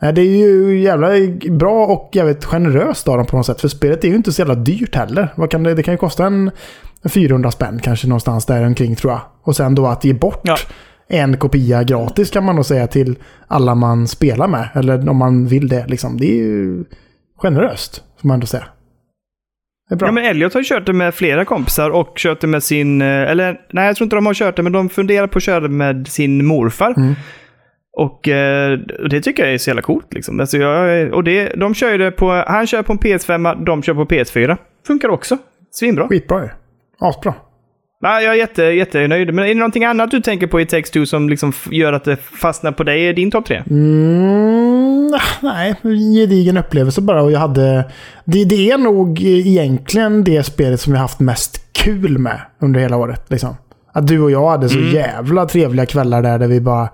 det 0.00 0.20
är 0.20 0.46
ju 0.46 0.80
jävla 0.80 1.08
bra 1.50 1.86
och 1.86 2.10
jävligt 2.12 2.44
generöst 2.44 3.08
av 3.08 3.16
dem 3.16 3.26
på 3.26 3.36
något 3.36 3.46
sätt. 3.46 3.60
För 3.60 3.68
spelet 3.68 4.04
är 4.04 4.08
ju 4.08 4.14
inte 4.14 4.32
så 4.32 4.40
jävla 4.40 4.54
dyrt 4.54 4.94
heller. 4.94 5.32
Vad 5.36 5.50
kan 5.50 5.62
det, 5.62 5.74
det 5.74 5.82
kan 5.82 5.94
ju 5.94 5.98
kosta 5.98 6.26
en, 6.26 6.50
en 7.02 7.10
400 7.10 7.50
spänn 7.50 7.80
kanske 7.82 8.06
någonstans 8.08 8.46
där 8.46 8.66
omkring 8.66 8.96
tror 8.96 9.12
jag. 9.12 9.20
Och 9.42 9.56
sen 9.56 9.74
då 9.74 9.86
att 9.86 10.04
ge 10.04 10.12
bort 10.12 10.40
Ja. 10.42 10.56
en 11.08 11.36
kopia 11.36 11.82
gratis 11.82 12.30
kan 12.30 12.44
man 12.44 12.56
nog 12.56 12.66
säga 12.66 12.86
till 12.86 13.16
alla 13.46 13.74
man 13.74 14.08
spelar 14.08 14.48
med. 14.48 14.68
Eller 14.74 15.08
om 15.08 15.16
man 15.16 15.46
vill 15.46 15.68
det. 15.68 15.86
Liksom. 15.86 16.16
Det 16.16 16.30
är 16.32 16.36
ju 16.36 16.84
generöst, 17.42 18.02
får 18.20 18.28
man 18.28 18.34
ändå 18.34 18.46
säga. 18.46 18.64
Det 19.88 19.94
är 19.94 19.98
bra. 19.98 20.08
Ja, 20.08 20.12
men 20.12 20.24
Elliot 20.24 20.54
har 20.54 20.60
ju 20.60 20.64
kört 20.68 20.86
det 20.86 20.92
med 20.92 21.14
flera 21.14 21.44
kompisar 21.44 21.90
och 21.90 22.12
kört 22.16 22.40
det 22.40 22.46
med 22.46 22.62
sin... 22.62 23.02
eh, 23.02 23.06
Eller 23.08 23.60
nej, 23.72 23.86
jag 23.86 23.96
tror 23.96 24.04
inte 24.06 24.16
de 24.16 24.26
har 24.26 24.34
kört 24.34 24.56
det, 24.56 24.62
men 24.62 24.72
de 24.72 24.88
funderar 24.88 25.26
på 25.26 25.36
att 25.38 25.42
köra 25.42 25.60
det 25.60 25.68
med 25.68 26.08
sin 26.08 26.46
morfar. 26.46 26.94
Mm. 26.96 27.14
Och 27.92 28.28
eh, 28.28 28.78
det 29.10 29.20
tycker 29.20 29.44
jag 29.44 29.54
är 29.54 29.58
så 29.58 29.70
jävla 29.70 29.82
coolt. 29.82 30.14
Liksom. 30.14 30.40
Alltså 30.40 30.56
jag, 30.56 31.12
och 31.12 31.24
det, 31.24 31.52
de 31.56 31.74
kör 31.74 31.98
det 31.98 32.10
på... 32.10 32.44
Han 32.46 32.66
kör 32.66 32.82
på 32.82 32.92
en 32.92 32.98
PS5, 32.98 33.64
de 33.64 33.82
kör 33.82 33.94
på 33.94 34.04
PS4. 34.04 34.56
Funkar 34.86 35.08
också. 35.08 35.38
Svinbra. 35.70 36.08
Skitbra 36.08 36.42
ju. 36.42 36.48
Asbra. 36.98 37.34
Ja, 38.02 38.20
jag 38.20 38.34
är 38.34 38.38
jätte, 38.38 38.62
jättenöjd. 38.62 39.34
Men 39.34 39.44
är 39.44 39.48
det 39.48 39.54
någonting 39.54 39.84
annat 39.84 40.10
du 40.10 40.20
tänker 40.20 40.46
på 40.46 40.60
i 40.60 40.66
Text 40.66 40.92
2 40.92 41.06
som 41.06 41.28
liksom 41.28 41.52
gör 41.70 41.92
att 41.92 42.04
det 42.04 42.16
fastnar 42.16 42.72
på 42.72 42.84
dig 42.84 43.08
i 43.08 43.12
din 43.12 43.30
topp 43.30 43.46
tre? 43.46 43.62
Mm, 43.70 45.10
nej, 45.40 45.74
gedigen 46.14 46.56
upplevelse 46.56 47.00
bara. 47.00 47.22
Och 47.22 47.32
jag 47.32 47.40
hade... 47.40 47.90
Det, 48.24 48.44
det 48.44 48.70
är 48.70 48.78
nog 48.78 49.22
egentligen 49.22 50.24
det 50.24 50.42
spelet 50.42 50.80
som 50.80 50.92
jag 50.92 51.00
haft 51.00 51.20
mest 51.20 51.72
kul 51.72 52.18
med 52.18 52.40
under 52.60 52.80
hela 52.80 52.96
året. 52.96 53.24
Liksom. 53.28 53.56
Att 53.92 54.06
du 54.06 54.20
och 54.20 54.30
jag 54.30 54.48
hade 54.48 54.68
så 54.68 54.78
jävla 54.78 55.46
trevliga 55.46 55.86
kvällar 55.86 56.22
där, 56.22 56.38
där 56.38 56.48
vi 56.48 56.60
bara 56.60 56.88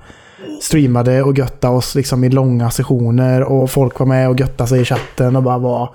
streamade 0.61 1.23
och 1.23 1.39
göttade 1.39 1.77
oss 1.77 1.95
liksom 1.95 2.25
i 2.25 2.29
långa 2.29 2.71
sessioner. 2.71 3.43
Och 3.43 3.71
folk 3.71 3.99
var 3.99 4.07
med 4.07 4.29
och 4.29 4.41
göttade 4.41 4.69
sig 4.69 4.81
i 4.81 4.85
chatten 4.85 5.37
och 5.37 5.43
bara 5.43 5.59
var... 5.59 5.95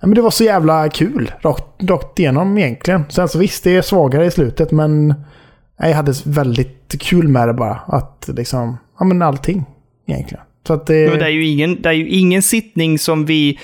Ja, 0.00 0.06
men 0.06 0.14
det 0.14 0.22
var 0.22 0.30
så 0.30 0.44
jävla 0.44 0.88
kul 0.88 1.32
rakt, 1.40 1.64
rakt 1.82 2.18
igenom 2.18 2.58
egentligen. 2.58 3.04
Sen 3.08 3.28
så 3.28 3.38
visst, 3.38 3.64
det 3.64 3.76
är 3.76 3.82
svagare 3.82 4.26
i 4.26 4.30
slutet 4.30 4.70
men 4.70 5.08
nej, 5.80 5.90
jag 5.90 5.96
hade 5.96 6.12
väldigt 6.24 6.94
kul 7.00 7.28
med 7.28 7.48
det 7.48 7.54
bara. 7.54 7.80
Att 7.86 8.30
liksom, 8.36 8.76
ja 8.98 9.04
men 9.04 9.22
allting 9.22 9.64
egentligen. 10.06 10.44
Så 10.66 10.74
att 10.74 10.86
det... 10.86 11.06
Det 11.06 11.24
är, 11.24 11.28
ju 11.28 11.46
ingen, 11.46 11.82
det 11.82 11.88
är 11.88 11.92
ju 11.92 12.08
ingen 12.08 12.42
sittning 12.42 12.98
som 12.98 13.26
vi... 13.26 13.58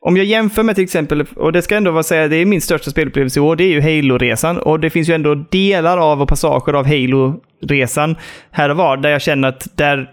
Om 0.00 0.16
jag 0.16 0.26
jämför 0.26 0.62
med 0.62 0.74
till 0.74 0.84
exempel, 0.84 1.26
och 1.36 1.52
det 1.52 1.62
ska 1.62 1.76
ändå 1.76 1.90
vara 1.90 2.02
säga, 2.02 2.28
det 2.28 2.36
är 2.36 2.46
min 2.46 2.60
största 2.60 2.90
spelupplevelse 2.90 3.40
i 3.40 3.42
år, 3.42 3.56
det 3.56 3.64
är 3.64 3.68
ju 3.68 3.80
Halo-resan. 3.80 4.58
Och 4.58 4.80
det 4.80 4.90
finns 4.90 5.08
ju 5.08 5.14
ändå 5.14 5.34
delar 5.34 5.98
av 5.98 6.22
och 6.22 6.28
passager 6.28 6.72
av 6.72 6.86
Halo 6.86 7.40
Halo-resan 7.62 8.16
här 8.50 8.68
och 8.68 8.76
var, 8.76 8.96
där 8.96 9.10
jag 9.10 9.22
känner 9.22 9.48
att 9.48 9.68
där 9.74 10.10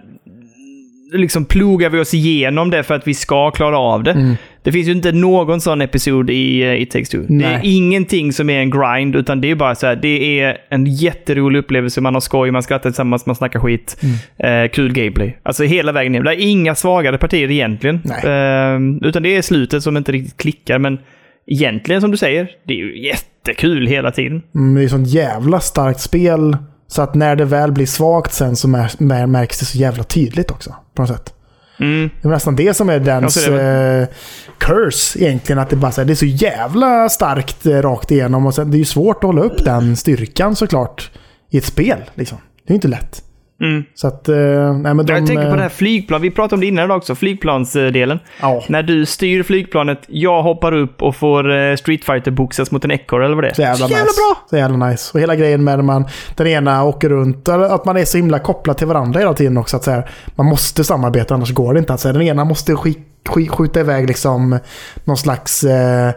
liksom 1.13 1.45
plogar 1.45 1.89
vi 1.89 1.99
oss 1.99 2.13
igenom 2.13 2.69
det 2.69 2.83
för 2.83 2.95
att 2.95 3.07
vi 3.07 3.13
ska 3.13 3.51
klara 3.51 3.77
av 3.77 4.03
det. 4.03 4.35
Det 4.63 4.71
finns 4.71 4.87
ju 4.87 4.91
inte 4.91 5.11
någon 5.11 5.61
sån 5.61 5.81
episod 5.81 6.29
i 6.29 6.63
uh, 6.63 6.81
It 6.81 6.91
takes 6.91 7.09
two. 7.09 7.17
Det 7.17 7.33
är 7.33 7.51
Nej. 7.51 7.59
ingenting 7.63 8.33
som 8.33 8.49
är 8.49 8.59
en 8.59 8.69
grind, 8.69 9.15
utan 9.15 9.41
det 9.41 9.51
är 9.51 9.55
bara 9.55 9.75
så 9.75 9.87
här, 9.87 9.95
det 9.95 10.39
är 10.39 10.57
en 10.69 10.85
jätterolig 10.85 11.59
upplevelse. 11.59 12.01
Man 12.01 12.13
har 12.13 12.21
skoj, 12.21 12.51
man 12.51 12.63
skrattar 12.63 12.89
tillsammans, 12.89 13.25
man 13.25 13.35
snackar 13.35 13.59
skit. 13.59 13.97
Eh, 14.37 14.69
kul 14.71 14.93
gameplay. 14.93 15.37
Alltså 15.43 15.63
hela 15.63 15.91
vägen 15.91 16.11
ner. 16.11 16.21
Det 16.21 16.31
är 16.31 16.49
inga 16.49 16.75
svagare 16.75 17.17
partier 17.17 17.51
egentligen. 17.51 18.01
Nej. 18.03 18.25
Eh, 18.25 19.07
utan 19.07 19.23
det 19.23 19.35
är 19.35 19.41
slutet 19.41 19.83
som 19.83 19.97
inte 19.97 20.11
riktigt 20.11 20.37
klickar, 20.37 20.79
men 20.79 20.99
egentligen 21.47 22.01
som 22.01 22.11
du 22.11 22.17
säger, 22.17 22.49
det 22.63 22.73
är 22.73 22.77
ju 22.77 23.07
jättekul 23.07 23.87
hela 23.87 24.11
tiden. 24.11 24.41
Mm, 24.55 24.75
det 24.75 24.83
är 24.83 24.87
sånt 24.87 25.07
jävla 25.07 25.59
starkt 25.59 25.99
spel. 25.99 26.57
Så 26.87 27.01
att 27.01 27.15
när 27.15 27.35
det 27.35 27.45
väl 27.45 27.71
blir 27.71 27.85
svagt 27.85 28.33
sen 28.33 28.55
så 28.55 28.67
mär- 28.67 28.97
mär- 28.97 29.27
märks 29.27 29.59
det 29.59 29.65
så 29.65 29.77
jävla 29.77 30.03
tydligt 30.03 30.51
också. 30.51 30.75
På 30.95 31.01
något 31.01 31.09
sätt. 31.11 31.33
Mm. 31.79 32.09
Det 32.21 32.27
är 32.27 32.31
nästan 32.31 32.55
det 32.55 32.73
som 32.73 32.89
är 32.89 32.99
dens 32.99 33.47
eh, 33.47 34.07
curse 34.57 35.19
egentligen. 35.19 35.59
Att 35.59 35.69
det, 35.69 35.75
bara, 35.75 35.91
så 35.91 36.01
här, 36.01 36.05
det 36.05 36.13
är 36.13 36.15
så 36.15 36.25
jävla 36.25 37.09
starkt 37.09 37.65
eh, 37.65 37.71
rakt 37.81 38.11
igenom. 38.11 38.45
Och 38.45 38.55
sen, 38.55 38.71
det 38.71 38.77
är 38.77 38.79
ju 38.79 38.85
svårt 38.85 39.17
att 39.17 39.23
hålla 39.23 39.41
upp 39.41 39.65
den 39.65 39.95
styrkan 39.95 40.55
såklart 40.55 41.11
i 41.49 41.57
ett 41.57 41.65
spel. 41.65 42.03
Liksom. 42.13 42.37
Det 42.37 42.71
är 42.71 42.73
ju 42.73 42.75
inte 42.75 42.87
lätt. 42.87 43.23
Mm. 43.61 43.83
Så 43.93 44.07
att, 44.07 44.29
eh, 44.29 44.35
nej 44.73 44.93
men 44.93 45.05
de... 45.05 45.13
jag 45.13 45.27
tänker 45.27 45.43
på 45.43 45.49
eh, 45.49 45.55
det 45.55 45.61
här 45.61 45.69
flygplan. 45.69 46.21
Vi 46.21 46.31
pratade 46.31 46.55
om 46.55 46.59
det 46.59 46.67
innan 46.67 46.85
idag 46.85 46.97
också, 46.97 47.15
flygplansdelen. 47.15 48.19
Ja. 48.41 48.63
När 48.69 48.83
du 48.83 49.05
styr 49.05 49.43
flygplanet, 49.43 49.99
jag 50.07 50.43
hoppar 50.43 50.71
upp 50.71 51.01
och 51.01 51.15
får 51.15 51.55
eh, 51.55 51.75
Street 51.75 52.05
Fighter 52.05 52.31
boxas 52.31 52.71
mot 52.71 52.85
en 52.85 52.91
ekorre 52.91 53.25
eller 53.25 53.35
vad 53.35 53.43
det 53.43 53.49
är. 53.49 53.53
Så 53.53 53.61
jävla, 53.61 53.87
jävla 53.87 54.03
nice. 54.03 54.21
bra! 54.21 54.47
Så 54.49 54.57
jävla 54.57 54.87
nice. 54.87 55.11
Och 55.13 55.19
hela 55.19 55.35
grejen 55.35 55.63
med 55.63 55.77
när 55.77 55.83
man, 55.83 56.05
den 56.35 56.47
ena 56.47 56.83
åker 56.83 57.09
runt, 57.09 57.49
att 57.49 57.85
man 57.85 57.97
är 57.97 58.05
så 58.05 58.17
himla 58.17 58.39
kopplad 58.39 58.77
till 58.77 58.87
varandra 58.87 59.19
hela 59.19 59.33
tiden 59.33 59.57
också. 59.57 59.77
Att 59.77 59.83
så 59.83 59.91
här, 59.91 60.09
man 60.35 60.45
måste 60.45 60.83
samarbeta, 60.83 61.33
annars 61.33 61.53
går 61.53 61.73
det 61.73 61.79
inte. 61.79 61.93
Att 61.93 61.99
så 61.99 62.07
här, 62.07 62.13
den 62.13 62.21
ena 62.21 62.45
måste 62.45 62.75
sk 62.75 62.87
sk 63.29 63.51
skjuta 63.51 63.79
iväg 63.79 64.07
liksom 64.07 64.59
någon 65.03 65.17
slags 65.17 65.63
eh, 65.63 66.11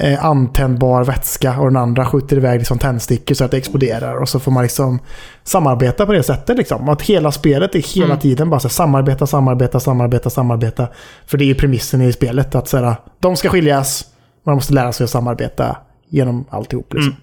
eh, 0.00 0.24
antändbar 0.24 1.04
vätska 1.04 1.58
och 1.60 1.66
den 1.66 1.76
andra 1.76 2.06
skjuter 2.06 2.36
iväg 2.36 2.58
liksom 2.58 2.78
tändstickor 2.78 3.34
så 3.34 3.44
att 3.44 3.50
det 3.50 3.56
exploderar. 3.56 4.14
Och 4.22 4.28
så 4.28 4.40
får 4.40 4.52
man 4.52 4.62
liksom 4.62 4.98
samarbeta 5.44 6.06
på 6.06 6.12
det 6.12 6.22
sättet. 6.22 6.56
Liksom. 6.58 6.88
Att 6.88 7.02
hela 7.02 7.32
spelet 7.32 7.74
är 7.74 7.78
hela 8.00 8.16
tiden 8.16 8.50
bara 8.50 8.60
så 8.60 8.68
här, 8.68 8.72
samarbeta, 8.72 9.26
samarbeta, 9.26 9.80
samarbeta, 9.80 10.30
samarbeta. 10.30 10.88
För 11.26 11.38
det 11.38 11.44
är 11.44 11.46
ju 11.46 11.54
premissen 11.54 12.02
i 12.02 12.12
spelet. 12.12 12.54
Att 12.54 12.68
så 12.68 12.76
här, 12.76 12.96
de 13.20 13.36
ska 13.36 13.48
skiljas, 13.48 14.04
man 14.46 14.54
måste 14.54 14.72
lära 14.74 14.92
sig 14.92 15.04
att 15.04 15.10
samarbeta 15.10 15.76
genom 16.08 16.44
alltihop. 16.50 16.94
Liksom. 16.94 17.16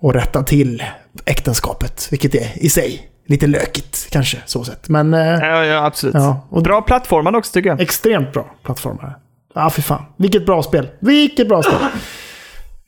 Och 0.00 0.14
rätta 0.14 0.42
till 0.42 0.82
äktenskapet, 1.24 2.08
vilket 2.10 2.34
är 2.34 2.48
i 2.64 2.68
sig 2.68 3.08
lite 3.26 3.46
lökigt 3.46 4.08
kanske. 4.10 4.38
så 4.46 4.64
sett. 4.64 4.88
Men 4.88 5.14
eh, 5.14 5.20
Ja, 5.20 5.64
ja 5.64 5.84
absolut. 5.86 6.14
Ja, 6.14 6.46
och- 6.50 6.62
Bra 6.62 6.82
plattformar 6.82 7.36
också 7.36 7.52
tycker 7.52 7.70
jag. 7.70 7.80
extremt 7.80 8.32
bra 8.32 8.46
plattformar. 8.64 9.16
Ja, 9.58 9.70
fy 9.70 9.82
fan. 9.82 10.02
Vilket 10.16 10.46
bra 10.46 10.62
spel. 10.62 10.88
Vilket 11.00 11.48
bra 11.48 11.62
spel. 11.62 11.78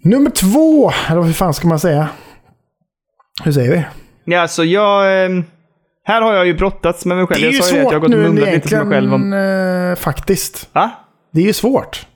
Nummer 0.05 0.31
två, 0.31 0.93
eller 1.09 1.21
vad 1.21 1.37
fan 1.37 1.55
ska 1.55 1.69
man 1.69 1.81
säga? 1.81 2.09
Hur 3.45 3.53
säger 3.53 3.71
vi? 3.71 3.85
Ja, 4.25 4.41
alltså 4.41 4.65
jag... 4.65 5.25
ehm, 5.25 5.45
här 6.05 6.23
har 6.23 6.35
jag 6.35 6.47
ju 6.47 6.55
brottats 6.55 7.05
med 7.05 7.17
mig 7.17 7.27
själv. 7.27 7.41
Det 7.41 7.47
är 7.47 7.53
jag 7.53 7.55
ju 7.55 7.63
sa 7.63 7.75
ju 7.77 7.81
att 7.87 7.93
jag 7.93 8.01
har 8.01 8.01
svårt 8.01 8.03
gått 8.03 8.13
och 8.15 8.19
nu 8.19 8.29
mumlat 8.29 8.55
lite 8.55 8.69
för 8.69 8.85
mig 8.85 8.95
själv 8.97 9.15
om... 9.15 9.33
eh, 9.33 9.97
faktiskt. 9.97 10.69
Va? 10.73 10.91
Det 11.33 11.41
är 11.41 11.45
ju 11.45 11.53
svårt. 11.53 12.07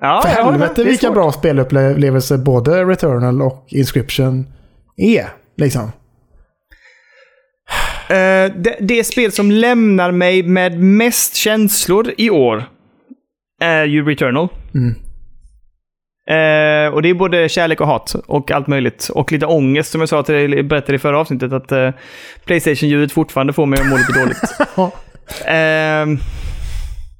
Ja, 0.00 0.22
För 0.22 0.36
jag 0.36 0.44
helvete 0.44 0.84
vilka 0.84 1.06
svårt. 1.06 1.14
bra 1.14 1.32
spelupplevelser 1.32 2.36
både 2.36 2.84
Returnal 2.84 3.42
och 3.42 3.64
Inscription 3.68 4.46
är. 4.96 5.28
Liksom. 5.56 5.92
Eh, 8.08 8.52
det, 8.56 8.76
det 8.80 9.04
spel 9.04 9.32
som 9.32 9.50
lämnar 9.50 10.10
mig 10.10 10.42
med 10.42 10.80
mest 10.80 11.34
känslor 11.34 12.14
i 12.18 12.30
år 12.30 12.64
är 13.60 13.84
ju 13.84 14.04
Returnal. 14.04 14.48
Eh, 16.28 16.94
och 16.94 17.02
det 17.02 17.08
är 17.08 17.14
både 17.14 17.48
kärlek 17.48 17.80
och 17.80 17.86
hat 17.86 18.14
och 18.26 18.50
allt 18.50 18.66
möjligt. 18.66 19.10
Och 19.14 19.32
lite 19.32 19.46
ångest 19.46 19.90
som 19.90 20.00
jag 20.00 20.08
sa 20.08 20.22
till 20.22 20.34
dig, 20.34 20.62
berättade 20.62 20.96
i 20.96 20.98
förra 20.98 21.18
avsnittet 21.18 21.52
att 21.52 21.72
eh, 21.72 21.90
Playstation-ljudet 22.44 23.12
fortfarande 23.12 23.52
får 23.52 23.66
mig 23.66 23.80
att 23.80 23.86
må 23.86 23.96
lite 23.96 24.20
dåligt. 24.20 24.94
Eh, 25.46 26.06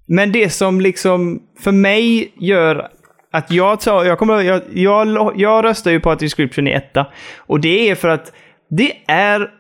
men 0.06 0.32
det 0.32 0.50
som 0.50 0.80
liksom 0.80 1.42
för 1.60 1.72
mig 1.72 2.32
gör 2.36 2.88
att 3.32 3.50
jag 3.50 3.80
tar, 3.80 4.04
jag 4.04 4.18
kommer, 4.18 4.42
jag, 4.42 4.62
jag, 4.72 5.32
jag 5.36 5.64
röstar 5.64 5.90
ju 5.90 6.00
på 6.00 6.10
att 6.10 6.22
Inscription 6.22 6.66
är 6.66 6.76
etta. 6.76 7.06
Och 7.36 7.60
det 7.60 7.90
är 7.90 7.94
för 7.94 8.08
att 8.08 8.32
det 8.70 8.92
är 9.06 9.50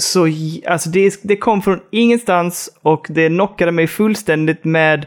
så, 0.00 0.28
alltså 0.66 0.90
det, 0.90 1.20
det 1.22 1.36
kom 1.36 1.62
från 1.62 1.80
ingenstans 1.92 2.78
och 2.82 3.06
det 3.08 3.28
knockade 3.28 3.72
mig 3.72 3.86
fullständigt 3.86 4.64
med 4.64 5.06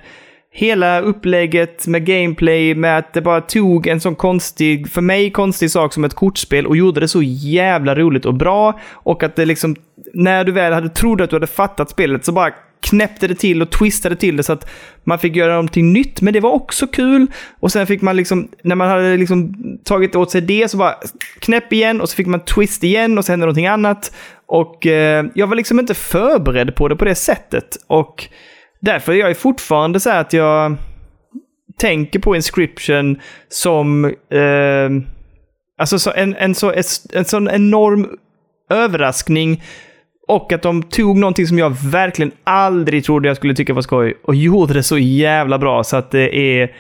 hela 0.52 1.02
upplägget 1.02 1.88
med 1.88 2.06
gameplay, 2.06 2.76
med 2.76 2.98
att 2.98 3.14
det 3.14 3.22
bara 3.22 3.42
tog 3.42 3.88
en 3.88 4.00
sån 4.00 4.16
konstig, 4.16 4.90
för 4.90 5.02
mig 5.02 5.32
konstig 5.32 5.72
sak 5.72 5.94
som 5.94 6.04
ett 6.04 6.14
kortspel 6.14 6.68
och 6.68 6.78
gjorde 6.78 7.00
det 7.00 7.08
så 7.08 7.22
jävla 7.24 7.96
roligt 7.96 8.26
och 8.26 8.34
bra. 8.34 8.80
Och 8.92 9.24
att 9.24 9.36
det 9.36 9.46
liksom, 9.46 9.76
när 10.14 10.44
du 10.44 10.52
väl 10.52 10.74
hade 10.74 10.90
trodde 10.90 11.24
att 11.24 11.30
du 11.30 11.36
hade 11.36 11.48
fattat 11.48 11.90
spelet 11.90 12.26
så 12.26 12.32
bara 12.32 12.54
knäppte 12.82 13.28
det 13.28 13.36
till 13.36 13.62
och 13.62 13.72
twistade 13.72 14.16
till 14.16 14.38
det 14.38 14.44
så 14.44 14.54
att 14.54 14.70
man 15.04 15.20
fick 15.20 15.36
göra 15.36 15.52
någonting 15.52 15.94
nytt, 15.94 16.22
men 16.22 16.34
det 16.34 16.40
var 16.40 16.52
också 16.52 16.88
kul. 16.88 17.28
Och 17.60 17.72
sen 17.72 17.88
fick 17.88 18.02
man 18.02 18.16
liksom, 18.16 18.48
när 18.64 18.76
man 18.76 18.88
hade 18.88 19.18
liksom 19.18 19.54
tagit 19.84 20.16
åt 20.16 20.32
sig 20.32 20.42
det 20.42 20.72
så 20.72 20.78
bara 20.78 20.96
knäpp 21.40 21.74
igen 21.74 22.02
och 22.02 22.10
så 22.10 22.16
fick 22.16 22.28
man 22.28 22.40
twist 22.40 22.84
igen 22.84 23.18
och 23.18 23.26
så 23.26 23.32
hände 23.32 23.46
någonting 23.46 23.68
annat. 23.68 24.12
Och 24.46 24.86
eh, 24.86 25.26
jag 25.34 25.48
var 25.48 25.56
liksom 25.56 25.80
inte 25.80 25.94
förberedd 25.94 26.76
på 26.76 26.88
det 26.88 26.96
på 26.96 27.06
det 27.06 27.16
sättet. 27.16 27.78
Och 27.88 28.30
därför 28.80 29.12
är 29.12 29.18
jag 29.18 29.38
fortfarande 29.38 30.00
så 30.00 30.10
här 30.10 30.22
att 30.22 30.34
jag 30.34 30.76
tänker 31.78 32.20
på 32.20 32.36
Inscription 32.36 33.20
som 33.50 34.06
eh, 34.06 34.90
alltså 35.78 36.00
så 36.00 36.12
en, 36.12 36.36
en, 36.36 36.56
så, 36.56 36.74
en 37.14 37.26
sån 37.26 37.50
enorm 37.50 38.08
överraskning 38.70 39.64
och 40.28 40.54
att 40.54 40.62
de 40.62 40.84
tog 40.84 41.18
någonting 41.18 41.48
som 41.48 41.60
jag 41.60 41.78
verkligen 41.84 42.32
aldrig 42.44 43.04
trodde 43.04 43.28
jag 43.28 43.38
skulle 43.38 43.56
tycka 43.56 43.74
var 43.74 43.82
skoj. 43.82 44.18
Och 44.24 44.36
gjorde 44.36 44.74
det 44.74 44.84
så 44.84 44.98
jävla 44.98 45.58
bra 45.58 45.84
så 45.84 45.98
att 45.98 46.12
det 46.12 46.38
är... 46.38 46.76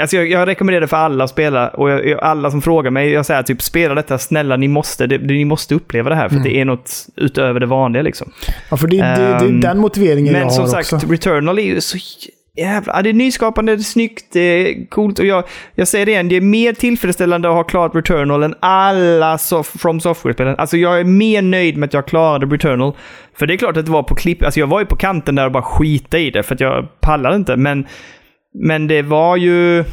Alltså 0.00 0.16
jag, 0.16 0.30
jag 0.30 0.48
rekommenderar 0.48 0.80
det 0.80 0.88
för 0.88 0.96
alla 0.96 1.24
att 1.24 1.30
spela 1.30 1.68
och 1.68 1.90
jag, 1.90 2.06
jag, 2.06 2.20
alla 2.20 2.50
som 2.50 2.62
frågar 2.62 2.90
mig, 2.90 3.10
jag 3.10 3.26
säger 3.26 3.42
typ 3.42 3.62
spela 3.62 3.94
detta, 3.94 4.18
snälla 4.18 4.56
ni 4.56 4.68
måste, 4.68 5.06
det, 5.06 5.18
ni 5.18 5.44
måste 5.44 5.74
uppleva 5.74 6.10
det 6.10 6.16
här 6.16 6.28
för 6.28 6.36
det 6.36 6.56
är 6.60 6.64
något 6.64 7.06
utöver 7.16 7.60
det 7.60 7.66
vanliga 7.66 8.02
liksom. 8.02 8.32
Ja, 8.70 8.76
för 8.76 8.88
det, 8.88 8.96
det, 8.96 9.02
det 9.02 9.22
är 9.22 9.40
Ehm, 9.40 9.60
den 9.60 9.78
motiveringen 9.78 10.26
jag 10.26 10.32
Men 10.32 10.42
har 10.42 10.50
som 10.50 10.68
sagt, 10.68 10.92
också. 10.92 11.06
Returnal 11.06 11.58
är 11.58 11.62
ju 11.62 11.80
så 11.80 11.98
jävla... 12.56 13.02
Det 13.02 13.08
är 13.10 13.14
nyskapande, 13.14 13.76
det 13.76 13.80
är 13.80 13.82
snyggt, 13.82 14.24
det 14.32 14.40
är 14.40 14.86
coolt 14.86 15.18
och 15.18 15.26
jag, 15.26 15.44
jag 15.74 15.88
säger 15.88 16.06
det 16.06 16.12
igen, 16.12 16.28
det 16.28 16.36
är 16.36 16.40
mer 16.40 16.72
tillfredsställande 16.72 17.48
att 17.48 17.54
ha 17.54 17.64
klarat 17.64 17.94
Returnal 17.94 18.42
än 18.42 18.54
alla 18.60 19.38
sof 19.38 19.66
From 19.78 20.00
Software-spelen. 20.00 20.54
Alltså 20.58 20.76
jag 20.76 21.00
är 21.00 21.04
mer 21.04 21.42
nöjd 21.42 21.76
med 21.76 21.86
att 21.86 21.94
jag 21.94 22.06
klarade 22.06 22.46
Returnal. 22.46 22.92
För 23.34 23.46
det 23.46 23.54
är 23.54 23.58
klart 23.58 23.76
att 23.76 23.86
det 23.86 23.92
var 23.92 24.02
på 24.02 24.14
klipp, 24.14 24.42
alltså 24.42 24.60
jag 24.60 24.66
var 24.66 24.80
ju 24.80 24.86
på 24.86 24.96
kanten 24.96 25.34
där 25.34 25.46
och 25.46 25.52
bara 25.52 25.62
skita 25.62 26.18
i 26.18 26.30
det 26.30 26.42
för 26.42 26.54
att 26.54 26.60
jag 26.60 27.00
pallade 27.00 27.36
inte. 27.36 27.56
Men, 27.56 27.86
men 28.60 28.86
det 28.86 29.02
var 29.02 29.36
ju 29.36 29.84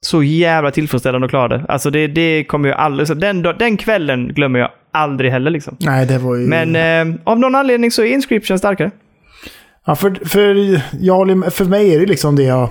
så 0.00 0.22
jävla 0.22 0.70
tillfredsställande 0.70 1.24
att 1.24 1.30
klara 1.30 1.48
det. 1.48 1.64
Alltså 1.68 1.90
det, 1.90 2.06
det 2.06 2.44
kommer 2.44 2.68
jag 2.68 2.78
aldrig... 2.78 3.08
Så 3.08 3.14
den, 3.14 3.42
den 3.42 3.76
kvällen 3.76 4.28
glömmer 4.28 4.58
jag 4.58 4.70
aldrig 4.92 5.30
heller 5.30 5.50
liksom. 5.50 5.76
Nej, 5.80 6.06
det 6.06 6.18
var 6.18 6.36
ju... 6.36 6.46
Men 6.46 6.76
eh, 6.76 7.20
av 7.24 7.38
någon 7.38 7.54
anledning 7.54 7.90
så 7.90 8.02
är 8.02 8.06
Inscription 8.06 8.58
starkare. 8.58 8.90
Ja, 9.86 9.94
för, 9.94 10.28
för, 10.28 10.80
jag 11.00 11.54
för 11.54 11.64
mig 11.64 11.94
är 11.94 12.00
det 12.00 12.06
liksom 12.06 12.36
det 12.36 12.42
jag 12.42 12.68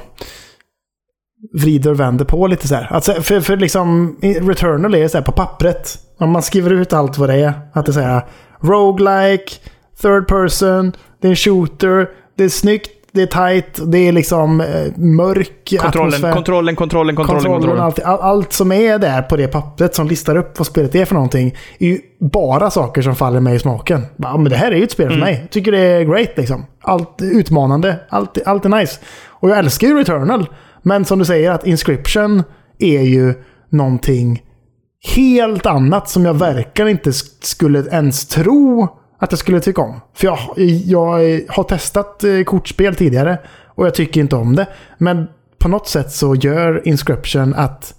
vrider 1.53 1.91
och 1.91 1.99
vänder 1.99 2.25
på 2.25 2.47
lite 2.47 2.67
så 2.67 2.75
här. 2.75 2.87
Alltså, 2.93 3.13
för, 3.13 3.41
för 3.41 3.57
liksom, 3.57 4.17
Returnal 4.21 4.95
är 4.95 5.07
så 5.07 5.17
här 5.17 5.25
på 5.25 5.31
pappret. 5.31 5.97
Om 6.19 6.29
man 6.29 6.43
skriver 6.43 6.73
ut 6.73 6.93
allt 6.93 7.17
vad 7.17 7.29
det 7.29 7.35
är. 7.35 7.53
Att 7.73 7.85
det 7.85 7.89
är 7.89 7.93
så 7.93 7.99
här 7.99 8.21
roguelike, 8.61 9.53
third 10.01 10.27
person, 10.27 10.91
det 11.21 11.27
är 11.27 11.29
en 11.29 11.35
shooter, 11.35 12.09
det 12.37 12.43
är 12.43 12.49
snyggt, 12.49 12.96
det 13.11 13.21
är 13.21 13.51
tight, 13.51 13.79
det 13.91 13.97
är 13.97 14.11
liksom 14.11 14.61
eh, 14.61 14.67
mörk 14.97 15.73
Kontrollen, 15.81 16.07
atmosfär. 16.13 16.33
kontrollen, 16.33 16.75
kontrollen, 16.75 17.15
kontrollen, 17.15 17.43
kontrollen, 17.43 17.61
kontrollen. 17.61 17.83
allt, 17.83 17.99
all, 17.99 18.19
allt 18.19 18.53
som 18.53 18.71
är 18.71 18.99
där 18.99 19.21
på 19.21 19.35
det 19.37 19.47
pappret 19.47 19.95
som 19.95 20.07
listar 20.07 20.35
upp 20.35 20.59
vad 20.59 20.67
spelet 20.67 20.95
är 20.95 21.05
för 21.05 21.13
någonting. 21.15 21.55
är 21.79 21.87
ju 21.87 21.99
bara 22.31 22.69
saker 22.69 23.01
som 23.01 23.15
faller 23.15 23.39
mig 23.39 23.55
i 23.55 23.59
smaken. 23.59 24.01
Ja, 24.17 24.37
men 24.37 24.49
det 24.49 24.55
här 24.55 24.71
är 24.71 24.75
ju 24.75 24.83
ett 24.83 24.91
spel 24.91 25.09
för 25.09 25.19
mig. 25.19 25.37
Jag 25.41 25.49
tycker 25.51 25.71
det 25.71 25.79
är 25.79 26.03
great 26.03 26.29
liksom. 26.35 26.65
Allt 26.83 27.17
utmanande. 27.21 27.99
Allt, 28.09 28.37
allt 28.45 28.65
är 28.65 28.69
nice. 28.69 28.99
Och 29.29 29.49
jag 29.49 29.57
älskar 29.57 29.87
ju 29.87 29.97
Returnal. 29.97 30.49
Men 30.81 31.05
som 31.05 31.19
du 31.19 31.25
säger 31.25 31.51
att 31.51 31.67
Inscription 31.67 32.43
är 32.79 33.01
ju 33.01 33.33
någonting 33.69 34.41
helt 35.15 35.65
annat 35.65 36.09
som 36.09 36.25
jag 36.25 36.33
verkligen 36.33 36.89
inte 36.91 37.09
sk- 37.09 37.37
skulle 37.45 37.79
ens 37.91 38.27
tro 38.27 38.87
att 39.17 39.31
jag 39.31 39.39
skulle 39.39 39.59
tycka 39.59 39.81
om. 39.81 40.01
För 40.13 40.25
jag, 40.27 40.39
jag 40.85 41.41
har 41.49 41.63
testat 41.63 42.23
eh, 42.23 42.43
kortspel 42.43 42.95
tidigare 42.95 43.37
och 43.65 43.85
jag 43.85 43.95
tycker 43.95 44.21
inte 44.21 44.35
om 44.35 44.55
det. 44.55 44.67
Men 44.97 45.27
på 45.59 45.67
något 45.67 45.87
sätt 45.87 46.11
så 46.11 46.35
gör 46.35 46.87
Inscription 46.87 47.53
att 47.53 47.93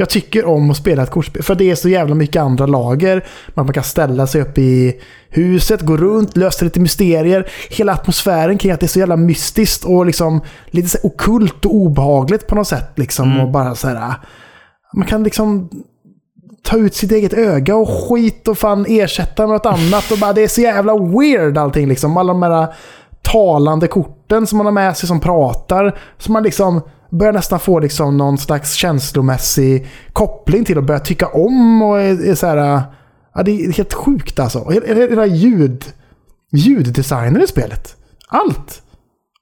jag 0.00 0.10
tycker 0.10 0.44
om 0.44 0.70
att 0.70 0.76
spela 0.76 1.02
ett 1.02 1.10
kortspel. 1.10 1.42
För 1.42 1.54
det 1.54 1.70
är 1.70 1.74
så 1.74 1.88
jävla 1.88 2.14
mycket 2.14 2.42
andra 2.42 2.66
lager. 2.66 3.24
Man 3.54 3.72
kan 3.72 3.84
ställa 3.84 4.26
sig 4.26 4.42
upp 4.42 4.58
i 4.58 5.00
huset, 5.30 5.80
gå 5.80 5.96
runt, 5.96 6.36
lösa 6.36 6.64
lite 6.64 6.80
mysterier. 6.80 7.48
Hela 7.70 7.92
atmosfären 7.92 8.58
kring 8.58 8.72
att 8.72 8.80
det 8.80 8.86
är 8.86 8.88
så 8.88 8.98
jävla 8.98 9.16
mystiskt 9.16 9.84
och 9.84 10.06
liksom 10.06 10.40
lite 10.66 10.88
så 10.88 10.98
okult 11.02 11.64
och 11.64 11.74
obehagligt 11.74 12.46
på 12.46 12.54
något 12.54 12.68
sätt. 12.68 12.90
Liksom. 12.94 13.40
Och 13.40 13.50
bara 13.50 13.74
så 13.74 13.88
här, 13.88 14.14
man 14.94 15.06
kan 15.06 15.22
liksom 15.22 15.70
ta 16.62 16.76
ut 16.76 16.94
sitt 16.94 17.12
eget 17.12 17.32
öga 17.32 17.76
och 17.76 17.88
skit 17.88 18.48
och 18.48 18.58
fan 18.58 18.86
ersätta 18.88 19.46
med 19.46 19.54
något 19.54 19.66
annat. 19.66 20.10
Och 20.12 20.18
bara, 20.18 20.32
det 20.32 20.42
är 20.44 20.48
så 20.48 20.60
jävla 20.60 20.98
weird 20.98 21.58
allting 21.58 21.88
liksom. 21.88 22.16
Alla 22.16 22.32
de 22.32 22.42
här 22.42 22.74
talande 23.22 23.88
korten 23.88 24.46
som 24.46 24.56
man 24.56 24.66
har 24.66 24.72
med 24.72 24.96
sig 24.96 25.06
som 25.06 25.20
pratar. 25.20 25.98
Som 26.18 26.32
man 26.32 26.42
liksom 26.42 26.80
börjar 27.10 27.32
nästan 27.32 27.60
få 27.60 27.78
liksom 27.78 28.16
någon 28.16 28.38
slags 28.38 28.72
känslomässig 28.72 29.88
koppling 30.12 30.64
till 30.64 30.78
och 30.78 30.84
börja 30.84 31.00
tycka 31.00 31.26
om. 31.26 31.82
Och 31.82 32.00
är, 32.00 32.28
är 32.30 32.34
så 32.34 32.46
här, 32.46 32.82
ja, 33.34 33.42
det 33.42 33.50
är 33.64 33.72
helt 33.72 33.94
sjukt 33.94 34.38
alltså. 34.38 34.58
Och 34.58 34.72
Hela, 34.72 35.26
ljud, 35.26 35.84
ljuddesignen 36.52 37.42
i 37.42 37.46
spelet. 37.46 37.96
Allt. 38.28 38.82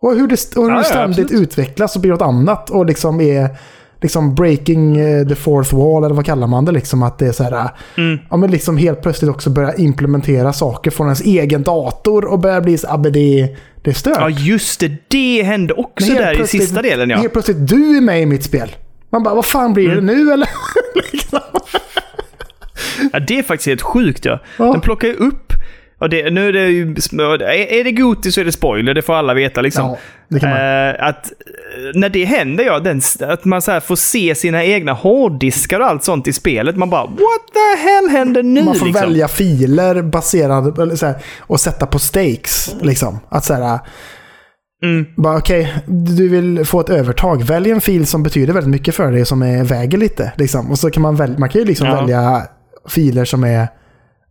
Och 0.01 0.14
hur 0.14 0.29
det, 0.29 0.57
och 0.57 0.62
hur 0.62 0.71
Ja, 0.71 0.77
det 0.77 0.81
ja, 0.81 0.85
ständigt 0.85 1.25
absolut. 1.25 1.43
utvecklas 1.43 1.95
och 1.97 2.01
blir 2.01 2.11
något 2.11 2.23
annat. 2.23 2.71
Och 2.71 2.87
liksom 2.87 3.21
är 3.21 3.59
liksom 4.03 4.34
breaking 4.34 4.97
eh, 4.97 5.26
the 5.28 5.34
fourth 5.34 5.74
wall, 5.74 6.05
eller 6.05 6.14
vad 6.14 6.24
kallar 6.26 6.47
man 6.47 6.64
det? 6.64 6.72
Liksom 6.72 7.03
att 7.03 7.18
det 7.18 7.26
är 7.26 7.32
så 7.32 7.44
här, 7.44 7.70
Mm. 7.97 8.18
ja 8.30 8.36
men 8.36 8.51
liksom 8.51 8.76
helt 8.76 9.03
plötsligt 9.03 9.30
också 9.30 9.51
börja 9.51 9.74
implementera 9.74 10.53
saker 10.53 10.90
från 10.90 11.07
ens 11.07 11.20
egen 11.20 11.62
dator 11.62 12.24
och 12.24 12.38
börja 12.38 12.61
bli 12.61 12.78
så, 12.78 12.86
ja 12.90 12.97
men 12.97 13.12
det, 13.12 13.57
är 13.84 13.92
stört. 13.92 14.16
Ja, 14.20 14.28
just 14.30 14.80
det. 14.80 14.92
Det 15.09 15.42
hände 15.42 15.74
också 15.74 16.12
där 16.12 16.40
i 16.42 16.47
sista 16.47 16.82
delen, 16.82 17.11
ja. 17.11 17.16
Helt 17.16 17.32
plötsligt, 17.32 17.68
du 17.68 17.97
är 17.97 18.01
med 18.01 18.22
i 18.22 18.26
mitt 18.26 18.42
spel. 18.44 18.76
Man 19.11 19.22
bara, 19.22 19.34
vad 19.34 19.47
fan 19.47 19.72
blir 19.72 19.92
Mm. 19.92 20.07
det 20.07 20.14
nu 20.14 20.32
eller? 20.32 20.49
liksom. 21.12 21.38
ja. 23.12 23.18
Det 23.20 23.38
är 23.38 23.42
faktiskt 23.42 23.66
helt 23.68 23.82
sjukt, 23.82 24.24
ja. 24.24 24.38
Ja. 24.59 24.64
Den 24.72 24.80
plockar 24.80 25.09
ju 25.09 25.14
upp... 25.14 25.53
Och 25.99 26.09
det, 26.09 26.30
nu 26.30 26.49
är 26.49 26.53
det 26.53 26.68
ju... 26.68 26.82
Är 26.92 27.84
det 27.84 27.92
Goti 27.92 28.32
så 28.32 28.40
är 28.40 28.44
det 28.44 28.53
spoiler, 28.53 28.94
det 28.94 29.03
får 29.03 29.14
alla 29.14 29.34
veta 29.34 29.61
liksom. 29.61 29.97
Ja. 30.28 30.49
Eh, 30.49 31.09
att 31.09 31.26
eh, 31.26 31.32
när 31.94 32.09
det 32.09 32.24
händer, 32.24 32.64
ja, 32.64 32.78
den, 32.78 33.01
att 33.20 33.44
man 33.44 33.62
så 33.62 33.80
får 33.80 33.97
se 33.97 34.34
sina 34.34 34.64
egna 34.64 34.92
hårddiskar 34.92 35.80
och 35.80 35.86
allt 35.86 36.05
sånt 36.05 36.26
i 36.26 36.32
spelet. 36.32 36.76
Man 36.76 36.90
bara, 36.90 37.07
what 37.07 37.42
the 37.55 37.82
hell 37.88 38.09
händer 38.09 38.42
nu? 38.42 38.62
Man 38.64 38.74
får 38.74 38.86
liksom? 38.86 39.03
välja 39.03 39.28
filer 39.28 40.03
baserade 40.03 40.82
eller 40.82 40.97
så 40.97 41.06
här, 41.06 41.14
och 41.40 41.60
sätta 41.60 41.86
på 41.86 41.98
stakes. 41.98 42.77
Liksom. 42.81 43.18
Att 43.28 43.44
så 43.44 43.55
här, 43.55 43.78
Mm. 44.82 45.06
bara 45.16 45.36
okej, 45.36 45.74
du 45.86 46.28
vill 46.28 46.64
få 46.64 46.81
ett 46.81 46.90
övertag. 46.90 47.43
Välj 47.43 47.70
en 47.70 47.81
fil 47.81 48.06
som 48.06 48.23
betyder 48.23 48.52
väldigt 48.52 48.70
mycket 48.70 48.94
för 48.94 49.12
dig, 49.12 49.27
som 49.27 49.43
är, 49.43 49.64
väger 49.64 49.98
lite. 49.98 50.32
Liksom. 50.36 50.70
Och 50.70 50.78
så 50.78 50.90
kan 50.90 51.02
man, 51.02 51.16
väl, 51.16 51.39
man 51.39 51.48
kan 51.48 51.60
ju 51.60 51.66
liksom 51.66 51.86
Ja. 51.86 51.94
välja 52.01 52.43
filer 52.89 53.24
som 53.24 53.44
är 53.44 53.68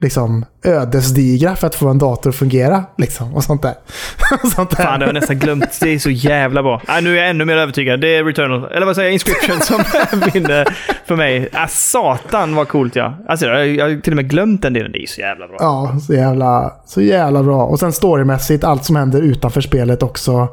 liksom 0.02 0.46
ödesdigra 0.64 1.56
för 1.56 1.68
att 1.68 1.76
få 1.76 1.88
en 1.88 1.98
dator 1.98 2.30
att 2.30 2.36
fungera. 2.36 2.84
Liksom, 2.98 3.36
och 3.36 3.44
sånt 3.44 3.62
där. 3.62 3.74
sånt 4.56 4.78
där. 4.78 4.84
Fan, 4.84 5.00
det 5.00 5.06
har 5.06 5.14
jag 5.14 5.20
nästan 5.20 5.40
glömt. 5.40 5.80
Det 5.82 5.94
är 5.94 6.00
så 6.00 6.10
jävla 6.10 6.64
bra. 6.64 6.82
Ah, 6.88 7.00
nu 7.00 7.14
är 7.14 7.22
jag 7.22 7.30
ännu 7.30 7.46
mer 7.46 7.58
övertygad. 7.58 8.02
Det 8.02 8.16
är 8.16 8.24
Returnal. 8.24 8.72
Eller 8.72 8.86
vad 8.86 8.96
säger 8.96 9.08
jag? 9.08 9.14
Inscription 9.14 9.62
som 9.62 9.84
vinner 10.34 10.78
för 11.06 11.16
mig. 11.16 11.50
Ah, 11.54 11.68
satan 11.68 12.56
vad 12.56 12.68
coolt 12.68 12.96
ja. 12.96 13.18
Alltså, 13.28 13.46
jag, 13.46 13.68
jag 13.68 13.90
har 13.90 14.02
till 14.02 14.14
och 14.14 14.18
med 14.18 14.30
glömt 14.30 14.62
den 14.62 14.74
delen. 14.74 14.92
Det 14.92 15.04
är 15.04 15.08
så 15.08 15.22
jävla 15.22 15.48
bra. 15.48 15.58
Ja, 15.60 16.00
så 16.08 16.14
jävla, 16.14 16.74
så 16.86 17.02
jävla 17.02 17.44
bra. 17.44 17.66
Och 17.66 17.80
sen 17.80 17.94
storymässigt, 17.94 18.64
allt 18.64 18.86
som 18.86 18.96
händer 18.96 19.22
utanför 19.22 19.62
spelet 19.62 20.04
också. 20.04 20.48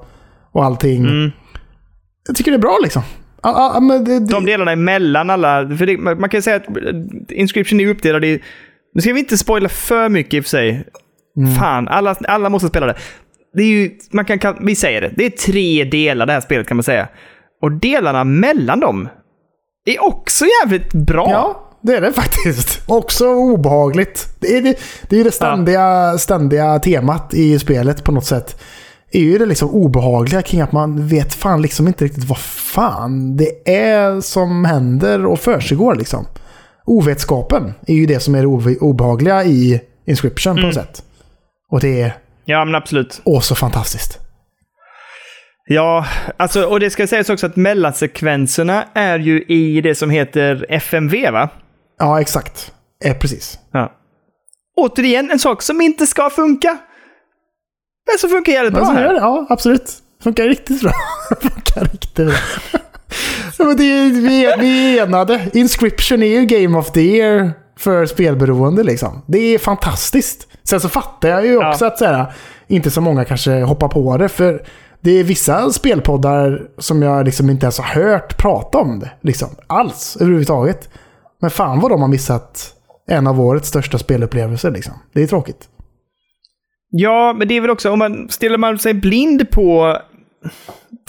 Och 0.53 0.65
allting. 0.65 1.05
Mm. 1.05 1.31
Jag 2.27 2.37
tycker 2.37 2.51
det 2.51 2.57
är 2.57 2.59
bra 2.59 2.79
liksom. 2.83 3.03
Ja, 3.43 3.79
men 3.81 4.05
det, 4.05 4.19
det, 4.19 4.27
De 4.27 4.45
delarna 4.45 4.73
emellan 4.73 5.31
alla. 5.31 5.77
För 5.79 5.87
det, 5.87 5.97
man 5.97 6.29
kan 6.29 6.43
säga 6.43 6.57
att 6.57 6.67
Inscription 7.31 7.81
är 7.81 7.87
uppdelad 7.87 8.25
i... 8.25 8.43
Nu 8.95 9.01
ska 9.01 9.13
vi 9.13 9.21
inte 9.21 9.39
spoila 9.39 9.69
för 9.69 10.09
mycket 10.09 10.35
i 10.35 10.41
och 10.41 10.45
för 10.45 10.51
sig. 10.51 10.85
Fan, 11.59 11.89
alla, 11.89 12.17
alla 12.29 12.49
måste 12.49 12.69
spela 12.69 12.87
det. 12.87 12.97
det 13.55 13.63
är 13.63 13.67
ju, 13.67 13.91
man 14.11 14.25
kan, 14.25 14.39
kan, 14.39 14.67
vi 14.67 14.75
säger 14.75 15.01
det, 15.01 15.13
det 15.17 15.25
är 15.25 15.31
tre 15.31 15.85
delar 15.85 16.27
det 16.27 16.33
här 16.33 16.41
spelet 16.41 16.67
kan 16.67 16.77
man 16.77 16.85
säga. 16.85 17.09
Och 17.63 17.73
delarna 17.73 18.25
mellan 18.25 18.81
dem 18.81 19.09
är 19.85 20.05
också 20.05 20.45
jävligt 20.63 20.93
bra. 20.93 21.31
Ja, 21.31 21.71
det 21.83 21.97
är 21.97 22.01
det 22.01 22.13
faktiskt. 22.13 22.83
Också 22.87 23.27
obehagligt. 23.27 24.29
Det 24.41 24.57
är 24.57 24.63
det, 24.63 24.79
det, 25.09 25.21
är 25.21 25.25
det 25.25 25.31
ständiga, 25.31 26.19
ständiga 26.19 26.79
temat 26.79 27.35
i 27.35 27.59
spelet 27.59 28.05
på 28.05 28.13
något 28.13 28.25
sätt. 28.25 28.61
är 29.13 29.21
ju 29.21 29.39
det 29.39 29.47
liksom 29.47 29.71
obehagliga 29.71 30.43
kring 30.43 30.61
att 30.61 30.73
man 30.73 31.09
vet 31.09 31.35
fan 31.35 31.63
liksom 31.63 31.89
inte 31.89 32.05
riktigt 32.05 32.25
vad 32.25 32.39
fan 32.39 33.37
det 33.37 33.71
är 33.75 34.21
som 34.21 34.65
händer 34.65 35.27
och 35.27 35.41
försiggår 35.41 35.95
liksom. 35.95 36.27
Ovetskapen 36.85 37.75
är 37.87 37.95
ju 37.95 38.07
det 38.07 38.21
som 38.21 38.35
är 38.35 38.41
det 38.41 38.47
obe- 38.47 38.79
obehagliga 38.79 39.45
i 39.45 39.81
Inscription 40.07 40.57
på 40.57 40.63
något 40.63 40.75
sätt. 40.75 41.03
Och 41.71 41.81
det 41.81 42.01
är 42.03 42.17
Ja, 42.45 42.65
men 42.65 42.75
absolut. 42.75 43.21
åh 43.25 43.41
så 43.41 43.55
fantastiskt. 43.55 44.19
Ja, 45.67 46.07
alltså, 46.37 46.65
och 46.67 46.81
det 46.81 46.91
ska 46.91 47.07
sägas 47.07 47.31
också 47.31 47.47
att 47.47 47.57
mellansekvenserna 47.57 48.85
är 48.95 49.19
ju 49.19 49.43
i 49.43 49.81
det 49.81 49.95
som 49.95 50.11
heter 50.11 50.67
FMV, 50.69 51.31
va? 51.31 51.49
Ja, 51.99 52.21
exakt. 52.21 52.73
Eh, 53.05 53.17
precis. 53.19 53.59
Ja. 53.73 53.93
Återigen, 54.77 55.31
en 55.31 55.39
sak 55.39 55.63
som 55.63 55.81
inte 55.81 56.07
ska 56.07 56.31
funka. 56.31 56.79
Men 58.11 58.19
som 58.19 58.31
funkar 58.31 58.53
jävligt 58.53 58.75
bra 58.75 58.85
här. 58.85 59.15
ja 59.15 59.47
absolut. 59.49 59.93
Funkar 60.23 60.45
riktigt 60.45 60.81
bra. 60.83 60.93
Funkar 61.41 61.85
riktigt 61.93 62.27
bra. 62.27 62.81
Ja, 63.63 63.69
men 63.69 63.77
det 63.77 63.85
är, 63.85 64.11
vi, 64.11 64.45
är, 64.47 64.59
vi 64.61 64.99
är 64.99 65.03
enade. 65.07 65.51
Inscription 65.53 66.23
är 66.23 66.41
ju 66.41 66.45
Game 66.47 66.79
of 66.79 66.91
the 66.91 67.01
Year 67.01 67.53
för 67.79 68.07
spelberoende 68.07 68.83
liksom. 68.83 69.23
Det 69.27 69.39
är 69.39 69.59
fantastiskt. 69.59 70.49
Sen 70.65 70.81
så 70.81 70.89
fattar 70.89 71.29
jag 71.29 71.47
ju 71.47 71.57
också 71.57 71.85
Ja. 71.85 71.89
att 71.91 71.99
så 71.99 72.05
här, 72.05 72.33
inte 72.69 72.91
så 72.91 73.01
många 73.01 73.25
kanske 73.25 73.61
hoppar 73.63 73.89
på 73.89 74.17
det. 74.17 74.29
För 74.29 74.63
det 75.01 75.11
är 75.11 75.25
vissa 75.25 75.71
spelpoddar 75.71 76.63
som 76.79 77.03
jag 77.03 77.25
liksom 77.25 77.51
inte 77.51 77.65
ens 77.67 77.79
har 77.79 78.03
hört 78.03 78.37
prata 78.39 78.79
om 78.79 78.99
det. 78.99 79.11
Liksom, 79.21 79.49
alls 79.67 80.17
överhuvudtaget. 80.21 80.89
Men 81.41 81.51
fan 81.51 81.81
vad 81.81 81.91
de 81.91 82.01
har 82.01 82.09
missat 82.09 82.75
en 83.09 83.27
av 83.27 83.41
årets 83.41 83.69
största 83.69 83.99
spelupplevelser. 83.99 84.71
Liksom. 84.71 84.95
Det 85.15 85.23
är 85.23 85.27
tråkigt. 85.27 85.69
Ja, 86.91 87.35
men 87.39 87.49
det 87.49 87.57
är 87.57 87.61
väl 87.61 87.71
också 87.71 87.91
om 87.91 87.99
man 87.99 88.29
ställer 88.29 88.59
man 88.59 88.79
sig 88.79 88.95
blind 88.95 89.51
på 89.51 89.99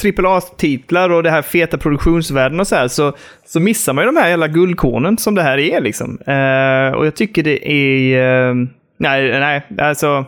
AAA-titlar 0.04 1.10
och 1.10 1.24
det 1.24 1.32
här 1.32 1.42
feta 1.42 1.78
produktionsvärden 1.78 2.60
och 2.60 2.68
så 2.68 2.76
här 2.76 2.88
så, 2.88 3.14
så 3.46 3.60
missar 3.60 3.94
man 3.94 4.04
ju 4.04 4.12
de 4.12 4.18
här 4.18 4.30
jävla 4.30 4.48
guldkornen 4.48 5.18
som 5.18 5.36
det 5.36 5.42
här 5.42 5.58
är 5.58 5.82
liksom. 5.82 6.20
Eh, 6.28 6.98
och 6.98 7.06
jag 7.06 7.16
tycker 7.16 7.44
det 7.44 7.72
är... 7.72 8.50
eh, 8.50 8.56
nej, 8.98 9.40
nej, 9.40 9.64
alltså... 9.78 10.26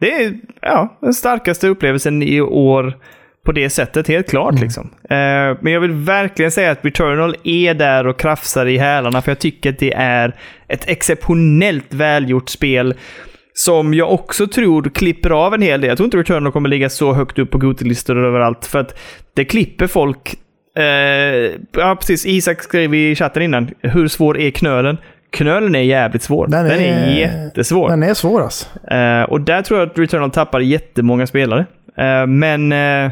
Det 0.00 0.12
är 0.12 0.34
ja, 0.60 0.98
den 1.00 1.14
starkaste 1.14 1.68
upplevelsen 1.68 2.22
i 2.22 2.40
år 2.40 2.94
på 3.44 3.52
det 3.52 3.70
sättet, 3.70 4.08
helt 4.08 4.30
klart. 4.30 4.60
Liksom. 4.60 4.90
Eh, 5.02 5.56
men 5.60 5.72
jag 5.72 5.80
vill 5.80 5.92
verkligen 5.92 6.50
säga 6.50 6.70
att 6.70 6.84
Returnal 6.84 7.36
är 7.44 7.74
där 7.74 8.06
och 8.06 8.18
krafsar 8.18 8.66
i 8.66 8.78
hälarna, 8.78 9.22
för 9.22 9.30
jag 9.30 9.38
tycker 9.38 9.70
att 9.70 9.78
det 9.78 9.94
är 9.94 10.36
ett 10.68 10.88
exceptionellt 10.88 11.94
välgjort 11.94 12.48
spel 12.48 12.94
som 13.54 13.94
jag 13.94 14.12
också 14.12 14.46
tror 14.46 14.82
klipper 14.82 15.30
av 15.30 15.54
en 15.54 15.62
hel 15.62 15.80
del. 15.80 15.88
Jag 15.88 15.96
tror 15.96 16.04
inte 16.04 16.16
Returnal 16.16 16.52
kommer 16.52 16.68
ligga 16.68 16.90
så 16.90 17.12
högt 17.12 17.38
upp 17.38 17.50
på 17.50 17.58
Gotilistor 17.58 18.24
överallt, 18.24 18.66
för 18.66 18.78
att 18.78 18.98
det 19.34 19.44
klipper 19.44 19.86
folk. 19.86 20.34
Eh, 20.76 20.84
ja, 21.72 21.96
precis. 22.00 22.26
Isak 22.26 22.62
skrev 22.62 22.94
i 22.94 23.14
chatten 23.14 23.42
innan, 23.42 23.70
hur 23.80 24.08
svår 24.08 24.38
är 24.38 24.50
knölen? 24.50 24.96
Knölen 25.30 25.74
är 25.74 25.80
jävligt 25.82 26.22
svår. 26.22 26.46
Den 26.46 26.66
är, 26.66 27.16
jättesvår. 27.16 27.88
Den 27.88 28.02
är 28.02 28.14
svår 28.14 28.42
alltså. 28.42 28.88
Eh, 28.88 29.22
och 29.22 29.40
där 29.40 29.62
tror 29.62 29.80
jag 29.80 29.88
att 29.88 29.98
Returnal 29.98 30.30
tappar 30.30 30.60
jättemånga 30.60 31.26
spelare. 31.26 31.66
Eh, 31.96 32.26
men 32.26 32.72
eh, 32.72 33.10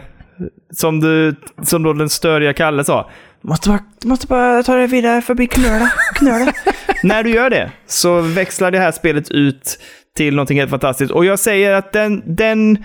som, 0.72 1.00
du, 1.00 1.34
som 1.62 1.82
då 1.82 1.92
den 1.92 2.08
störiga 2.08 2.52
Kalle 2.52 2.84
sa, 2.84 3.10
måste 3.40 3.68
bara, 3.68 3.80
måste 4.04 4.26
bara 4.26 4.62
ta 4.62 4.74
dig 4.74 4.86
vidare 4.86 5.22
förbi 5.22 5.46
knöla. 5.46 5.92
knöla. 6.14 6.52
När 7.02 7.22
du 7.22 7.30
gör 7.30 7.50
det 7.50 7.70
så 7.86 8.20
växlar 8.20 8.70
det 8.70 8.78
här 8.78 8.92
spelet 8.92 9.30
ut 9.30 9.78
till 10.16 10.34
någonting 10.34 10.58
helt 10.58 10.70
fantastiskt. 10.70 11.12
Och 11.12 11.24
jag 11.24 11.38
säger 11.38 11.72
att 11.72 11.92
den, 11.92 12.22
den, 12.36 12.84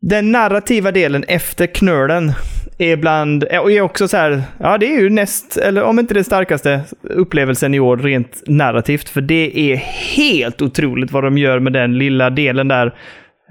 den 0.00 0.32
narrativa 0.32 0.92
delen 0.92 1.24
efter 1.28 1.66
knölen 1.66 2.32
är 2.78 2.96
bland, 2.96 3.44
och 3.44 3.72
är 3.72 3.80
också 3.80 4.08
så 4.08 4.16
här, 4.16 4.42
ja 4.58 4.78
det 4.78 4.94
är 4.94 5.00
ju 5.00 5.10
näst, 5.10 5.56
eller 5.56 5.82
om 5.82 5.98
inte 5.98 6.14
den 6.14 6.24
starkaste 6.24 6.80
upplevelsen 7.02 7.74
i 7.74 7.80
år 7.80 7.96
rent 7.96 8.42
narrativt. 8.46 9.08
För 9.08 9.20
det 9.20 9.72
är 9.72 9.76
helt 10.16 10.62
otroligt 10.62 11.12
vad 11.12 11.24
de 11.24 11.38
gör 11.38 11.58
med 11.58 11.72
den 11.72 11.98
lilla 11.98 12.30
delen 12.30 12.68
där. 12.68 12.86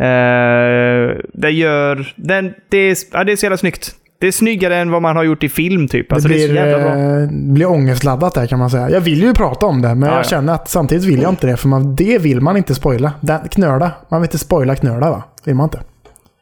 Uh, 0.02 1.18
det 1.34 1.52
gör, 1.52 2.14
den, 2.16 2.54
det, 2.70 2.78
är, 2.78 2.98
ja, 3.12 3.24
det 3.24 3.32
är 3.32 3.36
så 3.36 3.46
jävla 3.46 3.58
snyggt. 3.58 3.96
Det 4.22 4.28
är 4.28 4.32
snyggare 4.32 4.78
än 4.78 4.92
vad 4.92 5.02
man 5.02 5.16
har 5.16 5.24
gjort 5.24 5.44
i 5.44 5.50
film 5.50 5.88
typ. 5.88 6.12
Alltså, 6.12 6.30
det, 6.30 6.36
det, 6.36 6.44
är 6.44 6.48
så 6.48 6.52
blir, 6.54 6.62
jävla 6.66 6.96
bra. 6.96 7.22
eh, 7.22 7.30
blir 7.32 7.66
ångestladdat 7.66 8.34
där 8.34 8.48
kan 8.48 8.60
man 8.60 8.70
säga. 8.70 8.90
Jag 8.90 9.02
vill 9.02 9.22
ju 9.24 9.34
prata 9.34 9.66
om 9.66 9.82
det, 9.82 9.96
men 9.96 10.10
Ja, 10.10 10.16
jag 10.16 10.20
ja. 10.20 10.30
känner 10.30 10.54
att 10.54 10.70
samtidigt 10.70 11.04
vill 11.04 11.22
jag 11.22 11.30
inte 11.32 11.48
det. 11.48 11.58
För 11.58 11.68
man, 11.68 11.96
det 11.96 12.18
vill 12.18 12.42
man 12.42 12.58
inte 12.58 12.76
spoila. 12.76 13.14
Den, 13.22 13.50
knöla. 13.50 13.92
Man 14.12 14.22
vill 14.22 14.28
inte 14.28 14.38
spoila 14.38 14.76
knöla 14.76 15.12
va? 15.12 15.24
Vill 15.44 15.56
man 15.56 15.64
inte. 15.64 15.82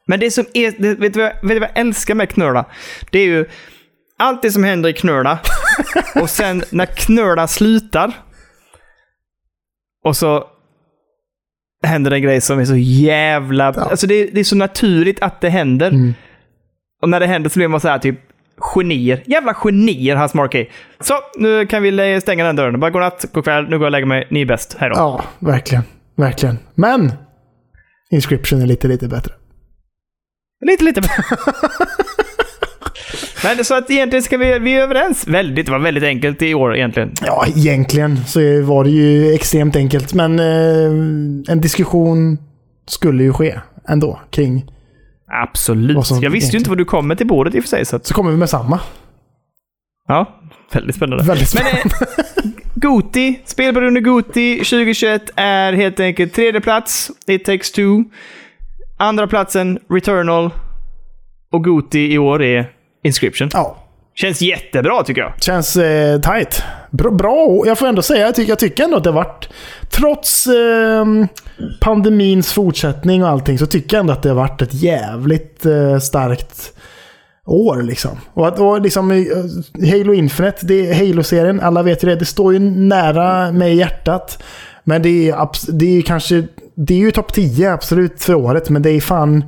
Men 0.07 0.19
det 0.19 0.31
som 0.31 0.45
är, 0.53 0.73
det, 0.77 0.95
vet, 0.95 1.13
du 1.13 1.19
vad, 1.19 1.31
vet 1.31 1.41
du 1.41 1.59
vad 1.59 1.69
jag 1.69 1.79
älskar 1.79 2.15
med 2.15 2.29
Knöla? 2.29 2.65
Det 3.11 3.19
är 3.19 3.25
ju 3.25 3.45
allt 4.19 4.41
det 4.41 4.51
som 4.51 4.63
händer 4.63 4.89
i 4.89 4.93
Knöla. 4.93 5.39
och 6.21 6.29
sen 6.29 6.63
när 6.69 6.85
Knöla 6.85 7.47
slutar. 7.47 8.11
Och 10.05 10.17
så 10.17 10.43
händer 11.83 12.09
det 12.11 12.17
en 12.17 12.21
grej 12.23 12.41
som 12.41 12.59
är 12.59 12.65
så 12.65 12.75
jävla... 12.77 13.65
Alltså 13.65 14.07
det, 14.07 14.25
det 14.25 14.39
är 14.39 14.43
så 14.43 14.55
naturligt 14.55 15.21
att 15.21 15.41
det 15.41 15.49
händer. 15.49 15.87
Mm. 15.91 16.13
Och 17.01 17.09
när 17.09 17.19
det 17.19 17.25
händer 17.25 17.49
så 17.49 17.59
blir 17.59 17.67
man 17.67 17.79
så 17.79 17.87
här 17.87 17.99
typ 17.99 18.19
genier. 18.75 19.23
Jävla 19.25 19.53
genier, 19.53 20.15
hans 20.15 20.33
Markey. 20.33 20.65
Så, 20.99 21.13
nu 21.37 21.65
kan 21.65 21.83
vi 21.83 22.21
stänga 22.21 22.45
den 22.45 22.55
dörren. 22.55 22.79
Bara 22.79 22.91
godnatt, 22.91 23.25
god 23.33 23.43
kväll, 23.43 23.63
nu 23.63 23.69
går 23.69 23.79
jag 23.79 23.85
och 23.85 23.91
lägger 23.91 24.05
mig. 24.05 24.27
Ni 24.31 24.41
är 24.41 24.45
bäst. 24.45 24.75
Hej 24.79 24.89
då. 24.89 24.95
Ja, 24.95 25.23
verkligen. 25.39 25.83
Verkligen. 26.15 26.57
Men! 26.75 27.11
Inscription 28.09 28.61
är 28.61 28.65
lite, 28.65 28.87
lite 28.87 29.07
bättre. 29.07 29.33
Lite, 30.65 30.83
lite. 30.83 31.01
Men 33.43 33.65
så 33.65 33.75
att 33.75 33.91
egentligen 33.91 34.23
ska 34.23 34.37
vi, 34.37 34.59
vi 34.59 34.75
är 34.75 34.81
överens. 34.81 35.27
Väldigt, 35.27 35.65
det 35.65 35.71
var 35.71 35.79
väldigt 35.79 36.03
enkelt 36.03 36.41
i 36.41 36.53
år 36.53 36.75
egentligen. 36.75 37.13
Ja, 37.25 37.45
egentligen 37.55 38.25
så 38.25 38.61
var 38.61 38.83
det 38.83 38.89
ju 38.89 39.33
extremt 39.33 39.75
enkelt. 39.75 40.13
Men 40.13 40.39
eh, 40.39 41.51
en 41.51 41.61
diskussion 41.61 42.37
skulle 42.87 43.23
ju 43.23 43.33
ske 43.33 43.59
ändå 43.87 44.19
kring... 44.29 44.65
Absolut. 45.31 46.05
Som 46.05 46.21
Jag 46.21 46.29
visste 46.29 46.51
ju 46.55 46.57
inte 46.57 46.69
vad 46.69 46.77
du 46.77 46.85
kommer 46.85 47.15
till 47.15 47.27
bordet 47.27 47.55
i 47.55 47.59
och 47.59 47.63
för 47.63 47.69
sig. 47.69 47.85
Så 47.85 47.95
att, 47.95 48.05
Så 48.05 48.13
kommer 48.13 48.31
vi 48.31 48.37
med 48.37 48.49
samma. 48.49 48.79
ja, 50.07 50.39
väldigt 50.73 50.95
spännande. 50.95 51.23
Väldigt 51.23 51.53
Men 51.53 51.63
spännande. 51.63 51.95
eh, 52.43 52.51
Goti, 52.75 53.39
spelberoende 53.45 54.01
Goti 54.01 54.55
2021 54.57 55.29
är 55.35 55.73
helt 55.73 55.99
enkelt 55.99 56.33
tredje 56.33 56.61
plats, 56.61 57.11
It 57.27 57.45
takes 57.45 57.71
two. 57.71 58.03
Andra 58.97 59.27
platsen, 59.27 59.79
Returnal. 59.89 60.49
Och 61.51 61.63
Goti 61.63 62.13
i 62.13 62.17
år 62.17 62.43
är 62.43 62.71
Inscription. 63.03 63.49
Ja, 63.53 63.77
Känns 64.19 64.41
jättebra 64.41 65.03
tycker 65.03 65.21
jag. 65.21 65.33
Känns 65.39 65.77
eh, 65.77 66.21
tight. 66.21 66.63
Bra, 66.91 67.11
bra, 67.11 67.63
jag 67.65 67.77
får 67.77 67.87
ändå 67.87 68.01
säga, 68.01 68.25
jag 68.25 68.35
tycker, 68.35 68.51
jag 68.51 68.59
tycker 68.59 68.83
ändå 68.83 68.97
att 68.97 69.03
det 69.03 69.09
har 69.09 69.15
varit... 69.15 69.49
Trots 69.89 70.47
eh, 70.47 71.05
pandemins 71.79 72.53
fortsättning 72.53 73.23
och 73.23 73.29
allting 73.29 73.57
så 73.57 73.65
tycker 73.65 73.97
jag 73.97 74.01
ändå 74.01 74.13
att 74.13 74.23
det 74.23 74.29
har 74.29 74.35
varit 74.35 74.61
ett 74.61 74.73
jävligt 74.73 75.65
eh, 75.65 75.99
starkt 75.99 76.73
år 77.45 77.81
liksom. 77.81 78.11
Och, 78.33 78.47
att, 78.47 78.59
och 78.59 78.81
liksom 78.81 79.11
eh, 79.11 79.89
Halo 79.89 80.13
Infinite, 80.13 80.65
det 80.65 80.89
är 80.89 80.93
Halo-serien, 80.93 81.59
alla 81.59 81.83
vet 81.83 82.03
ju 82.03 82.09
det, 82.09 82.15
det 82.15 82.25
står 82.25 82.53
ju 82.53 82.59
nära 82.59 83.51
mig 83.51 83.73
i 83.73 83.77
hjärtat. 83.77 84.43
Men 84.83 85.01
det 85.01 85.29
är, 85.29 85.49
det 85.71 85.85
är 85.85 85.95
ju 85.95 86.01
kanske, 86.01 86.43
det 86.75 86.93
är 86.93 86.97
ju 86.97 87.11
topp 87.11 87.33
10 87.33 87.71
absolut 87.71 88.23
för 88.23 88.33
året, 88.33 88.69
men 88.69 88.81
det 88.81 88.89
är 88.89 89.01
fan... 89.01 89.45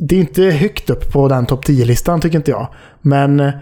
Det 0.00 0.16
är 0.16 0.20
inte 0.20 0.42
högt 0.42 0.90
upp 0.90 1.12
på 1.12 1.28
den 1.28 1.46
topp 1.46 1.64
10-listan 1.64 2.20
tycker 2.20 2.38
inte 2.38 2.50
jag. 2.50 2.68
Men 3.00 3.40
eh, 3.40 3.52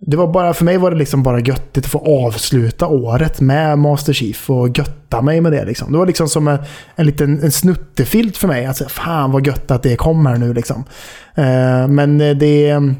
det 0.00 0.16
var 0.16 0.26
bara, 0.26 0.54
för 0.54 0.64
mig 0.64 0.78
var 0.78 0.90
det 0.90 0.96
liksom 0.96 1.22
bara 1.22 1.40
göttigt 1.40 1.84
att 1.84 1.90
få 1.90 2.26
avsluta 2.26 2.86
året 2.86 3.40
med 3.40 3.78
Master 3.78 4.12
Chief 4.12 4.50
och 4.50 4.78
götta 4.78 5.22
mig 5.22 5.40
med 5.40 5.52
det. 5.52 5.64
Liksom. 5.64 5.92
Det 5.92 5.98
var 5.98 6.06
liksom 6.06 6.28
som 6.28 6.48
en, 6.48 6.58
en 6.96 7.06
liten 7.06 7.42
en 7.42 7.50
snuttefilt 7.52 8.36
för 8.36 8.48
mig. 8.48 8.66
Alltså, 8.66 8.84
fan 8.88 9.32
vad 9.32 9.46
gött 9.46 9.70
att 9.70 9.82
det 9.82 9.96
kom 9.96 10.26
här 10.26 10.36
nu 10.36 10.54
liksom. 10.54 10.84
Eh, 11.34 11.88
men 11.88 12.18
det 12.18 12.68
är 12.68 12.76
mm, 12.76 12.96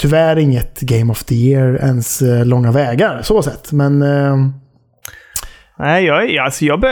tyvärr 0.00 0.36
inget 0.38 0.80
Game 0.80 1.12
of 1.12 1.24
the 1.24 1.34
Year 1.34 1.76
ens 1.82 2.22
eh, 2.22 2.46
långa 2.46 2.72
vägar, 2.72 3.22
så 3.22 3.42
sett. 3.42 3.72
Men 3.72 4.02
eh, 4.02 4.36
Nej, 5.78 6.04
jag, 6.04 6.36
alltså 6.36 6.64
jag, 6.64 6.80
be, 6.80 6.88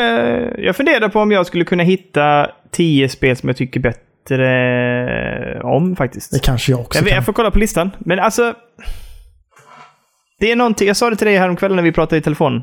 jag 0.58 0.76
funderar 0.76 1.08
på 1.08 1.20
om 1.20 1.32
jag 1.32 1.46
skulle 1.46 1.64
kunna 1.64 1.82
hitta 1.82 2.50
tio 2.70 3.08
spel 3.08 3.36
som 3.36 3.48
jag 3.48 3.56
tycker 3.56 3.80
bättre 3.80 5.60
om 5.62 5.96
faktiskt. 5.96 6.32
det 6.32 6.38
kanske 6.38 6.72
jag 6.72 6.80
också 6.80 6.98
Jag, 6.98 7.06
kan. 7.08 7.14
jag 7.14 7.24
får 7.24 7.32
kolla 7.32 7.50
på 7.50 7.58
listan. 7.58 7.90
Men 7.98 8.18
alltså... 8.18 8.54
Det 10.44 10.52
är 10.52 10.56
någonting, 10.56 10.86
jag 10.88 10.96
sa 10.96 11.10
det 11.10 11.16
till 11.16 11.26
dig 11.26 11.36
häromkvällen 11.36 11.76
när 11.76 11.82
vi 11.82 11.92
pratade 11.92 12.16
i 12.18 12.20
telefon. 12.20 12.62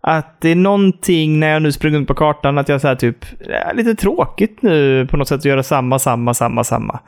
Att 0.00 0.40
det 0.40 0.48
är 0.50 0.54
någonting 0.54 1.40
när 1.40 1.48
jag 1.52 1.62
nu 1.62 1.72
springer 1.72 1.96
runt 1.98 2.08
på 2.08 2.14
kartan 2.14 2.58
att 2.58 2.68
jag 2.68 2.78
här 2.80 2.94
typ, 2.94 3.16
det 3.46 3.54
är 3.54 3.74
lite 3.74 3.94
tråkigt 3.94 4.62
nu 4.62 5.06
på 5.10 5.16
något 5.16 5.28
sätt 5.28 5.38
att 5.38 5.44
göra 5.44 5.62
samma, 5.62 5.98
samma, 5.98 6.34
samma, 6.34 6.64
samma. 6.64 7.00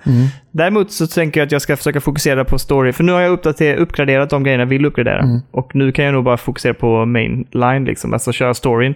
Däremot 0.50 0.90
så 0.92 1.06
tänker 1.06 1.40
jag 1.40 1.46
att 1.46 1.52
jag 1.52 1.62
ska 1.62 1.76
försöka 1.76 2.00
fokusera 2.00 2.44
på 2.44 2.58
story, 2.58 2.92
för 2.92 3.04
nu 3.04 3.12
har 3.12 3.20
jag 3.20 3.32
uppdater- 3.32 3.76
uppgraderat 3.76 4.30
de 4.30 4.42
grejerna 4.44 4.62
jag 4.62 4.68
vill 4.68 4.84
uppgradera. 4.86 5.22
Och 5.50 5.74
nu 5.74 5.92
kan 5.92 6.04
jag 6.04 6.14
nog 6.14 6.24
bara 6.24 6.36
fokusera 6.36 6.74
på 6.74 7.04
mainline, 7.06 7.84
liksom, 7.84 8.12
alltså 8.12 8.32
köra 8.32 8.54
storyn. 8.54 8.92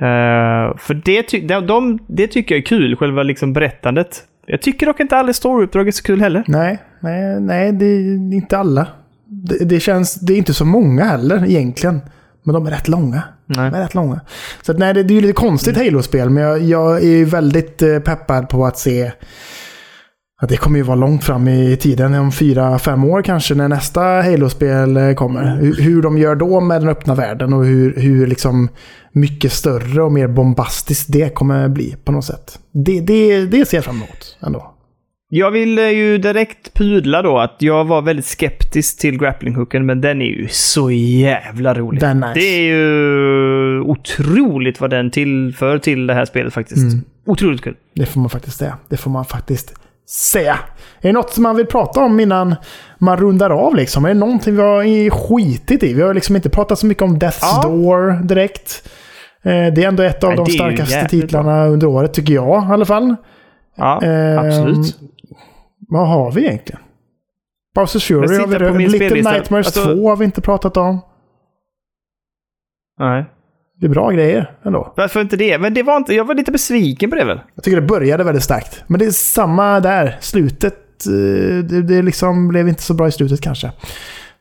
Eh, 0.00 0.76
för 0.76 0.94
det, 1.04 1.22
ty- 1.22 1.46
de, 1.46 1.66
de, 1.66 1.98
det 2.08 2.26
tycker 2.26 2.54
jag 2.54 2.62
är 2.62 2.66
kul, 2.66 2.96
själva 2.96 3.22
liksom 3.22 3.52
berättandet. 3.52 4.22
Jag 4.46 4.62
tycker 4.62 4.86
dock 4.86 5.00
inte 5.00 5.16
alla 5.16 5.32
storyuppdrag 5.32 5.88
är 5.88 5.92
så 5.92 6.02
kul 6.02 6.20
heller. 6.20 6.44
Nej, 6.46 6.78
nej, 7.00 7.40
nej, 7.40 7.72
det 7.72 7.84
är 7.86 8.34
inte 8.34 8.58
alla. 8.58 8.86
Det, 9.28 9.64
det 9.64 9.80
känns, 9.80 10.14
det 10.14 10.32
är 10.32 10.36
inte 10.36 10.54
så 10.54 10.64
många 10.64 11.04
heller 11.04 11.44
egentligen. 11.44 12.00
Men 12.44 12.54
de 12.54 12.66
är 12.66 12.70
rätt 12.70 12.88
långa. 12.88 13.22
Nej. 13.46 13.70
De 13.70 13.76
är 13.76 13.82
rätt 13.82 13.94
långa. 13.94 14.20
Så 14.62 14.72
att, 14.72 14.78
nej, 14.78 14.94
det, 14.94 15.02
det 15.02 15.12
är 15.12 15.16
ju 15.16 15.20
lite 15.20 15.32
konstigt 15.32 15.76
Halo-spel, 15.76 16.30
men 16.30 16.42
jag, 16.42 16.62
jag 16.62 16.96
är 16.96 17.08
ju 17.08 17.24
väldigt 17.24 17.82
eh, 17.82 17.98
peppad 17.98 18.48
på 18.48 18.66
att 18.66 18.78
se 18.78 19.12
att 20.42 20.48
det 20.48 20.56
kommer 20.56 20.78
ju 20.78 20.82
vara 20.82 20.96
långt 20.96 21.24
fram 21.24 21.48
i 21.48 21.76
tiden, 21.76 22.14
om 22.14 22.32
fyra, 22.32 22.78
fem 22.78 23.04
år 23.04 23.22
kanske, 23.22 23.54
när 23.54 23.68
nästa 23.68 24.00
Halo-spel 24.00 24.96
eh, 24.96 25.14
kommer. 25.14 25.56
Hur, 25.56 25.74
hur 25.74 26.02
de 26.02 26.18
gör 26.18 26.34
då 26.34 26.60
med 26.60 26.80
den 26.80 26.88
öppna 26.88 27.14
världen 27.14 27.52
och 27.52 27.64
hur, 27.64 27.94
hur 27.96 28.26
liksom 28.26 28.68
mycket 29.12 29.52
större 29.52 30.02
och 30.02 30.12
mer 30.12 30.28
bombastiskt 30.28 31.12
det 31.12 31.34
kommer 31.34 31.68
bli 31.68 31.96
på 32.04 32.12
något 32.12 32.24
sätt. 32.24 32.58
Det, 32.72 33.00
det, 33.00 33.46
det 33.46 33.68
ser 33.68 33.76
jag 33.76 33.84
fram 33.84 33.96
emot 33.96 34.38
ändå. 34.46 34.75
Jag 35.28 35.50
vill 35.50 35.78
eh, 35.78 35.84
ju 35.90 36.18
direkt 36.18 36.74
pudla 36.74 37.22
då 37.22 37.38
att 37.38 37.56
jag 37.58 37.84
var 37.84 38.02
väldigt 38.02 38.24
skeptisk 38.26 38.98
till 38.98 39.18
grapplinghooken, 39.18 39.86
men 39.86 40.00
den 40.00 40.22
är 40.22 40.26
ju 40.26 40.48
så 40.48 40.90
jävla 40.90 41.74
rolig. 41.74 42.00
Den 42.00 42.22
är 42.22 42.28
nice. 42.28 42.40
Det 42.40 42.46
är 42.46 42.62
ju 42.62 43.80
otroligt 43.80 44.80
vad 44.80 44.90
den 44.90 45.10
tillför 45.10 45.78
till 45.78 46.06
det 46.06 46.14
här 46.14 46.24
spelet 46.24 46.54
faktiskt. 46.54 46.92
Mm. 46.92 47.04
Otroligt 47.26 47.62
kul. 47.62 47.74
Det 47.94 48.06
får 48.06 48.20
man 48.20 48.30
faktiskt 48.30 48.56
säga. 48.58 48.78
Det 48.88 48.96
får 48.96 49.10
man 49.10 49.24
faktiskt 49.24 49.74
säga. 50.32 50.58
Är 51.00 51.08
det 51.08 51.12
något 51.12 51.30
som 51.32 51.42
man 51.42 51.56
vill 51.56 51.66
prata 51.66 52.00
om 52.00 52.20
innan 52.20 52.54
man 52.98 53.16
rundar 53.16 53.50
av 53.50 53.74
liksom? 53.76 54.04
Är 54.04 54.08
det 54.08 54.14
någonting 54.14 54.56
vi 54.56 54.62
har 54.62 55.10
skitit 55.10 55.82
i? 55.82 55.92
Vi 55.94 56.02
har 56.02 56.14
liksom 56.14 56.36
inte 56.36 56.48
pratat 56.50 56.78
så 56.78 56.86
mycket 56.86 57.02
om 57.02 57.18
Death's 57.18 57.38
Ja. 57.40 57.62
Door 57.68 58.22
direkt. 58.26 58.88
Eh, 59.42 59.50
Det 59.52 59.82
är 59.84 59.88
ändå 59.88 60.02
ett 60.02 60.24
av 60.24 60.30
Nej, 60.30 60.36
de 60.36 60.46
starkaste 60.52 61.08
titlarna 61.08 61.66
under 61.66 61.86
året, 61.86 62.14
tycker 62.14 62.34
jag 62.34 62.62
i 62.70 62.72
alla 62.72 62.84
fall. 62.84 63.16
Ja, 63.78 64.00
Ehm, 64.02 64.38
absolut. 64.38 64.96
Vad 65.88 66.08
har 66.08 66.32
vi 66.32 66.46
egentligen? 66.46 66.80
Bowsers 67.74 68.06
Fury 68.06 68.38
har 68.38 68.46
vi 68.46 68.78
min 68.78 68.90
Little 68.90 69.08
spellista. 69.08 69.32
Nightmares 69.32 69.66
Alltså- 69.66 69.94
2 69.94 70.08
har 70.08 70.16
vi 70.16 70.24
inte 70.24 70.40
pratat 70.40 70.76
om. 70.76 71.00
Nej. 72.98 73.24
Det 73.80 73.86
är 73.86 73.90
bra 73.90 74.10
grejer 74.10 74.50
ändå. 74.64 74.92
Varför 74.96 75.20
inte 75.20 75.36
det? 75.36 75.58
Men 75.58 75.74
det 75.74 75.82
var 75.82 75.96
inte, 75.96 76.14
jag 76.14 76.24
var 76.24 76.34
lite 76.34 76.52
besviken 76.52 77.10
på 77.10 77.16
det 77.16 77.24
väl? 77.24 77.40
Jag 77.54 77.64
tycker 77.64 77.80
det 77.80 77.86
började 77.86 78.24
väldigt 78.24 78.42
starkt. 78.44 78.84
Men 78.86 78.98
det 78.98 79.06
är 79.06 79.10
samma 79.10 79.80
där. 79.80 80.16
Slutet, 80.20 81.06
eh, 81.06 81.64
det, 81.64 81.82
det 81.82 82.02
liksom 82.02 82.48
blev 82.48 82.68
inte 82.68 82.82
så 82.82 82.94
bra 82.94 83.08
i 83.08 83.12
slutet 83.12 83.40
kanske. 83.40 83.72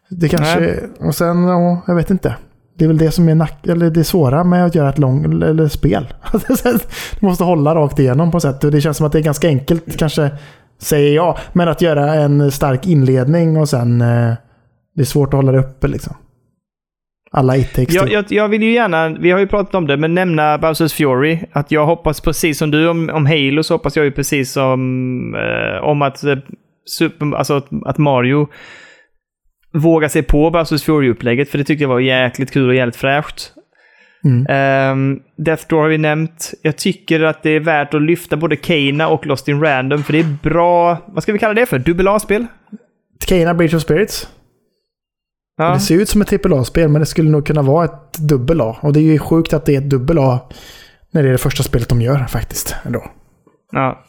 Det 0.09 0.29
kanske... 0.29 0.79
Och 0.99 1.15
sen, 1.15 1.43
ja, 1.43 1.81
jag 1.87 1.95
vet 1.95 2.09
inte. 2.09 2.35
Det 2.77 2.85
är 2.85 2.87
väl 2.87 2.97
det 2.97 3.11
som 3.11 3.29
är 3.29 3.35
nack, 3.35 3.67
eller 3.67 3.89
det 3.89 4.03
svåra 4.03 4.43
med 4.43 4.65
att 4.65 4.75
göra 4.75 4.89
ett 4.89 4.97
lång, 4.97 5.43
eller 5.43 5.67
spel. 5.67 6.13
du 7.19 7.25
måste 7.25 7.43
hålla 7.43 7.75
rakt 7.75 7.99
igenom 7.99 8.31
på 8.31 8.39
sätt. 8.39 8.63
Och 8.63 8.71
det 8.71 8.81
känns 8.81 8.97
som 8.97 9.05
att 9.05 9.11
det 9.11 9.19
är 9.19 9.23
ganska 9.23 9.47
enkelt, 9.47 9.97
kanske, 9.97 10.31
säger 10.79 11.15
jag. 11.15 11.37
Men 11.53 11.67
att 11.67 11.81
göra 11.81 12.13
en 12.13 12.51
stark 12.51 12.87
inledning 12.87 13.57
och 13.57 13.69
sen... 13.69 14.01
eh, 14.01 14.33
Det 14.95 15.01
är 15.01 15.05
svårt 15.05 15.27
att 15.33 15.37
hålla 15.37 15.51
det 15.51 15.59
uppe 15.59 15.87
liksom. 15.87 16.15
Alla 17.31 17.57
it 17.57 17.73
takes 17.73 17.95
Jag, 17.95 18.11
jag, 18.11 18.25
jag 18.29 18.47
vill 18.47 18.63
ju 18.63 18.71
gärna, 18.73 19.09
vi 19.09 19.31
har 19.31 19.39
ju 19.39 19.47
pratat 19.47 19.75
om 19.75 19.87
det, 19.87 19.97
men 19.97 20.13
nämna 20.13 20.57
Bowsers 20.57 20.93
Fury. 20.93 21.39
Att 21.51 21.71
jag 21.71 21.85
hoppas 21.85 22.21
precis 22.21 22.57
som 22.57 22.71
du 22.71 22.87
om, 22.89 23.09
om 23.09 23.25
Halo 23.25 23.63
så 23.63 23.73
hoppas 23.73 23.95
jag 23.95 24.05
ju 24.05 24.11
precis 24.11 24.51
som 24.51 25.35
eh, 25.35 25.83
om 25.83 26.01
att, 26.01 26.23
eh, 26.23 26.37
super, 26.89 27.35
alltså 27.35 27.53
att, 27.53 27.67
att 27.85 27.97
Mario 27.97 28.47
vågar 29.73 30.07
sig 30.07 30.23
på 30.23 30.49
Bowsers 30.51 30.83
Fury-upplägget. 30.83 31.49
För 31.49 31.57
det 31.57 31.63
tyckte 31.63 31.83
jag 31.83 31.89
var 31.89 31.99
jäkligt 31.99 32.51
kul 32.51 32.69
och 32.69 32.75
jävligt 32.75 32.95
fräscht. 32.95 33.51
Mm. 34.25 34.45
Ehm, 34.49 35.19
Death 35.35 35.63
Door 35.67 35.81
har 35.81 35.89
vi 35.89 35.97
nämnt. 35.97 36.53
Jag 36.61 36.77
tycker 36.77 37.19
att 37.23 37.43
det 37.43 37.49
är 37.49 37.59
värt 37.59 37.93
att 37.93 38.01
lyfta 38.01 38.37
både 38.37 38.55
Kana 38.55 39.07
och 39.07 39.25
Lost 39.25 39.47
in 39.47 39.61
Random, 39.61 40.03
för 40.03 40.13
det 40.13 40.19
är 40.19 40.37
bra, 40.43 40.97
vad 41.07 41.23
ska 41.23 41.33
vi 41.33 41.39
kalla 41.39 41.53
det 41.53 41.65
för? 41.65 41.79
Dubbel 41.79 42.07
A-spel? 42.07 42.45
Kena 43.27 43.53
Breach 43.53 43.73
of 43.73 43.81
Spirits. 43.81 44.29
Ja. 45.57 45.73
Det 45.73 45.79
ser 45.79 45.95
ut 45.95 46.09
som 46.09 46.21
ett 46.21 46.45
AAA-spel, 46.45 46.89
men 46.89 46.99
det 46.99 47.05
skulle 47.05 47.29
nog 47.29 47.47
kunna 47.47 47.61
vara 47.61 47.85
ett 47.85 48.13
dubbel 48.13 48.61
A. 48.61 48.77
Och 48.81 48.93
det 48.93 48.99
är 48.99 49.03
ju 49.03 49.19
sjukt 49.19 49.53
att 49.53 49.65
det 49.65 49.75
är 49.75 49.77
ett 49.77 49.89
dubbel 49.89 50.19
A 50.19 50.39
när 51.11 51.23
det 51.23 51.29
är 51.29 51.31
det 51.31 51.37
första 51.37 51.63
spelet 51.63 51.89
de 51.89 52.01
gör 52.01 52.25
faktiskt. 52.29 52.75
Ändå. 52.83 53.03
Ja. 53.71 54.03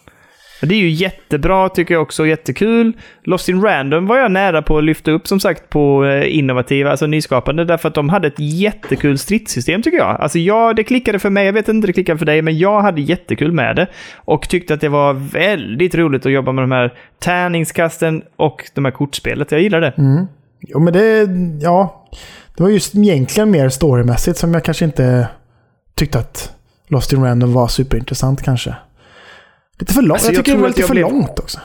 Det 0.61 0.74
är 0.74 0.78
ju 0.78 0.91
jättebra 0.91 1.69
tycker 1.69 1.95
jag 1.95 2.03
också, 2.03 2.27
jättekul. 2.27 2.93
Lost 3.24 3.49
in 3.49 3.62
Random 3.62 4.07
var 4.07 4.19
jag 4.19 4.33
nära 4.33 4.62
på 4.62 4.78
att 4.78 4.85
lyfta 4.85 5.11
upp 5.11 5.28
som 5.28 5.41
sagt 5.41 5.69
på 5.69 6.05
eh, 6.05 6.37
innovativa, 6.37 6.91
alltså 6.91 7.07
nyskapande, 7.07 7.65
därför 7.65 7.89
att 7.89 7.95
de 7.95 8.09
hade 8.09 8.27
ett 8.27 8.39
jättekul 8.39 9.19
stridssystem 9.19 9.83
tycker 9.83 9.99
jag. 9.99 10.20
Alltså 10.20 10.39
jag, 10.39 10.77
det 10.77 10.85
klickade 10.85 11.19
för 11.19 11.31
mig, 11.31 11.47
jag 11.47 11.53
vet 11.53 11.69
inte 11.69 11.70
om 11.70 11.81
det 11.81 11.93
klickade 11.93 12.19
för 12.19 12.27
dig, 12.27 12.43
men 12.43 12.59
jag 12.59 12.81
hade 12.81 13.01
jättekul 13.01 13.53
med 13.53 13.77
det. 13.77 13.87
Och 14.16 14.49
tyckte 14.49 14.74
att 14.74 14.81
det 14.81 14.89
var 14.89 15.12
väldigt 15.12 15.95
roligt 15.95 16.27
att 16.27 16.33
jobba 16.33 16.53
med 16.53 16.62
de 16.62 16.73
här 16.73 16.95
tärningskasten 17.19 18.23
och 18.37 18.70
de 18.74 18.85
här 18.85 18.93
kortspelet. 18.93 19.53
Jag 19.53 19.61
gillar 19.61 19.81
det. 19.81 19.93
Mm. 19.99 20.27
Jo, 20.61 20.81
men 20.81 20.93
det... 20.93 21.28
Ja. 21.61 22.09
Det 22.57 22.62
var 22.62 22.70
just 22.70 22.95
egentligen 22.95 23.51
mer 23.51 23.69
storymässigt 23.69 24.39
som 24.39 24.55
jag 24.55 24.65
kanske 24.65 24.85
inte 24.85 25.28
tyckte 25.95 26.19
att 26.19 26.53
Lost 26.89 27.12
in 27.12 27.24
Random 27.24 27.53
var 27.53 27.69
superintressant 27.69 28.43
kanske. 28.43 28.74
Lite 29.78 29.94
för 29.94 30.03
långt. 30.03 30.12
Alltså, 30.12 30.28
jag 30.28 30.36
jag 30.39 30.44
tycker 30.44 30.57
det 30.57 30.62
var 30.62 30.69
lite 30.69 30.82
för 30.82 30.94
blev- 30.94 31.03
långt 31.11 31.39
också. 31.39 31.59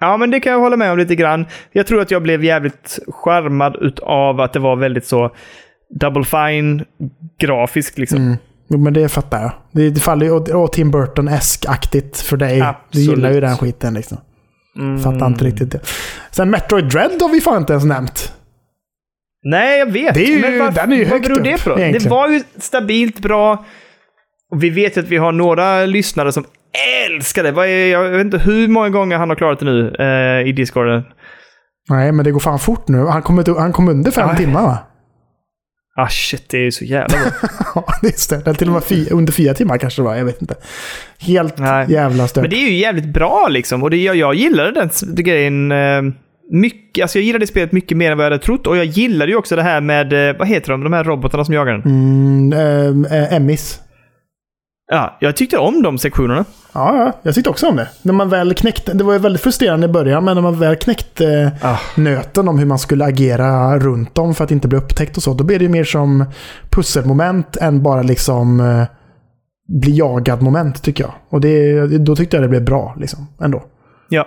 Ja, 0.00 0.16
men 0.16 0.30
det 0.30 0.40
kan 0.40 0.52
jag 0.52 0.60
hålla 0.60 0.76
med 0.76 0.92
om 0.92 0.98
lite 0.98 1.14
grann. 1.16 1.46
Jag 1.72 1.86
tror 1.86 2.00
att 2.00 2.10
jag 2.10 2.22
blev 2.22 2.44
jävligt 2.44 2.98
charmad 3.08 3.76
utav 3.80 4.40
att 4.40 4.52
det 4.52 4.58
var 4.58 4.76
väldigt 4.76 5.06
så 5.06 5.30
double 6.00 6.24
fine 6.24 6.84
grafiskt 7.40 7.98
liksom. 7.98 8.18
Mm. 8.18 8.36
Men 8.84 8.92
det 8.92 9.08
fattar 9.08 9.42
jag. 9.42 9.52
Det, 9.72 9.90
det 9.90 10.00
faller 10.00 10.26
ju 10.26 10.32
åt, 10.56 10.72
Tim 10.72 10.90
Burton-esk-aktigt 10.90 12.16
för 12.20 12.36
dig. 12.36 12.56
Du 12.56 12.62
Absolut. 12.64 13.08
gillar 13.08 13.32
ju 13.32 13.40
den 13.40 13.56
skiten 13.56 13.94
liksom. 13.94 14.18
Mm. 14.78 14.98
Fattar 15.00 15.26
inte 15.26 15.44
riktigt 15.44 15.72
det. 15.72 15.80
Sen 16.30 16.50
Metroid 16.50 16.84
Dread 16.84 17.22
har 17.22 17.28
vi 17.32 17.40
fan 17.40 17.56
inte 17.60 17.72
ens 17.72 17.84
nämnt. 17.84 18.32
Nej, 19.46 19.78
jag 19.78 19.92
vet. 19.92 20.14
Det 20.14 20.24
är 20.24 20.26
ju- 20.30 20.40
men 20.40 20.58
varför, 20.58 20.80
den 20.80 20.92
är 20.92 20.96
ju 20.96 21.04
vad 21.04 21.12
högt 21.12 21.28
beror 21.28 21.40
det 21.40 21.54
upp, 21.54 21.64
på? 21.64 21.70
då? 21.70 21.76
Det 21.76 22.06
var 22.06 22.28
ju 22.28 22.42
stabilt 22.58 23.18
bra. 23.18 23.64
Och 24.50 24.62
vi 24.62 24.70
vet 24.70 24.96
ju 24.96 25.00
att 25.00 25.08
vi 25.08 25.16
har 25.16 25.32
några 25.32 25.86
lyssnare 25.86 26.32
som 26.32 26.44
älskar 27.06 27.42
det. 27.42 27.88
Jag 27.88 28.08
vet 28.10 28.20
inte 28.20 28.38
hur 28.38 28.68
många 28.68 28.88
gånger 28.90 29.16
han 29.18 29.28
har 29.28 29.36
klarat 29.36 29.58
det 29.58 29.64
nu 29.64 29.94
eh, 29.98 30.48
i 30.48 30.52
Discorden. 30.52 31.02
Nej, 31.90 32.12
men 32.12 32.24
det 32.24 32.30
går 32.30 32.40
fan 32.40 32.58
fort 32.58 32.88
nu. 32.88 32.98
Han 32.98 33.22
kom, 33.22 33.44
han 33.58 33.72
kom 33.72 33.88
under 33.88 34.10
fem 34.10 34.28
Ja. 34.30 34.36
timmar 34.36 34.62
va? 34.62 34.78
Ah 35.96 36.08
shit, 36.08 36.48
det 36.48 36.56
är 36.56 36.62
ju 36.62 36.72
så 36.72 36.84
jävla 36.84 37.18
bra. 37.18 37.48
Ja, 37.74 37.84
det 38.02 38.18
stämmer. 38.18 38.54
Till 38.54 38.68
och 38.68 38.74
med 38.74 38.84
fy, 38.84 39.06
under 39.10 39.32
fyra 39.32 39.54
timmar 39.54 39.78
kanske 39.78 40.02
det 40.02 40.06
var. 40.06 40.14
Jag 40.16 40.24
vet 40.24 40.40
inte. 40.42 40.54
Helt 41.18 41.58
Nej. 41.58 41.86
jävla 41.92 42.28
stört. 42.28 42.42
Men 42.42 42.50
det 42.50 42.56
är 42.56 42.70
ju 42.70 42.74
jävligt 42.76 43.04
bra 43.12 43.46
liksom. 43.50 43.82
Och 43.82 43.90
det, 43.90 43.96
jag, 43.96 44.16
jag 44.16 44.34
gillade 44.34 44.70
den 44.72 44.86
s- 44.88 45.04
grejen 45.08 45.72
eh, 45.72 46.02
mycket. 46.52 47.02
Alltså 47.02 47.18
jag 47.18 47.24
gillade 47.24 47.42
det 47.42 47.46
spelet 47.46 47.72
mycket 47.72 47.96
mer 47.96 48.10
än 48.12 48.18
vad 48.18 48.26
jag 48.26 48.30
hade 48.30 48.42
trott. 48.44 48.66
Och 48.66 48.76
jag 48.76 48.84
gillade 48.84 49.30
ju 49.32 49.36
också 49.38 49.56
det 49.56 49.62
här 49.62 49.80
med, 49.80 50.28
eh, 50.30 50.36
vad 50.38 50.48
heter 50.48 50.72
de, 50.72 50.84
de 50.84 50.92
här 50.92 51.04
robotarna 51.04 51.44
som 51.44 51.54
jagar 51.54 51.72
den. 51.72 51.82
Mm, 51.82 52.52
ähm, 52.52 53.04
äh, 53.04 53.32
Emmys. 53.34 53.80
Ja, 54.90 55.16
jag 55.20 55.36
tyckte 55.36 55.58
om 55.58 55.82
de 55.82 55.98
sektionerna. 55.98 56.44
Ja, 56.72 56.96
ja, 56.96 57.12
jag 57.22 57.34
tyckte 57.34 57.50
också 57.50 57.68
om 57.68 57.76
det. 57.76 57.88
När 58.02 58.12
man 58.12 58.28
väl 58.28 58.54
knäckte, 58.54 58.92
det 58.92 59.04
var 59.04 59.12
ju 59.12 59.18
väldigt 59.18 59.42
frustrerande 59.42 59.86
i 59.86 59.88
början, 59.88 60.24
men 60.24 60.34
när 60.34 60.42
man 60.42 60.58
väl 60.58 60.76
knäckte 60.76 61.52
Ah. 61.62 61.78
nöten 61.96 62.48
om 62.48 62.58
hur 62.58 62.66
man 62.66 62.78
skulle 62.78 63.04
agera 63.04 63.78
runt 63.78 64.18
om 64.18 64.34
för 64.34 64.44
att 64.44 64.50
inte 64.50 64.68
bli 64.68 64.78
upptäckt 64.78 65.16
och 65.16 65.22
så, 65.22 65.34
då 65.34 65.44
blev 65.44 65.58
det 65.58 65.64
ju 65.64 65.70
mer 65.70 65.84
som 65.84 66.24
pusselmoment 66.70 67.56
än 67.56 67.82
bara 67.82 68.02
liksom 68.02 68.60
eh, 68.60 68.84
bli 69.80 69.98
jagad 69.98 70.42
moment 70.42 70.82
tycker 70.82 71.04
jag. 71.04 71.14
Och 71.30 71.40
det, 71.40 71.86
då 71.98 72.16
tyckte 72.16 72.36
jag 72.36 72.44
det 72.44 72.48
blev 72.48 72.64
bra 72.64 72.94
liksom, 73.00 73.26
ändå. 73.42 73.62
Ja. 74.08 74.26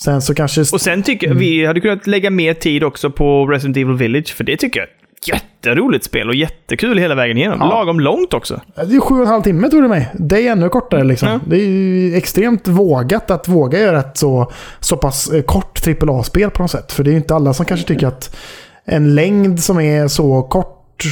Sen 0.00 0.22
så 0.22 0.34
kanske... 0.34 0.60
Och 0.60 0.80
sen 0.80 1.02
tycker 1.02 1.28
jag 1.28 1.34
vi 1.34 1.66
hade 1.66 1.80
kunnat 1.80 2.06
lägga 2.06 2.30
mer 2.30 2.54
tid 2.54 2.84
också 2.84 3.10
på 3.10 3.46
Resident 3.46 3.76
Evil 3.76 3.96
Village, 3.96 4.34
för 4.36 4.44
det 4.44 4.56
tycker 4.56 4.80
jag 4.80 4.88
ett 5.28 5.44
jätteroligt 5.60 6.04
spel 6.04 6.28
och 6.28 6.34
jättekul 6.34 6.98
hela 6.98 7.14
vägen 7.14 7.36
igenom. 7.36 7.58
Ja. 7.60 7.68
Lagom 7.68 8.00
långt 8.00 8.34
också. 8.34 8.60
Det 8.74 8.80
är 8.80 8.86
ju 8.86 9.00
sju 9.00 9.14
och 9.14 9.20
en 9.20 9.26
halv 9.26 9.42
timme 9.42 9.68
tog 9.68 9.82
det 9.82 9.88
mig. 9.88 10.08
Det 10.14 10.46
är 10.46 10.52
ännu 10.52 10.68
kortare 10.68 11.04
liksom. 11.04 11.28
Ja. 11.28 11.40
Det 11.46 11.56
är 11.56 12.16
extremt 12.16 12.68
vågat 12.68 13.30
att 13.30 13.48
våga 13.48 13.80
göra 13.80 14.00
ett 14.00 14.16
så, 14.16 14.52
så 14.80 14.96
pass 14.96 15.30
eh, 15.30 15.42
kort 15.42 15.80
AAA-spel 16.02 16.50
på 16.50 16.62
något 16.62 16.70
sätt. 16.70 16.92
För 16.92 17.04
det 17.04 17.10
är 17.10 17.12
ju 17.12 17.18
inte 17.18 17.34
alla 17.34 17.54
som 17.54 17.66
kanske 17.66 17.86
tycker 17.86 18.06
att 18.06 18.36
en 18.84 19.14
längd 19.14 19.62
som 19.62 19.80
är 19.80 20.08
så 20.08 20.42
kort 20.42 21.04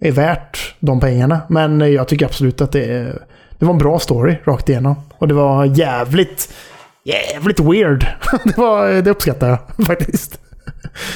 är 0.00 0.12
värt 0.12 0.74
de 0.80 1.00
pengarna. 1.00 1.40
Men 1.48 1.82
eh, 1.82 1.88
jag 1.88 2.08
tycker 2.08 2.26
absolut 2.26 2.60
att 2.60 2.72
det, 2.72 2.84
är, 2.84 3.22
det 3.58 3.64
var 3.64 3.72
en 3.72 3.78
bra 3.78 3.98
story 3.98 4.36
rakt 4.44 4.68
igenom. 4.68 4.96
Och 5.18 5.28
det 5.28 5.34
var 5.34 5.64
jävligt, 5.64 6.54
jävligt 7.04 7.60
weird. 7.60 8.06
det, 8.44 8.56
var, 8.56 9.02
det 9.02 9.10
uppskattar 9.10 9.48
jag 9.48 9.86
faktiskt. 9.86 10.40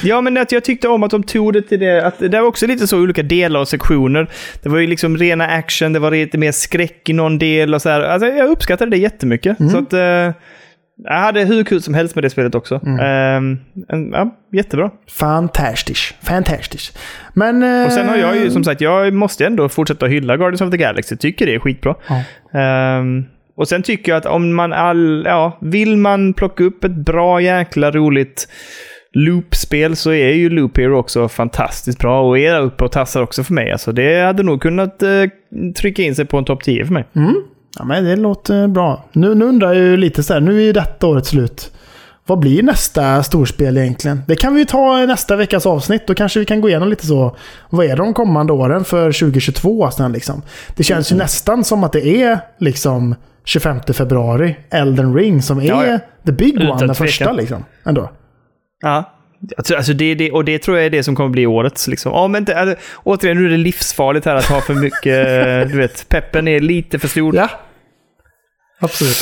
Ja, 0.02 0.20
men 0.20 0.36
att 0.36 0.52
jag 0.52 0.64
tyckte 0.64 0.88
om 0.88 1.02
att 1.02 1.10
de 1.10 1.22
tog 1.22 1.52
det 1.52 1.62
till 1.62 1.80
det. 1.80 2.06
Att 2.06 2.18
det 2.18 2.28
var 2.40 2.46
också 2.46 2.66
lite 2.66 2.86
så 2.86 2.98
olika 2.98 3.22
delar 3.22 3.60
och 3.60 3.68
sektioner. 3.68 4.30
Det 4.62 4.68
var 4.68 4.78
ju 4.78 4.86
liksom 4.86 5.16
rena 5.16 5.46
action, 5.46 5.92
det 5.92 5.98
var 5.98 6.10
lite 6.10 6.38
mer 6.38 6.52
skräck 6.52 7.08
i 7.08 7.12
någon 7.12 7.38
del 7.38 7.74
och 7.74 7.82
så 7.82 7.88
här. 7.88 8.00
Alltså, 8.00 8.28
jag 8.28 8.48
uppskattade 8.48 8.90
det 8.90 8.96
jättemycket. 8.96 9.56
Så 9.70 9.78
att... 9.78 9.92
Eh, 9.92 10.32
jag 11.04 11.18
hade 11.18 11.44
hur 11.44 11.64
kul 11.64 11.82
som 11.82 11.94
helst 11.94 12.14
med 12.14 12.24
det 12.24 12.30
spelet 12.30 12.54
också. 12.54 12.80
Mm. 12.86 13.58
Um, 13.88 14.10
ja, 14.12 14.36
jättebra. 14.52 14.90
Fantastiskt. 15.08 16.14
Fantastiskt. 16.22 16.98
Men... 17.34 17.62
Uh, 17.62 17.86
och 17.86 17.92
sen 17.92 18.08
har 18.08 18.16
jag 18.16 18.36
ju 18.36 18.50
som 18.50 18.64
sagt, 18.64 18.80
jag 18.80 19.12
måste 19.12 19.46
ändå 19.46 19.68
fortsätta 19.68 20.06
hylla 20.06 20.36
Guardians 20.36 20.60
of 20.60 20.70
the 20.70 20.76
Galaxy. 20.76 21.16
Tycker 21.16 21.46
det 21.46 21.54
är 21.54 21.58
skitbra. 21.58 21.94
Ja. 22.52 22.98
Um, 22.98 23.24
och 23.56 23.68
sen 23.68 23.82
tycker 23.82 24.12
jag 24.12 24.16
att 24.16 24.26
om 24.26 24.54
man 24.54 24.72
all, 24.72 25.22
ja, 25.26 25.58
vill 25.60 25.96
man 25.96 26.32
plocka 26.32 26.64
upp 26.64 26.84
ett 26.84 26.94
bra 26.94 27.40
jäkla 27.40 27.90
roligt 27.90 28.48
loopspel 29.14 29.96
så 29.96 30.12
är 30.12 30.32
ju 30.32 30.50
Loop 30.50 30.78
Hero 30.78 30.98
också 30.98 31.28
fantastiskt 31.28 31.98
bra 31.98 32.28
och 32.28 32.38
är 32.38 32.60
uppe 32.60 32.84
och 32.84 32.92
tassar 32.92 33.22
också 33.22 33.44
för 33.44 33.54
mig. 33.54 33.72
Alltså 33.72 33.92
det 33.92 34.24
hade 34.24 34.42
nog 34.42 34.62
kunnat 34.62 35.02
uh, 35.02 35.72
trycka 35.72 36.02
in 36.02 36.14
sig 36.14 36.24
på 36.24 36.38
en 36.38 36.44
topp 36.44 36.62
10 36.64 36.86
för 36.86 36.92
mig. 36.92 37.04
Mm. 37.16 37.34
Ja, 37.78 37.84
men 37.84 38.04
det 38.04 38.16
låter 38.16 38.68
bra. 38.68 39.04
Nu, 39.12 39.34
nu 39.34 39.44
undrar 39.44 39.72
jag 39.72 39.84
ju 39.84 39.96
lite 39.96 40.22
så 40.22 40.32
här, 40.34 40.40
nu 40.40 40.58
är 40.58 40.64
ju 40.64 40.72
detta 40.72 41.06
året 41.06 41.26
slut. 41.26 41.72
Vad 42.26 42.38
blir 42.38 42.62
nästa 42.62 43.22
storspel 43.22 43.76
egentligen? 43.76 44.22
Det 44.26 44.36
kan 44.36 44.54
vi 44.54 44.60
ju 44.60 44.64
ta 44.64 45.06
nästa 45.06 45.36
veckas 45.36 45.66
avsnitt. 45.66 46.06
Då 46.06 46.14
kanske 46.14 46.40
vi 46.40 46.46
kan 46.46 46.60
gå 46.60 46.68
igenom 46.68 46.88
lite 46.88 47.06
så. 47.06 47.36
Vad 47.70 47.86
är 47.86 47.96
de 47.96 48.14
kommande 48.14 48.52
åren 48.52 48.84
för 48.84 49.12
2022? 49.12 49.90
Sen, 49.90 50.12
liksom? 50.12 50.42
Det 50.76 50.82
känns 50.82 51.12
ju 51.12 51.14
mm. 51.14 51.24
nästan 51.24 51.64
som 51.64 51.84
att 51.84 51.92
det 51.92 52.06
är 52.22 52.40
liksom 52.58 53.14
25 53.44 53.80
februari, 53.92 54.56
Elden 54.70 55.14
Ring, 55.14 55.42
som 55.42 55.58
är 55.58 55.64
ja, 55.64 55.86
ja. 55.86 55.98
the 56.26 56.32
big 56.32 56.54
Utan 56.54 56.70
one, 56.70 56.86
den 56.86 56.94
första 56.94 57.32
liksom. 57.32 57.64
Ändå. 57.84 58.10
Ja, 58.80 59.16
Alltså 59.56 59.92
det, 59.92 60.14
det, 60.14 60.30
och 60.30 60.44
det 60.44 60.58
tror 60.58 60.76
jag 60.76 60.86
är 60.86 60.90
det 60.90 61.02
som 61.02 61.16
kommer 61.16 61.30
bli 61.30 61.46
årets. 61.46 61.88
Liksom. 61.88 62.12
Ja, 62.12 62.28
men 62.28 62.44
det, 62.44 62.56
alltså, 62.56 62.76
återigen, 63.04 63.36
nu 63.38 63.46
är 63.46 63.50
det 63.50 63.56
livsfarligt 63.56 64.26
här 64.26 64.34
att 64.34 64.44
ha 64.44 64.60
för 64.60 64.74
mycket... 64.74 65.02
du 65.72 65.78
vet, 65.78 66.08
peppen 66.08 66.48
är 66.48 66.60
lite 66.60 66.98
för 66.98 67.08
stor. 67.08 67.36
Ja, 67.36 67.50
absolut. 68.78 69.16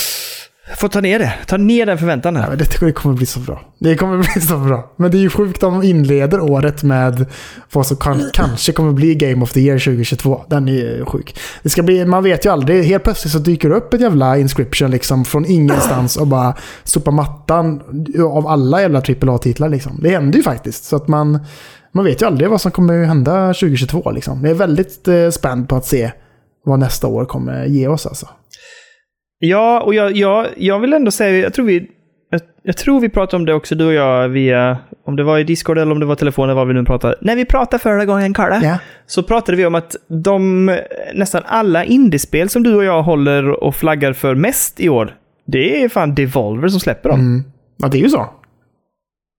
Får 0.76 0.88
ta 0.88 1.00
ner 1.00 1.18
det. 1.18 1.32
Ta 1.46 1.56
ner 1.56 1.86
den 1.86 1.98
förväntan 1.98 2.36
här. 2.36 2.50
Ja, 2.50 2.56
det 2.80 2.92
kommer 2.92 3.16
bli 3.16 3.26
så 3.26 3.40
bra. 3.40 3.60
Det 3.78 3.96
kommer 3.96 4.16
bli 4.34 4.40
så 4.40 4.56
bra. 4.56 4.92
Men 4.96 5.10
det 5.10 5.18
är 5.18 5.20
ju 5.20 5.30
sjukt 5.30 5.62
om 5.62 5.80
de 5.80 5.86
inleder 5.86 6.40
året 6.40 6.82
med 6.82 7.26
vad 7.72 7.86
som 7.86 7.96
kan, 7.96 8.22
kanske 8.32 8.72
kommer 8.72 8.92
bli 8.92 9.14
Game 9.14 9.42
of 9.42 9.52
the 9.52 9.60
Year 9.60 9.78
2022. 9.78 10.44
Den 10.48 10.68
är 10.68 11.04
sjuk. 11.04 11.38
Det 11.62 11.70
ska 11.70 11.82
bli, 11.82 12.04
man 12.04 12.24
vet 12.24 12.46
ju 12.46 12.52
aldrig. 12.52 12.84
Helt 12.84 13.04
plötsligt 13.04 13.32
så 13.32 13.38
dyker 13.38 13.68
det 13.68 13.74
upp 13.74 13.94
ett 13.94 14.00
jävla 14.00 14.38
inscription 14.38 14.90
liksom 14.90 15.24
från 15.24 15.46
ingenstans 15.46 16.16
och 16.16 16.26
bara 16.26 16.54
sopar 16.84 17.12
mattan 17.12 17.82
av 18.30 18.46
alla 18.46 18.80
jävla 18.80 18.98
AAA-titlar 18.98 19.68
liksom. 19.68 19.98
Det 20.02 20.08
händer 20.08 20.36
ju 20.36 20.42
faktiskt. 20.42 20.84
Så 20.84 20.96
att 20.96 21.08
man, 21.08 21.38
man 21.92 22.04
vet 22.04 22.22
ju 22.22 22.26
aldrig 22.26 22.50
vad 22.50 22.60
som 22.60 22.70
kommer 22.70 23.04
hända 23.04 23.46
2022 23.46 24.10
liksom. 24.10 24.44
Jag 24.44 24.50
är 24.50 24.54
väldigt 24.54 25.08
eh, 25.08 25.30
spänd 25.30 25.68
på 25.68 25.76
att 25.76 25.86
se 25.86 26.10
vad 26.64 26.78
nästa 26.78 27.06
år 27.06 27.24
kommer 27.24 27.64
ge 27.64 27.88
oss 27.88 28.06
alltså. 28.06 28.28
Ja, 29.38 29.80
och 29.80 29.94
jag, 29.94 30.16
jag, 30.16 30.46
jag 30.56 30.78
vill 30.78 30.92
ändå 30.92 31.10
säga, 31.10 31.38
jag 31.38 31.54
tror 31.54 31.66
vi 31.66 31.88
jag, 32.30 32.40
jag, 32.62 32.76
tror 32.76 33.00
vi 33.00 33.08
pratade 33.08 33.36
om 33.36 33.46
det 33.46 33.54
också, 33.54 33.74
du 33.74 33.86
och 33.86 33.92
jag, 33.92 34.28
via, 34.28 34.78
om 35.04 35.16
det 35.16 35.22
var 35.22 35.38
i 35.38 35.44
Discord 35.44 35.78
eller 35.78 35.92
om 35.92 36.00
det 36.00 36.06
var 36.06 36.14
telefonen, 36.14 36.56
vad 36.56 36.68
vi 36.68 36.74
nu 36.74 36.84
pratade. 36.84 37.16
När 37.20 37.36
vi 37.36 37.44
pratade 37.44 37.82
förra 37.82 38.04
gången, 38.04 38.34
Karla, 38.34 38.62
yeah. 38.62 38.78
så 39.06 39.22
pratade 39.22 39.56
vi 39.56 39.66
om 39.66 39.74
att 39.74 39.96
de, 40.08 40.66
nästan 41.14 41.42
alla 41.46 41.84
indiespel 41.84 42.48
som 42.48 42.62
du 42.62 42.74
och 42.74 42.84
jag 42.84 43.02
håller 43.02 43.64
och 43.64 43.74
flaggar 43.74 44.12
för 44.12 44.34
mest 44.34 44.80
i 44.80 44.88
år, 44.88 45.14
det 45.46 45.82
är 45.82 45.88
fan 45.88 46.14
Devolver 46.14 46.68
som 46.68 46.80
släpper 46.80 47.08
dem. 47.08 47.20
Mm. 47.20 47.44
Ja, 47.76 47.88
det 47.88 47.98
är 47.98 48.02
ju 48.02 48.08
så. 48.08 48.26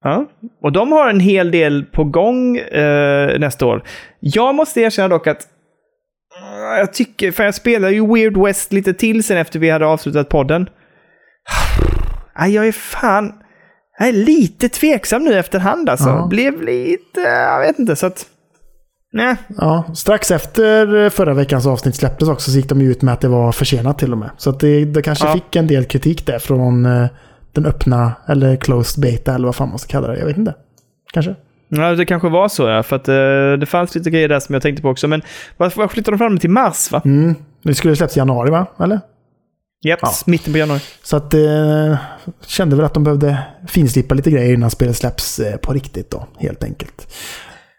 Ja, 0.03 0.25
och 0.61 0.71
de 0.71 0.91
har 0.91 1.09
en 1.09 1.19
hel 1.19 1.51
del 1.51 1.85
på 1.85 2.03
gång 2.03 2.57
eh, 2.57 3.39
nästa 3.39 3.65
år. 3.65 3.83
Jag 4.19 4.55
måste 4.55 4.81
erkänna 4.81 5.07
dock 5.07 5.27
att 5.27 5.47
jag 6.77 6.93
tycker, 6.93 7.31
för 7.31 7.43
jag 7.43 7.55
spelade 7.55 7.93
ju 7.93 8.13
Weird 8.13 8.37
West 8.37 8.73
lite 8.73 8.93
till 8.93 9.23
sen 9.23 9.37
efter 9.37 9.59
vi 9.59 9.69
hade 9.69 9.85
avslutat 9.85 10.29
podden. 10.29 10.69
Jag 12.47 12.67
är 12.67 12.71
fan... 12.71 13.33
Jag 13.99 14.07
är 14.07 14.13
lite 14.13 14.69
tveksam 14.69 15.23
nu 15.23 15.39
efterhand 15.39 15.89
alltså. 15.89 16.09
Ja. 16.09 16.27
Blev 16.27 16.61
lite... 16.61 17.19
Jag 17.21 17.59
vet 17.59 17.79
inte, 17.79 17.95
så 17.95 18.05
att... 18.05 18.25
Nej. 19.13 19.35
Ja, 19.57 19.83
strax 19.95 20.31
efter 20.31 21.09
förra 21.09 21.33
veckans 21.33 21.65
avsnitt 21.65 21.95
släpptes 21.95 22.29
också 22.29 22.51
så 22.51 22.57
gick 22.57 22.69
de 22.69 22.81
ut 22.81 23.01
med 23.01 23.13
att 23.13 23.21
det 23.21 23.27
var 23.27 23.51
försenat 23.51 23.99
till 23.99 24.11
och 24.11 24.17
med. 24.17 24.29
Så 24.37 24.49
att 24.49 24.59
det, 24.59 24.85
det 24.85 25.01
kanske 25.01 25.27
ja. 25.27 25.33
fick 25.33 25.55
en 25.55 25.67
del 25.67 25.85
kritik 25.85 26.25
där 26.25 26.39
från 26.39 26.85
eh, 26.85 27.07
den 27.53 27.65
öppna, 27.65 28.13
eller 28.27 28.55
closed 28.55 29.01
beta 29.01 29.35
eller 29.35 29.45
vad 29.45 29.55
fan 29.55 29.69
man 29.69 29.79
ska 29.79 29.91
kalla 29.91 30.07
det. 30.07 30.19
Jag 30.19 30.25
vet 30.25 30.37
inte. 30.37 30.55
Kanske. 31.13 31.35
Ja, 31.69 31.95
det 31.95 32.05
kanske 32.05 32.29
var 32.29 32.47
så 32.47 32.67
ja, 32.67 32.83
för 32.83 32.95
att 32.95 33.09
uh, 33.09 33.59
det 33.59 33.65
fanns 33.65 33.95
lite 33.95 34.09
grejer 34.09 34.27
där 34.27 34.39
som 34.39 34.53
jag 34.53 34.61
tänkte 34.61 34.81
på 34.81 34.89
också. 34.89 35.07
Men 35.07 35.21
varför 35.57 35.87
flyttade 35.87 36.17
de 36.17 36.19
fram 36.19 36.35
det 36.35 36.41
till 36.41 36.49
mars 36.49 36.91
va? 36.91 37.01
Mm. 37.05 37.35
Det 37.63 37.73
skulle 37.73 37.95
släppas 37.95 38.17
i 38.17 38.19
januari 38.19 38.51
va? 38.51 38.65
Eller? 38.79 38.99
Japp, 39.81 39.99
ja. 40.01 40.11
mitten 40.25 40.53
på 40.53 40.59
januari. 40.59 40.81
Så 41.03 41.17
att 41.17 41.33
uh, 41.33 41.97
kände 42.47 42.75
väl 42.75 42.85
att 42.85 42.93
de 42.93 43.03
behövde 43.03 43.37
finslipa 43.67 44.15
lite 44.15 44.31
grejer 44.31 44.53
innan 44.53 44.69
spelet 44.69 44.97
släpps 44.97 45.39
uh, 45.39 45.55
på 45.55 45.73
riktigt 45.73 46.11
då, 46.11 46.27
helt 46.37 46.63
enkelt. 46.63 47.13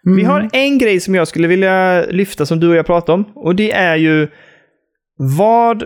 Mm. 0.05 0.17
Vi 0.17 0.23
har 0.23 0.49
en 0.53 0.77
grej 0.77 0.99
som 0.99 1.15
jag 1.15 1.27
skulle 1.27 1.47
vilja 1.47 2.05
lyfta 2.05 2.45
som 2.45 2.59
du 2.59 2.69
och 2.69 2.75
jag 2.75 2.85
pratade 2.85 3.13
om. 3.13 3.25
Och 3.35 3.55
det 3.55 3.71
är 3.71 3.95
ju 3.95 4.27
vad 5.17 5.83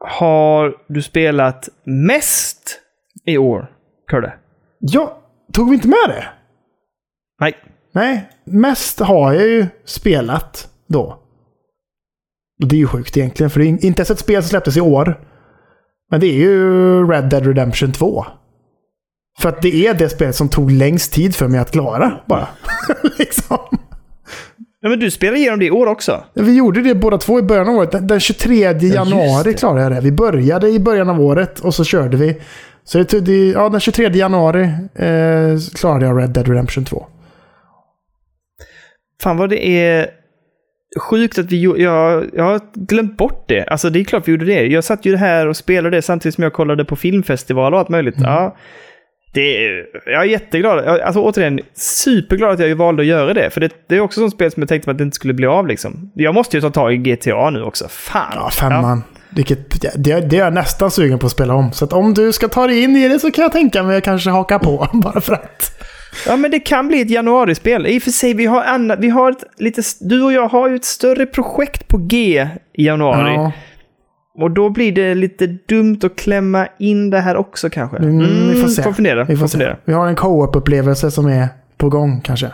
har 0.00 0.74
du 0.88 1.02
spelat 1.02 1.68
mest 1.84 2.80
i 3.26 3.38
år, 3.38 3.70
Kurre? 4.10 4.32
Ja, 4.78 5.22
tog 5.52 5.70
vi 5.70 5.74
inte 5.74 5.88
med 5.88 6.08
det? 6.08 6.24
Nej. 7.40 7.54
Nej, 7.92 8.30
mest 8.44 9.00
har 9.00 9.32
jag 9.32 9.48
ju 9.48 9.66
spelat 9.84 10.68
då. 10.88 11.22
Och 12.62 12.68
det 12.68 12.76
är 12.76 12.78
ju 12.78 12.86
sjukt 12.86 13.16
egentligen, 13.16 13.50
för 13.50 13.60
det 13.60 13.66
är 13.66 13.68
inte 13.68 13.86
ens 13.86 14.10
ett 14.10 14.18
spel 14.18 14.42
som 14.42 14.48
släpptes 14.48 14.76
i 14.76 14.80
år. 14.80 15.20
Men 16.10 16.20
det 16.20 16.26
är 16.26 16.34
ju 16.34 17.06
Red 17.06 17.24
Dead 17.24 17.46
Redemption 17.46 17.92
2. 17.92 18.26
För 19.38 19.48
att 19.48 19.62
det 19.62 19.86
är 19.86 19.94
det 19.94 20.08
spelet 20.08 20.36
som 20.36 20.48
tog 20.48 20.70
längst 20.70 21.12
tid 21.12 21.34
för 21.34 21.48
mig 21.48 21.60
att 21.60 21.70
klara, 21.70 22.20
bara. 22.26 22.48
liksom. 23.18 23.58
Ja, 24.80 24.88
men 24.88 24.98
du 24.98 25.10
spelade 25.10 25.38
igenom 25.38 25.58
det 25.58 25.64
i 25.64 25.70
år 25.70 25.86
också? 25.86 26.24
Vi 26.34 26.56
gjorde 26.56 26.82
det 26.82 26.94
båda 26.94 27.18
två 27.18 27.38
i 27.38 27.42
början 27.42 27.68
av 27.68 27.74
året. 27.74 28.08
Den 28.08 28.20
23 28.20 28.72
januari 28.72 29.50
ja, 29.50 29.58
klarade 29.58 29.82
jag 29.82 29.92
det. 29.92 30.00
Vi 30.00 30.12
började 30.12 30.68
i 30.68 30.80
början 30.80 31.10
av 31.10 31.20
året 31.20 31.60
och 31.60 31.74
så 31.74 31.84
körde 31.84 32.16
vi. 32.16 32.40
Så 32.84 33.02
det, 33.02 33.50
ja, 33.50 33.68
den 33.68 33.80
23 33.80 34.08
januari 34.08 34.62
eh, 34.94 35.58
klarade 35.74 36.06
jag 36.06 36.20
Red 36.20 36.30
Dead 36.30 36.48
Redemption 36.48 36.84
2. 36.84 37.06
Fan 39.22 39.36
vad 39.36 39.50
det 39.50 39.66
är 39.66 40.10
sjukt 41.00 41.38
att 41.38 41.52
vi 41.52 41.60
gjorde... 41.60 41.82
Jag, 41.82 42.30
jag 42.34 42.44
har 42.44 42.60
glömt 42.74 43.16
bort 43.16 43.44
det. 43.48 43.64
Alltså 43.64 43.90
det 43.90 44.00
är 44.00 44.04
klart 44.04 44.28
vi 44.28 44.32
gjorde 44.32 44.44
det. 44.44 44.66
Jag 44.66 44.84
satt 44.84 45.04
ju 45.04 45.16
här 45.16 45.46
och 45.46 45.56
spelade 45.56 45.96
det 45.96 46.02
samtidigt 46.02 46.34
som 46.34 46.44
jag 46.44 46.52
kollade 46.52 46.84
på 46.84 46.96
filmfestival 46.96 47.74
och 47.74 47.80
allt 47.80 47.88
möjligt. 47.88 48.16
Mm. 48.16 48.30
Ja, 48.30 48.56
det 49.34 49.66
är, 49.66 49.86
jag 50.06 50.22
är 50.22 50.26
jätteglad. 50.26 50.78
Alltså 50.78 51.20
återigen, 51.20 51.60
superglad 51.74 52.50
att 52.50 52.68
jag 52.68 52.76
valde 52.76 53.02
att 53.02 53.06
göra 53.06 53.34
det. 53.34 53.50
För 53.50 53.60
det, 53.60 53.70
det 53.88 53.96
är 53.96 54.00
också 54.00 54.20
sånt 54.20 54.32
spel 54.32 54.50
som 54.50 54.60
jag 54.62 54.68
tänkte 54.68 54.90
att 54.90 54.98
det 54.98 55.04
inte 55.04 55.14
skulle 55.14 55.34
bli 55.34 55.46
av 55.46 55.66
liksom. 55.66 56.10
Jag 56.14 56.34
måste 56.34 56.56
ju 56.56 56.60
ta 56.60 56.70
tag 56.70 56.92
i 56.92 56.96
GTA 56.96 57.50
nu 57.50 57.62
också. 57.62 57.88
Fan. 57.88 58.32
Ja, 58.34 58.50
femman. 58.50 59.02
Ja. 59.06 59.20
Vilket, 59.30 59.80
det, 60.04 60.20
det 60.20 60.36
är 60.36 60.44
jag 60.44 60.54
nästan 60.54 60.90
sugen 60.90 61.18
på 61.18 61.26
att 61.26 61.32
spela 61.32 61.54
om. 61.54 61.72
Så 61.72 61.84
att 61.84 61.92
om 61.92 62.14
du 62.14 62.32
ska 62.32 62.48
ta 62.48 62.66
dig 62.66 62.82
in 62.82 62.96
i 62.96 63.08
det 63.08 63.18
så 63.18 63.30
kan 63.30 63.42
jag 63.42 63.52
tänka 63.52 63.82
mig 63.82 63.96
att 63.96 64.04
kanske 64.04 64.30
haka 64.30 64.58
på. 64.58 64.88
Bara 64.92 65.20
för 65.20 65.32
att. 65.32 65.75
Ja, 66.26 66.36
men 66.36 66.50
det 66.50 66.60
kan 66.60 66.88
bli 66.88 67.00
ett 67.00 67.10
januarispel. 67.10 67.86
I 67.86 67.98
och 67.98 68.02
för 68.02 68.10
sig, 68.10 68.34
vi 68.34 68.46
har, 68.46 68.64
annat, 68.64 68.98
vi 69.00 69.08
har 69.08 69.30
ett 69.30 69.44
lite... 69.58 69.82
Du 70.00 70.22
och 70.22 70.32
jag 70.32 70.48
har 70.48 70.68
ju 70.68 70.76
ett 70.76 70.84
större 70.84 71.26
projekt 71.26 71.88
på 71.88 71.98
G 71.98 72.48
i 72.74 72.86
januari. 72.86 73.34
Ja. 73.34 73.52
Och 74.38 74.50
då 74.50 74.70
blir 74.70 74.92
det 74.92 75.14
lite 75.14 75.46
dumt 75.46 76.00
att 76.02 76.16
klämma 76.16 76.68
in 76.78 77.10
det 77.10 77.20
här 77.20 77.36
också 77.36 77.70
kanske. 77.70 77.96
Mm, 77.96 78.20
mm, 78.20 78.48
vi 78.50 78.62
får 78.62 78.68
se. 78.68 78.82
Får 78.82 78.92
fundera. 78.92 79.24
Vi, 79.24 79.36
får 79.36 79.48
fundera. 79.48 79.76
vi 79.84 79.92
har 79.92 80.06
en 80.06 80.16
co-op-upplevelse 80.16 81.10
som 81.10 81.26
är 81.26 81.48
på 81.76 81.88
gång 81.88 82.20
kanske. 82.20 82.50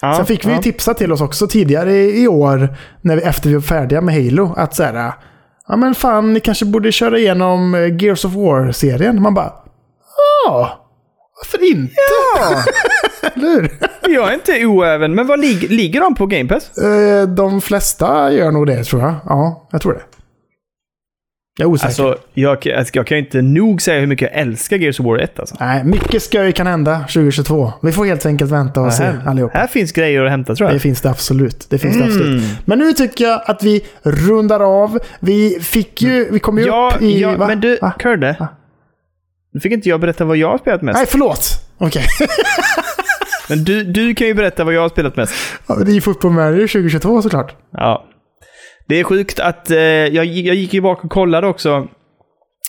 Ja, 0.00 0.14
Sen 0.14 0.26
fick 0.26 0.46
vi 0.46 0.52
ja. 0.52 0.62
tipsa 0.62 0.94
till 0.94 1.12
oss 1.12 1.20
också 1.20 1.46
tidigare 1.46 1.92
i 1.92 2.28
år, 2.28 2.76
när 3.00 3.16
vi, 3.16 3.22
efter 3.22 3.48
vi 3.48 3.54
var 3.54 3.62
färdiga 3.62 4.00
med 4.00 4.14
Halo, 4.14 4.54
att 4.56 4.74
så 4.74 4.82
här, 4.82 5.12
ja 5.68 5.76
men 5.76 5.94
fan, 5.94 6.32
ni 6.32 6.40
kanske 6.40 6.64
borde 6.64 6.92
köra 6.92 7.18
igenom 7.18 7.74
eh, 7.74 8.02
Gears 8.02 8.24
of 8.24 8.32
War-serien. 8.32 9.22
Man 9.22 9.34
bara, 9.34 9.52
ja, 10.46 10.85
varför 11.36 11.70
inte? 11.70 11.94
Ja! 12.36 12.64
Eller 13.34 13.46
hur? 13.46 13.70
Jag 14.14 14.30
är 14.30 14.34
inte 14.34 14.66
oäven, 14.66 15.14
men 15.14 15.26
vad 15.26 15.40
lig 15.40 15.70
ligger 15.70 16.00
de 16.00 16.14
på 16.14 16.26
Game 16.26 16.48
Pass? 16.48 16.78
Eh, 16.78 17.28
de 17.28 17.60
flesta 17.60 18.32
gör 18.32 18.50
nog 18.50 18.66
det 18.66 18.84
tror 18.84 19.02
jag. 19.02 19.14
Ja, 19.24 19.68
jag 19.72 19.82
tror 19.82 19.92
det. 19.92 20.00
Jag 21.58 21.66
är 21.66 21.70
osäker. 21.70 21.86
Alltså, 21.86 22.18
jag, 22.34 22.86
jag 22.92 23.06
kan 23.06 23.18
inte 23.18 23.42
nog 23.42 23.82
säga 23.82 24.00
hur 24.00 24.06
mycket 24.06 24.30
jag 24.32 24.40
älskar 24.40 24.76
Gears 24.76 25.00
of 25.00 25.06
War 25.06 25.18
1. 25.18 25.40
Alltså. 25.40 25.56
Nej, 25.60 25.84
mycket 25.84 26.22
skoj 26.22 26.52
kan 26.52 26.66
hända 26.66 26.98
2022. 26.98 27.72
Vi 27.82 27.92
får 27.92 28.04
helt 28.04 28.26
enkelt 28.26 28.50
vänta 28.50 28.80
och 28.80 28.92
här, 28.92 29.12
se 29.12 29.28
allihop. 29.28 29.50
Här 29.54 29.66
finns 29.66 29.92
grejer 29.92 30.24
att 30.24 30.30
hämta 30.30 30.54
tror 30.54 30.68
jag. 30.68 30.76
Det 30.76 30.80
finns 30.80 31.00
det 31.00 31.10
absolut. 31.10 31.66
Det 31.70 31.78
finns 31.78 31.96
mm. 31.96 32.08
det 32.08 32.14
absolut. 32.14 32.42
Men 32.64 32.78
nu 32.78 32.92
tycker 32.92 33.24
jag 33.24 33.42
att 33.46 33.62
vi 33.62 33.84
rundar 34.02 34.60
av. 34.60 34.98
Vi 35.20 35.58
fick 35.60 36.02
ju, 36.02 36.28
vi 36.30 36.38
kom 36.38 36.58
ju 36.58 36.66
ja, 36.66 36.92
upp 36.96 37.02
i... 37.02 37.20
Ja, 37.20 37.36
va? 37.36 37.46
men 37.46 37.60
du, 37.60 37.78
Kurde. 37.98 38.48
Nu 39.56 39.60
fick 39.60 39.72
inte 39.72 39.88
jag 39.88 40.00
berätta 40.00 40.24
vad 40.24 40.36
jag 40.36 40.50
har 40.50 40.58
spelat 40.58 40.82
mest. 40.82 40.98
Nej, 40.98 41.06
förlåt. 41.10 41.50
Okej. 41.78 42.04
Okay. 42.14 42.26
Men 43.48 43.64
du, 43.64 43.84
du 43.84 44.14
kan 44.14 44.26
ju 44.26 44.34
berätta 44.34 44.64
vad 44.64 44.74
jag 44.74 44.80
har 44.80 44.88
spelat 44.88 45.16
mest. 45.16 45.34
Ja, 45.66 45.74
det 45.74 45.90
är 45.90 45.94
ju 45.94 46.00
Football 46.00 46.30
Manager 46.30 46.66
2022 46.66 47.22
såklart. 47.22 47.56
Ja. 47.72 48.06
Det 48.88 49.00
är 49.00 49.04
sjukt 49.04 49.40
att 49.40 49.70
eh, 49.70 49.78
jag, 49.78 50.24
jag 50.24 50.54
gick 50.54 50.74
ju 50.74 50.80
bak 50.80 51.04
och 51.04 51.10
kollade 51.10 51.46
också 51.46 51.88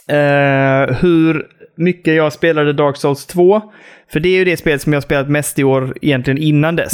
eh, 0.09 0.95
hur 0.95 1.45
mycket 1.77 2.15
jag 2.15 2.33
spelade 2.33 2.73
Dark 2.73 2.97
Souls 2.97 3.25
2. 3.25 3.61
För 4.11 4.19
det 4.19 4.29
är 4.29 4.37
ju 4.37 4.45
det 4.45 4.57
spel 4.57 4.79
som 4.79 4.93
jag 4.93 4.97
har 4.97 5.01
spelat 5.01 5.29
mest 5.29 5.59
i 5.59 5.63
år 5.63 5.97
egentligen 6.01 6.37
innan 6.37 6.75
dess. 6.75 6.93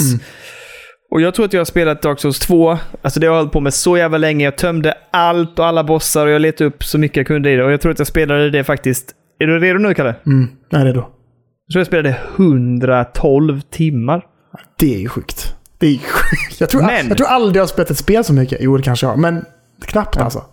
Och 1.12 1.22
jag 1.22 1.34
tror 1.34 1.46
att 1.46 1.54
jag 1.54 1.60
har 1.60 1.66
spelat 1.66 2.02
Dark 2.02 2.20
Souls 2.20 2.40
2, 2.40 2.78
alltså 3.02 3.20
det 3.20 3.28
har 3.28 3.34
jag 3.34 3.40
hållit 3.40 3.54
på 3.54 3.60
med 3.60 3.74
så 3.74 3.98
jävla 3.98 4.18
länge. 4.18 4.46
Jag 4.46 4.58
tömde 4.58 4.94
allt 5.12 5.60
och 5.60 5.66
alla 5.66 5.84
bossar 5.84 6.26
och 6.26 6.32
jag 6.32 6.42
letade 6.42 6.68
upp 6.68 6.84
så 6.84 6.98
mycket 6.98 7.18
jag 7.18 7.28
kunde 7.28 7.52
i 7.52 7.56
det. 7.56 7.64
Och 7.64 7.72
jag 7.72 7.82
tror 7.82 7.92
att 7.92 8.00
jag 8.00 8.08
spelade 8.08 8.50
det 8.50 8.64
faktiskt... 8.64 9.16
Är 9.44 9.48
du 9.48 9.60
redo 9.60 9.80
nu, 9.80 9.94
Kalle? 9.94 10.16
Mm, 10.26 10.48
jag 10.70 10.82
är 10.82 10.86
redo. 10.86 11.00
Jag 11.00 11.74
tror 11.74 11.80
jag 11.80 11.88
spelade 11.88 12.16
112 12.36 13.62
timmar. 13.62 14.26
Det 14.80 14.96
är 14.96 15.00
ju 15.00 15.10
sjukt. 15.10 15.56
Det 15.78 15.88
är 15.88 15.92
ju 15.92 15.98
sjukt. 16.00 16.60
Jag 16.60 16.70
tror, 16.70 16.82
Men- 16.82 17.08
jag 17.08 17.18
tror 17.18 17.28
aldrig 17.28 17.56
jag 17.56 17.62
har 17.62 17.68
spelat 17.68 17.90
ett 17.90 17.98
spel 17.98 18.24
så 18.24 18.34
mycket. 18.34 18.58
Jo, 18.62 18.78
det 18.78 18.84
kanske 18.84 19.06
jag 19.06 19.12
har, 19.12 19.18
men 19.18 19.46
knappt 19.86 20.18
alltså. 20.18 20.44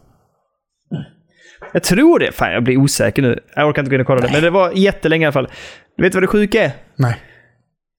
Jag 1.72 1.82
tror 1.82 2.18
det. 2.18 2.32
Fan, 2.32 2.52
jag 2.52 2.64
blir 2.64 2.76
osäker 2.76 3.22
nu. 3.22 3.40
Jag 3.56 3.68
orkar 3.68 3.82
inte 3.82 3.90
gå 3.90 3.94
in 3.94 4.00
och 4.00 4.06
kolla 4.06 4.20
det. 4.20 4.30
Men 4.32 4.42
det 4.42 4.50
var 4.50 4.70
jättelänge 4.74 5.22
i 5.22 5.26
alla 5.26 5.32
fall. 5.32 5.48
Du 5.96 6.02
vet 6.02 6.14
vad 6.14 6.22
det 6.22 6.26
sjuka 6.26 6.64
är? 6.64 6.72
Nej. 6.96 7.16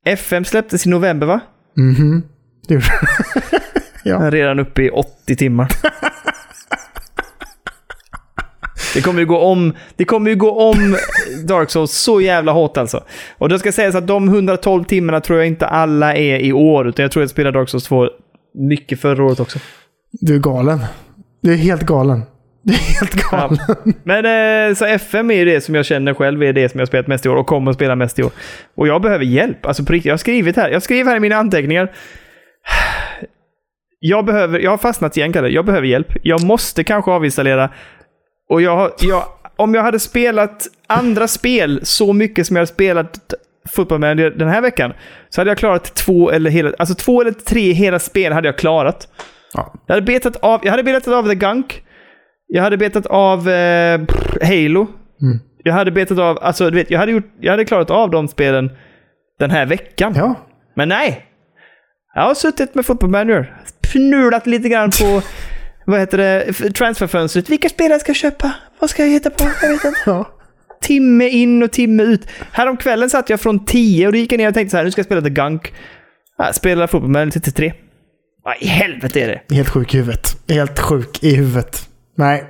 FM 0.06 0.46
släpptes 0.46 0.86
i 0.86 0.90
november, 0.90 1.28
va? 1.28 1.40
Mhm. 1.78 2.24
Det 2.68 2.74
gjorde 2.74 2.86
är 4.06 4.32
redan 4.32 4.60
uppe 4.60 4.82
i 4.84 4.90
80 4.90 5.36
timmar. 5.36 5.68
Det 8.94 9.02
kommer 9.02 9.20
ju 9.20 9.26
gå 9.26 9.38
om, 9.38 9.74
det 9.96 10.06
kommer 10.06 10.30
ju 10.30 10.36
gå 10.36 10.70
om 10.70 10.98
Dark 11.48 11.70
Souls 11.70 11.92
så 11.92 12.22
jävla 12.22 12.52
hårt 12.52 12.78
alltså. 12.78 13.04
Och 13.38 13.50
då 13.50 13.60
ska 13.60 13.72
sägas 13.72 13.96
att 13.96 14.08
de 14.08 14.28
112 14.28 14.84
timmarna 14.84 15.22
tror 15.22 15.40
jag 15.40 15.48
inte 15.48 15.68
alla 15.68 16.16
är 16.16 16.40
i 16.40 16.54
år, 16.54 16.88
utan 16.88 17.04
jag 17.04 17.12
tror 17.12 17.24
jag 17.24 17.30
spelade 17.30 17.60
Dark 17.60 17.70
Souls 17.70 17.84
2 17.84 18.10
mycket 18.54 19.02
förra 19.02 19.24
året 19.24 19.40
också. 19.40 19.60
Du 20.12 20.36
är 20.36 20.40
galen. 20.40 20.80
Du 21.42 21.54
är 21.54 21.58
helt 21.58 21.82
galen. 21.82 22.22
Du 22.64 22.74
är 22.74 22.78
helt 22.78 23.32
galen. 23.32 23.58
Men 24.04 24.26
eh, 24.70 24.76
så 24.76 24.86
FM 24.86 25.32
är 25.32 25.36
ju 25.36 25.46
det 25.46 25.62
som 25.62 25.76
jag 25.76 25.86
känner 25.86 26.14
själv 26.14 26.44
är 26.44 26.54
det 26.54 26.70
som 26.70 26.80
jag 26.80 26.88
spelat 26.88 27.08
mest 27.08 27.26
i 27.26 27.30
år 27.30 27.36
och 27.36 27.48
kommer 27.48 27.72
att 27.72 27.78
spela 27.78 27.96
mest 27.96 28.20
i 28.20 28.24
år. 28.24 28.32
Och 28.76 28.88
jag 28.88 29.02
behöver 29.02 29.26
hjälp. 29.26 29.66
Alltså 29.66 29.86
på 29.86 29.94
riktigt, 29.94 30.06
jag 30.06 30.14
har 30.14 30.18
skrivit 30.18 30.56
här. 30.56 30.70
Jag 30.70 30.84
skriver 30.84 31.10
här 31.10 31.18
i 31.18 31.20
mina 31.20 31.36
anteckningar. 31.36 31.92
Jag 34.00 34.26
behöver, 34.26 34.60
jag 34.60 34.72
har 34.72 34.78
fastnat 34.78 35.18
igen 35.18 35.34
Kalle. 35.34 35.48
Jag 35.48 35.66
behöver 35.66 35.88
hjälp. 35.88 36.08
Jag 36.24 36.44
måste 36.44 36.84
kanske 36.84 37.12
avinstallera. 37.12 37.70
Och 38.52 38.62
jag, 38.62 38.92
jag, 39.00 39.24
om 39.56 39.74
jag 39.74 39.82
hade 39.82 40.00
spelat 40.00 40.68
andra 40.88 41.28
spel 41.28 41.80
så 41.84 42.14
mycket 42.14 42.48
som 42.48 42.56
jag 42.56 42.62
har 42.62 42.66
spelat 42.66 43.34
Football 43.70 44.00
Manager 44.00 44.30
den 44.30 44.48
här 44.48 44.62
veckan 44.62 44.94
så 45.30 45.42
hade 45.42 45.52
jag 45.52 45.58
klarat 45.58 45.96
två 45.96 46.32
eller, 46.32 46.50
hela, 46.50 46.72
alltså 46.80 46.96
två 46.96 47.22
eller 47.22 47.32
tre 47.32 47.72
hela 47.72 48.00
spel 48.00 48.34
hade 48.34 48.48
jag 48.48 48.58
klarat. 48.58 49.08
Ja. 49.54 49.74
Jag 49.88 49.96
hade 49.96 50.06
betat 50.06 50.36
av, 50.36 50.60
jag 50.64 50.72
hade 50.72 50.84
betat 50.84 51.14
av 51.14 51.28
The 51.28 51.36
Gunk. 51.36 51.84
Jag 52.48 52.64
hade 52.64 52.78
betat 52.78 53.06
av 53.06 53.50
eh, 53.50 54.02
Halo. 54.42 54.88
Jag 55.64 55.74
hade 55.74 55.92
betat 55.92 56.20
av, 56.20 56.40
alltså 56.42 56.70
du 56.70 56.76
vet, 56.76 56.92
jag 56.92 57.00
hade, 57.00 57.12
gjort, 57.12 57.32
jag 57.40 57.52
hade 57.52 57.66
klarat 57.66 57.90
av 57.90 58.10
de 58.10 58.28
spelen 58.28 58.72
den 59.40 59.52
här 59.52 59.66
veckan. 59.66 60.14
Ja. 60.16 60.36
Men 60.76 60.90
nej! 60.90 61.26
Jag 62.16 62.22
har 62.22 62.34
suttit 62.34 62.76
med 62.76 62.86
Football 62.86 63.10
Manager, 63.10 63.58
fnulat 63.84 64.48
lite 64.48 64.70
grann 64.70 64.90
på, 64.90 65.22
vad 65.86 66.00
heter 66.00 66.18
det, 66.18 66.54
transferfönstret. 66.74 67.50
Vilka 67.50 67.70
spelare 67.70 68.00
ska 68.00 68.10
jag 68.10 68.16
köpa? 68.16 68.52
Vad 68.80 68.90
ska 68.90 69.04
jag 69.04 69.10
hitta 69.12 69.30
på? 69.30 69.44
Jag 69.62 69.70
vet 69.70 69.86
inte. 69.86 70.00
ja. 70.06 70.30
Timme 70.82 71.28
in 71.30 71.64
och 71.64 71.72
timme 71.72 72.04
ut. 72.04 72.28
Häromkvällen 72.52 73.10
satt 73.10 73.30
jag 73.30 73.42
från 73.42 73.66
10 73.66 74.08
och 74.08 74.14
då 74.14 74.18
gick 74.18 74.32
jag 74.32 74.38
ner 74.38 74.48
och 74.48 74.54
tänkte 74.54 74.72
så 74.72 74.78
här, 74.78 74.84
nu 74.84 74.92
ska 74.92 75.00
jag 75.00 75.06
spela 75.06 75.22
The 75.22 75.30
Gunk. 75.30 75.74
Spelar 76.54 76.88
Football 76.88 77.12
Manager 77.12 77.40
till 77.40 77.54
3. 77.54 77.74
Vad 78.44 78.56
i 78.60 78.68
helvete 78.68 79.22
är 79.22 79.28
det? 79.28 79.56
Helt 79.56 79.70
sjuk 79.70 79.94
i 79.94 79.98
huvudet. 79.98 80.50
Helt 80.50 80.80
sjuk 80.80 81.24
i 81.24 81.36
huvudet. 81.36 81.90
Nej. 82.18 82.44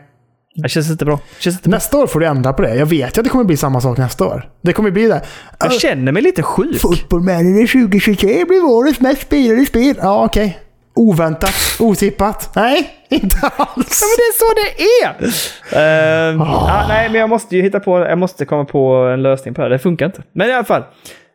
Det 0.56 0.70
känns 0.70 0.90
inte 0.90 1.06
bra. 1.06 1.20
Känns 1.40 1.56
inte 1.56 1.70
bra. 1.70 1.76
Nästa 1.76 1.98
år 1.98 2.08
får 2.08 2.20
du 2.20 2.26
ändra 2.26 2.54
på 2.54 2.62
det. 2.62 2.76
Jag 2.76 2.86
vet 2.86 3.18
ju 3.18 3.20
att 3.20 3.24
det 3.24 3.30
kommer 3.30 3.44
bli 3.46 3.58
samma 3.58 3.82
sak 3.82 3.98
nästa 3.98 4.26
år. 4.26 4.50
Det 4.62 4.74
kommer 4.74 4.92
bli 4.92 5.08
det. 5.08 5.22
Jag 5.60 5.74
känner 5.74 6.12
mig 6.12 6.24
lite 6.24 6.44
sjuk. 6.44 6.82
Football 6.82 7.22
Manager 7.22 7.68
2023 7.68 8.46
blir 8.46 8.66
årets 8.66 9.00
mest 9.00 9.22
spelade 9.22 9.66
spel. 9.66 9.96
Ja, 10.02 10.26
okej. 10.26 10.60
Oväntat. 10.96 11.54
Otippat. 11.80 12.52
Nej, 12.56 12.90
inte 13.10 13.38
alls. 13.38 13.52
Ja, 13.58 13.68
men 13.76 13.86
det 14.18 14.28
är 14.28 14.38
så 14.40 14.54
det 14.56 14.84
är! 15.04 16.30
Ehm, 16.30 16.40
ja, 16.40 16.86
nej, 16.88 17.10
men 17.10 17.20
jag 17.22 17.30
måste 17.30 17.56
ju 17.56 17.62
hitta 17.62 17.80
på, 17.80 18.00
jag 18.00 18.18
måste 18.18 18.46
komma 18.46 18.66
på 18.66 18.94
en 18.96 19.22
lösning 19.22 19.54
på 19.54 19.62
det 19.62 19.66
här. 19.66 19.70
Det 19.70 19.80
funkar 19.80 20.06
inte. 20.06 20.24
Men 20.34 20.50
i 20.50 20.54
alla 20.54 20.64
fall. 20.64 20.84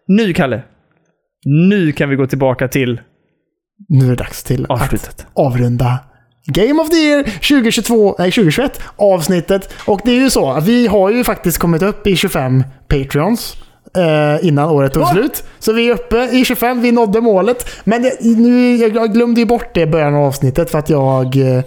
Nu, 0.09 0.33
Kalle. 0.33 0.63
Nu 1.45 1.93
kan 1.93 2.09
vi 2.09 2.17
gå 2.17 2.27
tillbaka 2.27 2.69
till 2.69 3.01
Nu 3.89 4.05
är 4.05 4.09
det 4.11 4.17
dags 4.17 4.45
till 4.45 4.67
avslutet. 4.69 5.09
att 5.09 5.27
avrunda 5.35 5.99
Game 6.47 6.83
of 6.83 6.91
the 6.91 6.97
Year 6.97 7.23
2022, 7.23 8.15
nej 8.19 8.31
2021 8.33 8.81
avsnittet. 8.97 9.73
Och 9.85 10.01
det 10.05 10.11
är 10.11 10.21
ju 10.21 10.31
så 10.31 10.51
att 10.51 10.67
vi 10.67 10.87
har 10.87 11.11
ju 11.11 11.25
faktiskt 11.25 11.59
kommit 11.59 11.83
upp 11.83 12.07
i 12.07 12.17
25 12.17 12.65
Patreons. 12.89 13.57
Eh, 13.97 14.47
innan 14.49 14.69
året 14.69 14.93
tog 14.93 15.07
slut. 15.09 15.45
Så 15.59 15.73
vi 15.73 15.89
är 15.89 15.95
uppe 15.95 16.29
i 16.33 16.45
25, 16.45 16.81
vi 16.81 16.93
nådde 16.93 17.21
målet. 17.21 17.69
Men 17.85 18.05
jag, 18.05 18.13
nu, 18.39 18.77
jag 18.77 19.13
glömde 19.13 19.41
ju 19.41 19.47
bort 19.47 19.75
det 19.75 19.81
i 19.81 19.87
början 19.87 20.15
av 20.15 20.25
avsnittet 20.25 20.71
för 20.71 20.79
att 20.79 20.91
jag... 20.91 21.37
Eh, 21.37 21.65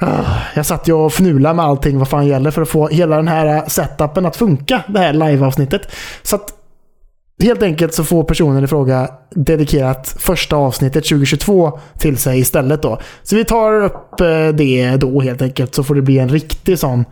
ah, 0.00 0.24
jag 0.54 0.66
satt 0.66 0.88
ju 0.88 0.92
och 0.92 1.12
fnulade 1.12 1.54
med 1.54 1.64
allting 1.64 1.98
vad 1.98 2.08
fan 2.08 2.26
gäller 2.26 2.50
för 2.50 2.62
att 2.62 2.68
få 2.68 2.88
hela 2.88 3.16
den 3.16 3.28
här 3.28 3.64
setupen 3.68 4.26
att 4.26 4.36
funka. 4.36 4.82
Det 4.88 4.98
här 4.98 5.12
live-avsnittet. 5.12 5.82
Så 6.22 6.36
att 6.36 6.60
Helt 7.42 7.62
enkelt 7.62 7.94
så 7.94 8.04
får 8.04 8.24
personen 8.24 8.64
i 8.64 8.66
fråga 8.66 9.08
dedikerat 9.30 10.16
första 10.18 10.56
avsnittet 10.56 11.04
2022 11.04 11.78
till 11.98 12.16
sig 12.16 12.38
istället 12.38 12.82
då. 12.82 13.00
Så 13.22 13.36
vi 13.36 13.44
tar 13.44 13.84
upp 13.84 14.20
eh, 14.20 14.48
det 14.48 14.96
då 14.96 15.20
helt 15.20 15.42
enkelt 15.42 15.74
så 15.74 15.84
får 15.84 15.94
det 15.94 16.02
bli 16.02 16.18
en 16.18 16.28
riktig 16.28 16.78
sån 16.78 17.04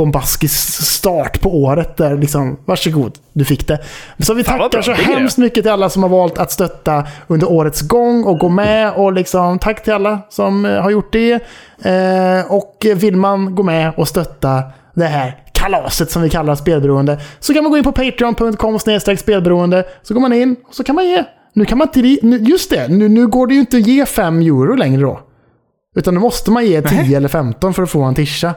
bombastisk 0.00 0.84
start 0.84 1.40
på 1.40 1.62
året 1.62 1.96
där 1.96 2.16
liksom, 2.16 2.56
varsågod, 2.64 3.18
du 3.32 3.44
fick 3.44 3.68
det. 3.68 3.78
Så 4.18 4.34
vi 4.34 4.44
tackar 4.44 4.68
bra, 4.68 4.82
så 4.82 4.90
det. 4.90 4.96
hemskt 4.96 5.38
mycket 5.38 5.64
till 5.64 5.72
alla 5.72 5.90
som 5.90 6.02
har 6.02 6.10
valt 6.10 6.38
att 6.38 6.52
stötta 6.52 7.06
under 7.26 7.50
årets 7.50 7.80
gång 7.80 8.24
och 8.24 8.38
gå 8.38 8.48
med 8.48 8.92
och 8.92 9.12
liksom 9.12 9.58
tack 9.58 9.84
till 9.84 9.92
alla 9.92 10.18
som 10.28 10.64
eh, 10.64 10.82
har 10.82 10.90
gjort 10.90 11.12
det. 11.12 11.32
Eh, 11.82 12.52
och 12.52 12.86
vill 12.96 13.16
man 13.16 13.54
gå 13.54 13.62
med 13.62 13.92
och 13.96 14.08
stötta 14.08 14.62
det 14.94 15.06
här 15.06 15.36
kalaset 15.52 16.10
som 16.10 16.22
vi 16.22 16.30
kallar 16.30 16.54
spelberoende 16.54 17.20
så 17.40 17.54
kan 17.54 17.62
man 17.62 17.70
gå 17.70 17.78
in 17.78 17.84
på 17.84 17.92
patreon.com 17.92 18.78
spelberoende 19.16 19.84
så 20.02 20.14
går 20.14 20.20
man 20.20 20.32
in 20.32 20.56
och 20.68 20.74
så 20.74 20.84
kan 20.84 20.94
man 20.94 21.04
ge. 21.08 21.24
Nu 21.52 21.64
kan 21.64 21.78
man 21.78 21.88
inte, 21.94 22.26
just 22.36 22.70
det, 22.70 22.88
nu, 22.88 23.08
nu 23.08 23.26
går 23.26 23.46
det 23.46 23.54
ju 23.54 23.60
inte 23.60 23.76
att 23.76 23.86
ge 23.86 24.06
5 24.06 24.40
euro 24.40 24.74
längre 24.74 25.00
då. 25.00 25.20
Utan 25.96 26.14
nu 26.14 26.20
måste 26.20 26.50
man 26.50 26.66
ge 26.66 26.82
10 26.82 27.16
eller 27.16 27.28
15 27.28 27.74
för 27.74 27.82
att 27.82 27.90
få 27.90 28.02
en 28.02 28.14
tisha. 28.14 28.54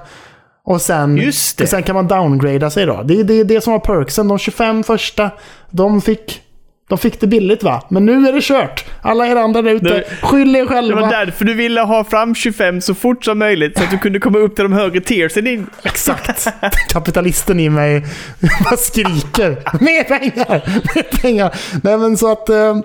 Och 0.66 0.82
sen, 0.82 1.18
Just 1.18 1.58
det. 1.58 1.68
sen 1.68 1.84
kan 1.84 1.96
man 1.96 2.08
downgrada 2.08 2.70
sig 2.70 2.86
då. 2.86 3.04
Det 3.04 3.20
är 3.20 3.24
det, 3.24 3.44
det 3.44 3.62
som 3.62 3.74
var 3.74 3.80
perksen. 3.80 4.28
De 4.28 4.40
25 4.40 4.84
första, 4.84 5.30
de 5.70 6.02
fick, 6.02 6.42
de 6.90 6.98
fick 6.98 7.20
det 7.20 7.28
billigt 7.28 7.64
va? 7.64 7.84
Men 7.90 8.06
nu 8.06 8.28
är 8.28 8.34
det 8.34 8.42
kört. 8.44 8.86
Alla 9.02 9.28
er 9.28 9.36
andra 9.36 9.62
där 9.62 9.72
ute, 9.72 9.86
Det- 9.94 10.04
skyll 10.22 10.56
er 10.56 10.60
Det 10.62 10.68
själva. 10.68 11.02
var 11.02 11.10
därför 11.10 11.46
du 11.46 11.54
ville 11.54 11.82
ha 11.82 12.04
fram 12.04 12.36
25 12.36 12.82
så 12.82 12.94
fort 12.96 13.26
som 13.26 13.40
möjligt 13.40 13.78
så 13.78 13.84
att 13.84 13.92
du 13.92 13.98
kunde 13.98 14.20
komma 14.20 14.38
upp 14.40 14.56
till 14.56 14.64
de 14.64 14.74
högre 14.74 15.02
tiersen. 15.02 15.44
din- 15.46 15.68
Exakt. 15.84 16.48
Kapitalisten 16.90 17.60
i 17.60 17.70
mig 17.70 18.06
bara 18.64 18.78
skriker. 18.78 19.50
Mer 19.84 20.04
pengar! 20.04 20.82
Mer 20.96 21.22
pengar! 21.22 21.56
Nej 21.84 21.98
men 21.98 22.18
så 22.18 22.32
att... 22.32 22.50
eh, 22.50 22.76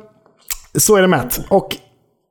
Så 0.74 0.96
är 0.96 1.02
det 1.02 1.08
med. 1.08 1.30
Och 1.48 1.76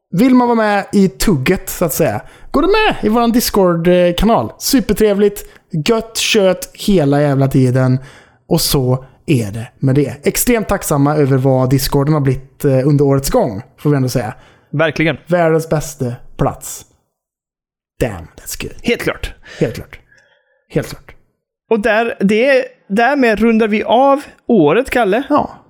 vill 0.09 0.35
man 0.35 0.47
vara 0.47 0.55
med 0.55 0.85
i 0.93 1.07
tugget 1.07 1.69
så 1.69 1.85
att 1.85 1.93
säga. 1.93 2.21
Går 2.51 2.61
du 2.61 2.67
med 2.67 2.95
i 3.03 3.09
vår 3.09 3.33
Discord-kanal. 3.33 4.51
Supertrevligt. 4.57 5.45
Gött 5.87 6.17
kött 6.17 6.71
hela 6.73 7.21
jävla 7.21 7.47
tiden. 7.47 7.99
Och 8.47 8.61
så 8.61 9.05
är 9.25 9.51
det 9.51 9.67
med 9.79 9.95
det. 9.95 10.27
Extremt 10.27 10.67
tacksamma 10.67 11.15
över 11.15 11.37
vad 11.37 11.69
Discorden 11.69 12.13
har 12.13 12.21
blivit 12.21 12.65
eh, 12.65 12.87
under 12.87 13.05
årets 13.05 13.29
gång. 13.29 13.61
Får 13.77 13.89
vi 13.89 13.95
ändå 13.95 14.09
säga. 14.09 14.33
Verkligen. 14.71 15.17
Världens 15.27 15.69
bästa 15.69 16.13
plats. 16.37 16.85
Damn, 17.99 18.27
that's 18.35 18.61
good. 18.61 18.75
Helt 18.83 19.01
klart. 19.01 19.33
Helt 19.59 19.75
klart. 19.75 19.99
Helt 20.69 20.89
klart. 20.89 21.15
Och 21.69 21.79
där, 21.79 22.17
det, 22.19 22.65
därmed 22.87 23.39
rundar 23.39 23.67
vi 23.67 23.83
av 23.83 24.21
året, 24.47 24.89
Kalle. 24.89 25.23
Ja. 25.29 25.66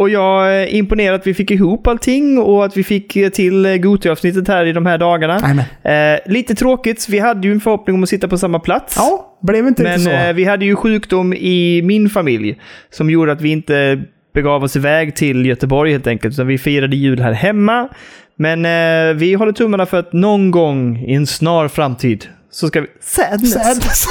Och 0.00 0.10
jag 0.10 0.54
är 0.54 0.66
imponerad 0.66 1.14
att 1.14 1.26
vi 1.26 1.34
fick 1.34 1.50
ihop 1.50 1.86
allting 1.86 2.38
och 2.38 2.64
att 2.64 2.76
vi 2.76 2.84
fick 2.84 3.12
till 3.32 3.78
Gothia-avsnittet 3.78 4.48
här 4.48 4.64
i 4.66 4.72
de 4.72 4.86
här 4.86 4.98
dagarna. 4.98 5.64
Eh, 5.82 6.20
lite 6.26 6.54
tråkigt, 6.54 7.06
vi 7.08 7.18
hade 7.18 7.48
ju 7.48 7.52
en 7.52 7.60
förhoppning 7.60 7.96
om 7.96 8.02
att 8.02 8.08
sitta 8.08 8.28
på 8.28 8.38
samma 8.38 8.58
plats. 8.58 8.94
Ja, 8.96 9.36
blev 9.42 9.66
inte 9.66 9.82
Men 9.82 10.00
så. 10.00 10.10
eh, 10.10 10.32
vi 10.32 10.44
hade 10.44 10.64
ju 10.64 10.76
sjukdom 10.76 11.32
i 11.32 11.82
min 11.84 12.08
familj 12.10 12.58
som 12.90 13.10
gjorde 13.10 13.32
att 13.32 13.40
vi 13.40 13.50
inte 13.50 14.02
begav 14.34 14.62
oss 14.64 14.76
iväg 14.76 15.16
till 15.16 15.46
Göteborg 15.46 15.92
helt 15.92 16.06
enkelt. 16.06 16.34
Utan 16.34 16.46
vi 16.46 16.58
firade 16.58 16.96
jul 16.96 17.20
här 17.20 17.32
hemma. 17.32 17.88
Men 18.36 18.64
eh, 18.64 19.14
vi 19.14 19.34
håller 19.34 19.52
tummarna 19.52 19.86
för 19.86 19.98
att 19.98 20.12
någon 20.12 20.50
gång 20.50 21.04
i 21.06 21.14
en 21.14 21.26
snar 21.26 21.68
framtid 21.68 22.26
så 22.50 22.68
ska 22.68 22.80
vi... 22.80 22.86
Sadness. 23.00 23.52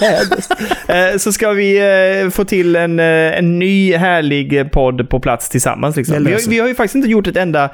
Sadness. 0.00 0.50
Eh, 0.88 1.16
så 1.16 1.32
ska 1.32 1.50
vi 1.50 1.78
eh, 2.24 2.30
få 2.30 2.44
till 2.44 2.76
en, 2.76 2.98
eh, 2.98 3.38
en 3.38 3.58
ny 3.58 3.96
härlig 3.96 4.72
podd 4.72 5.10
på 5.10 5.20
plats 5.20 5.48
tillsammans. 5.48 5.96
Liksom. 5.96 6.24
Vi, 6.24 6.32
har, 6.32 6.50
vi 6.50 6.58
har 6.58 6.68
ju 6.68 6.74
faktiskt 6.74 6.94
inte 6.94 7.08
gjort 7.08 7.26
ett 7.26 7.36
enda 7.36 7.70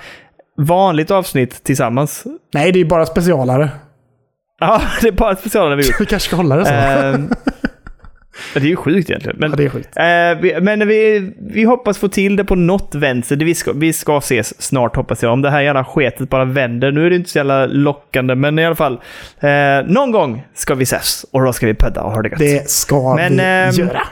vanligt 0.56 1.10
avsnitt 1.10 1.64
tillsammans. 1.64 2.24
Nej, 2.54 2.72
det 2.72 2.80
är 2.80 2.84
bara 2.84 3.06
specialare. 3.06 3.70
Ja, 4.60 4.82
det 5.00 5.08
är 5.08 5.12
bara 5.12 5.36
specialare 5.36 5.76
vi 5.76 5.86
gjort. 5.86 5.96
Vi 6.00 6.06
kanske 6.06 6.28
ska 6.28 6.36
hålla 6.36 6.56
det 6.56 6.64
så. 6.64 7.36
Det 8.54 8.60
är 8.60 8.64
ju 8.64 8.76
sjukt 8.76 9.10
egentligen. 9.10 9.36
Men, 9.40 9.50
ja, 9.50 9.56
det 9.56 9.64
är 9.64 9.68
sjukt. 9.68 9.96
eh, 9.96 10.42
vi, 10.42 10.60
men 10.60 10.88
vi, 10.88 11.32
vi 11.40 11.64
hoppas 11.64 11.98
få 11.98 12.08
till 12.08 12.36
det 12.36 12.44
på 12.44 12.54
något 12.54 12.94
vänster. 12.94 13.36
Det 13.36 13.44
Vi 13.44 13.54
ska, 13.54 13.72
vi 13.72 13.92
ska 13.92 14.18
ses 14.18 14.62
snart 14.62 14.96
hoppas 14.96 15.22
jag. 15.22 15.32
Om 15.32 15.42
det 15.42 15.50
här 15.50 15.60
jävla 15.60 15.84
sketet 15.84 16.28
bara 16.28 16.44
vänder. 16.44 16.92
Nu 16.92 17.06
är 17.06 17.10
det 17.10 17.16
inte 17.16 17.30
så 17.30 17.38
jävla 17.38 17.66
lockande, 17.66 18.34
men 18.34 18.58
i 18.58 18.66
alla 18.66 18.74
fall. 18.74 19.00
Eh, 19.40 19.50
någon 19.86 20.10
gång 20.12 20.44
ska 20.54 20.74
vi 20.74 20.82
ses 20.82 21.26
och 21.32 21.44
då 21.44 21.52
ska 21.52 21.66
vi 21.66 21.74
pedda 21.74 22.02
och 22.02 22.12
ha 22.12 22.22
det 22.22 22.28
gött. 22.28 22.38
Det 22.38 22.70
ska 22.70 23.14
Men, 23.14 23.36
vi 23.36 23.42
ehm, 23.42 23.70
göra. 23.70 24.02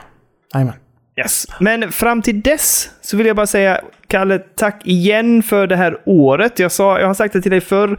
Jajamän. 0.53 0.75
Yes. 1.19 1.45
Men 1.59 1.91
fram 1.91 2.21
till 2.21 2.41
dess 2.41 2.89
så 3.01 3.17
vill 3.17 3.27
jag 3.27 3.35
bara 3.35 3.47
säga, 3.47 3.81
Kalle, 4.07 4.39
tack 4.39 4.81
igen 4.85 5.43
för 5.43 5.67
det 5.67 5.75
här 5.75 5.97
året. 6.05 6.59
Jag, 6.59 6.71
sa, 6.71 6.99
jag 6.99 7.07
har 7.07 7.13
sagt 7.13 7.33
det 7.33 7.41
till 7.41 7.51
dig 7.51 7.61
förr. 7.61 7.97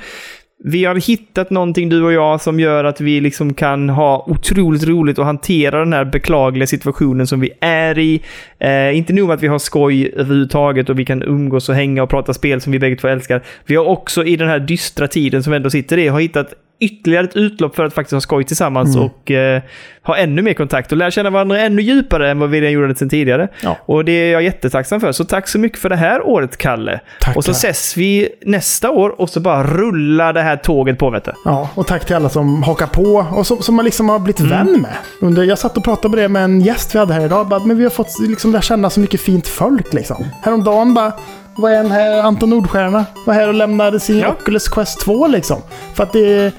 Vi 0.63 0.85
har 0.85 0.95
hittat 0.95 1.51
någonting, 1.51 1.89
du 1.89 2.03
och 2.03 2.13
jag, 2.13 2.41
som 2.41 2.61
gör 2.61 2.85
att 2.85 3.01
vi 3.01 3.21
liksom 3.21 3.55
kan 3.55 3.89
ha 3.89 4.25
otroligt 4.29 4.85
roligt 4.85 5.19
och 5.19 5.25
hantera 5.25 5.79
den 5.79 5.93
här 5.93 6.05
beklagliga 6.05 6.67
situationen 6.67 7.27
som 7.27 7.41
vi 7.41 7.51
är 7.61 7.99
i. 7.99 8.23
Eh, 8.59 8.97
inte 8.97 9.13
nog 9.13 9.29
med 9.29 9.35
att 9.35 9.43
vi 9.43 9.47
har 9.47 9.59
skoj 9.59 10.13
överhuvudtaget 10.17 10.91
och 10.91 10.99
vi 10.99 11.05
kan 11.05 11.23
umgås 11.23 11.69
och 11.69 11.75
hänga 11.75 12.03
och 12.03 12.11
prata 12.11 12.35
spel 12.35 12.61
som 12.61 12.73
vi 12.73 12.79
bägge 12.79 12.97
två 12.97 13.09
älskar. 13.09 13.43
Vi 13.67 13.77
har 13.77 13.85
också 13.85 14.25
i 14.25 14.37
den 14.37 14.49
här 14.49 14.59
dystra 14.59 15.09
tiden 15.09 15.43
som 15.43 15.51
vi 15.51 15.57
ändå 15.57 15.71
sitter 15.71 15.99
i, 15.99 16.09
har 16.09 16.21
hittat 16.21 16.55
ytterligare 16.85 17.25
ett 17.25 17.37
utlopp 17.37 17.77
för 17.77 17.85
att 17.85 17.95
faktiskt 17.95 18.13
ha 18.13 18.21
skoj 18.21 18.45
tillsammans 18.45 18.97
Mm. 18.97 19.07
och 19.09 19.31
eh, 19.31 19.63
ha 20.03 20.17
ännu 20.17 20.43
mer 20.43 20.55
kontakt 20.55 20.93
och 20.93 20.99
lära 20.99 21.11
känna 21.11 21.31
varandra 21.31 21.59
ännu 21.61 21.83
djupare 21.83 22.31
än 22.31 22.39
vad 22.39 22.51
vi 22.51 22.61
redan 22.61 22.73
gjorde 22.73 22.95
sedan 22.95 23.09
tidigare. 23.09 23.49
Ja. 23.63 23.77
Och 23.87 24.05
det 24.05 24.13
är 24.13 24.33
jag 24.33 24.43
jättetacksam 24.43 25.01
för. 25.01 25.13
Så 25.13 25.25
tack 25.25 25.49
så 25.49 25.59
mycket 25.59 25.79
för 25.79 25.89
det 25.89 25.97
här 25.97 26.27
året, 26.27 26.57
Kalle. 26.57 27.01
Tackar. 27.21 27.37
Och 27.39 27.45
så 27.45 27.51
ses 27.51 27.97
vi 27.97 28.29
nästa 28.47 28.91
år 28.91 29.21
och 29.21 29.31
så 29.31 29.41
bara 29.41 29.63
rullar 29.63 30.33
det 30.33 30.43
här 30.43 30.57
tåget 30.57 30.99
på, 30.99 31.11
vet 31.11 31.25
du. 31.25 31.33
Ja, 31.45 31.69
och 31.75 31.87
tack 31.87 32.05
till 32.05 32.17
alla 32.17 32.29
som 32.29 32.63
hakar 32.63 32.87
på 32.87 33.27
och 33.37 33.47
som, 33.47 33.63
som 33.63 33.75
man 33.75 33.85
liksom 33.85 34.09
har 34.09 34.19
blivit 34.19 34.41
vän 34.41 34.73
med. 34.83 34.95
Under, 35.21 35.43
jag 35.43 35.59
satt 35.59 35.77
och 35.77 35.85
pratade 35.85 36.09
med 36.17 36.25
det 36.25 36.29
med 36.29 36.45
en 36.45 36.61
gäst 36.61 36.95
vi 36.95 36.99
hade 36.99 37.15
här 37.15 37.25
idag. 37.25 37.49
Bara, 37.49 37.61
men 37.65 37.77
vi 37.79 37.83
har 37.83 37.91
fått 37.91 38.19
liksom 38.21 38.53
lära 38.53 38.63
känna 38.63 38.91
så 38.91 39.01
mycket 39.01 39.21
fint 39.21 39.49
folk 39.49 39.93
liksom. 39.95 40.25
Häromdagen 40.43 40.95
bara 40.95 41.13
var 41.57 41.71
en 41.71 41.91
här, 41.91 42.23
Anton 42.23 42.51
Nordstjärna, 42.51 43.05
var 43.27 43.35
här 43.35 43.49
och 43.49 43.55
lämnade 43.55 44.01
sin 44.01 44.19
Ja. 44.19 44.29
Oculus 44.29 44.69
Quest 44.69 45.01
2 45.01 45.27
liksom. 45.27 45.63
För 45.95 46.03
att 46.03 46.13
det 46.13 46.53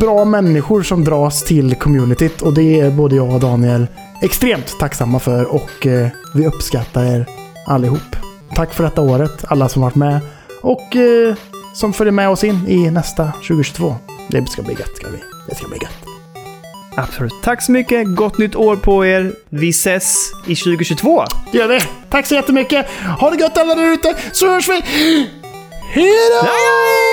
bra 0.00 0.24
människor 0.24 0.82
som 0.82 1.04
dras 1.04 1.42
till 1.42 1.74
communityt 1.74 2.42
och 2.42 2.54
det 2.54 2.80
är 2.80 2.90
både 2.90 3.16
jag 3.16 3.34
och 3.34 3.40
Daniel 3.40 3.86
extremt 4.22 4.78
tacksamma 4.80 5.18
för 5.18 5.44
och 5.44 5.86
eh, 5.86 6.08
vi 6.34 6.46
uppskattar 6.46 7.04
er 7.04 7.26
allihop. 7.66 8.16
Tack 8.54 8.74
för 8.74 8.84
detta 8.84 9.00
året, 9.00 9.44
alla 9.48 9.68
som 9.68 9.82
varit 9.82 9.94
med 9.94 10.20
och 10.62 10.96
eh, 10.96 11.34
som 11.74 11.92
följer 11.92 12.12
med 12.12 12.28
oss 12.28 12.44
in 12.44 12.68
i 12.68 12.90
nästa 12.90 13.32
2022. 13.32 13.94
Det 14.28 14.48
ska 14.48 14.62
bli 14.62 14.74
gött, 14.74 14.96
ska 14.96 15.08
bli. 15.08 15.18
Det 15.48 15.54
ska 15.54 15.68
bli 15.68 15.78
gött. 15.82 16.12
Absolut. 16.96 17.32
Tack 17.42 17.62
så 17.62 17.72
mycket. 17.72 18.16
Gott 18.16 18.38
nytt 18.38 18.56
år 18.56 18.76
på 18.76 19.06
er. 19.06 19.32
Vi 19.48 19.68
ses 19.68 20.32
i 20.46 20.54
2022. 20.56 21.24
Det 21.52 21.58
gör 21.58 21.68
vi. 21.68 21.80
Tack 22.10 22.26
så 22.26 22.34
jättemycket. 22.34 22.86
Ha 23.20 23.30
det 23.30 23.40
gött 23.40 23.58
alla 23.58 23.74
där 23.74 23.92
ute, 23.92 24.14
så 24.32 24.50
hörs 24.50 24.68
vi. 24.68 24.82
Hej 25.92 26.12
då! 26.42 27.11